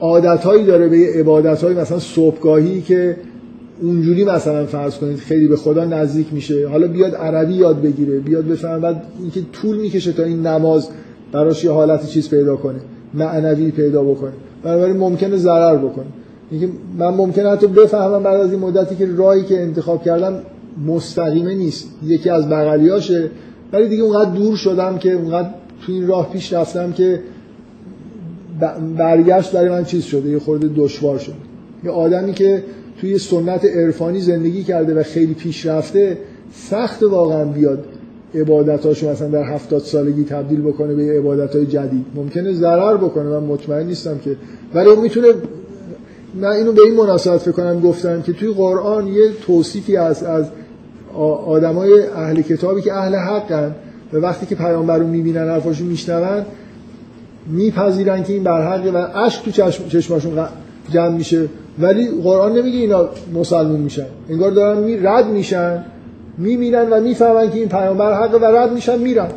عادتهایی 0.00 0.64
داره 0.64 0.88
به 0.88 1.12
عبادتهایی 1.14 1.76
مثلا 1.76 1.98
صبحگاهی 1.98 2.80
که 2.80 3.16
اونجوری 3.80 4.24
مثلا 4.24 4.66
فرض 4.66 4.98
کنید 4.98 5.16
خیلی 5.16 5.48
به 5.48 5.56
خدا 5.56 5.84
نزدیک 5.84 6.26
میشه. 6.32 6.68
حالا 6.68 6.88
بیاد 6.88 7.14
عربی 7.14 7.54
یاد 7.54 7.82
بگیره 7.82 8.18
بیاد 8.18 8.44
بفهمه 8.44 8.78
بعد 8.78 9.02
اینکه 9.20 9.40
طول 9.52 9.76
می‌کشه 9.76 10.12
تا 10.12 10.22
این 10.22 10.46
نماز 10.46 10.88
براش 11.32 11.64
یه 11.64 11.70
حالت 11.70 12.06
چیز 12.06 12.30
پیدا 12.30 12.56
کنه 12.56 12.78
معنوی 13.14 13.70
پیدا 13.70 14.02
بکنه. 14.02 14.32
بنابراین 14.62 14.96
ممکنه 14.96 15.36
ضرر 15.36 15.76
بکنه. 15.76 16.04
اینکه 16.50 16.68
من 16.98 17.08
ممکنه 17.08 17.50
حتی 17.50 17.66
بفهمم 17.66 18.22
بعد 18.22 18.40
از 18.40 18.52
این 18.52 18.60
مدتی 18.60 18.96
که 18.96 19.08
راهی 19.16 19.42
که 19.42 19.62
انتخاب 19.62 20.04
کردم 20.04 20.34
مستقیمه 20.86 21.54
نیست. 21.54 21.88
یکی 22.06 22.30
از 22.30 22.48
بغلیاشه. 22.48 23.30
ولی 23.72 23.88
دیگه 23.88 24.02
اونقدر 24.02 24.30
دور 24.30 24.56
شدم 24.56 24.98
که 24.98 25.12
اونقدر 25.12 25.48
تو 25.86 25.92
این 25.92 26.06
راه 26.06 26.32
پیش 26.32 26.52
رفتم 26.52 26.92
که 26.92 27.20
برگشت 28.96 29.52
برای 29.52 29.68
من 29.68 29.84
چیز 29.84 30.04
شده 30.04 30.30
یه 30.30 30.38
خورده 30.38 30.70
دشوار 30.76 31.18
شده. 31.18 31.34
یه 31.84 31.90
آدمی 31.90 32.32
که 32.32 32.64
توی 33.00 33.18
سنت 33.18 33.64
عرفانی 33.64 34.20
زندگی 34.20 34.64
کرده 34.64 34.94
و 34.94 35.02
خیلی 35.02 35.34
پیش 35.34 35.66
رفته 35.66 36.18
سخت 36.54 37.02
واقعا 37.02 37.44
بیاد 37.44 37.84
عبادتاشو 38.34 39.10
مثلا 39.10 39.28
در 39.28 39.42
هفتاد 39.42 39.82
سالگی 39.82 40.24
تبدیل 40.24 40.60
بکنه 40.60 40.94
به 40.94 41.18
عبادت 41.18 41.56
های 41.56 41.66
جدید. 41.66 42.06
ممکنه 42.14 42.52
ضرر 42.52 42.96
بکنه 42.96 43.24
من 43.24 43.42
مطمئن 43.42 43.86
نیستم 43.86 44.18
که. 44.18 44.36
ولی 44.74 44.96
می‌تونه 44.96 45.28
من 46.34 46.48
اینو 46.48 46.72
به 46.72 46.82
این 46.82 46.94
مناسبت 46.94 47.38
فکر 47.38 47.80
گفتم 47.80 48.22
که 48.22 48.32
توی 48.32 48.48
قرآن 48.48 49.06
یه 49.06 49.30
توصیفی 49.46 49.96
از 49.96 50.24
از 50.24 50.44
آدمای 51.46 52.02
اهل 52.06 52.42
کتابی 52.42 52.82
که 52.82 52.92
اهل 52.92 53.14
حقن 53.14 53.74
و 54.12 54.16
وقتی 54.16 54.46
که 54.46 54.54
پیامبر 54.54 54.98
رو 54.98 55.06
می‌بینن 55.06 55.48
حرفاشو 55.48 55.84
میشنون 55.84 56.44
میپذیرن 57.46 58.22
که 58.22 58.32
این 58.32 58.42
برحقه 58.42 58.90
و 58.90 58.96
اشک 59.14 59.44
تو 59.44 59.50
چشماشون 59.88 60.48
جمع 60.90 61.16
میشه. 61.16 61.48
ولی 61.80 62.08
قرآن 62.22 62.52
نمیگه 62.52 62.78
اینا 62.78 63.08
مسلمون 63.34 63.80
میشن. 63.80 64.06
انگار 64.30 64.50
دارن 64.50 64.78
می 64.78 64.96
رد 64.96 65.26
میشن 65.26 65.84
می‌بینن 66.38 66.88
و 66.90 67.00
می‌فهمن 67.00 67.50
که 67.50 67.58
این 67.58 67.68
پیامبر 67.68 68.22
حقه 68.22 68.38
و 68.38 68.44
رد 68.56 68.72
میشن 68.72 68.98
میرن. 68.98 69.28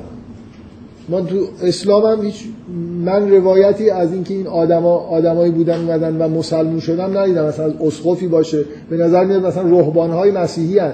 من 1.09 1.26
تو 1.26 1.35
اسلام 1.63 2.05
هم 2.05 2.26
هیچ 2.26 2.43
من 3.05 3.31
روایتی 3.31 3.89
از 3.89 4.13
اینکه 4.13 4.34
این 4.34 4.47
آدما 4.47 4.95
آدمایی 4.97 5.51
بودن 5.51 5.80
اومدن 5.80 6.22
و 6.22 6.27
مسلمون 6.27 6.80
شدن 6.80 7.18
ندیدم. 7.18 7.45
مثلا 7.45 7.65
از 7.65 7.72
اسقفی 7.81 8.27
باشه. 8.27 8.65
به 8.89 8.97
نظر 8.97 9.26
میاد 9.26 9.45
مثلا 9.45 9.80
رهبانهای 9.80 10.31
مسیحی 10.31 10.80
هن 10.80 10.93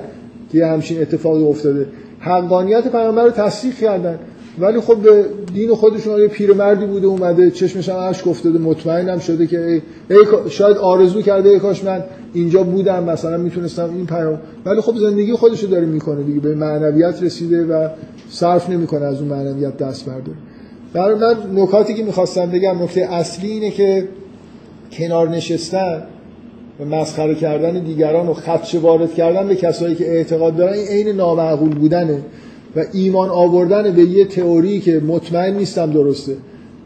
که 0.52 0.66
همچین 0.66 1.02
اتفاقی 1.02 1.44
افتاده. 1.44 1.86
حقانیت 2.20 2.92
پیامبر 2.92 3.24
رو 3.24 3.30
تصدیق 3.30 3.76
کردن. 3.76 4.20
ولی 4.60 4.80
خب 4.80 4.96
به 4.96 5.26
دین 5.54 5.76
خودشون 5.76 6.22
یه 6.22 6.28
پیرمردی 6.28 6.86
بوده 6.86 7.08
اومده 7.08 7.52
چشمش 7.52 7.90
هم 7.90 7.96
اشک 7.96 8.28
افتاده 8.28 8.60
مطمئنم 8.60 9.20
شده 9.20 9.48
که 9.48 9.66
ای, 9.66 9.82
ای 10.10 10.50
شاید 10.50 10.78
آرزو 10.78 11.22
کرده 11.22 11.50
ای 11.50 11.60
کاش 11.60 11.84
من 11.84 12.04
اینجا 12.34 12.64
بودم 12.64 13.04
مثلا 13.04 13.38
می‌تونستم 13.38 13.90
این 13.96 14.06
پیام. 14.06 14.40
ولی 14.66 14.82
خب 14.82 14.98
زندگی 14.98 15.34
خودش 15.34 15.64
رو 15.64 15.70
داره 15.70 15.86
می‌کنه 15.86 16.24
دیگه 16.24 16.40
به 16.40 16.56
معنویت 16.56 17.24
رسیده 17.24 17.66
و 17.66 17.90
صرف 18.30 18.70
نمی‌کنه 18.70 19.06
از 19.06 19.22
اون 19.22 19.28
معنویت 19.28 19.78
دست 19.78 20.06
برداره. 20.06 20.38
برای 20.94 21.16
من 21.16 21.62
نکاتی 21.62 21.94
که 21.94 22.04
می‌خواستم 22.04 22.46
بگم 22.46 22.84
نکته 22.84 23.14
اصلی 23.14 23.52
اینه 23.52 23.72
که 23.72 24.08
کنار 24.92 25.30
نشستن 25.30 26.04
و 26.80 26.86
مسخره 26.86 27.36
کردن 27.36 27.80
دیگران 27.80 28.28
و 28.28 28.34
خدشه 28.34 28.80
وارد 28.80 29.14
کردن 29.14 29.48
به 29.48 29.56
کسایی 29.56 29.96
که 29.96 30.12
اعتقاد 30.12 30.56
دارن 30.56 30.74
این 30.74 30.88
عین 30.88 31.16
نامعقول 31.16 31.76
بودنه. 31.76 32.22
و 32.78 32.84
ایمان 32.94 33.30
آوردن 33.30 33.92
به 33.92 34.02
یه 34.02 34.26
تئوری 34.26 34.80
که 34.80 35.00
مطمئن 35.08 35.58
نیستم 35.58 35.92
درسته. 35.92 36.36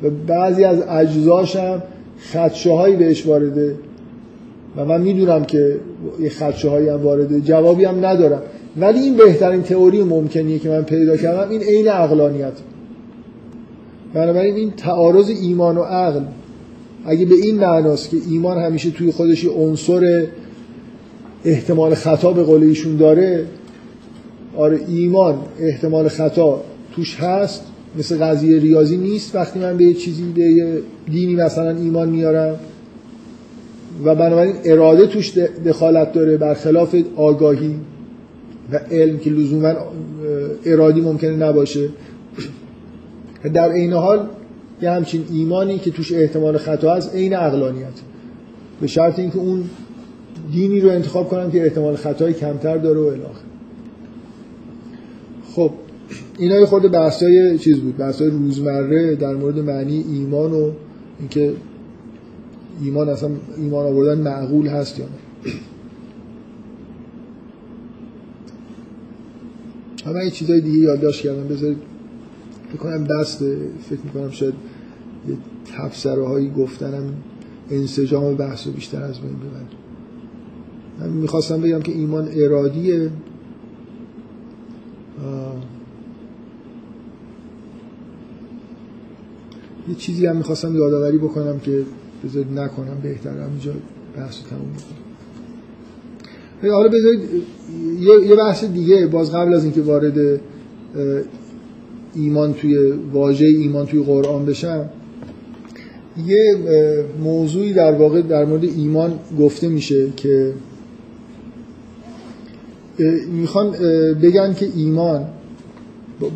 و 0.04 0.10
بعضی 0.28 0.64
از 0.64 0.82
اجزاشم 0.90 1.84
خدشه 2.34 2.72
هایی 2.72 2.96
بهش 2.96 3.26
وارده. 3.26 3.76
و 4.78 4.86
من 4.86 5.02
می‌دونم 5.02 5.46
که 5.46 5.76
یه 6.20 6.30
خدشه 6.30 6.70
هایی 6.70 6.90
هم 6.90 7.04
وارده. 7.04 7.42
جوابی 7.42 7.86
هم 7.86 8.06
ندارم. 8.06 8.42
ولی 8.78 9.00
این 9.00 9.18
بهترین 9.18 9.62
تئوری 9.62 10.04
ممکنیه 10.04 10.60
که 10.60 10.70
من 10.70 10.84
پیدا 10.84 11.18
کردم 11.18 11.50
این 11.50 11.62
عین 11.62 11.88
عقلانیت. 11.88 12.54
بنابراین 14.14 14.56
این 14.56 14.72
تعارض 14.72 15.30
ایمان 15.30 15.78
و 15.78 15.82
عقل 15.82 16.22
اگه 17.06 17.26
به 17.26 17.36
این 17.36 17.60
معناست 17.60 18.10
که 18.10 18.18
ایمان 18.30 18.58
همیشه 18.58 18.90
توی 18.90 19.12
خودش 19.12 19.46
عنصر 19.46 20.28
احتمال 21.46 21.94
خطا 21.94 22.32
به 22.32 22.44
قول 22.44 22.64
ایشون 22.64 22.98
داره 22.98 23.46
آره 24.58 24.80
ایمان 24.88 25.36
احتمال 25.60 26.08
خطا 26.08 26.64
توش 26.96 27.20
هست. 27.20 27.64
مثل 27.98 28.18
قضیه 28.18 28.60
ریاضی 28.60 28.98
نیست. 28.98 29.36
وقتی 29.36 29.60
من 29.60 29.78
به 29.78 29.84
یه 29.84 29.94
چیزی 29.94 30.24
به 30.24 30.42
یه 30.42 30.82
دینی 31.12 31.36
مثلا 31.36 31.70
ایمان 31.70 32.10
میارم 32.10 32.60
و 34.06 34.16
بنابراین 34.16 34.56
اراده 34.66 35.08
توش 35.08 35.38
دخالت 35.66 36.14
داره 36.14 36.38
برخلاف 36.38 36.96
آگاهی 37.16 37.76
و 38.72 38.80
علم 38.92 39.18
که 39.18 39.30
لزوما 39.30 39.74
ارادی 40.66 41.02
ممکنه 41.02 41.36
نباشه. 41.36 41.90
در 43.54 43.72
عین 43.72 43.94
حال 43.94 44.28
یه 44.82 44.92
همچین 44.92 45.26
ایمانی 45.32 45.80
که 45.80 45.92
توش 45.92 46.14
احتمال 46.14 46.58
خطا 46.58 46.96
هست 46.96 47.16
عین 47.16 47.34
عقلانیت. 47.34 47.94
به 48.82 48.88
شرط 48.88 49.20
اینکه 49.20 49.38
اون 49.38 49.64
دینی 50.52 50.80
رو 50.80 50.90
انتخاب 50.90 51.30
کنم 51.30 51.52
که 51.52 51.64
احتمال 51.64 51.96
خطای 51.96 52.34
کمتر 52.34 52.78
داره 52.78 53.00
و 53.00 53.06
الاخر 53.06 53.51
خب 55.56 55.72
اینا 56.38 56.60
یه 56.60 56.66
خورده 56.66 56.88
بحثای 56.88 57.58
چیز 57.58 57.78
بود 57.78 57.98
بحثای 57.98 58.30
روزمره 58.30 59.16
در 59.16 59.36
مورد 59.36 59.60
معنی 59.60 60.06
ایمان 60.14 60.52
و 60.54 60.72
اینکه 61.20 61.54
ایمان 62.84 63.10
اصلا 63.10 63.30
ایمان 63.58 63.86
آوردن 63.86 64.22
معقول 64.22 64.68
هست 64.68 65.00
یا 65.00 65.06
نه. 65.06 65.12
همه 70.06 70.26
یه 70.26 70.32
چیزای 70.32 70.62
دیگه 70.62 70.78
یادداشت 70.78 71.22
کردم 71.22 71.48
بذارید 71.48 71.78
بکنم 72.74 73.04
بسته 73.04 73.58
فکر 73.90 74.00
می‌کنم 74.04 74.32
شاید 74.32 74.54
یه 75.30 75.38
تفسره 75.78 76.28
هایی 76.28 76.50
گفتنم 76.50 77.14
انسجام 77.72 78.36
بحث 78.36 78.68
رو 78.68 78.74
بیشتر 78.74 79.04
از 79.04 79.20
بین 79.20 79.30
ببرم. 79.30 79.68
من 81.00 81.10
می‌خواستم 81.10 81.62
بگم 81.62 81.82
که 81.82 81.92
ایمان 81.92 82.30
ارادیه 82.34 83.10
یه 89.90 89.96
چیزی 89.98 90.26
هم 90.26 90.38
می‌خواستم 90.38 90.76
یادآوری 90.76 91.18
بکنم 91.18 91.60
که 91.60 91.84
بذارید 92.24 92.60
نکنم 92.60 92.98
بهتر 93.04 93.30
همینجا 93.30 93.72
بحث 94.18 94.40
تموم 94.50 94.76
حالا 96.74 96.88
بذارید 96.88 97.22
یه 98.30 98.36
بحث 98.36 98.64
دیگه 98.64 99.08
باز 99.08 99.32
قبل 99.32 99.54
از 99.54 99.64
اینکه 99.64 99.82
وارد 99.82 100.40
ایمان 102.16 102.54
توی 102.54 102.92
واژه 102.92 103.46
ایمان 103.46 103.86
توی 103.86 104.04
قرآن 104.04 104.46
بشم 104.46 104.90
یه 106.26 106.58
موضوعی 107.24 107.74
در 107.74 107.92
واقع 107.92 108.22
در 108.22 108.46
مورد 108.46 108.64
ایمان 108.64 109.20
گفته 109.40 109.68
میشه 109.70 110.10
که 110.18 110.54
می‌خوان 113.32 113.72
بگن 114.22 114.54
که 114.54 114.68
ایمان 114.76 115.26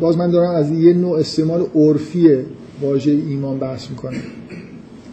باز 0.00 0.16
من 0.16 0.30
دارم 0.30 0.54
از 0.54 0.70
یه 0.70 0.94
نوع 0.94 1.18
استعمال 1.18 1.66
عرفی 1.74 2.28
واژه 2.80 3.10
ایمان 3.10 3.58
بحث 3.58 3.90
می‌کنم. 3.90 4.20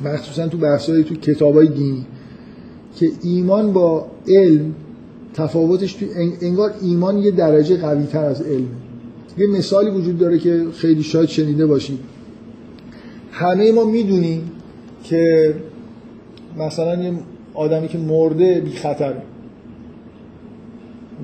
مخصوصا 0.06 0.48
تو 0.48 0.57
بحثایی 0.57 1.03
تو 1.03 1.15
کتابای 1.15 1.68
دینی. 1.68 2.06
که 2.95 3.11
ایمان 3.24 3.74
با 3.74 4.07
علم 4.28 4.76
تفاوتش 5.34 5.94
تو 5.94 6.06
انگار 6.41 6.74
ایمان 6.82 7.18
یه 7.18 7.32
درجه 7.32 7.78
قوی 7.78 8.06
تر 8.06 8.26
از 8.26 8.41
علم. 8.41 8.68
یه 9.38 9.48
مثالی 9.48 9.90
وجود 9.90 10.18
داره 10.18 10.38
که 10.38 10.65
خیلی 10.74 11.03
شاید 11.03 11.30
شنیده 11.30 11.65
باشید. 11.65 11.99
همه 13.32 13.72
ما 13.72 13.84
می‌دونیم 13.84 14.52
که 15.03 15.53
مثلا 16.57 17.03
یه 17.03 17.14
آدمی 17.53 17.88
که 17.88 17.98
مرده 17.98 18.61
بی 18.65 18.72
خطر 18.72 19.14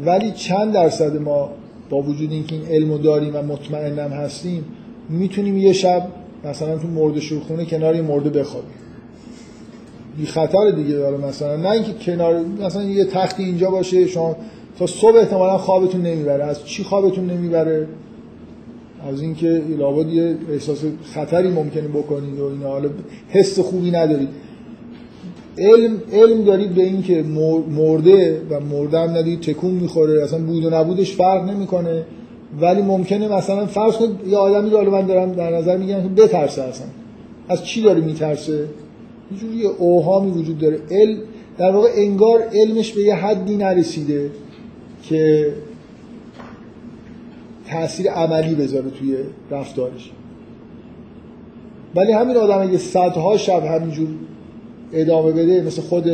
ولی 0.05 0.31
چند 0.31 0.73
درصد 0.73 1.21
ما 1.21 1.49
با 1.89 2.01
وجود 2.01 2.31
اینکه 2.31 2.55
این 2.55 2.65
علمو 2.65 2.97
داریم 2.97 3.35
و 3.35 3.41
مطمئنم 3.41 4.11
هستیم 4.11 4.65
می‌تونیم 5.09 5.57
یه 5.57 5.73
شب 5.73 6.07
مثلا 6.45 6.77
تو 6.77 6.87
مرده 6.87 7.19
شورخونه 7.19 7.65
کنار 7.65 7.95
یه 7.95 8.01
مرده 8.01 8.29
بخوابیم. 8.29 8.71
بی 10.17 10.25
خطر 10.25 10.71
دیگه 10.75 10.95
داره 10.95 11.17
مثلا. 11.17 11.55
نه 11.55 11.69
اینکه 11.69 11.93
کنار 11.93 12.45
مثلا 12.65 12.83
یه 12.83 13.05
تختی 13.05 13.43
اینجا 13.43 13.71
باشه 13.71 14.07
شما 14.07 14.35
تا 14.79 14.87
صبح 14.87 15.17
احتمالا 15.17 15.57
خوابتون 15.57 16.01
نمی‌بره. 16.01 16.43
از 16.43 16.65
چی 16.65 16.83
خوابتون 16.83 17.25
نمی‌بره؟ 17.29 17.87
از 19.09 19.21
اینکه 19.21 19.61
لابد 19.77 20.09
یه 20.09 20.35
احساس 20.51 20.83
خطری 21.13 21.49
ممکنه 21.49 21.87
بکنید 21.87 22.39
و 22.39 22.45
اینا. 22.45 22.67
حالا 22.67 22.89
حس 23.29 23.59
خوبی 23.59 23.91
ندارید. 23.91 24.29
علم 25.59 25.97
علم 26.13 26.43
دارید 26.43 26.75
به 26.75 26.83
اینکه 26.83 27.23
مرده 27.77 28.41
و 28.49 28.59
مرده 28.59 28.99
هم 28.99 29.09
ندید 29.09 29.41
تکون 29.41 29.71
می‌خوره 29.71 30.23
اصلا 30.23 30.39
بود 30.39 30.65
و 30.65 30.69
نبودش 30.69 31.15
فرق 31.15 31.49
نمی‌کنه. 31.49 32.03
ولی 32.61 32.81
ممکنه 32.81 33.27
مثلا 33.27 33.65
فرض 33.65 33.95
کنید 33.95 34.27
یه 34.27 34.37
آدمی 34.37 34.69
رو 34.69 34.91
من 34.91 35.05
دارم 35.05 35.31
در 35.31 35.55
نظر 35.55 35.77
می‌گیرم 35.77 36.03
که 36.03 36.21
بترسه 36.21 36.61
اصلا. 36.61 36.87
از 37.49 37.65
چی 37.65 37.81
داره 37.81 38.01
میترسه؟ 38.01 38.65
یه 39.55 39.67
اوهامی 39.77 40.31
وجود 40.31 40.59
داره. 40.59 40.79
علم 40.91 41.17
در 41.57 41.71
واقع 41.71 41.89
انگار 41.95 42.43
علمش 42.53 42.91
به 42.91 43.01
یه 43.01 43.15
حدی 43.15 43.57
نرسیده 43.57 44.31
که 45.03 45.53
تاثیر 47.71 48.11
عملی 48.11 48.55
بذاره 48.55 48.89
توی 48.89 49.15
رفتارش. 49.51 50.11
ولی 51.95 52.11
همین 52.11 52.37
آدم 52.37 52.61
اگه 52.61 52.77
صدها 52.77 53.37
شب 53.37 53.65
همینجور 53.65 54.07
ادامه 54.93 55.31
بده 55.31 55.63
مثل 55.67 55.81
خود 55.81 56.05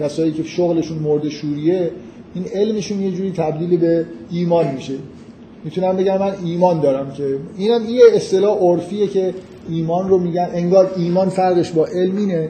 کسایی 0.00 0.32
که 0.32 0.42
شغلشون 0.42 0.98
مورد 0.98 1.28
شوریه 1.28 1.90
این 2.34 2.44
علمشون 2.54 3.00
یه 3.00 3.10
جوری 3.10 3.32
تبدیل 3.32 3.76
به 3.76 4.06
ایمان 4.30 4.74
میشه. 4.74 4.94
می‌تونم 5.64 5.96
بگم 5.96 6.18
من 6.18 6.32
ایمان 6.44 6.80
دارم 6.80 7.12
که 7.12 7.36
اینم 7.56 7.82
یه 7.88 8.02
اصطلاح 8.14 8.58
عرفیه 8.58 9.06
که 9.06 9.34
ایمان 9.68 10.08
رو 10.08 10.18
میگن. 10.18 10.48
انگار 10.52 10.90
ایمان 10.96 11.28
فرقش 11.28 11.70
با 11.70 11.86
علم 11.86 12.16
اینه 12.16 12.48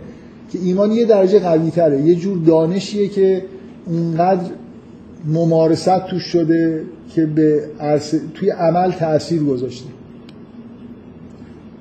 که 0.52 0.58
ایمان 0.62 0.92
یه 0.92 1.04
درجه 1.04 1.38
قوی 1.38 1.70
تره. 1.70 2.00
یه 2.02 2.14
جور 2.14 2.38
دانشیه 2.38 3.08
که 3.08 3.44
اونقدر 3.86 4.50
ممارست 5.24 6.06
توش 6.06 6.22
شده 6.22 6.84
که 7.14 7.26
به 7.26 7.64
توی 8.34 8.50
عمل 8.50 8.92
تاثیر 8.92 9.42
گذاشته. 9.42 9.88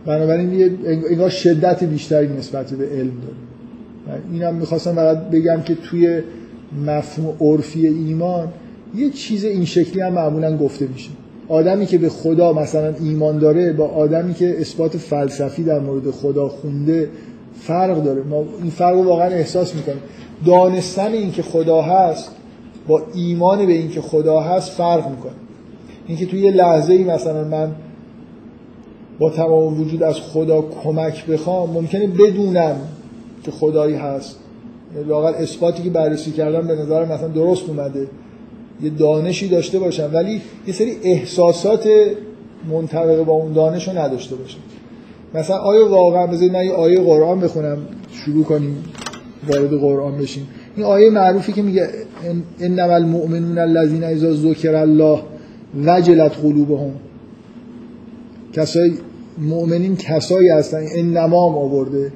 بنابراین 0.06 0.53
یه 0.53 0.72
انگار 0.86 1.30
شدت 1.30 1.84
بیشتری 1.84 2.28
نسبت 2.28 2.74
به 2.74 2.86
علم 2.86 3.14
داره. 3.22 3.52
اینم 4.31 4.55
می‌خواستم 4.55 4.95
فقط 4.95 5.17
بگم 5.17 5.61
که 5.61 5.75
توی 5.75 6.21
مفهوم 6.85 7.35
عرفی 7.41 7.88
ایمان 7.88 8.47
یه 8.95 9.09
چیز 9.09 9.45
این 9.45 9.65
شکلی 9.65 10.01
هم 10.01 10.13
معمولا 10.13 10.57
گفته 10.57 10.88
میشه. 10.88 11.09
آدمی 11.47 11.85
که 11.85 11.97
به 11.97 12.09
خدا 12.09 12.53
مثلا 12.53 12.93
ایمان 13.03 13.39
داره 13.39 13.73
با 13.73 13.88
آدمی 13.88 14.34
که 14.34 14.61
اثبات 14.61 14.97
فلسفی 14.97 15.63
در 15.63 15.80
مورد 15.80 16.11
خدا 16.11 16.47
خونده 16.47 17.09
فرق 17.61 18.03
داره. 18.03 18.23
ما 18.23 18.43
این 18.61 18.71
فرق 18.71 18.93
رو 18.93 19.03
واقعا 19.03 19.27
احساس 19.27 19.75
می‌کنیم. 19.75 20.01
دانستن 20.45 21.11
اینکه 21.11 21.41
خدا 21.41 21.81
هست 21.81 22.31
با 22.88 23.01
ایمان 23.13 23.65
به 23.65 23.73
اینکه 23.73 24.01
خدا 24.01 24.39
هست 24.39 24.71
فرق 24.71 25.09
می‌کنه. 25.09 25.31
اینکه 26.07 26.25
توی 26.25 26.39
یه 26.39 26.51
لحظه 26.51 26.93
ای 26.93 27.03
مثلا 27.03 27.43
من 27.43 27.71
با 29.19 29.30
تمام 29.30 29.81
وجود 29.81 30.03
از 30.03 30.15
خدا 30.15 30.61
کمک 30.61 31.25
بخوام 31.25 31.69
ممکنه 31.69 32.07
بدونم 32.07 32.75
که 33.44 33.52
خدایی 33.52 33.95
هست. 33.95 34.36
واقعا 35.07 35.32
اثباتی 35.32 35.84
که 35.84 35.90
بررسی 35.90 36.32
کردم 36.32 36.68
به 36.68 36.76
نظر 36.76 37.06
مثلا 37.06 37.28
درست 37.28 37.70
اومده. 37.70 38.07
یه 38.84 38.90
دانشی 38.90 39.48
داشته 39.48 39.80
باشم 39.80 40.10
ولی 40.14 40.41
یه 40.68 40.74
سری 40.74 40.91
احساسات 41.03 41.90
منطبق 42.72 43.24
با 43.24 43.34
اون 43.34 43.53
دانش 43.53 43.88
رو 43.88 43.98
نداشته 43.98 44.36
باشم. 44.36 44.60
مثلا 45.34 45.57
آیا 45.57 45.90
واقعا 45.90 46.28
بذارید 46.28 46.53
من 46.53 46.65
یه 46.65 46.72
آیه 46.72 46.99
قرآن 46.99 47.40
بخونم 47.40 47.78
شروع 48.11 48.44
کنیم 48.44 48.84
وارد 49.48 49.80
قرآن 49.80 50.18
بشیم. 50.18 50.48
این 50.76 50.86
آیه 50.86 51.10
معروفی 51.10 51.53
که 51.53 51.61
میگه 51.61 51.90
انما 52.60 52.94
المؤمنون 52.94 53.57
الذين 53.57 54.03
اذا 54.03 54.34
ذکر 54.34 54.76
الله 54.76 55.20
وجلت 55.86 56.32
قلوبهم. 56.44 56.91
کسای 58.53 58.94
مؤمنین 59.38 59.95
کسایی 59.95 60.49
هستن. 60.49 60.86
انما 60.95 61.38
آورده. 61.38 62.06
و 62.07 62.10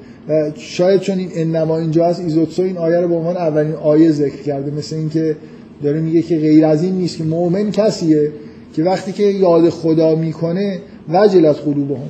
شاید 0.56 1.00
چون 1.00 1.18
این 1.18 1.30
انما 1.34 1.78
اینجا 1.78 2.06
هست 2.06 2.20
ایزوتسو 2.20 2.62
این 2.62 2.76
آیه 2.76 3.00
رو 3.00 3.08
به 3.08 3.14
عنوان 3.14 3.36
اولین 3.36 3.74
آیه 3.74 4.10
ذکر 4.10 4.42
کرده 4.42 4.70
مثل 4.70 4.96
اینکه 4.96 5.36
داره 5.82 6.00
میگه 6.00 6.22
که 6.22 6.38
غیر 6.38 6.64
از 6.64 6.82
این 6.82 6.94
نیست 6.94 7.18
که 7.18 7.24
مؤمن 7.24 7.70
کسیه 7.70 8.32
که 8.74 8.82
وقتی 8.82 9.12
که 9.12 9.22
یاد 9.22 9.68
خدا 9.68 10.14
می‌کنه 10.14 10.80
وجلت 11.08 11.56
قلوبهم. 11.56 12.08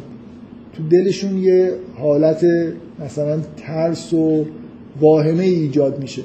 تو 0.77 0.83
دلشون 0.89 1.39
یه 1.39 1.73
حالت 1.97 2.45
مثلا 3.05 3.41
ترس 3.57 4.13
و 4.13 4.45
واهمه 5.01 5.45
ایجاد 5.45 6.01
میشه 6.01 6.23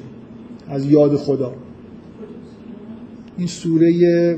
از 0.69 0.85
یاد 0.85 1.15
خدا. 1.15 1.53
این 3.37 3.47
سوره 3.47 4.37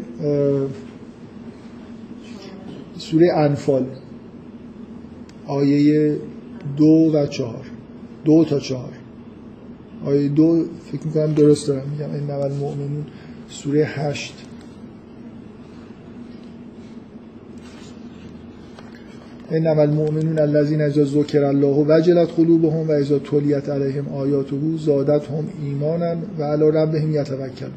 سوره 2.97 3.33
انفال 3.35 3.85
آیه 5.47 6.15
دو 6.77 7.11
و 7.13 7.25
چهار. 7.25 7.65
دو 8.25 8.45
تا 8.45 8.59
چهار. 8.59 8.91
آیه 10.05 10.27
دو 10.27 10.65
فکر 10.91 11.07
می‌کنم 11.07 11.33
درست 11.33 11.67
دارم 11.67 11.89
میگم. 11.89 12.13
این 12.13 12.31
نول 12.31 12.51
مؤمنون. 12.51 13.05
سوره 13.49 13.85
هشت. 13.85 14.33
انما 19.51 19.81
المؤمنون 19.81 20.39
الذين 20.39 20.81
اذا 20.81 21.03
ذکر 21.03 21.43
الله 21.43 21.85
وجلت 21.87 22.29
قلوبهم 22.37 22.89
و 22.89 22.91
اذا 22.91 23.19
تلیت 23.19 23.69
علیهم 23.69 24.07
آیاته 24.07 24.55
زادتهم 24.77 25.47
ایمانا 25.63 26.15
و 26.39 26.43
علی 26.43 26.71
ربهم 26.71 27.15
یتوکلون. 27.15 27.71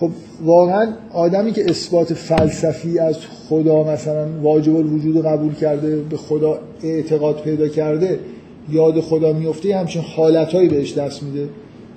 خب 0.00 0.10
واقعا 0.44 0.92
آدمی 1.12 1.52
که 1.52 1.70
اثبات 1.70 2.14
فلسفی 2.14 2.98
از 2.98 3.16
خدا 3.48 3.84
مثلا 3.84 4.26
واجب 4.42 4.76
الوجود 4.76 5.24
قبول 5.24 5.54
کرده 5.54 5.96
به 5.96 6.16
خدا 6.16 6.58
اعتقاد 6.82 7.42
پیدا 7.42 7.68
کرده 7.68 8.18
یاد 8.70 9.00
خدا 9.00 9.32
میفته 9.32 9.76
همچین 9.78 10.02
حالتهایی 10.02 10.68
بهش 10.68 10.98
دست 10.98 11.22
میده. 11.22 11.48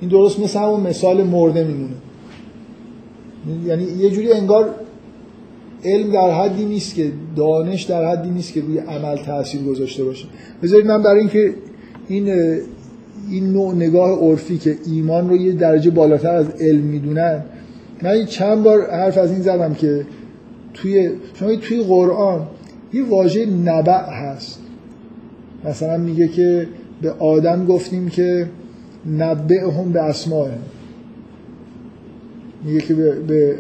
این 0.02 0.10
درست 0.10 0.40
مثل 0.40 0.60
همون 0.60 0.80
مثال 0.80 1.24
مرده 1.24 1.64
میمونه. 1.64 1.96
یعنی 3.66 3.84
یه 3.84 4.10
جوری 4.10 4.32
انگار 4.32 4.70
علم 5.86 6.12
در 6.12 6.32
حدی 6.32 6.66
نیست 6.66 6.96
که 6.96 7.12
دانش 7.36 7.84
در 7.84 8.06
حدی 8.06 8.30
نیست 8.30 8.54
که 8.54 8.62
روی 8.62 8.78
عمل 8.78 9.18
تاثیر 9.18 9.62
گذاشته 9.62 10.04
باشه. 10.04 10.26
بذارید 10.64 10.86
من 10.86 11.04
برای 11.04 11.20
اینکه 11.20 11.54
این 12.08 12.30
این 13.30 13.54
نوع 13.54 13.76
نگاه 13.76 14.20
عرفی 14.20 14.58
که 14.58 14.78
ایمان 14.86 15.30
رو 15.30 15.38
یه 15.38 15.52
درجه 15.52 15.92
بالاتر 15.92 16.36
از 16.36 16.46
علم 16.62 16.84
می‌دونن 16.84 17.44
من 18.04 18.26
چند 18.26 18.64
بار 18.64 18.92
حرف 18.92 19.18
از 19.18 19.32
این 19.32 19.42
زدم 19.42 19.74
که 19.74 20.06
توی 20.74 21.12
شما 21.34 21.56
توی 21.56 21.84
قرآن 21.84 22.48
یه 22.94 23.04
واژه 23.04 23.46
نبع 23.46 24.10
هست. 24.10 24.60
مثلا 25.66 25.98
میگه 25.98 26.28
که 26.28 26.68
به 27.02 27.12
آدم 27.12 27.66
گفتیم 27.66 28.10
که 28.10 28.50
هم 29.20 29.92
به 29.94 30.02
اسماء. 30.02 30.48
میگه 32.66 32.80
که 32.80 32.94
به, 32.94 33.12
به, 33.12 33.56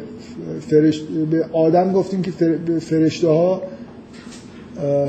فرشت 0.60 1.07
به 1.32 1.45
آدم 1.53 1.94
گفتیم 1.94 2.22
که 2.22 2.32
به 2.65 2.80
فرشته 2.80 3.28
ها 3.28 3.61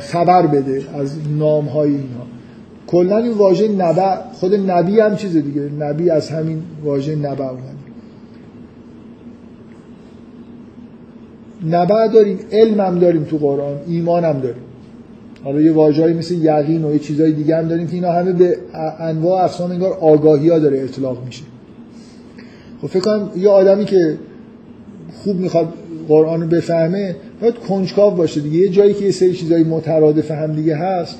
خبر 0.00 0.46
بده 0.46 0.82
از 0.94 1.12
نام 1.38 1.64
های 1.64 1.90
اینها. 1.90 2.26
کلا 2.86 3.18
این 3.18 3.32
واژه 3.32 3.68
نبع 3.68 4.16
خود 4.32 4.54
نبی 4.54 5.00
هم 5.00 5.16
چیز 5.16 5.36
دیگه. 5.36 5.60
نبی 5.78 6.10
از 6.10 6.30
همین 6.30 6.62
واژه 6.84 7.16
نبع 7.16 7.48
اومد 7.48 7.73
نبع 11.70 12.08
داریم 12.08 12.38
علم 12.52 12.80
هم 12.80 12.98
داریم 12.98 13.24
تو 13.24 13.38
قرآن 13.38 13.76
ایمان 13.86 14.24
هم 14.24 14.40
داریم. 14.40 14.62
حالا 15.44 15.60
یه 15.60 15.72
واژه‌ای 15.72 16.12
مثل 16.12 16.34
یقین 16.34 16.84
و 16.84 16.92
یه 16.92 16.98
چیزای 16.98 17.32
دیگه 17.32 17.56
هم 17.56 17.68
داریم 17.68 17.86
که 17.86 17.94
اینا 17.94 18.12
همه 18.12 18.32
به 18.32 18.56
انواع 19.00 19.44
افسان 19.44 19.72
انگار 19.72 19.92
آگاهی 19.92 20.48
ها 20.48 20.58
داره 20.58 20.80
اطلاق 20.80 21.24
میشه. 21.26 21.42
خب 22.82 22.86
فکر 22.88 23.00
کنم 23.00 23.30
یه 23.36 23.48
آدمی 23.48 23.84
که 23.84 24.18
خوب 25.24 25.36
می‌خواد 25.36 25.68
قرآن 26.08 26.40
رو 26.40 26.46
بفهمه 26.46 27.16
باید 27.40 27.54
کنجکاو 27.54 28.14
باشه 28.14 28.40
دیگه. 28.40 28.58
یه 28.58 28.68
جایی 28.68 28.94
که 28.94 29.04
یه 29.04 29.10
سری 29.10 29.32
چیزای 29.32 29.64
مترادف 29.64 30.30
هم 30.30 30.52
دیگه 30.52 30.76
هست 30.76 31.18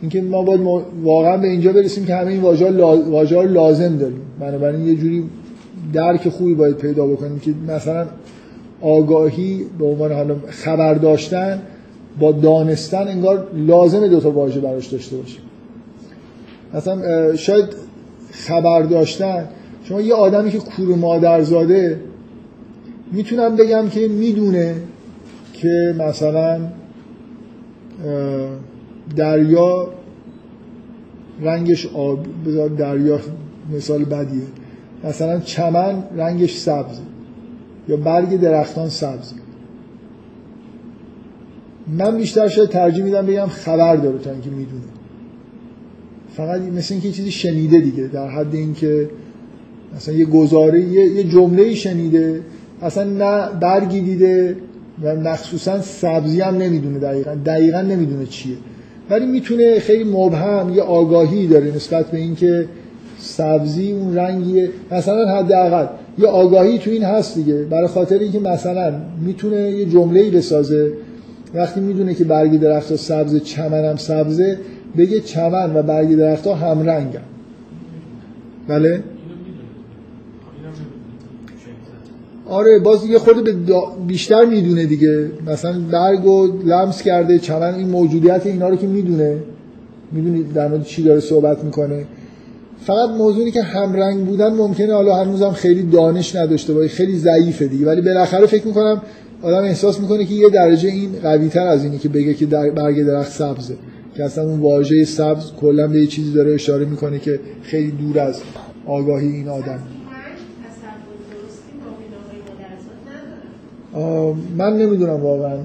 اینکه 0.00 0.22
ما 0.22 0.42
باید 0.42 0.60
واقعا 1.02 1.36
به 1.36 1.48
اینجا 1.48 1.72
برسیم 1.72 2.04
که 2.04 2.14
همه 2.14 2.30
این 2.30 2.40
واژه 2.40 3.40
رو 3.40 3.42
لازم 3.42 3.96
داریم. 3.96 4.20
بنابراین 4.40 4.86
یه 4.86 4.94
جوری 4.94 5.24
درک 5.92 6.28
خوبی 6.28 6.54
باید 6.54 6.76
پیدا 6.76 7.06
بکنیم 7.06 7.38
که 7.38 7.54
مثلا 7.68 8.06
آگاهی 8.84 9.64
به 9.78 9.84
عنوان 9.84 10.12
حالا 10.12 10.36
خبر 10.48 10.94
داشتن 10.94 11.62
با 12.20 12.32
دانستن 12.32 13.08
انگار 13.08 13.46
لازم 13.54 14.06
دو 14.08 14.20
تا 14.20 14.30
واژه 14.30 14.60
براش 14.60 14.86
داشته 14.86 15.16
باشیم 15.16 15.40
مثلا 16.74 17.36
شاید 17.36 17.64
خبر 18.32 18.82
داشتن. 18.82 19.48
شما 19.84 20.00
یه 20.00 20.14
آدمی 20.14 20.50
که 20.50 20.58
کور 20.58 20.94
مادرزاده 20.94 22.00
می‌تونم 23.12 23.56
بگم 23.56 23.88
که 23.88 24.08
می‌دونه 24.08 24.74
که 25.52 25.94
مثلا 25.98 26.60
دریا 29.16 29.88
رنگش 31.42 31.86
آب 31.94 32.18
بذار 32.46 32.68
دریا 32.68 33.18
مثال 33.72 34.04
بدیه. 34.04 34.42
مثلا 35.04 35.40
چمن 35.40 36.02
رنگش 36.16 36.56
سبز. 36.58 36.98
یا 37.88 37.96
برگ 37.96 38.40
درختان 38.40 38.88
سبز 38.88 39.32
من 41.98 42.16
بیشتر 42.16 42.48
شاید 42.48 42.68
ترجیح 42.68 43.04
میدم 43.04 43.26
بگم 43.26 43.46
خبر 43.46 43.96
داره 43.96 44.18
تا 44.18 44.30
اینکه 44.30 44.50
می‌دونه. 44.50 44.82
فقط 46.36 46.60
مثل 46.60 46.94
اینکه 46.94 47.12
چیزی 47.12 47.30
شنیده 47.30 47.80
دیگه 47.80 48.02
در 48.02 48.28
حد 48.28 48.54
اینکه 48.54 49.10
مثلا 49.96 50.14
یه 50.14 50.24
گزاره 50.24 50.80
یه, 50.80 51.04
یه 51.04 51.24
جمله 51.24 51.74
شنیده 51.74 52.40
اصلا 52.82 53.04
نه 53.04 53.58
برگی 53.60 54.00
دیده 54.00 54.56
و 55.02 55.16
مخصوصا 55.16 55.80
سبزی 55.80 56.40
هم 56.40 56.56
نمی‌دونه 56.56 56.98
دقیقا 56.98 57.34
دقیقا 57.34 57.80
نمی‌دونه 57.80 58.26
چیه. 58.26 58.56
ولی 59.10 59.26
می‌تونه 59.26 59.78
خیلی 59.78 60.04
مبهم 60.04 60.72
یه 60.74 60.82
آگاهی 60.82 61.46
داره 61.46 61.76
نسبت 61.76 62.10
به 62.10 62.18
اینکه 62.18 62.68
سبزی 63.24 63.92
اون 63.92 64.16
رنگیه. 64.16 64.70
مثلا 64.90 65.36
حداقل 65.36 65.86
یه 66.18 66.26
آگاهی 66.26 66.78
تو 66.78 66.90
این 66.90 67.02
هست 67.02 67.34
دیگه. 67.34 67.54
برای 67.54 67.86
خاطر 67.86 68.18
اینکه 68.18 68.40
مثلا 68.40 68.92
می‌تونه 69.26 69.70
یه 69.70 69.84
جمله‌ای 69.84 70.30
بسازه. 70.30 70.92
وقتی 71.54 71.80
می‌دونه 71.80 72.14
که 72.14 72.24
برگ 72.24 72.60
درخت 72.60 72.96
سبز 72.96 73.42
چمن 73.42 73.84
هم 73.84 73.96
سبزه 73.96 74.58
بگه 74.96 75.20
چمن 75.20 75.76
و 75.76 75.82
برگ 75.82 76.16
درخت 76.16 76.46
ها 76.46 76.54
هم 76.54 76.90
رنگن. 76.90 77.20
بله؟ 78.68 79.02
آره 82.48 82.78
باز 82.78 83.06
یه 83.06 83.18
خود 83.18 83.48
بیشتر 84.06 84.44
می‌دونه 84.44 84.86
دیگه. 84.86 85.30
مثلا 85.46 85.80
برگ 85.92 86.26
و 86.26 86.46
لمس 86.64 87.02
کرده 87.02 87.38
چمن 87.38 87.74
این 87.74 87.88
موجودیت 87.88 88.46
اینا 88.46 88.68
رو 88.68 88.76
که 88.76 88.86
می‌دونه. 88.86 89.36
می‌دونی 90.12 90.42
در 90.42 90.68
مورد 90.68 90.84
چی 90.84 91.02
داره 91.02 91.20
صحبت 91.20 91.64
می‌کنه. 91.64 92.04
فقط 92.86 93.10
موضوعی 93.10 93.50
که 93.50 93.62
همرنگ 93.62 94.26
بودن 94.26 94.54
ممکنه 94.54 94.94
حالا 94.94 95.16
هنوزم 95.16 95.50
خیلی 95.50 95.82
دانش 95.82 96.36
نداشته 96.36 96.74
باشه 96.74 96.88
خیلی 96.88 97.18
ضعیفه 97.18 97.66
دیگه. 97.66 97.86
ولی 97.86 98.00
بالاخره 98.00 98.46
فکر 98.46 98.66
می‌کنم 98.66 99.02
آدم 99.42 99.62
احساس 99.62 100.00
می‌کنه 100.00 100.24
که 100.24 100.34
یه 100.34 100.48
درجه 100.48 100.88
این 100.88 101.10
قوی 101.22 101.48
تر 101.48 101.66
از 101.66 101.84
اینی 101.84 101.98
که 101.98 102.08
بگه 102.08 102.34
که 102.34 102.46
در 102.46 102.70
برگ 102.70 103.06
درخت 103.06 103.32
سبزه. 103.32 103.74
که 104.16 104.24
اصلا 104.24 104.44
اون 104.44 104.60
واژه 104.60 105.04
سبز 105.04 105.52
کلا 105.60 105.88
به 105.88 106.00
یه 106.00 106.06
چیزی 106.06 106.32
داره 106.32 106.54
اشاره 106.54 106.84
می‌کنه 106.84 107.18
که 107.18 107.40
خیلی 107.62 107.90
دور 107.90 108.18
از 108.18 108.40
آگاهی 108.86 109.28
این 109.28 109.48
آدم. 109.48 109.78
من 114.56 114.76
نمی‌دونم 114.76 115.20
واقعا. 115.22 115.56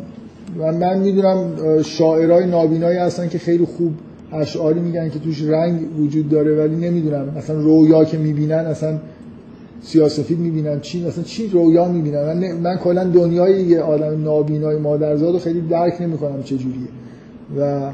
من, 0.58 0.78
من 0.78 0.98
می‌دونم 0.98 1.54
شاعرای 1.84 2.46
نابینایی 2.46 2.98
هستن 2.98 3.30
که 3.30 3.40
خیلی 3.40 3.66
خوب 3.66 3.92
اشعاری 4.34 4.80
میگن 4.80 5.10
که 5.10 5.20
توش 5.20 5.44
رنگ 5.44 6.00
وجود 6.00 6.30
داره 6.30 6.56
ولی 6.56 6.76
نمی‌دونم. 6.76 7.34
مثلا 7.38 7.62
رویا 7.62 8.04
که 8.04 8.18
می‌بینن 8.18 8.54
اصلا 8.54 8.98
سیاسفید 9.82 10.40
می‌بینن 10.40 10.80
چی 10.80 11.08
مثلا 11.08 11.24
چی 11.24 11.48
رویا 11.48 11.88
می‌بینن؟ 11.88 12.24
من, 12.24 12.52
من 12.52 12.78
کلا 12.78 13.04
دنیای 13.04 13.62
یه 13.62 13.80
آدم 13.82 14.24
نابینای 14.24 14.78
مادرزاد 14.78 15.34
رو 15.34 15.40
خیلی 15.40 15.62
درک 15.62 16.02
نمی‌کنم 16.02 16.44
چه 16.44 16.58
جوریه 16.58 16.88
و 17.60 17.92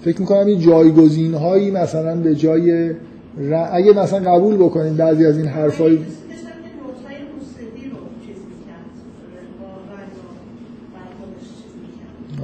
فکر 0.00 0.20
می‌کنم 0.20 0.46
این 0.46 0.58
جایگزین 0.58 1.34
هایی 1.34 1.70
مثلا 1.70 2.16
به 2.16 2.34
جای 2.34 2.90
اگه 3.72 3.92
مثلا 3.92 4.32
قبول 4.32 4.56
بکنین 4.56 4.94
بعضی 4.94 5.26
از 5.26 5.38
این 5.38 5.46
حرفای 5.46 5.98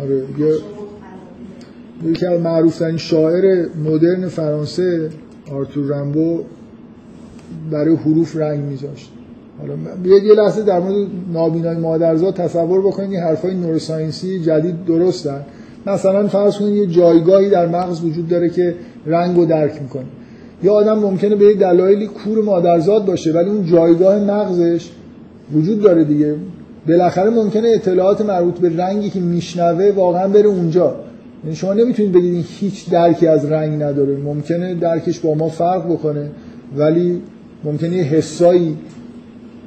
آره 0.02 0.24
یکی 2.05 2.26
از 2.26 2.40
معروف 2.40 2.78
ترین 2.78 2.97
شاعر 2.97 3.66
مدرن 3.85 4.28
فرانسه 4.28 5.10
آرتور 5.52 5.86
رمبو 5.86 6.40
برای 7.70 7.94
حروف 7.94 8.36
رنگ 8.36 8.64
میذاشت. 8.64 9.10
حالا 9.60 9.74
بیاید 10.02 10.24
یه 10.24 10.35
لحظه 10.35 10.62
در 10.62 10.81
مورد 10.81 11.09
نابینای 11.32 11.76
مادرزاد 11.76 12.35
تصور 12.35 12.81
بکنید 12.81 13.10
این 13.10 13.20
حرفای 13.20 13.55
نوروساینسی 13.55 14.40
جدید 14.40 14.85
درستن. 14.85 15.40
مثلا 15.86 16.28
فرض 16.28 16.56
کنید 16.59 16.74
یه 16.74 16.86
جایگاهی 16.86 17.51
در 17.51 17.66
مغز 17.66 18.05
وجود 18.05 18.28
داره 18.28 18.51
که 18.51 18.74
رنگ 19.06 19.36
رو 19.36 19.47
درک 19.47 19.82
می‌کنه. 19.82 20.05
یه 20.62 20.70
آدم 20.70 20.98
ممکنه 20.98 21.36
به 21.36 21.55
دلایلی 21.55 22.06
کور 22.06 22.43
مادرزاد 22.43 23.05
باشه 23.05 23.32
ولی 23.32 23.51
اون 23.51 23.66
جایگاه 23.66 24.18
مغزش 24.18 24.90
وجود 25.55 25.81
داره 25.82 26.05
دیگه. 26.05 26.35
بالاخره 26.89 27.31
ممکنه 27.31 27.68
اطلاعات 27.68 28.20
مربوط 28.20 28.59
به 28.59 28.76
رنگی 28.76 29.10
که 29.10 29.20
میشنوه 29.20 29.93
واقعا 29.97 30.28
بره 30.28 30.47
اونجا. 30.47 30.94
یعنی 31.44 31.56
شما 31.56 31.72
نمی‌تونید 31.72 32.12
بگید 32.12 32.34
این 32.34 32.44
هیچ 32.48 32.90
درکی 32.90 33.26
از 33.26 33.44
رنگ 33.44 33.82
نداره. 33.82 34.16
ممکنه 34.16 34.74
درکش 34.74 35.20
با 35.20 35.34
ما 35.34 35.48
فرق 35.48 35.92
بکنه 35.92 36.30
ولی 36.76 37.22
ممکنه 37.64 37.96
یه 37.96 38.02
حسایی 38.02 38.76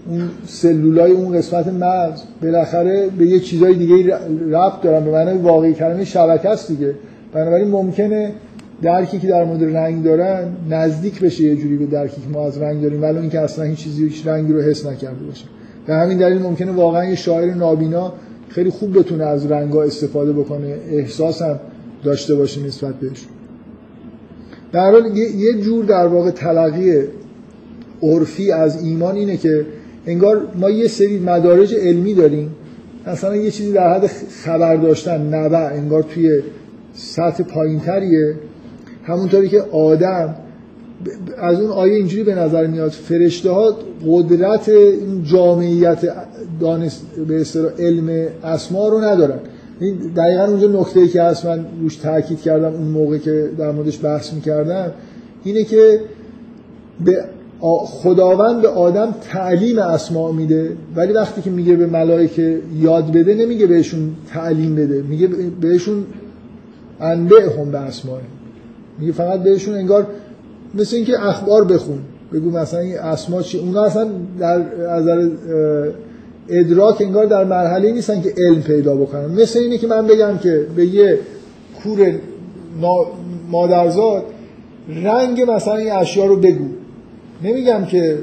اون 0.09 0.29
سلولای 0.45 1.11
اون 1.11 1.37
قسمت 1.37 1.67
مغز 1.67 2.21
بالاخره 2.43 3.07
به 3.17 3.25
یه 3.25 3.39
چیزای 3.39 3.73
دیگه 3.73 4.15
ربط 4.51 4.81
دارن. 4.81 5.05
به 5.05 5.11
معنی 5.11 5.37
واقعی 5.37 5.73
کلمه 5.73 6.05
شبکه 6.05 6.49
است 6.49 6.67
دیگه. 6.67 6.93
بنابراین 7.33 7.67
ممکنه 7.67 8.31
درکی 8.81 9.19
که 9.19 9.27
در 9.27 9.43
مورد 9.43 9.63
رنگ 9.63 10.03
دارن 10.03 10.47
نزدیک 10.69 11.19
بشه 11.21 11.43
یه 11.43 11.55
جوری 11.55 11.77
به 11.77 11.85
درکی 11.85 12.21
که 12.21 12.29
ما 12.33 12.45
از 12.45 12.57
رنگ 12.57 12.81
داریم. 12.81 13.01
ولی 13.01 13.17
اینکه 13.17 13.39
اصلا 13.39 13.65
هیچ 13.65 13.79
چیزی 13.79 14.03
هیچ 14.03 14.27
رنگی 14.27 14.53
رو 14.53 14.61
حس 14.61 14.85
نکرده 14.85 15.25
باشه. 15.25 15.45
به 15.87 15.93
همین 15.93 16.17
دلیل 16.17 16.41
ممکنه 16.41 16.71
واقعا 16.71 17.05
یه 17.05 17.15
شاعر 17.15 17.53
نابینا 17.53 18.13
خیلی 18.49 18.69
خوب 18.69 18.99
بتونه 18.99 19.23
از 19.23 19.51
رنگا 19.51 19.83
استفاده 19.83 20.33
بکنه. 20.33 20.75
احساس 20.91 21.41
هم 21.41 21.59
داشته 22.03 22.35
باشه 22.35 22.63
نسبت 22.63 22.95
بهش. 22.95 23.25
در 24.71 24.91
حال 24.91 25.17
یه 25.17 25.53
جور 25.53 25.85
در 25.85 26.07
واقع 26.07 26.31
تلقی 26.31 27.03
عرفی 28.03 28.51
از 28.51 28.83
ایمان 28.83 29.15
اینه 29.15 29.37
که 29.37 29.65
انگار 30.05 30.47
ما 30.55 30.69
یه 30.69 30.87
سری 30.87 31.19
مدارج 31.19 31.75
علمی 31.75 32.13
داریم. 32.13 32.55
مثلا 33.07 33.35
یه 33.35 33.51
چیزی 33.51 33.71
در 33.71 33.93
حد 33.93 34.07
خبر 34.43 34.75
داشتن 34.75 35.33
نبع 35.33 35.73
انگار 35.73 36.03
توی 36.03 36.41
سطح 36.93 37.43
پایینتریه. 37.43 38.35
همونطوری 39.03 39.49
که 39.49 39.61
آدم 39.61 40.35
از 41.37 41.61
اون 41.61 41.71
آیه 41.71 41.95
اینجوری 41.95 42.23
به 42.23 42.35
نظر 42.35 42.67
میاد 42.67 42.91
فرشته 42.91 43.51
ها 43.51 43.77
قدرت 44.07 44.71
جامعیت 45.23 45.99
دانست 46.59 47.05
به 47.27 47.45
علم 47.79 48.27
اسما 48.43 48.87
رو 48.87 49.01
ندارن. 49.01 49.39
این 49.79 49.95
دقیقا 50.15 50.45
اونجا 50.45 50.67
نکته 50.67 50.99
ای 50.99 51.07
که 51.07 51.21
هست 51.21 51.45
من 51.45 51.65
روش 51.81 51.95
تاکید 51.95 52.41
کردم 52.41 52.73
اون 52.73 52.87
موقع 52.87 53.17
که 53.17 53.49
در 53.57 53.71
موردش 53.71 54.05
بحث 54.05 54.33
می‌کردم 54.33 54.91
اینه 55.43 55.63
که 55.63 55.99
به 57.05 57.25
خداوند 57.85 58.61
به 58.61 58.67
آدم 58.67 59.15
تعلیم 59.21 59.79
اسما 59.79 60.31
میده 60.31 60.71
ولی 60.95 61.13
وقتی 61.13 61.41
که 61.41 61.49
میگه 61.49 61.75
به 61.75 61.85
ملائکه 61.85 62.59
یاد 62.79 63.11
بده 63.11 63.33
نمیگه 63.33 63.67
بهشون 63.67 64.15
تعلیم 64.33 64.75
بده 64.75 65.01
میگه 65.01 65.27
بهشون 65.61 66.05
انبه 66.99 67.35
هم 67.59 67.71
به 67.71 67.77
اسماه 67.77 68.21
میگه 68.99 69.11
فقط 69.11 69.43
بهشون 69.43 69.75
انگار 69.75 70.07
مثل 70.75 70.95
اینکه 70.95 71.25
اخبار 71.25 71.63
بخون 71.65 71.99
بگو 72.33 72.51
مثلا 72.51 72.79
این 72.79 72.99
اسما 72.99 73.41
چی؟ 73.41 73.59
اونا 73.59 73.83
اصلا 73.83 74.09
در 74.39 74.57
نظر 74.97 75.29
ادراک 76.49 77.01
انگار 77.01 77.25
در 77.25 77.43
مرحله 77.43 77.91
نیستن 77.91 78.21
که 78.21 78.33
علم 78.37 78.61
پیدا 78.61 78.95
بکنن. 78.95 79.25
مثل 79.25 79.59
اینه 79.59 79.77
که 79.77 79.87
من 79.87 80.07
بگم 80.07 80.37
که 80.37 80.67
به 80.75 80.85
یه 80.85 81.19
کور 81.83 82.15
مادرزاد 83.51 84.23
رنگ 85.03 85.41
مثلا 85.51 85.75
این 85.75 85.91
اشیا 85.91 86.25
رو 86.25 86.35
بگو. 86.35 86.65
نمیگم 87.43 87.85
که 87.85 88.17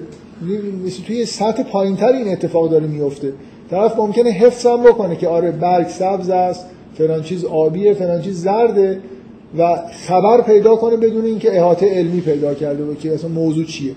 مثل 0.86 1.02
توی 1.02 1.26
سطح 1.26 1.62
پایینتر 1.62 2.12
این 2.12 2.32
اتفاق 2.32 2.70
داره 2.70 2.86
میفته 2.86 3.32
طرف 3.70 3.98
ممکنه 3.98 4.30
حفظم 4.30 4.82
بکنه 4.82 5.16
که 5.16 5.28
آره 5.28 5.50
برگ 5.50 5.88
سبز 5.88 6.30
است 6.30 6.66
فلان 6.94 7.22
چیز 7.22 7.44
آبیه 7.44 7.94
فلان 7.94 8.22
چیز 8.22 8.42
زرده 8.42 9.00
و 9.58 9.76
خبر 10.06 10.40
پیدا 10.40 10.76
کنه 10.76 10.96
بدون 10.96 11.24
اینکه 11.24 11.56
احاطه 11.56 11.94
علمی 11.94 12.20
پیدا 12.20 12.54
کرده 12.54 12.84
باشه 12.84 13.00
که 13.00 13.14
اصلا 13.14 13.30
موضوع 13.30 13.64
چیه. 13.64 13.92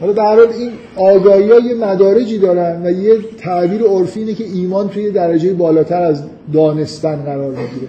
حالا 0.00 0.12
در 0.12 0.36
حال 0.36 0.48
این 0.58 0.70
آگاهی 0.96 1.46
یه 1.46 1.74
مدارجی 1.74 2.38
دارن 2.38 2.86
و 2.86 2.90
یه 2.90 3.18
تعبیر 3.38 3.82
عرفی 3.82 4.20
اینه 4.20 4.34
که 4.34 4.44
ایمان 4.44 4.88
توی 4.88 5.10
درجه 5.10 5.52
بالاتر 5.52 6.02
از 6.02 6.22
دانستن 6.52 7.16
قرار 7.16 7.50
می‌گیره. 7.50 7.88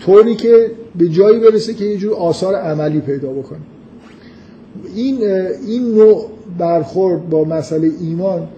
طوری 0.00 0.34
که 0.34 0.70
به 0.98 1.08
جایی 1.08 1.40
برسه 1.40 1.74
که 1.74 1.84
یه 1.84 1.96
جور 1.96 2.14
آثار 2.14 2.54
عملی 2.54 3.00
پیدا 3.00 3.28
بکنه. 3.28 3.58
این 4.96 5.18
این 5.66 5.94
نوع 5.94 6.26
برخورد 6.58 7.30
با 7.30 7.44
مسئله 7.44 7.90
ایمان 8.00 8.48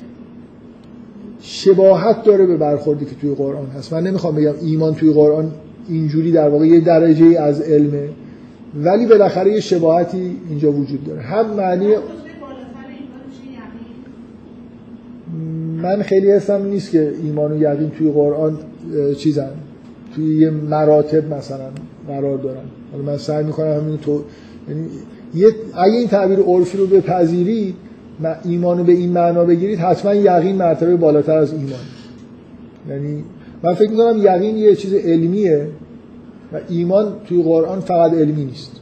شباهت 1.41 2.23
داره 2.25 2.47
به 2.47 2.57
برخوردی 2.57 3.05
که 3.05 3.15
توی 3.21 3.35
قرآن 3.35 3.67
هست. 3.67 3.93
من 3.93 4.03
نمی‌خوام 4.03 4.35
بگم 4.35 4.55
ایمان 4.63 4.95
توی 4.95 5.13
قرآن 5.13 5.53
اینجوری 5.89 6.33
در 6.33 6.49
واقع 6.49 6.67
یه 6.67 6.81
درجه 6.81 7.41
از 7.41 7.61
علمه 7.61 8.09
ولی 8.85 9.07
بالاخره 9.07 9.53
یه 9.53 9.61
شباهتی 9.61 10.37
اینجا 10.49 10.73
وجود 10.73 11.05
داره. 11.05 11.21
هم 11.21 11.47
معنی 11.47 11.87
من 15.83 16.03
خیلی 16.03 16.31
حسم 16.31 16.67
نیست 16.67 16.91
که 16.91 17.13
ایمان 17.23 17.53
و 17.53 17.63
یقین 17.63 17.91
توی 17.91 18.11
قرآن 18.11 18.59
چیزن. 19.19 19.51
توی 20.15 20.37
یه 20.37 20.51
مراتب 20.51 21.35
مثلا 21.35 21.71
قرار 22.09 22.39
دارن. 22.39 22.65
حالا 22.93 23.05
من 23.05 23.17
سعی 23.17 23.45
می‌کنم 23.45 23.77
همین 23.77 23.99
تو 23.99 24.23
یعنی 24.69 24.87
یه 25.35 25.49
اگه 25.75 25.95
این 25.95 26.09
تعبیر 26.09 26.39
عرفی 26.39 26.79
رو 26.79 26.87
بپذیرید 26.87 27.75
ایمان 28.45 28.79
رو 28.79 28.85
به 28.85 28.93
این 28.93 29.13
معنا 29.13 29.45
بگیرید 29.45 29.79
حتما 29.79 30.15
یقین 30.15 30.57
مرتبه 30.57 30.97
بالاتر 30.97 31.37
از 31.37 31.53
ایمان. 31.53 31.81
یعنی 32.89 33.25
من 33.63 33.75
فکر 33.75 33.91
می‌کنم 33.91 34.19
یقین 34.19 34.57
یه 34.57 34.75
چیز 34.75 34.95
علمیه 34.95 35.69
و 36.53 36.61
ایمان 36.69 37.13
توی 37.29 37.43
قرآن 37.43 37.81
فقط 37.81 38.13
علمی 38.13 38.45
نیست. 38.45 38.81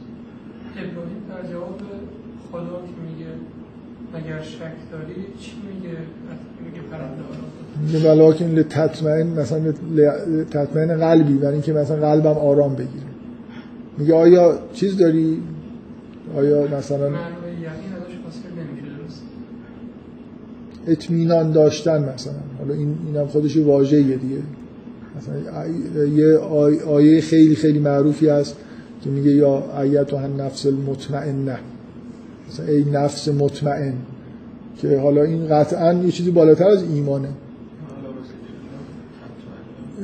در 1.29 1.51
جواب 1.51 1.77
خدا 2.51 2.61
که 2.61 2.93
میگه 3.07 3.31
اگر 4.13 4.41
شک 4.41 4.61
داری 4.91 5.15
چی 5.39 5.51
میگه؟ 5.67 5.97
ولکن 7.93 8.45
لتطمئن 8.45 9.27
مثلا 9.27 9.71
تطمئن 10.51 10.97
قلبی 10.97 11.33
برای 11.33 11.53
اینکه 11.53 11.73
مثلا 11.73 12.09
قلبم 12.09 12.37
آرام 12.37 12.73
بگیره. 12.75 13.05
میگه 13.97 14.13
آیا 14.13 14.59
چیز 14.73 14.97
داری؟ 14.97 15.37
آیا 16.35 16.67
مثلا 16.77 17.09
اطمینان 20.87 21.51
داشتن 21.51 22.13
مثلا. 22.13 22.33
حالا 22.59 22.73
این 22.73 22.95
اینم 23.07 23.27
خودش 23.27 23.57
واژه‌ایه 23.57 24.15
دیگه. 24.17 24.41
مثلا 25.17 25.67
یه 26.05 26.37
آیه 26.87 27.21
خیلی 27.21 27.55
خیلی 27.55 27.79
معروفی 27.79 28.29
هست 28.29 28.55
که 29.03 29.09
میگه 29.09 29.31
یا 29.31 29.81
ایت 29.81 30.13
و 30.13 30.19
نفس 30.37 30.65
المطمئنه. 30.65 31.57
مثلا 32.49 32.65
ای 32.65 32.83
نفس 32.83 33.27
مطمئن. 33.27 33.93
که 34.77 34.97
حالا 34.97 35.23
این 35.23 35.47
قطعا 35.47 35.93
یه 35.93 36.11
چیزی 36.11 36.31
بالاتر 36.31 36.67
از 36.67 36.83
ایمانه. 36.83 37.29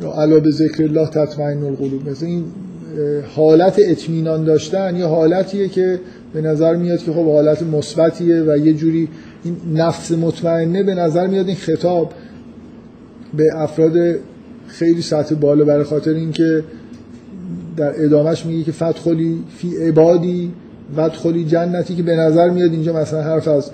یا 0.02 0.11
علا 0.11 0.39
به 0.39 0.52
ذکر 0.52 0.84
الله 0.84 1.07
تطمئن 1.07 1.64
القلوب 1.64 2.10
مثل 2.10 2.26
این 2.26 2.44
حالت 3.35 3.80
اطمینان 3.80 4.44
داشتن 4.44 4.95
یه 4.95 5.06
حالتیه 5.06 5.68
که 5.68 5.99
به 6.34 6.41
نظر 6.41 6.76
میاد 6.76 6.99
که 6.99 7.11
خب 7.11 7.26
حالت 7.26 7.64
مثبتیه 7.64 8.44
و 8.48 8.57
یه 8.57 8.73
جوری 8.73 9.10
این 9.44 9.56
نفس 9.73 10.11
مطمئنه 10.11 10.84
به 10.84 10.95
نظر 10.95 11.27
میاد 11.27 11.48
این 11.48 11.56
خطاب 11.56 12.11
به 13.34 13.44
افراد 13.56 13.94
خیلی 14.68 15.02
سطح 15.02 15.35
بالا 15.35 15.65
برای 15.65 15.84
خاطر 15.84 16.14
اینکه 16.14 16.64
در 17.77 18.03
ادامهش 18.03 18.45
میگه 18.45 18.64
که 18.64 18.72
فتخلی 18.72 19.44
فی 19.57 19.77
عبادی 19.77 20.52
فتخلی 20.98 21.45
جنتی 21.45 21.95
که 21.95 22.03
به 22.03 22.15
نظر 22.15 22.49
میاد 22.49 22.72
اینجا 22.72 22.94
مثلا 22.94 23.22
حرف 23.22 23.48
از 23.48 23.72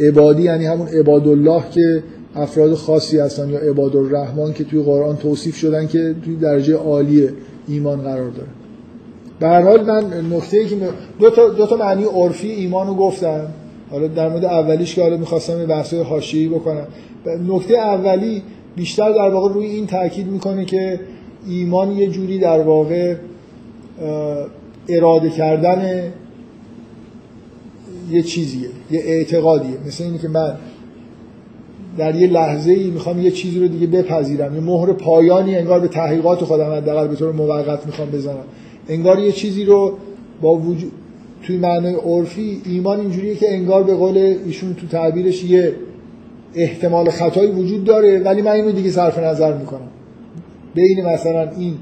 عبادی 0.00 0.42
یعنی 0.42 0.66
همون 0.66 0.88
عباد 0.88 1.28
الله 1.28 1.62
که 1.70 2.02
افراد 2.34 2.74
خاصی 2.74 3.18
هستن 3.18 3.50
یا 3.50 3.58
عباد 3.58 3.96
الرحمن 3.96 4.52
که 4.52 4.64
توی 4.64 4.82
قرآن 4.82 5.16
توصیف 5.16 5.56
شدن 5.56 5.86
که 5.86 6.14
توی 6.24 6.36
درجه 6.36 6.74
عالی 6.74 7.28
ایمان 7.68 8.00
قرار 8.00 8.30
داره. 8.30 8.48
به 9.40 9.48
هر 9.48 9.62
حال 9.62 9.84
من 9.84 10.36
نکته 10.36 10.56
ای 10.56 10.66
که 10.66 10.76
دو 11.20 11.30
تا, 11.30 11.48
دو 11.48 11.66
تا 11.66 11.76
معنی 11.76 12.04
عرفی 12.04 12.50
ایمان 12.50 12.86
رو 12.86 12.94
گفتم. 12.94 13.46
حالا 13.90 14.06
در 14.06 14.28
مورد 14.28 14.44
اولیش 14.44 14.94
که 14.94 15.02
حالا 15.02 15.16
می‌خواستم 15.16 15.58
یه 15.58 15.66
بحث 15.66 15.94
حاشیه‌ای 15.94 16.48
بکنم. 16.48 16.86
نکته 17.48 17.74
اولی 17.74 18.42
بیشتر 18.76 19.12
در 19.12 19.28
واقع 19.34 19.54
روی 19.54 19.66
این 19.66 19.86
تاکید 19.86 20.26
می‌کنه 20.26 20.64
که 20.64 21.00
ایمان 21.46 21.92
یه 21.92 22.06
جوری 22.06 22.38
در 22.38 22.60
واقع 22.60 23.14
اراده 24.88 25.30
کردن 25.30 26.12
یه 28.10 28.22
چیزیه 28.22 28.68
یه 28.90 29.00
اعتقادیه. 29.04 29.76
مثل 29.86 30.04
اینی 30.04 30.18
که 30.18 30.28
من 30.28 30.54
در 31.98 32.14
یه 32.14 32.26
لحظه 32.26 32.72
ای 32.72 32.90
می‌خوام 32.90 33.22
یه 33.22 33.30
چیزی 33.30 33.60
رو 33.60 33.68
دیگه 33.68 33.86
بپذیرم. 33.86 34.54
یه 34.54 34.60
مهر 34.60 34.92
پایانی 34.92 35.56
انگار 35.56 35.80
به 35.80 35.88
تحقیقات 35.88 36.44
خودم 36.44 36.72
حداقل 36.72 37.08
به 37.08 37.16
طور 37.16 37.32
موقت 37.32 37.86
می‌خوام 37.86 38.10
بزنم. 38.10 38.44
انگار 38.88 39.18
یه 39.18 39.32
چیزی 39.32 39.64
رو 39.64 39.92
با 40.40 40.54
وجود 40.54 40.92
توی 41.42 41.56
معنای 41.56 41.94
عرفی 41.94 42.62
ایمان 42.66 43.00
اینجوریه 43.00 43.34
که 43.34 43.54
انگار 43.54 43.82
به 43.82 43.94
قول 43.94 44.36
ایشون 44.46 44.74
تو 44.74 44.86
تعبیرش 44.86 45.44
یه 45.44 45.74
احتمال 46.54 47.10
خطایی 47.10 47.50
وجود 47.50 47.84
داره 47.84 48.18
ولی 48.18 48.42
من 48.42 48.50
اینو 48.50 48.72
دیگه 48.72 48.90
صرف 48.90 49.18
نظر 49.18 49.56
می‌کنم. 49.56 49.88
بین 50.74 51.06
مثلا 51.06 51.50
این 51.50 51.74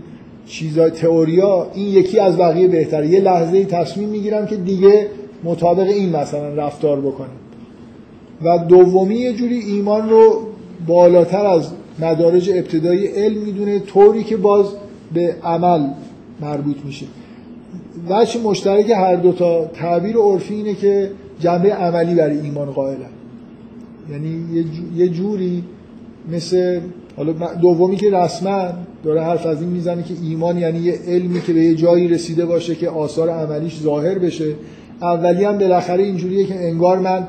چیزای 0.47 0.91
تئوریا 0.91 1.67
این 1.75 1.89
یکی 1.89 2.19
از 2.19 2.37
بقیه 2.37 2.69
بهتره. 2.69 3.09
یه 3.09 3.21
لحظه 3.21 3.57
ای 3.57 3.65
تصمیم 3.65 4.09
می‌گیرم 4.09 4.47
که 4.47 4.57
دیگه 4.57 5.07
مطابق 5.45 5.87
این 5.87 6.17
مثلا 6.17 6.49
رفتار 6.49 7.01
بکنم 7.01 7.29
و 8.43 8.59
دومی 8.69 9.17
یه 9.17 9.33
جوری 9.33 9.59
ایمان 9.59 10.11
رو 10.11 10.41
بالاتر 10.87 11.47
از 11.47 11.71
مدارج 11.99 12.51
ابتدایی 12.51 13.07
علم 13.07 13.43
می‌دونه 13.43 13.79
طوری 13.79 14.25
که 14.25 14.37
باز 14.37 14.67
به 15.15 15.37
عمل 15.43 15.87
مربوط 16.41 16.77
میشه. 16.85 17.07
وچه 18.09 18.41
مشترک 18.41 18.91
هر 18.91 19.17
دوتا 19.17 19.65
تعبیر 19.65 20.17
عرفی 20.17 20.55
اینه 20.55 20.75
که 20.75 21.11
جنبه 21.41 21.75
عملی 21.75 22.15
برای 22.15 22.41
ایمان 22.41 22.71
قائلن 22.71 23.11
یعنی 24.11 24.45
یه 24.97 25.09
جوری 25.09 25.65
مثل 26.33 26.81
حالا 27.17 27.33
دومی 27.63 27.97
که 27.97 28.11
رسما 28.11 28.69
داره 29.05 29.23
حرف 29.23 29.47
از 29.47 29.61
این 29.61 29.71
می‌زنه 29.71 30.03
که 30.03 30.15
ایمان 30.23 30.59
یعنی 30.59 30.79
یه 30.79 30.99
علمی 31.09 31.41
که 31.41 31.53
به 31.53 31.65
یه 31.65 31.75
جایی 31.75 32.09
رسیده 32.09 32.47
باشه 32.47 32.75
که 32.75 32.89
آثار 32.89 33.31
عملیش 33.31 33.81
ظاهر 33.81 34.19
بشه. 34.19 34.55
اولی 35.03 35.45
هم 35.45 35.59
بالاخره 35.59 36.03
اینجوریه 36.03 36.47
که 36.47 36.69
انگار 36.69 36.99
من 36.99 37.27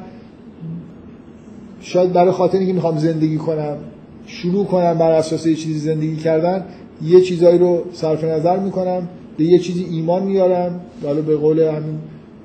شاید 1.82 2.14
برای 2.14 2.32
خاطر 2.32 2.58
اینکه 2.58 2.74
می‌خوام 2.74 2.98
زندگی 2.98 3.38
کنم 3.38 3.78
شروع 4.26 4.66
کنم 4.66 4.98
بر 4.98 5.12
اساس 5.12 5.46
یه 5.46 5.56
چیزی 5.56 5.80
زندگی 5.80 6.16
کردن 6.16 6.66
یه 7.06 7.22
چیزایی 7.22 7.58
رو 7.58 7.84
صرف 7.94 8.24
نظر 8.24 8.60
می‌کنم 8.60 9.08
به 9.38 9.44
یه 9.44 9.60
چیزی 9.60 9.84
ایمان 9.84 10.24
میارم. 10.24 10.80
حالا 11.04 11.22
به 11.22 11.38
قول 11.38 11.60
همین 11.60 12.00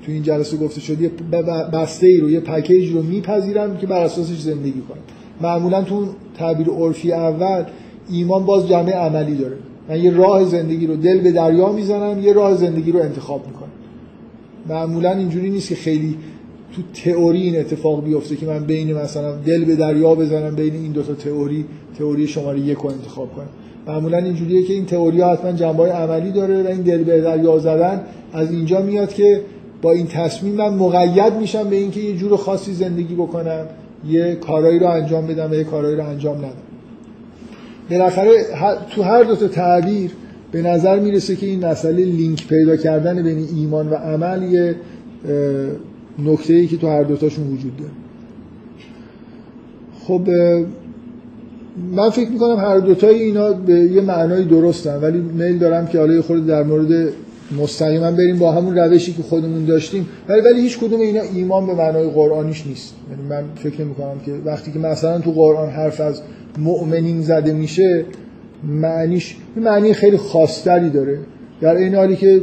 تو 0.05 0.11
این 0.11 0.23
جلسه 0.23 0.57
گفته 0.57 0.81
شد 0.81 1.01
یه 1.01 1.11
بسته 1.73 2.07
ای 2.07 2.17
رو 2.17 2.29
یه 2.29 2.39
پکیج 2.39 2.91
رو 2.91 3.03
میپذیرم 3.03 3.77
که 3.77 3.87
بر 3.87 4.01
اساسش 4.01 4.39
زندگی 4.39 4.81
کنم. 4.89 4.99
معمولا 5.41 5.81
تو 5.81 6.05
تعبیر 6.37 6.69
عرفی 6.69 7.13
اول 7.13 7.63
ایمان 8.09 8.45
باز 8.45 8.67
جمعه 8.67 8.95
عملی 8.95 9.35
داره. 9.35 9.57
من 9.89 10.03
یه 10.03 10.11
راه 10.11 10.45
زندگی 10.45 10.87
رو 10.87 10.95
دل 10.95 11.21
به 11.21 11.31
دریا 11.31 11.71
می‌زنم 11.71 12.23
یه 12.23 12.33
راه 12.33 12.55
زندگی 12.55 12.91
رو 12.91 12.99
انتخاب 12.99 13.47
می‌کنم. 13.47 13.69
معمولا 14.69 15.11
اینجوری 15.11 15.49
نیست 15.49 15.69
که 15.69 15.75
خیلی 15.75 16.17
تو 16.75 16.81
تئوری 17.03 17.41
این 17.41 17.59
اتفاق 17.59 18.03
بیفته 18.03 18.35
که 18.35 18.45
من 18.45 18.59
بین 18.59 18.93
مثلا 18.93 19.35
دل 19.35 19.65
به 19.65 19.75
دریا 19.75 20.15
بزنم 20.15 20.55
بین 20.55 20.73
این 20.73 20.91
دو 20.91 21.03
تا 21.03 21.13
تئوری 21.13 21.65
تئوری 21.97 22.27
شماره 22.27 22.59
یک 22.59 22.77
رو 22.77 22.87
انتخاب 22.87 23.33
کنم. 23.35 23.49
معمولا 23.87 24.17
اینجوریه 24.17 24.63
که 24.63 24.73
این 24.73 24.85
تئوری 24.85 25.21
حتما 25.21 25.51
جنبه 25.51 25.83
عملی 25.83 26.31
داره 26.31 26.63
و 26.63 26.67
این 26.67 26.81
دل 26.81 27.03
به 27.03 27.21
دریا 27.21 27.59
زدن 27.59 28.01
از 28.33 28.51
اینجا 28.51 28.81
میاد 28.81 29.13
که 29.13 29.41
با 29.81 29.91
این 29.91 30.07
تصمیم 30.07 30.55
من 30.55 30.73
مقید 30.73 31.33
میشم 31.33 31.69
به 31.69 31.75
اینکه 31.75 31.99
یه 31.99 32.15
جور 32.15 32.37
خاصی 32.37 32.73
زندگی 32.73 33.15
بکنم 33.15 33.65
یه 34.09 34.35
کارایی 34.35 34.79
رو 34.79 34.87
انجام 34.87 35.27
بدم 35.27 35.51
و 35.51 35.53
یه 35.53 35.63
کارایی 35.63 35.95
رو 35.95 36.07
انجام 36.07 36.37
ندم. 36.37 36.49
بالاخره 37.89 38.31
تو 38.89 39.03
هر 39.03 39.23
دو 39.23 39.35
تا 39.35 39.47
تعبیر 39.47 40.11
به 40.51 40.61
نظر 40.61 40.99
می‌رسه 40.99 41.35
که 41.35 41.45
این 41.45 41.65
مسئله 41.65 42.05
لینک 42.05 42.47
پیدا 42.47 42.75
کردن 42.75 43.23
بین 43.23 43.47
ایمان 43.55 43.89
و 43.89 43.93
عمل 43.93 44.43
یه 44.43 44.75
نکته 46.25 46.53
ای 46.53 46.67
که 46.67 46.77
تو 46.77 46.87
هر 46.87 47.03
دوتاشون 47.03 47.47
وجود 47.47 47.77
داره. 47.77 47.91
خب 50.03 50.21
من 51.91 52.09
فکر 52.09 52.29
می‌کنم 52.29 52.57
هر 52.57 52.77
دوتای 52.77 53.23
اینا 53.23 53.53
به 53.53 53.73
یه 53.73 54.01
معنای 54.01 54.43
درستن 54.43 55.01
ولی 55.01 55.17
میل 55.17 55.57
دارم 55.57 55.87
که 55.87 55.99
حالا 55.99 56.21
خود 56.21 56.47
در 56.47 56.63
مورد 56.63 57.09
مستقیما 57.61 58.11
بریم 58.11 58.39
با 58.39 58.51
همون 58.51 58.77
روشی 58.77 59.13
که 59.13 59.23
خودمون 59.23 59.65
داشتیم. 59.65 60.07
ولی 60.29 60.41
ولی 60.41 60.61
هیچ 60.61 60.79
کدوم 60.79 60.99
اینا 60.99 61.21
ایمان 61.35 61.67
به 61.67 61.73
معنای 61.73 62.09
قرآنیش 62.09 62.67
نیست. 62.67 62.93
یعنی 63.09 63.29
من 63.29 63.43
فکر 63.55 63.81
می‌کنم 63.83 64.19
که 64.25 64.31
وقتی 64.45 64.71
که 64.71 64.79
مثلا 64.79 65.19
تو 65.19 65.31
قرآن 65.31 65.69
حرف 65.69 66.01
از 66.01 66.21
مؤمنین 66.57 67.21
زده 67.21 67.53
میشه 67.53 68.05
معنیش 68.63 69.35
معنی 69.55 69.93
خیلی 69.93 70.17
خاصتری 70.17 70.89
داره. 70.89 71.19
در 71.61 71.75
این 71.75 71.95
حالی 71.95 72.15
که 72.15 72.41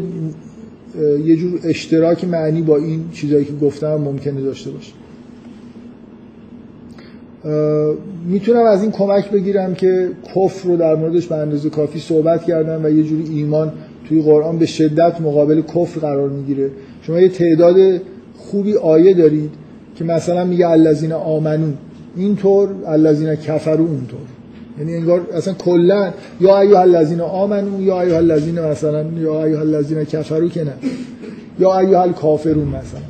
یه 1.24 1.36
جور 1.36 1.60
اشتراک 1.64 2.24
معنی 2.24 2.62
با 2.62 2.76
این 2.76 3.04
چیزایی 3.12 3.44
که 3.44 3.52
گفتم 3.62 3.94
ممکنه 3.94 4.40
داشته 4.40 4.70
باشه. 4.70 4.92
می‌تونم 8.28 8.64
از 8.64 8.82
این 8.82 8.90
کمک 8.90 9.30
بگیرم 9.30 9.74
که 9.74 10.08
کفر 10.34 10.68
رو 10.68 10.76
در 10.76 10.94
موردش 10.94 11.26
به 11.26 11.34
اندازه 11.34 11.70
کافی 11.70 11.98
صحبت 11.98 12.44
کردم 12.44 12.84
و 12.84 12.88
یه 12.88 13.02
جوری 13.02 13.24
ایمان 13.34 13.72
توی 14.08 14.22
قرآن 14.22 14.58
به 14.58 14.66
شدت 14.66 15.20
مقابل 15.20 15.62
کفر 15.62 16.00
قرار 16.00 16.28
می‌گیره. 16.30 16.70
شما 17.02 17.20
یه 17.20 17.28
تعداد 17.28 17.76
خوبی 18.36 18.74
آیه 18.74 19.14
دارید 19.14 19.50
که 19.96 20.04
مثلا 20.04 20.44
میگه 20.44 20.68
الذین 20.68 21.12
آمنو 21.12 21.72
اینطور 22.16 22.68
الذین 22.86 23.34
کفرو 23.34 23.84
اونطور. 23.86 24.20
یعنی 24.78 24.94
انگار 24.94 25.26
اصلا 25.34 25.54
کلا 25.54 26.12
یا 26.40 26.60
ایها 26.60 26.80
الذین 26.80 27.20
آمنو 27.20 27.82
یا 27.82 28.00
ایها 28.00 28.16
الذین 28.16 28.60
مثلا 28.60 29.02
یا 29.02 29.44
ایها 29.44 29.60
الذین 29.60 30.04
کفرو 30.04 30.48
که 30.48 30.64
نه. 30.64 30.72
یا 31.58 31.78
ایها 31.78 32.02
الکافرون 32.02 32.68
مثلا. 32.68 33.00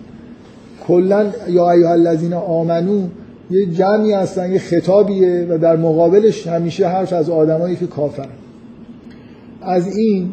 کلا 0.87 1.27
یا 1.49 1.71
ایها 1.71 1.93
الذین 1.93 2.33
آمنو 2.33 3.07
یه 3.51 3.67
جمعی 3.67 4.13
هستن 4.13 4.53
یه 4.53 4.59
خطابیه 4.59 5.47
و 5.51 5.59
در 5.59 5.77
مقابلش 5.77 6.47
همیشه 6.47 6.89
حرف 6.89 7.13
از 7.13 7.31
آدمایی 7.31 7.77
که 7.77 7.87
کافر 7.87 8.29
از 9.63 9.97
این 9.97 10.31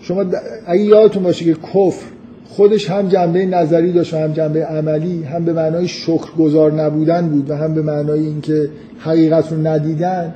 شما 0.00 0.24
اگه 0.66 0.82
یادتون 0.82 1.22
باشه 1.22 1.44
که 1.44 1.54
کفر 1.54 2.06
خودش 2.48 2.90
هم 2.90 3.08
جنبه 3.08 3.46
نظری 3.46 3.92
داشت 3.92 4.14
و 4.14 4.16
هم 4.16 4.32
جنبه 4.32 4.64
عملی 4.64 5.22
هم 5.22 5.44
به 5.44 5.52
معنای 5.52 5.88
شکرگزار 5.88 6.72
نبودن 6.72 7.28
بود 7.28 7.50
و 7.50 7.56
هم 7.56 7.74
به 7.74 7.82
معنای 7.82 8.26
اینکه 8.26 8.68
حقیقت 8.98 9.52
رو 9.52 9.66
ندیدن. 9.66 10.34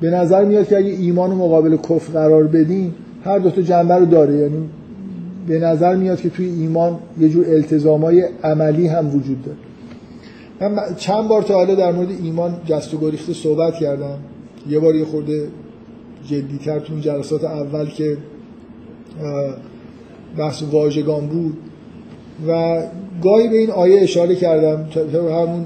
به 0.00 0.10
نظر 0.10 0.44
میاد 0.44 0.68
که 0.68 0.76
اگه 0.76 0.88
ایمان 0.88 1.30
رو 1.30 1.36
مقابل 1.36 1.76
کفر 1.76 2.12
قرار 2.12 2.46
بدیم 2.46 2.94
هر 3.24 3.38
دو 3.38 3.50
تا 3.50 3.62
جنبه 3.62 3.94
رو 3.94 4.06
داره. 4.06 4.34
یعنی 4.34 4.68
به 5.48 5.58
نظر 5.58 5.96
میاد 5.96 6.20
که 6.20 6.30
توی 6.30 6.46
ایمان 6.46 6.98
یه 7.20 7.28
جور 7.28 7.44
التزامای 7.48 8.24
عملی 8.44 8.86
هم 8.86 9.16
وجود 9.16 9.38
داره. 9.42 9.58
من 10.60 10.82
چند 10.96 11.28
بار 11.28 11.42
تا 11.42 11.54
حالا 11.54 11.74
در 11.74 11.92
مورد 11.92 12.08
ایمان 12.22 12.56
جست 12.66 12.94
و 12.94 12.98
گریخته 12.98 13.32
صحبت 13.32 13.74
کردم. 13.74 14.18
یه 14.68 14.78
بار 14.78 14.94
یه 14.94 15.04
خورده 15.04 15.48
جدیتر 16.26 16.78
تو 16.78 16.98
جلسات 17.00 17.44
اول 17.44 17.86
که 17.86 18.16
بحث 20.36 20.62
واژگان 20.62 21.26
بود 21.26 21.56
و 22.48 22.82
گاهی 23.22 23.48
به 23.48 23.58
این 23.58 23.70
آیه 23.70 24.02
اشاره 24.02 24.34
کردم 24.34 24.88
تا 25.12 25.42
همون 25.42 25.64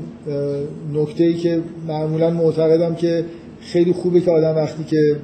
نکته 0.94 1.24
ای 1.24 1.34
که 1.34 1.60
معمولا 1.88 2.30
معتقدم 2.30 2.94
که 2.94 3.24
خیلی 3.60 3.92
خوبه 3.92 4.20
که 4.20 4.30
آدم 4.30 4.56
وقتی 4.56 4.84
که 4.84 5.16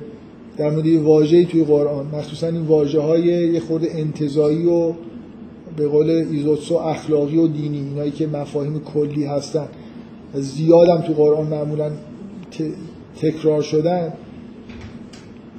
در 0.57 0.71
مورد 0.71 0.87
واژه‌ای 0.87 1.45
توی 1.45 1.65
قرآن 1.65 2.07
مخصوصا 2.13 2.47
این 2.47 2.63
واژه 2.63 3.01
های 3.01 3.23
یه 3.23 3.61
خورده 3.61 3.89
انتظایی 3.95 4.67
و 4.67 4.93
به 5.77 5.89
قول 5.89 6.11
ایزوتسو 6.11 6.75
اخلاقی 6.75 7.37
و 7.37 7.47
دینی 7.47 7.79
اینایی 7.79 8.11
که 8.11 8.27
مفاهیم 8.27 8.81
کلی 8.81 9.25
هستن 9.25 9.69
زیادم 10.35 11.01
تو 11.01 11.13
قرآن 11.13 11.47
معمولا 11.47 11.91
تکرار 13.21 13.63
شدن 13.63 14.13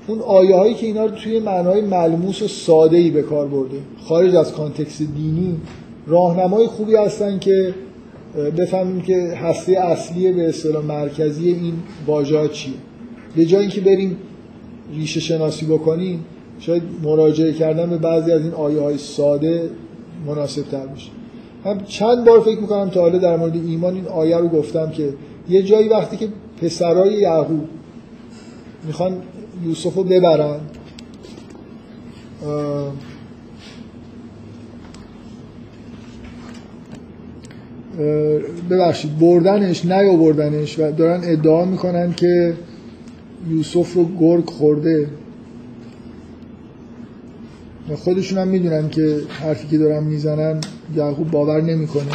اون 0.09 0.19
آیه 0.19 0.55
هایی 0.55 0.73
که 0.73 0.85
اینا 0.85 1.05
رو 1.05 1.11
توی 1.11 1.39
معنای 1.39 1.81
ملموس 1.81 2.41
و 2.41 2.47
ساده 2.47 2.97
ای 2.97 3.09
به 3.09 3.21
کار 3.21 3.47
برده 3.47 3.77
خارج 4.03 4.35
از 4.35 4.53
کانتکست 4.53 5.01
دینی 5.01 5.57
راهنمای 6.07 6.67
خوبی 6.67 6.95
هستن 6.95 7.39
که 7.39 7.73
بفهمیم 8.57 9.01
که 9.01 9.33
هسته 9.41 9.71
اصلی 9.71 10.31
به 10.31 10.49
اصطلاح 10.49 10.85
مرکزی 10.85 11.49
این 11.49 11.73
واژه 12.07 12.47
چیه. 12.47 12.73
به 13.35 13.45
جای 13.45 13.61
اینکه 13.61 13.81
بریم 13.81 14.17
ریشه 14.95 15.19
شناسی 15.19 15.65
بکنیم 15.65 16.25
شاید 16.59 16.83
مراجعه 17.03 17.53
کردن 17.53 17.89
به 17.89 17.97
بعضی 17.97 18.31
از 18.31 18.41
این 18.41 18.53
آیه 18.53 18.81
های 18.81 18.97
ساده 18.97 19.69
مناسب 20.27 20.63
تر 20.71 20.85
بشه. 20.85 21.09
من 21.65 21.81
چند 21.87 22.25
بار 22.25 22.39
فکر 22.39 22.59
می‌کنم 22.59 22.89
تا 22.89 23.01
حالا 23.01 23.17
در 23.17 23.37
مورد 23.37 23.55
ایمان 23.55 23.95
این 23.95 24.07
آیه 24.07 24.37
رو 24.37 24.47
گفتم 24.47 24.89
که 24.89 25.13
یه 25.49 25.63
جایی 25.63 25.89
وقتی 25.89 26.17
که 26.17 26.27
پسرای 26.61 27.13
یعقوب 27.13 27.67
می‌خوان 28.87 29.21
یوسف 29.65 29.93
رو 29.93 30.03
ببرن. 30.03 30.59
ببخشید 38.69 39.19
بردنش 39.19 39.85
نیاوردنش 39.85 40.79
و 40.79 40.91
دارن 40.91 41.21
ادعا 41.23 41.65
می‌کنن 41.65 42.13
که 42.13 42.53
یوسف 43.49 43.93
رو 43.93 44.09
گرگ 44.19 44.49
خورده. 44.49 45.07
خودشون 47.95 48.37
هم 48.37 48.47
می‌دونن 48.47 48.89
که 48.89 49.17
حرفی 49.29 49.67
که 49.67 49.77
دارن 49.77 50.03
می‌زنن 50.03 50.61
یعقوب 50.95 51.31
باور 51.31 51.61
نمی‌کنه. 51.61 52.11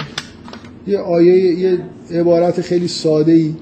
یه 0.86 0.98
آیه 0.98 1.58
یه 1.58 1.78
عبارت 2.10 2.60
خیلی 2.60 2.88
ساده 2.88 3.32
ای 3.32 3.54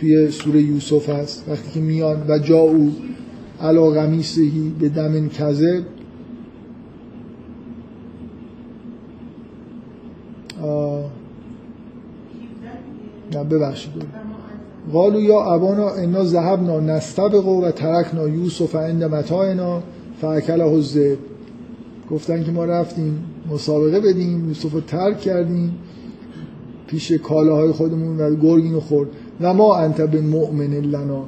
توی 0.00 0.30
سوره 0.30 0.62
یوسف 0.62 1.08
هست. 1.08 1.44
وقتی 1.48 1.70
که 1.74 1.80
میان 1.80 2.22
و 2.28 2.38
جا 2.38 2.58
او 2.58 2.92
علا 3.60 3.90
غمیسهی 3.90 4.72
به 4.80 4.88
دمن 4.88 5.28
کذب. 5.28 5.82
نه 13.32 13.44
ببخشید. 13.44 13.92
قالو 14.92 15.20
یا 15.20 15.40
ابانا 15.40 15.90
انا 15.90 16.24
ذهبنا 16.24 16.80
نستبق 16.80 17.46
و 17.46 17.70
ترکنا 17.70 18.28
یوسف 18.28 18.76
عند 18.76 19.04
متاعنا 19.04 19.82
فاکله 20.20 20.64
الذئب 20.64 21.18
گفتن 22.10 22.44
که 22.44 22.52
ما 22.52 22.64
رفتیم 22.64 23.24
مسابقه 23.50 24.00
بدیم 24.00 24.48
یوسف 24.48 24.72
رو 24.72 24.80
ترک 24.80 25.20
کردیم. 25.20 25.74
پیش 26.86 27.12
کالاهای 27.12 27.72
خودمون 27.72 28.20
و 28.20 28.34
گرگین 28.34 28.80
خورد. 28.80 29.08
و 29.40 29.54
ما 29.54 29.76
انت 29.76 30.00
به 30.00 30.20
مؤمن 30.20 30.74
لنا 30.74 31.24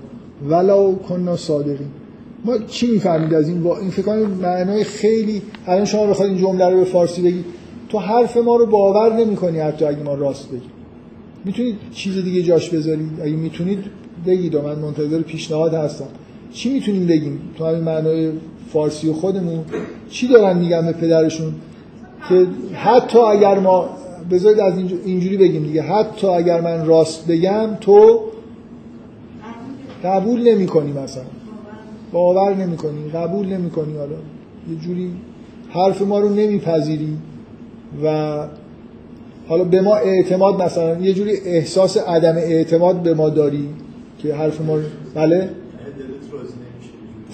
ولو 0.49 0.95
کنا 1.09 1.37
صادقین. 1.37 2.02
ما 2.44 2.59
چی 2.59 2.90
می‌فهمید 2.90 3.35
از 3.35 3.48
این 3.48 3.66
این 3.66 3.90
فکر 3.90 4.12
معنای 4.43 4.85
خیلی 4.85 5.43
الان 5.66 5.85
شما 5.85 6.06
بخواید 6.06 6.32
این 6.32 6.40
جمله 6.40 6.69
رو 6.69 6.78
به 6.78 6.85
فارسی 6.85 7.23
بگید 7.23 7.44
تو 7.89 7.98
حرف 7.98 8.36
ما 8.36 8.56
رو 8.56 8.66
باور 8.66 9.16
نمی‌کنی 9.16 9.59
حتی 9.59 9.85
اگه 9.85 10.02
ما 10.02 10.14
راست 10.14 10.48
بگیم. 10.48 10.70
می‌تونید 11.44 11.77
چیز 11.93 12.24
دیگه 12.24 12.43
جاش 12.43 12.70
بذارید؟ 12.70 13.20
اگه 13.23 13.32
می‌تونید 13.32 13.78
بگید 14.27 14.55
و 14.55 14.62
من 14.62 14.78
منتظر 14.78 15.20
پیشنهاد 15.20 15.74
هستم. 15.74 16.09
چی 16.52 16.73
می‌تونیم 16.73 17.06
بگیم؟ 17.06 17.40
تو 17.59 17.66
همین 17.66 17.85
معنای 17.85 18.31
فارسی 18.73 19.12
خودمون. 19.12 19.64
چی 20.10 20.28
دارن 20.28 20.59
میگن 20.59 20.86
به 20.86 20.93
پدرشون؟ 20.93 21.52
که 22.28 22.47
حتی 22.74 23.19
اگر 23.19 23.59
ما 23.59 23.89
بذارید 24.31 24.60
از 24.60 24.74
اینجوری 25.05 25.36
بگیم 25.36 25.62
دیگه 25.62 25.82
حتی 25.82 26.27
اگر 26.27 26.60
من 26.60 26.86
راست 26.86 27.27
بگم 27.27 27.69
تو 27.81 28.20
قبول 30.05 30.55
نمی 30.55 30.66
کنی 30.66 30.93
مثلا. 30.93 31.23
باور 32.12 32.55
نمی 32.55 32.76
کنی 32.76 33.10
قبول 33.14 33.47
نمی 33.47 33.70
کنی 33.70 33.97
حالا 33.97 34.16
یه 34.70 34.76
جوری 34.80 35.10
حرف 35.70 36.02
ما 36.02 36.18
رو 36.18 36.28
نمیپذیری 36.28 37.16
و 38.05 38.36
حالا 39.48 39.64
به 39.64 39.80
ما 39.80 39.97
اعتماد 39.97 40.62
مثلا 40.62 40.98
یه 41.01 41.12
جوری 41.14 41.36
احساس 41.36 41.97
عدم 41.97 42.36
اعتماد 42.36 43.02
به 43.02 43.14
ما 43.14 43.28
داری 43.28 43.68
که 44.18 44.34
حرف 44.34 44.60
ما 44.60 44.78
بله؟ 45.14 45.48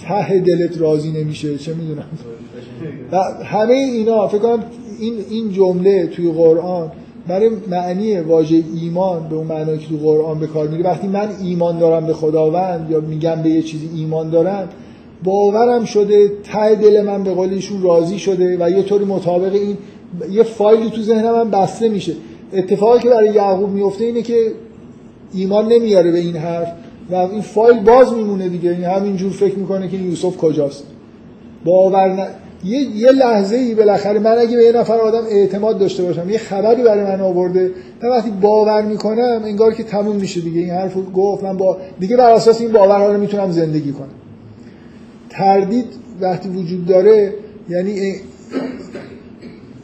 ته 0.09 0.40
دلت 0.40 0.80
راضی 0.80 1.12
نمیشه 1.12 1.59
چه 1.59 1.74
می‌دونم. 1.74 2.05
و 3.12 3.16
همه 3.44 3.74
اینا 3.74 4.28
فکر 4.28 4.38
کنم 4.38 4.64
این 4.98 5.14
این 5.30 5.52
جمله 5.52 6.06
توی 6.06 6.32
قرآن 6.32 6.90
برای 7.28 7.50
معنی 7.70 8.20
واژه 8.20 8.62
ایمان 8.80 9.28
به 9.28 9.36
اون 9.36 9.46
معنی 9.46 9.78
که 9.78 9.88
تو 9.88 9.96
قرآن 9.96 10.38
به 10.38 10.46
کار 10.46 10.68
میره 10.68 10.84
وقتی 10.84 11.06
من 11.06 11.28
ایمان 11.42 11.78
دارم 11.78 12.06
به 12.06 12.14
خداوند 12.14 12.90
یا 12.90 13.00
میگم 13.00 13.42
به 13.42 13.50
یه 13.50 13.62
چیزی 13.62 13.90
ایمان 13.96 14.30
دارم 14.30 14.68
باورم 15.24 15.84
شده 15.84 16.28
ته 16.52 16.74
دل 16.74 17.02
من 17.02 17.22
به 17.22 17.34
قول 17.34 17.62
راضی 17.82 18.18
شده 18.18 18.56
و 18.60 18.70
یه 18.70 18.82
طوری 18.82 19.05
مطابق 19.05 19.52
این 19.55 19.76
یه 20.30 20.42
فایلی 20.42 20.90
تو 20.90 21.02
ذهن 21.02 21.30
من 21.30 21.50
بسته 21.50 21.88
میشه. 21.88 22.12
اتفاقی 22.52 23.00
که 23.00 23.09
برای 23.09 23.34
یعقوب 23.34 23.70
میفته 23.70 24.05
اینه 24.05 24.22
که 24.22 24.52
ایمان 25.34 25.68
نمیاره 25.68 26.12
به 26.12 26.18
این 26.18 26.36
حرف 26.36 26.72
و 27.10 27.14
این 27.14 27.40
فایل 27.40 27.80
باز 27.80 28.12
میمونه 28.12 28.48
دیگه. 28.48 28.70
این 28.70 28.84
همینجور 28.84 29.32
فکر 29.32 29.55
می‌کنه 29.55 29.88
که 29.88 29.96
یوسف 29.96 30.36
کجاست. 30.36 30.84
باور 31.64 32.09
ن... 32.09 32.26
یه, 32.64 32.80
یه 32.97 33.10
لحظه 33.10 33.56
ای 33.56 33.74
بالاخره 33.74 34.18
من 34.18 34.39
اگه 34.39 34.56
به 34.56 34.64
یه 34.64 34.72
نفر 34.72 34.94
آدم 34.94 35.24
اعتماد 35.30 35.78
داشته 35.78 36.02
باشم 36.02 36.30
یه 36.30 36.39
خبری 36.39 36.82
برای 36.82 37.05
من 37.05 37.20
آورده 37.20 37.70
من 38.02 38.09
وقتی 38.09 38.30
باور 38.30 38.82
می‌کنم 38.82 39.40
انگار 39.44 39.74
که 39.74 39.82
تموم 39.82 40.16
میشه 40.16 40.40
دیگه. 40.40 40.60
این 40.60 40.70
حرف 40.70 40.97
گفت 41.14 41.44
من 41.44 41.56
با 41.56 41.76
دیگه 42.01 42.16
بر 42.16 42.30
اساس 42.30 42.60
این 42.60 42.72
باورها 42.72 43.12
رو 43.12 43.20
می‌تونم 43.20 43.51
زندگی 43.51 43.93
کنم. 43.93 44.09
تردید 45.30 45.86
وقتی 46.20 46.48
وجود 46.48 46.86
داره 46.86 47.35
یعنی 47.68 48.14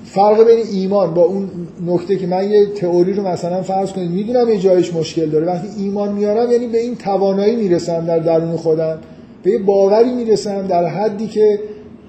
فرق 0.04 0.46
بین 0.46 0.64
ایمان 0.72 1.14
با 1.14 1.22
اون 1.22 1.48
نکته 1.86 2.16
که 2.16 2.26
من 2.26 2.50
یه 2.50 2.66
تئوری 2.66 3.12
رو 3.12 3.28
مثلا 3.28 3.62
فرض 3.62 3.92
کنید 3.92 4.10
می‌دونم 4.10 4.48
یه 4.48 4.58
جایش 4.58 4.94
مشکل 4.94 5.26
داره. 5.26 5.46
وقتی 5.46 5.68
ایمان 5.82 6.12
میارم 6.12 6.52
یعنی 6.52 6.66
به 6.66 6.78
این 6.80 6.96
توانایی 6.96 7.56
می‌رسم 7.56 8.06
در 8.06 8.18
درون 8.18 8.56
خودم 8.56 8.98
به 9.42 9.50
یه 9.50 9.58
باوری 9.58 10.14
می‌رسم 10.14 10.66
در 10.66 10.86
حدی 10.86 11.26
که 11.26 11.60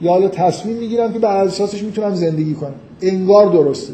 یا 0.02 0.12
حالا 0.12 0.28
تصمیم 0.28 0.78
می‌گیرم 0.78 1.14
که 1.14 1.20
بر 1.20 1.46
اساسش 1.46 1.84
می‌تونم 1.84 2.16
زندگی 2.16 2.54
کنم. 2.54 2.74
انگار 3.02 3.52
درسته. 3.52 3.94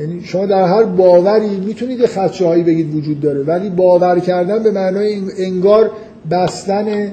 یعنی 0.00 0.24
شما 0.24 0.46
در 0.46 0.62
هر 0.62 0.84
باوری 0.84 1.56
می‌تونید 1.56 2.06
خدشه 2.06 2.46
هایی 2.46 2.62
بگید 2.62 2.94
وجود 2.94 3.20
داره 3.20 3.42
ولی 3.42 3.70
باور 3.70 4.18
کردن 4.18 4.62
به 4.62 4.70
معنای 4.70 5.20
انگار 5.38 5.90
بستن 6.30 7.12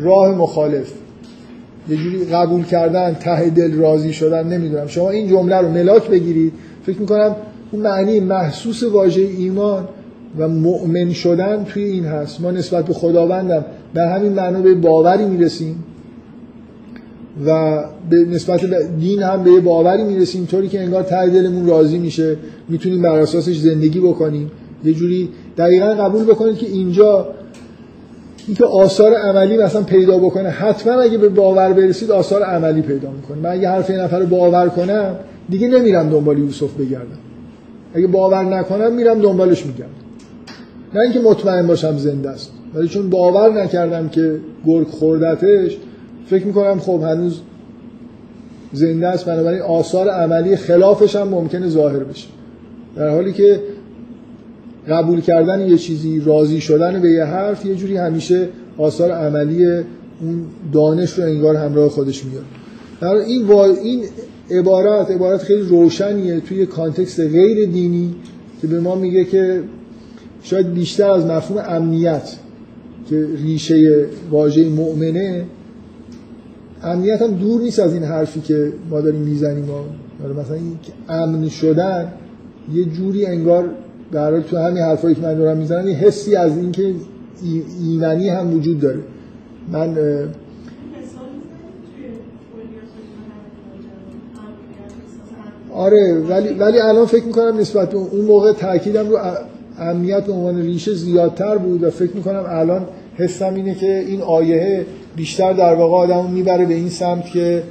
راه 0.00 0.34
مخالف. 0.34 0.92
یه 1.88 1.96
جوری 1.96 2.24
قبول 2.24 2.64
کردن 2.64 3.14
ته 3.14 3.50
دل 3.50 3.74
راضی 3.74 4.12
شدن 4.12 4.46
نمی‌دونم. 4.46 4.86
شما 4.86 5.10
این 5.10 5.28
جمله 5.28 5.56
رو 5.56 5.68
ملاک 5.68 6.08
بگیرید. 6.08 6.52
فکر 6.86 7.00
می‌کنم 7.00 7.36
اون 7.72 7.82
معنی 7.82 8.20
محسوس 8.20 8.82
واژه 8.82 9.22
ایمان 9.22 9.88
و 10.38 10.48
مؤمن 10.48 11.12
شدن 11.12 11.64
توی 11.64 11.82
این 11.82 12.04
هست. 12.04 12.40
ما 12.40 12.50
نسبت 12.50 12.84
به 12.84 12.94
خداوندم 12.94 13.64
در 13.94 14.16
همین 14.16 14.32
معنا 14.32 14.60
به 14.60 14.74
باوری 14.74 15.24
می‌رسیم. 15.24 15.84
و 17.46 17.84
به 18.10 18.16
نسبت 18.16 18.60
دین 19.00 19.22
هم 19.22 19.44
به 19.44 19.50
یه 19.50 19.60
باوری 19.60 20.04
می‌رسیم 20.04 20.46
طوری 20.46 20.68
که 20.68 20.80
انگار 20.80 21.02
ته 21.02 21.26
دلمون 21.26 21.66
راضی 21.66 21.98
میشه 21.98 22.36
می‌تونیم 22.68 23.02
بر 23.02 23.18
اساسش 23.18 23.58
زندگی 23.58 24.00
بکنیم. 24.00 24.50
یه 24.84 24.92
جوری 24.92 25.28
دقیقا 25.58 25.86
قبول 25.86 26.24
بکنید 26.24 26.58
که 26.58 26.66
اینجا 26.66 27.26
اینکه 28.46 28.64
آثار 28.64 29.14
عملی 29.14 29.56
مثلا 29.56 29.82
پیدا 29.82 30.18
بکنه 30.18 30.48
حتما 30.48 30.92
اگه 30.92 31.18
به 31.18 31.28
باور 31.28 31.72
برسید 31.72 32.10
آثار 32.10 32.42
عملی 32.42 32.82
پیدا 32.82 33.10
می‌کنه. 33.10 33.38
من 33.38 33.50
اگه 33.50 33.68
حرف 33.68 33.90
یه 33.90 33.96
نفر 33.96 34.18
رو 34.18 34.26
باور 34.26 34.68
کنم 34.68 35.14
دیگه 35.48 35.68
نمیرم 35.68 36.10
دنبال 36.10 36.38
یوسف 36.38 36.74
بگردم. 36.74 37.18
اگه 37.94 38.06
باور 38.06 38.44
نکنم 38.44 38.92
میرم 38.92 39.20
دنبالش 39.20 39.66
میگردم. 39.66 39.90
نه 40.94 41.00
اینکه 41.00 41.20
مطمئن 41.20 41.66
باشم 41.66 41.96
زنده 41.96 42.30
است 42.30 42.52
ولی 42.74 42.88
چون 42.88 43.10
باور 43.10 43.62
نکردم 43.62 44.08
که 44.08 44.36
گرگ 44.66 44.86
خوردتش 44.86 45.76
فکر 46.30 46.46
می‌کنم 46.46 46.78
خب 46.78 47.02
هنوز 47.02 47.40
زنده 48.72 49.06
است 49.06 49.24
بنابراین 49.26 49.62
آثار 49.62 50.08
عملی 50.08 50.56
خلافش 50.56 51.16
هم 51.16 51.28
ممکنه 51.28 51.68
ظاهر 51.68 51.98
بشه. 51.98 52.28
در 52.96 53.08
حالی 53.08 53.32
که 53.32 53.60
قبول 54.88 55.20
کردن 55.20 55.68
یه 55.68 55.76
چیزی 55.76 56.20
راضی 56.20 56.60
شدن 56.60 57.00
به 57.00 57.10
یه 57.10 57.24
حرف 57.24 57.66
یه 57.66 57.74
جوری 57.74 57.96
همیشه 57.96 58.48
آثار 58.78 59.10
عملی 59.10 59.66
اون 59.66 60.44
دانش 60.72 61.12
رو 61.12 61.24
انگار 61.24 61.56
همراه 61.56 61.88
خودش 61.88 62.24
میاد 62.24 62.44
در 63.00 63.08
این 63.08 63.50
این 63.50 64.04
عبارت 64.50 65.10
عبارت 65.10 65.42
خیلی 65.42 65.60
روشنیه 65.60 66.40
توی 66.40 66.66
کانتکست 66.66 67.20
غیر 67.20 67.66
دینی 67.66 68.14
که 68.60 68.66
به 68.66 68.80
ما 68.80 68.94
میگه 68.94 69.24
که 69.24 69.62
شاید 70.42 70.74
بیشتر 70.74 71.10
از 71.10 71.26
مفهوم 71.26 71.64
امنیت 71.68 72.36
که 73.10 73.26
ریشه 73.42 74.06
واژه 74.30 74.68
مؤمنه 74.68 75.44
امنیت 76.82 77.22
هم 77.22 77.34
دور 77.34 77.60
نیست 77.60 77.78
از 77.78 77.94
این 77.94 78.02
حرفی 78.02 78.40
که 78.40 78.72
ما 78.90 79.00
داریم 79.00 79.20
می‌زنیم 79.20 79.64
مثلا 80.40 80.56
این 80.56 80.78
امن 81.08 81.48
شدن 81.48 82.12
یه 82.72 82.84
جوری 82.84 83.26
انگار 83.26 83.68
در 84.12 84.40
تو 84.40 84.58
همین 84.58 84.82
حرفایی 84.82 85.14
که 85.14 85.22
من 85.22 85.34
دارم 85.34 85.56
می‌زنم 85.56 85.88
یه 85.88 85.94
حسی 85.94 86.36
از 86.36 86.56
اینکه 86.56 86.94
ایمنی 87.80 88.28
هم 88.28 88.54
وجود 88.54 88.80
داره. 88.80 89.00
من 89.72 89.96
آره 95.72 96.14
ولی 96.28 96.48
ولی 96.48 96.78
الان 96.78 97.06
فکر 97.06 97.24
می‌کنم 97.24 97.58
نسبت 97.58 97.94
اون 97.94 98.24
موقع 98.24 98.52
تاکیدم 98.52 99.08
رو 99.08 99.18
امنیت 99.78 100.24
به 100.24 100.32
عنوان 100.32 100.62
ریشه 100.62 100.94
زیادتر 100.94 101.58
بود 101.58 101.82
و 101.82 101.90
فکر 101.90 102.16
می‌کنم 102.16 102.44
الان 102.48 102.86
حسم 103.16 103.54
اینه 103.54 103.74
که 103.74 104.04
این 104.08 104.22
آیه 104.22 104.86
بیشتر 105.18 105.52
در 105.52 105.74
واقع 105.74 105.94
آدم 105.94 106.30
می‌بره 106.30 106.64
به 106.64 106.74
این 106.74 106.88
سمت 106.88 107.26
که 107.26 107.62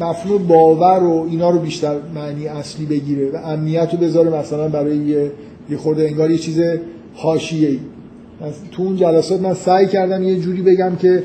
مفهوم 0.00 0.46
باور 0.46 1.02
و 1.02 1.26
اینا 1.30 1.50
رو 1.50 1.58
بیشتر 1.58 1.96
معنی 2.14 2.46
اصلی 2.46 2.86
بگیره 2.86 3.30
و 3.30 3.36
امنیت 3.36 3.88
رو 3.92 3.98
بذاره 3.98 4.30
مثلا 4.30 4.68
برای 4.68 4.96
یه, 4.96 5.32
یه 5.70 5.76
خورده 5.76 6.02
انگار 6.02 6.30
یه 6.30 6.38
چیز 6.38 6.60
حاشیه‌ای. 7.14 7.78
تو 8.72 8.82
اون 8.82 8.96
جلسات 8.96 9.40
من 9.40 9.54
سعی 9.54 9.86
کردم 9.86 10.22
یه 10.22 10.40
جوری 10.40 10.62
بگم 10.62 10.96
که 10.96 11.22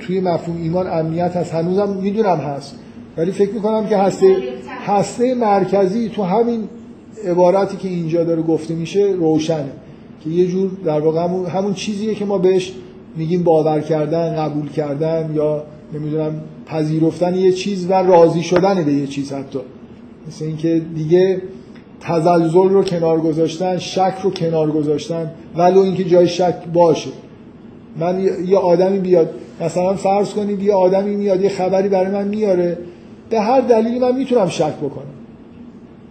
توی 0.00 0.20
مفهوم 0.20 0.62
ایمان 0.62 0.86
امنیت 0.86 1.36
هست. 1.36 1.54
هنوزم 1.54 1.88
می‌دونم 2.02 2.36
هست. 2.36 2.74
ولی 3.16 3.30
فکر 3.30 3.52
می‌کنم 3.52 3.86
که 3.86 3.96
هسته 3.96 4.36
هسته 4.86 5.34
مرکزی 5.34 6.08
تو 6.08 6.22
همین 6.22 6.68
عبارتی 7.26 7.76
که 7.76 7.88
اینجا 7.88 8.24
داره 8.24 8.42
گفته 8.42 8.74
میشه 8.74 9.14
روشنه. 9.18 9.70
که 10.24 10.30
یه 10.30 10.46
جور 10.46 10.70
در 10.84 11.00
واقع 11.00 11.24
همون, 11.24 11.46
همون 11.46 11.74
چیزیه 11.74 12.14
که 12.14 12.24
ما 12.24 12.38
بهش 12.38 12.72
میگیم 13.16 13.42
باور 13.42 13.80
کردن 13.80 14.36
قبول 14.36 14.68
کردن 14.68 15.30
یا 15.34 15.62
نمی‌دونم 15.92 16.40
پذیرفتن 16.66 17.34
یه 17.34 17.52
چیز 17.52 17.90
و 17.90 17.92
راضی 17.92 18.42
شدن 18.42 18.84
به 18.84 18.92
یه 18.92 19.06
چیز 19.06 19.32
حتی. 19.32 19.58
مثل 20.28 20.44
اینکه 20.44 20.82
دیگه 20.94 21.42
تزلزل 22.00 22.68
رو 22.68 22.84
کنار 22.84 23.20
گذاشتن 23.20 23.78
شک 23.78 24.14
رو 24.22 24.30
کنار 24.30 24.70
گذاشتن 24.70 25.30
ولو 25.56 25.80
اینکه 25.80 26.04
جای 26.04 26.28
شک 26.28 26.54
باشه. 26.72 27.10
من 27.98 28.20
یه 28.46 28.58
آدمی 28.58 28.98
بیاد 28.98 29.30
مثلا 29.60 29.94
فرض 29.94 30.34
کنید 30.34 30.62
یه 30.62 30.74
آدمی 30.74 31.16
میاد 31.16 31.42
یه 31.42 31.48
خبری 31.48 31.88
برای 31.88 32.10
من 32.10 32.28
میاره 32.28 32.78
به 33.30 33.40
هر 33.40 33.60
دلیلی 33.60 33.98
من 33.98 34.16
می‌تونم 34.16 34.48
شک 34.48 34.76
بکنم. 34.76 35.14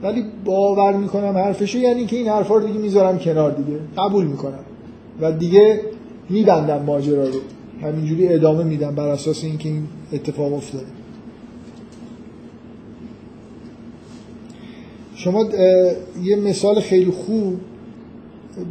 ولی 0.04 0.24
باور 0.46 0.94
می‌کنم 0.94 1.38
حرفشو 1.38 1.78
یعنی 1.78 2.06
که 2.06 2.16
این 2.16 2.28
حرفا 2.28 2.56
رو 2.56 2.68
دیگه 2.68 2.80
می‌ذارم 2.80 3.20
کنار 3.20 3.52
دیگه. 3.52 3.80
قبول 3.98 4.26
می‌کنم. 4.26 4.60
و 5.22 5.32
دیگه 5.32 5.80
میبندم 6.30 6.84
ماجرا 6.86 7.24
رو. 7.24 7.40
همینجوری 7.82 8.28
ادامه 8.28 8.64
میدم 8.64 8.96
بر 8.96 9.08
اساس 9.08 9.44
اینکه 9.44 9.70
این 9.70 9.84
اتفاق 10.14 10.54
افتاده. 10.54 10.86
شما 15.16 15.46
یه 16.24 16.36
مثال 16.36 16.80
خیلی 16.80 17.12
خوب 17.12 17.58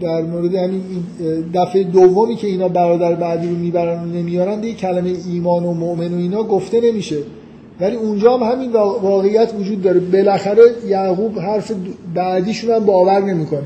در 0.01 0.23
مورد 0.23 0.55
همین 0.55 0.83
دفعه 1.55 1.83
دومی 1.83 2.37
که 2.37 2.47
اینا 2.47 2.69
برادر 2.69 3.15
بعدی 3.15 3.49
رو 3.49 3.57
می‌برن 3.57 4.03
و 4.03 4.07
نمیارن 4.07 4.61
دیگه 4.61 4.75
کلمه 4.75 5.13
ایمان 5.29 5.65
و 5.65 5.75
مؤمن 5.75 6.15
و 6.15 6.17
اینا 6.17 6.43
گفته 6.43 6.81
نمیشه. 6.81 7.19
ولی 7.81 7.97
اونجا 7.97 8.37
هم 8.37 8.53
همین 8.53 8.73
واقعیت 9.03 9.55
وجود 9.61 9.83
داره. 9.83 10.01
بالاخره 10.01 10.63
یعقوب 10.89 11.39
حرف 11.39 11.73
بعدیشون 12.15 12.71
هم 12.71 12.85
باور 12.85 13.21
نمی‌کنه. 13.21 13.63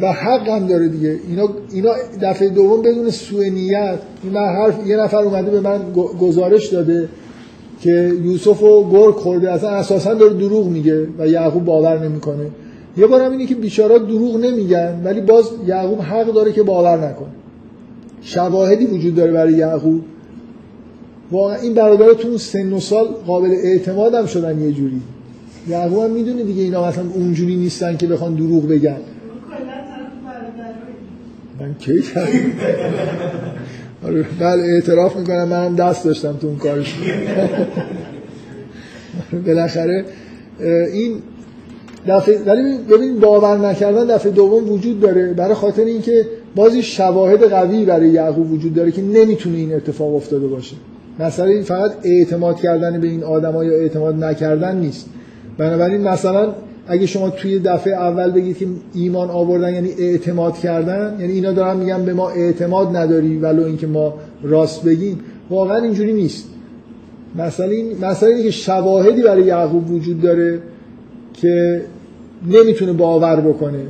و 0.00 0.12
حق 0.12 0.48
هم 0.48 0.66
داره 0.66 0.88
دیگه. 0.88 1.16
اینا 1.28 1.48
اینا 1.72 1.90
دفعه 2.22 2.48
دوم 2.48 2.82
بدون 2.82 3.10
سوء 3.10 3.44
نیت 3.44 3.98
این 4.24 4.36
حرف 4.36 4.86
یه 4.86 4.96
نفر 4.96 5.18
اومده 5.18 5.50
به 5.50 5.60
من 5.60 5.80
گزارش 6.20 6.66
داده 6.66 7.08
که 7.80 8.12
یوسف 8.24 8.62
و 8.62 8.90
گرگ 8.90 9.14
خورده 9.14 9.52
اصلا 9.52 9.70
اساسا 9.70 10.14
داره 10.14 10.34
دروغ 10.34 10.66
میگه 10.66 11.08
و 11.18 11.28
یعقوب 11.28 11.64
باور 11.64 12.08
نمی‌کنه. 12.08 12.46
یه 12.96 13.06
بار 13.06 13.22
هم 13.22 13.30
اینه 13.30 13.46
که 13.46 13.54
بیچارا 13.54 13.98
دروغ 13.98 14.36
نمیگن 14.36 15.00
ولی 15.04 15.20
باز 15.20 15.44
یعقوب 15.66 16.00
حق 16.00 16.32
داره 16.32 16.52
که 16.52 16.62
باور 16.62 16.96
نکنه. 17.08 17.28
شواهدی 18.22 18.86
وجود 18.86 19.14
داره 19.14 19.32
برای 19.32 19.52
یعقوب. 19.52 20.00
واقعا 21.32 21.56
این 21.56 21.74
برادر 21.74 22.14
تو 22.14 22.28
اون 22.28 22.36
سن 22.36 22.72
و 22.72 22.80
سال 22.80 23.06
قابل 23.26 23.50
اعتماد 23.50 24.14
هم 24.14 24.26
شدن 24.26 24.60
یه 24.60 24.72
جوری. 24.72 25.00
یعقوب 25.68 25.98
هم 26.04 26.10
می‌دونه 26.10 26.42
دیگه 26.42 26.62
اینا 26.62 26.88
مثلا 26.88 27.04
اونجوری 27.14 27.56
نیستن 27.56 27.96
که 27.96 28.06
بخوان 28.06 28.34
دروغ 28.34 28.68
بگن. 28.68 28.96
کی 31.78 32.02
آره 34.06 34.24
بله 34.40 34.62
اعتراف 34.62 35.16
می‌کنم 35.16 35.44
منم 35.44 35.76
دست 35.76 36.04
داشتم 36.04 36.32
تو 36.32 36.46
اون 36.46 36.56
کارش. 36.56 36.94
بالاخره 39.46 40.04
این 40.92 41.16
دفعه 42.08 42.38
ولی 42.46 42.78
ببین 42.90 43.20
باور 43.20 43.56
نکردن 43.56 44.06
دفعه 44.06 44.32
دوم 44.32 44.70
وجود 44.70 45.00
داره. 45.00 45.32
برای 45.32 45.54
خاطر 45.54 45.84
اینکه 45.84 46.26
بازی 46.54 46.82
شواهد 46.82 47.44
قوی 47.44 47.84
برای 47.84 48.08
یعقوب 48.08 48.52
وجود 48.52 48.74
داره 48.74 48.90
که 48.90 49.02
نمی‌تونه 49.02 49.56
این 49.56 49.74
اتفاق 49.74 50.14
افتاده 50.14 50.46
باشه. 50.46 50.76
این 51.38 51.62
فقط 51.62 51.92
اعتماد 52.04 52.60
کردن 52.60 53.00
به 53.00 53.06
این 53.06 53.24
آدما 53.24 53.64
یا 53.64 53.72
اعتماد 53.72 54.24
نکردن 54.24 54.76
نیست. 54.76 55.06
بنابراین 55.58 56.00
مثلا 56.00 56.54
اگه 56.90 57.06
شما 57.06 57.30
توی 57.30 57.58
دفعه 57.58 57.94
اول 57.94 58.30
بگید 58.30 58.58
که 58.58 58.66
ایمان 58.94 59.30
آوردن 59.30 59.74
یعنی 59.74 59.90
اعتماد 59.98 60.58
کردن 60.58 61.16
یعنی 61.20 61.32
اینا 61.32 61.52
دارن 61.52 61.76
میگن 61.76 62.04
به 62.04 62.14
ما 62.14 62.30
اعتماد 62.30 62.96
نداری 62.96 63.38
ولو 63.38 63.64
اینکه 63.64 63.86
ما 63.86 64.14
راست 64.42 64.84
بگیم. 64.84 65.20
واقعا 65.50 65.76
اینجوری 65.76 66.12
نیست. 66.12 66.44
مثلا 67.38 67.66
این 67.66 68.04
مثلا 68.04 68.28
اینه 68.28 68.42
که 68.42 68.50
شواهدی 68.50 69.22
برای 69.22 69.42
یعقوب 69.42 69.90
وجود 69.90 70.20
داره 70.20 70.58
که 71.34 71.82
نمی‌تونه 72.50 72.92
باور 72.92 73.40
بکنه 73.40 73.82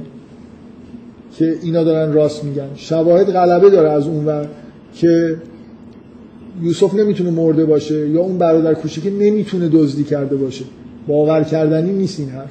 که 1.39 1.55
اینا 1.63 1.85
دارن 1.85 2.13
راست 2.13 2.45
میگن. 2.45 2.69
شواهد 2.75 3.33
غلبه 3.33 3.71
داره 3.71 3.91
از 3.91 4.07
اون 4.07 4.27
ور 4.27 4.49
که 4.95 5.37
یوسف 6.63 6.95
نمی‌تونه 6.95 7.31
مرده 7.31 7.65
باشه 7.65 8.09
یا 8.09 8.21
اون 8.21 8.39
برادر 8.39 8.75
که 8.75 9.11
نمی‌تونه 9.11 9.69
دزدی 9.69 10.05
کرده 10.05 10.37
باشه. 10.37 10.65
باور 11.09 11.43
کردنی 11.43 11.93
نیست 11.93 12.21
این 12.21 12.29
حرف. 12.29 12.51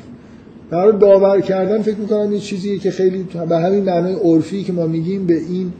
برای 0.72 0.92
باور 0.92 1.42
کردن 1.42 1.82
فکر 1.82 1.98
می‌کنم 1.98 2.34
یه 2.34 2.40
چیزیه 2.40 2.78
که 2.78 2.92
خیلی 2.92 3.28
به 3.50 3.58
همین 3.58 3.84
معنای 3.84 4.14
عرفی 4.14 4.64
که 4.64 4.74
ما 4.74 4.88
میگیم 4.88 5.26
به 5.26 5.38
این 5.38 5.74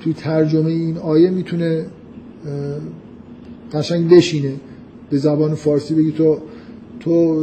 تو 0.00 0.12
ترجمه 0.12 0.70
این 0.70 0.98
آیه 0.98 1.30
می‌تونه 1.30 1.86
قشنگ 3.72 4.10
بشینه. 4.10 4.52
به 5.10 5.16
زبان 5.18 5.54
فارسی 5.54 5.94
بگی 5.94 6.12
تو 6.12 6.38
تو 7.00 7.34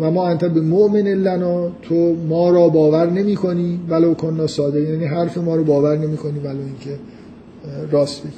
و 0.00 0.10
ما 0.10 0.26
انت 0.26 0.44
به 0.44 0.60
مؤمن 0.60 1.08
لنا 1.08 1.68
تو 1.82 2.16
ما 2.28 2.50
را 2.50 2.68
باور 2.68 3.10
نمی 3.10 3.36
کنی 3.36 3.80
ولو 3.88 4.14
کننا 4.14 4.46
ساده 4.46 4.80
یعنی 4.80 5.04
حرف 5.04 5.38
ما 5.38 5.56
رو 5.56 5.64
باور 5.64 5.98
نمی 5.98 6.16
کنی 6.16 6.38
ولو 6.38 6.58
اینکه 6.58 6.98
راست 7.90 8.22
بگی. 8.22 8.32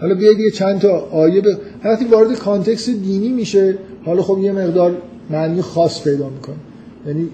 حالا 0.00 0.14
بیاید 0.14 0.40
یه 0.40 0.50
چند 0.50 0.78
تا 0.78 1.08
آیه 1.10 1.40
به 1.40 1.58
وقتی 1.84 2.04
وارد 2.04 2.38
کانتکست 2.38 2.90
دینی 2.90 3.28
میشه. 3.28 3.78
حالا 4.04 4.22
خب 4.22 4.38
یه 4.38 4.52
مقدار 4.52 4.96
معنی 5.30 5.62
خاص 5.62 6.04
پیدا 6.04 6.28
می‌کنه. 6.28 6.56
یعنی 7.06 7.28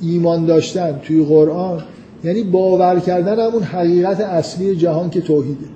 ایمان 0.00 0.46
داشتن 0.46 1.00
توی 1.02 1.24
قرآن 1.24 1.82
یعنی 2.24 2.42
باور 2.42 2.98
کردن 2.98 3.46
همون 3.46 3.62
حقیقت 3.62 4.20
اصلی 4.20 4.76
جهان 4.76 5.10
که 5.10 5.20
توحیده 5.20 5.66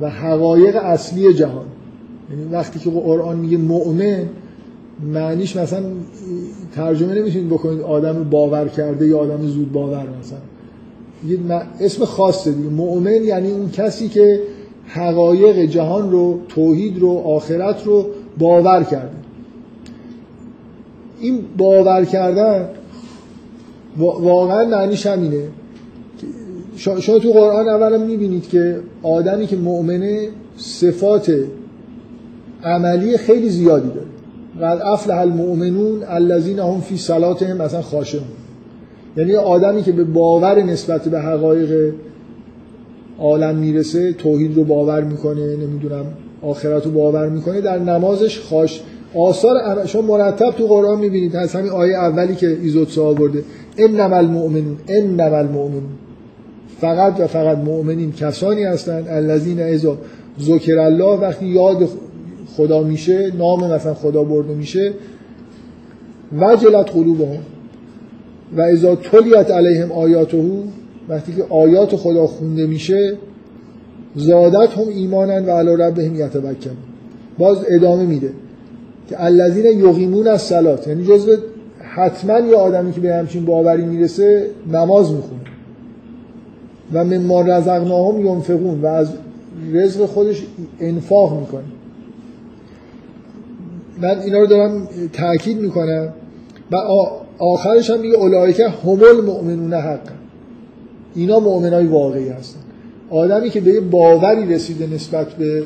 و 0.00 0.10
حقایق 0.10 0.76
اصلی 0.76 1.34
جهان. 1.34 1.66
یعنی 2.30 2.44
وقتی 2.52 2.78
که 2.78 2.90
قرآن 2.90 3.36
میگه 3.36 3.56
مؤمن 3.56 4.28
معنیش 5.12 5.56
مثلا 5.56 5.84
ترجمه 6.74 7.14
نمی‌تونید 7.14 7.48
بکنید 7.48 7.80
آدم 7.80 8.24
باور 8.30 8.68
کرده 8.68 9.06
یا 9.06 9.18
آدم 9.18 9.46
زود 9.46 9.72
باور 9.72 10.06
مثلا. 10.20 10.38
اسم 11.80 12.04
خاصه 12.04 12.52
دیگه. 12.52 12.68
مؤمن 12.68 13.24
یعنی 13.24 13.50
اون 13.50 13.70
کسی 13.70 14.08
که 14.08 14.40
حقایق 14.86 15.58
جهان 15.70 16.10
رو 16.10 16.40
توحید 16.48 16.98
رو 16.98 17.10
آخرت 17.10 17.86
رو 17.86 18.06
باور 18.38 18.82
کرده. 18.82 19.17
این 21.20 21.40
باور 21.58 22.04
کردن 22.04 22.68
واقعا 23.98 24.64
معنیش 24.64 25.06
همینه. 25.06 25.42
شما 26.76 27.18
تو 27.18 27.32
قرآن 27.32 27.68
اولا 27.68 27.98
می‌بینید 27.98 28.48
که 28.48 28.80
آدمی 29.02 29.46
که 29.46 29.56
مؤمنه 29.56 30.28
صفات 30.56 31.32
عملی 32.64 33.16
خیلی 33.16 33.48
زیادی 33.48 33.88
داره. 33.88 34.06
قد 34.62 34.82
افلح 34.82 35.18
المؤمنون 35.18 36.02
الذین 36.08 36.58
هم 36.58 36.80
فی 36.80 36.96
صلاتهم 36.96 37.56
مثلا 37.56 37.82
خاشعون. 37.82 38.24
یعنی 39.16 39.34
آدمی 39.34 39.82
که 39.82 39.92
به 39.92 40.04
باور 40.04 40.62
نسبت 40.62 41.08
به 41.08 41.20
حقایق 41.20 41.92
عالم 43.18 43.56
می‌رسه 43.56 44.12
توحید 44.12 44.56
رو 44.56 44.64
باور 44.64 45.04
می‌کنه 45.04 45.56
نمی‌دونم 45.56 46.04
آخرت 46.42 46.84
رو 46.84 46.90
باور 46.90 47.28
می‌کنه 47.28 47.60
در 47.60 47.78
نمازش 47.78 48.40
خاش 48.40 48.80
آثار 49.14 49.86
شما 49.86 50.02
مرتب 50.02 50.50
تو 50.50 50.66
قرآن 50.66 50.98
می‌بینید 50.98 51.36
از 51.36 51.54
همین 51.54 51.70
آیه 51.70 51.96
اولی 51.96 52.34
که 52.34 52.48
ایزوتسو 52.48 53.02
آورده. 53.02 53.44
انما 53.78 54.16
المؤمنون 54.16 54.76
انما 54.88 55.36
المؤمنون. 55.36 55.90
فقط 56.80 57.20
و 57.20 57.26
فقط 57.26 57.58
مؤمنین 57.58 58.12
کسانی 58.12 58.64
هستند 58.64 59.08
الذین 59.08 59.60
اذا 59.60 59.98
ذکر 60.40 60.78
الله 60.78 61.20
وقتی 61.20 61.46
یاد 61.46 61.88
خدا 62.56 62.82
میشه 62.82 63.32
نام 63.38 63.72
مثلا 63.72 63.94
خدا 63.94 64.24
برده 64.24 64.54
میشه 64.54 64.92
وجلت 66.40 66.90
قلوبهم. 66.90 67.40
و 68.56 68.60
اذا 68.60 68.94
تلیت 68.94 69.50
علیهم 69.50 69.92
آیاته 69.92 70.44
وقتی 71.08 71.32
که 71.32 71.44
آیات 71.50 71.96
خدا 71.96 72.26
خونده 72.26 72.66
میشه 72.66 73.16
زادت 74.16 74.72
هم 74.72 74.88
ایمانن 74.88 75.46
و 75.46 75.50
علی 75.50 75.76
ربهم 75.76 76.14
یتوکلون 76.14 76.76
باز 77.38 77.58
ادامه 77.68 78.02
میده. 78.02 78.30
که 79.08 79.24
الذین 79.24 79.64
یقیمون 79.64 80.28
از 80.28 80.42
صلات 80.42 80.86
یعنی 80.88 81.04
جزء 81.04 81.36
حتما 81.80 82.38
یه 82.38 82.56
آدمی 82.56 82.92
که 82.92 83.00
به 83.00 83.14
همچین 83.14 83.44
باوری 83.44 83.84
می‌رسه 83.84 84.50
نماز 84.72 85.12
می‌خونه. 85.12 85.40
و 86.92 87.04
مما 87.04 87.40
رزقناهم 87.40 88.26
ینفقون 88.26 88.80
و 88.80 88.86
از 88.86 89.08
رزق 89.72 90.06
خودش 90.06 90.42
انفاق 90.80 91.40
می‌کنه. 91.40 91.64
من 94.02 94.20
اینا 94.20 94.38
رو 94.38 94.46
دارم 94.46 94.88
تاکید 95.12 95.60
می‌کنم 95.60 96.08
و 96.70 96.76
آخرش 97.38 97.90
هم 97.90 98.00
میگه 98.00 98.16
اولایکه 98.16 98.68
همول 98.68 99.20
مؤمنون 99.24 99.74
حق 99.74 100.00
اینا 101.14 101.40
مؤمنای 101.40 101.86
واقعی 101.86 102.28
هستن. 102.28 102.60
آدمی 103.10 103.50
که 103.50 103.60
به 103.60 103.70
یه 103.70 103.80
باوری 103.80 104.54
رسیده 104.54 104.86
نسبت 104.86 105.26
به 105.26 105.64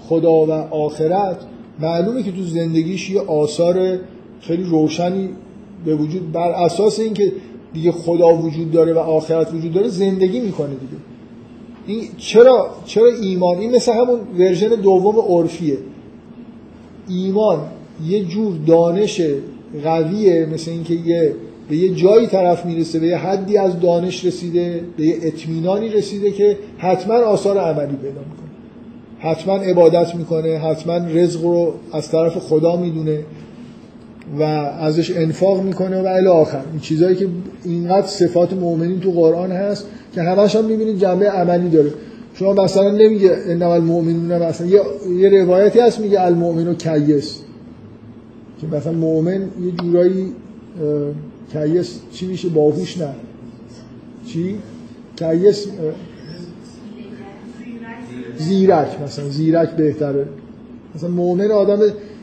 خدا 0.00 0.46
و 0.46 0.50
آخرت 0.52 1.36
معلومه 1.82 2.22
که 2.22 2.32
تو 2.32 2.42
زندگیش 2.42 3.10
یه 3.10 3.20
آثار 3.20 3.98
خیلی 4.40 4.62
روشنی 4.64 5.28
به 5.84 5.94
وجود 5.94 6.32
بر 6.32 6.50
اساس 6.50 7.00
اینکه 7.00 7.32
دیگه 7.72 7.92
خدا 7.92 8.36
وجود 8.36 8.70
داره 8.70 8.92
و 8.92 8.98
آخرت 8.98 9.54
وجود 9.54 9.72
داره 9.72 9.88
زندگی 9.88 10.40
می‌کنه 10.40 10.68
دیگه. 10.68 11.02
این 11.86 12.08
چرا 12.16 12.70
چرا 12.84 13.06
ایمان؟ 13.22 13.58
این 13.58 13.76
مثل 13.76 13.92
همون 13.92 14.20
ورژن 14.38 14.68
دوم 14.68 15.18
عرفیه. 15.18 15.78
ایمان 17.08 17.58
یه 18.06 18.24
جور 18.24 18.54
دانش 18.66 19.20
قویه 19.84 20.46
مثل 20.46 20.70
اینکه 20.70 20.94
یه 20.94 21.34
به 21.68 21.76
یه 21.76 21.94
جایی 21.94 22.26
طرف 22.26 22.66
می‌رسه 22.66 22.98
به 22.98 23.06
یه 23.06 23.16
حدی 23.16 23.56
از 23.56 23.80
دانش 23.80 24.24
رسیده 24.24 24.80
به 24.96 25.06
یه 25.06 25.18
اطمینانی 25.22 25.88
رسیده 25.88 26.30
که 26.30 26.58
حتما 26.78 27.14
آثار 27.14 27.58
عملی 27.58 27.96
پیدا 27.96 28.20
حتما 29.20 29.54
عبادت 29.56 30.14
می‌کنه 30.14 30.58
حتما 30.58 30.96
رزق 30.96 31.42
رو 31.42 31.74
از 31.92 32.10
طرف 32.10 32.38
خدا 32.38 32.76
می‌دونه 32.76 33.20
و 34.38 34.42
ازش 34.42 35.16
انفاق 35.16 35.62
می‌کنه 35.62 36.02
و 36.02 36.06
الی 36.06 36.26
آخر. 36.26 36.62
این 36.72 36.80
چیزهایی 36.80 37.16
که 37.16 37.28
اینقدر 37.64 38.06
صفات 38.06 38.52
مؤمنین 38.52 39.00
تو 39.00 39.10
قرآن 39.10 39.52
هست 39.52 39.86
که 40.14 40.22
همش 40.22 40.56
هم 40.56 40.64
می‌بینید 40.64 40.98
جنبه 40.98 41.30
عملی 41.30 41.68
داره. 41.68 41.90
شما 42.34 42.52
مثلا 42.52 42.90
نمیگه 42.90 43.36
انما 43.46 43.74
المؤمنون 43.74 44.42
مثلا 44.42 44.66
یه, 44.66 44.80
یه 45.18 45.28
روایتی 45.28 45.80
هست 45.80 46.00
میگه 46.00 46.20
المؤمن 46.20 46.74
کیس. 46.74 47.40
که 48.60 48.66
مثلا 48.66 48.92
مؤمن 48.92 49.42
یه 49.42 49.72
جورایی 49.82 50.32
کیس 51.52 51.98
چی 52.12 52.26
میشه؟ 52.26 52.48
باهوش 52.48 52.98
نه. 52.98 53.08
چی؟ 54.26 54.56
کیس 55.16 55.66
زیرک 58.48 58.88
مثلا 59.04 59.28
زیرک 59.28 59.70
بهتره. 59.70 60.26
مثلا 60.94 61.10
مؤمن 61.10 61.50
آدم 61.50 61.78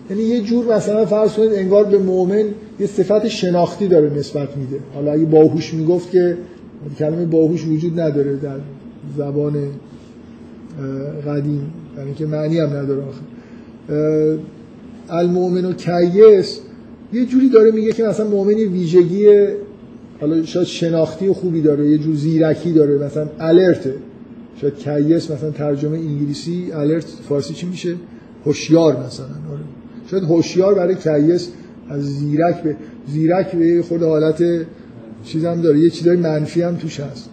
یعنی 0.10 0.23
یه 0.23 0.41
جور 0.41 0.76
مثلا 0.76 1.06
فرض 1.06 1.34
کنید 1.34 1.53
انگار 1.53 1.84
به 1.84 1.98
مؤمن 1.98 2.44
یه 2.80 2.88
صفت 2.88 3.27
شناختی 3.27 3.88
داره 3.88 4.14
نسبت 4.18 4.57
میده. 4.57 4.80
حالا 4.94 5.11
اگه 5.11 5.26
باهوش 5.26 5.73
می‌گفت 5.73 6.11
که 6.11 6.38
کلمه 6.99 7.26
باهوش 7.26 7.65
وجود 7.65 7.99
نداره 7.99 8.35
در 8.35 8.57
زبان 9.18 9.53
قدیم. 11.27 11.73
یعنی 11.98 12.14
که 12.14 12.26
معنی 12.26 12.60
هم 12.60 12.69
نداره 12.69 13.02
آخه. 13.02 13.22
المؤمن 15.10 15.74
کیس 15.73 16.60
یه 17.14 17.26
جوری 17.26 17.49
داره 17.49 17.72
میگه 17.72 17.91
که 17.91 18.03
مثلا 18.03 18.27
مؤمنی 18.27 18.65
ویژگی 18.65 19.27
حالا 20.22 20.44
شاید 20.44 20.68
شناختی 20.68 21.27
و 21.27 21.34
خوبی 21.34 21.61
داره 21.61 21.88
یه 21.88 21.98
جور 21.98 22.15
زیرکی 22.15 22.72
داره. 22.72 22.98
مثلا 22.98 23.27
alert 23.40 23.85
ه 23.85 23.94
شاید 24.62 24.78
کیس 24.78 25.32
مثلا 25.32 25.52
ترجمه 25.52 25.98
انگلیسی 25.98 26.72
alert 26.74 27.06
فارسی 27.30 27.54
چی 27.54 27.66
میشه؟ 27.68 27.96
هوشیار 28.46 29.06
مثلا 29.06 29.26
آره. 29.26 29.62
شاید 30.12 30.24
هوشیار 30.24 30.76
برای 30.76 30.96
کیس 30.96 31.50
از 31.90 32.04
زیرک 32.04 32.64
به 32.64 32.76
زیرک 33.08 33.52
به 33.52 33.82
خود 33.82 34.04
حالت 34.04 34.44
چیزم 35.24 35.62
داره. 35.62 35.80
یه 35.80 35.90
چیزای 35.90 36.18
منفی 36.18 36.62
هم 36.62 36.76
توش 36.76 37.00
هست. 37.00 37.30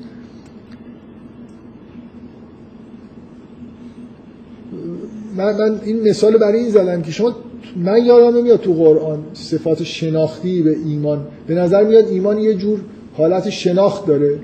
من, 5.37 5.57
من 5.57 5.81
این 5.85 6.09
مثال 6.09 6.39
برای 6.39 6.59
این 6.59 6.71
زدم 6.71 7.03
که 7.03 7.13
شما 7.13 7.37
من 7.77 8.05
یادم 8.05 8.37
نمیاد 8.37 8.61
تو 8.61 8.73
قرآن 8.73 9.19
صفات 9.33 9.83
شناختی 9.83 10.63
به 10.63 10.77
ایمان 10.85 11.27
به 11.47 11.55
نظر 11.55 11.85
میاد 11.85 12.09
ایمان 12.09 12.39
یه 12.39 12.55
جور 12.55 12.81
حالت 13.17 13.51
شناخت 13.51 14.07
داره. 14.07 14.39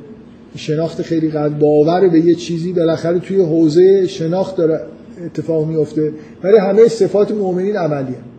شناخت 0.56 1.02
خیلی 1.02 1.28
قد 1.28 1.58
باور 1.58 2.08
به 2.08 2.20
یه 2.20 2.34
چیزی 2.34 2.72
بالاخره 2.72 3.18
توی 3.18 3.40
حوزه 3.40 4.06
شناخت 4.06 4.56
داره 4.56 4.80
اتفاق 5.24 5.66
میفته 5.66 6.12
ولی 6.44 6.58
همه 6.58 6.88
صفات 6.88 7.30
مؤمنین 7.30 7.76
عملی 7.76 8.14
هم. 8.14 8.30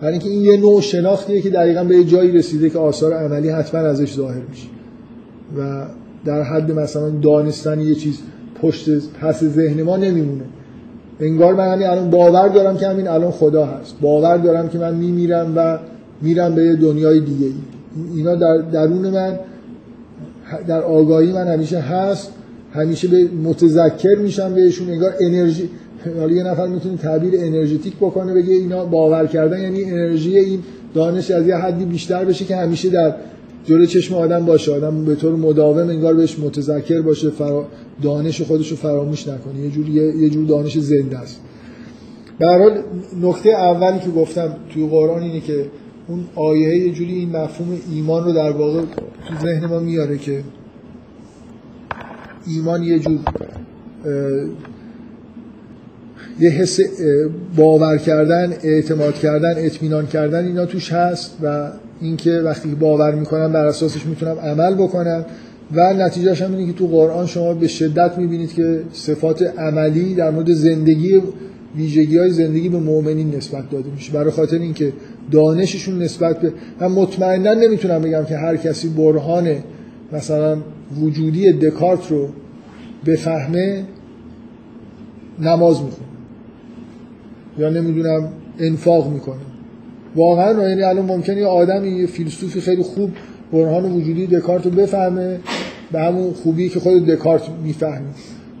برای 0.00 0.12
اینکه 0.12 0.28
این 0.28 0.42
یه 0.42 0.56
نوع 0.56 0.80
شناختیه 0.80 1.40
که 1.40 1.50
دقیقا 1.50 1.84
به 1.84 1.96
یه 1.96 2.04
جایی 2.04 2.32
رسیده 2.32 2.70
که 2.70 2.78
آثار 2.78 3.12
عملی 3.12 3.48
حتما 3.48 3.80
ازش 3.80 4.14
ظاهر 4.14 4.40
میشه. 4.50 4.66
و 5.58 5.86
در 6.24 6.42
حد 6.42 6.72
مثلا 6.72 7.10
دانستن 7.10 7.80
یه 7.80 7.94
چیز 7.94 8.18
پشت 8.62 8.88
پس 9.20 9.44
ذهن 9.44 9.82
ما 9.82 9.96
نمیمونه. 9.96 10.44
انگار 11.20 11.54
من 11.54 11.72
همین 11.72 11.86
الان 11.86 12.10
باور 12.10 12.48
دارم 12.48 12.76
که 12.76 12.88
همین 12.88 13.08
الان 13.08 13.30
خدا 13.30 13.66
هست. 13.66 13.94
باور 14.00 14.36
دارم 14.36 14.68
که 14.68 14.78
من 14.78 14.94
میمیرم 14.94 15.52
و 15.56 15.78
میرم 16.22 16.54
به 16.54 16.76
دنیای 16.76 17.20
دیگه 17.20 17.46
ای 17.46 17.54
اینا 18.14 18.34
در 18.34 18.58
درون 18.72 19.10
من 19.10 19.38
در 20.66 20.82
آگاهی 20.82 21.32
من 21.32 21.48
همیشه 21.48 21.78
هست 21.78 22.32
همیشه 22.72 23.08
به 23.08 23.28
متذکر 23.44 24.14
میشم 24.14 24.54
بهشون 24.54 24.90
انگار 24.90 25.14
انرژی 25.20 25.68
حالا 26.18 26.32
یه 26.32 26.42
نفر 26.42 26.66
می‌تونه 26.66 26.96
تعبیر 26.96 27.34
انرژتیک 27.36 27.96
بکنه 27.96 28.34
بگه 28.34 28.54
اینا 28.54 28.84
باور 28.84 29.26
کردن 29.26 29.60
یعنی 29.60 29.84
انرژی 29.84 30.38
این 30.38 30.60
دانش 30.94 31.30
از 31.30 31.46
یه 31.46 31.56
حدی 31.56 31.84
بیشتر 31.84 32.24
بشه 32.24 32.44
که 32.44 32.56
همیشه 32.56 32.88
در 32.88 33.14
جلوی 33.64 33.86
چشم 33.86 34.14
آدم 34.14 34.46
باشه. 34.46 34.72
آدم 34.72 35.04
به 35.04 35.14
طور 35.14 35.36
مداوم 35.36 35.88
انگار 35.88 36.14
بهش 36.14 36.38
متذکر 36.38 37.00
باشه 37.00 37.30
فرا... 37.30 37.66
دانش 38.02 38.42
خودش 38.42 38.70
رو 38.70 38.76
فراموش 38.76 39.28
نکنه. 39.28 39.60
یه 39.60 39.70
جور 39.70 39.88
یه 39.88 40.30
جور 40.30 40.46
دانش 40.46 40.78
زنده 40.78 41.18
است. 41.18 41.40
به 42.38 42.46
حال 42.46 42.82
نکته 43.22 43.50
اولی 43.50 43.98
که 43.98 44.10
گفتم 44.10 44.56
توی 44.74 44.88
قرآن 44.88 45.22
اینه 45.22 45.40
که 45.40 45.66
اون 46.10 46.24
آیه 46.34 46.76
یه 46.76 46.92
جوری 46.92 47.14
این 47.14 47.36
مفهوم 47.36 47.78
ایمان 47.92 48.24
رو 48.24 48.32
در 48.32 48.50
واقع 48.50 48.80
تو 49.28 49.46
ذهن 49.46 49.66
ما 49.66 49.78
میاره 49.78 50.18
که 50.18 50.42
ایمان 52.46 52.82
یه 52.82 52.98
جور 52.98 53.18
یه 56.40 56.50
حس 56.50 56.80
باور 57.56 57.98
کردن 57.98 58.54
اعتماد 58.62 59.14
کردن 59.14 59.54
اطمینان 59.56 60.06
کردن 60.06 60.44
اینا 60.44 60.66
توش 60.66 60.92
هست 60.92 61.36
و 61.42 61.70
اینکه 62.00 62.30
وقتی 62.30 62.74
باور 62.74 63.14
می‌کنم 63.14 63.52
بر 63.52 63.66
اساسش 63.66 64.06
می‌تونم 64.06 64.36
عمل 64.38 64.74
بکنم 64.74 65.24
و 65.74 65.94
نتیجهش 65.94 66.42
هم 66.42 66.52
اینه 66.54 66.72
که 66.72 66.78
تو 66.78 66.86
قرآن 66.86 67.26
شما 67.26 67.54
به 67.54 67.68
شدت 67.68 68.18
می‌بینید 68.18 68.52
که 68.52 68.82
صفات 68.92 69.42
عملی 69.42 70.14
در 70.14 70.30
مورد 70.30 70.52
زندگی 70.52 71.22
ویژگی 71.76 72.18
های 72.18 72.30
زندگی 72.30 72.68
به 72.68 72.78
مؤمنین 72.78 73.34
نسبت 73.36 73.70
داده 73.70 73.90
میشه. 73.90 74.12
برای 74.12 74.30
خاطر 74.30 74.58
اینکه 74.58 74.92
دانششون 75.30 76.02
نسبت 76.02 76.40
به 76.40 76.52
من 76.80 76.86
مطمئنا 76.86 77.54
نمی‌تونم 77.54 78.02
بگم 78.02 78.24
که 78.24 78.36
هر 78.36 78.56
کسی 78.56 78.88
برهان 78.88 79.54
مثلا 80.12 80.58
وجودی 81.00 81.52
دکارت 81.52 82.10
رو 82.10 82.28
بفهمه 83.06 83.84
نماز 85.38 85.82
می‌خونه. 85.82 86.08
یا 87.58 87.70
نمی‌دونم 87.70 88.28
انفاق 88.58 89.12
می‌کنه. 89.12 89.40
واقعا 90.16 90.68
یعنی 90.68 90.82
الان 90.82 91.06
ممکنه 91.06 91.36
یه 91.36 91.46
آدمی 91.46 91.88
یه 91.88 92.06
فیلسوفی 92.06 92.60
خیلی 92.60 92.82
خوب 92.82 93.10
برهان 93.52 93.84
وجودی 93.92 94.26
دکارت 94.26 94.64
رو 94.64 94.70
بفهمه 94.70 95.40
به 95.92 96.00
همون 96.00 96.32
خوبی 96.32 96.68
که 96.68 96.80
خود 96.80 97.06
دکارت 97.06 97.42
می‌فهمه. 97.64 98.06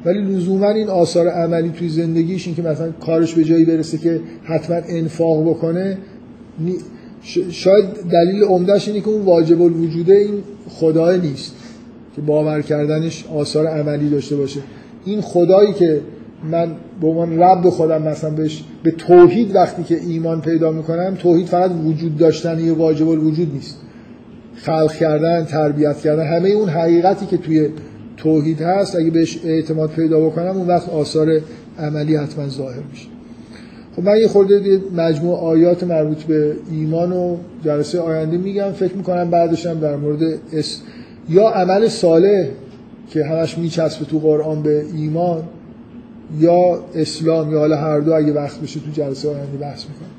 ولی 0.04 0.22
لزوما 0.22 0.70
این 0.70 0.88
آثار 0.88 1.28
عملی 1.28 1.68
توی 1.68 1.88
زندگیش 1.88 2.46
این 2.46 2.56
که 2.56 2.62
مثلا 2.62 2.90
کارش 2.90 3.34
به 3.34 3.44
جایی 3.44 3.64
برسه 3.64 3.98
که 3.98 4.20
حتما 4.44 4.76
انفاق 4.88 5.50
بکنه 5.50 5.98
شاید 7.50 7.84
دلیل 8.12 8.44
عمدهش 8.44 8.88
اینه 8.88 9.00
که 9.00 9.08
اون 9.08 9.22
واجب 9.22 9.62
الوجوده 9.62 10.14
این 10.14 10.42
خدای 10.68 11.18
نیست 11.18 11.54
که 12.16 12.22
باور 12.22 12.62
کردنش 12.62 13.24
آثار 13.34 13.66
عملی 13.66 14.10
داشته 14.10 14.36
باشه. 14.36 14.60
این 15.04 15.20
خدایی 15.20 15.72
که 15.72 16.00
من 16.50 16.68
به 17.00 17.06
عنوان 17.06 17.38
رب 17.38 17.70
خودم 17.70 18.02
مثلا 18.02 18.30
بهش 18.30 18.64
به 18.82 18.90
توحید 18.90 19.54
وقتی 19.54 19.82
که 19.82 20.00
ایمان 20.00 20.40
پیدا 20.40 20.72
می‌کنم 20.72 21.16
توحید 21.18 21.46
فقط 21.46 21.70
وجود 21.84 22.16
داشتن 22.16 22.60
یه 22.60 22.72
واجب 22.72 23.08
الوجود 23.08 23.54
نیست. 23.54 23.76
خلق 24.54 24.92
کردن 24.92 25.44
تربیت 25.44 25.98
کردن 25.98 26.26
همه 26.26 26.48
اون 26.48 26.68
حقیقتی 26.68 27.26
که 27.26 27.36
توی 27.36 27.68
توحید 28.16 28.62
هست 28.62 28.96
اگه 28.96 29.10
بهش 29.10 29.38
اعتماد 29.44 29.90
پیدا 29.90 30.20
بکنم 30.20 30.56
اون 30.56 30.66
وقت 30.66 30.88
آثار 30.88 31.40
عملی 31.78 32.16
حتما 32.16 32.48
ظاهر 32.48 32.82
میشه. 32.90 33.06
خب 33.96 34.02
من 34.02 34.16
یه 34.16 34.28
خورده 34.28 34.80
مجموع 34.96 35.38
آیات 35.38 35.84
مربوط 35.84 36.22
به 36.22 36.56
ایمان 36.70 37.12
و 37.12 37.36
جلسه 37.64 38.00
آینده 38.00 38.36
میگم. 38.36 38.72
فکر 38.72 38.94
می‌کنم 38.94 39.30
بعدش 39.30 39.66
هم 39.66 39.80
در 39.80 39.96
مورد 39.96 40.22
اس... 40.52 40.80
یا 41.28 41.48
عمل 41.48 41.88
صالح 41.88 42.48
که 43.10 43.24
همش 43.24 43.58
میچسبه 43.58 44.04
تو 44.04 44.18
قرآن 44.18 44.62
به 44.62 44.84
ایمان 44.96 45.42
یا 46.38 46.84
اسلام 46.94 47.52
یا 47.52 47.58
حالا 47.58 47.76
هر 47.76 48.00
دو 48.00 48.12
اگه 48.12 48.32
وقت 48.32 48.60
بشه 48.60 48.80
تو 48.80 48.90
جلسه 48.92 49.28
آینده 49.28 49.56
بحث 49.60 49.84
می‌کنم. 49.88 50.09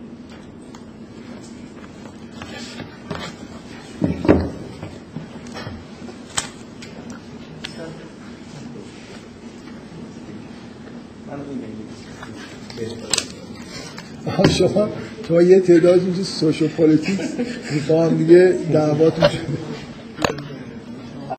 شما 14.52 14.90
شما 15.28 15.41
یه 15.41 15.60
تعداد 15.60 15.99
اینجا 15.99 16.23
سوشو 16.23 16.68
پولیتیکس 16.68 17.30
با 17.88 18.06
هم 18.06 18.18
دیگه 18.18 18.53
دعواتون 18.73 19.30
شده. 19.30 19.70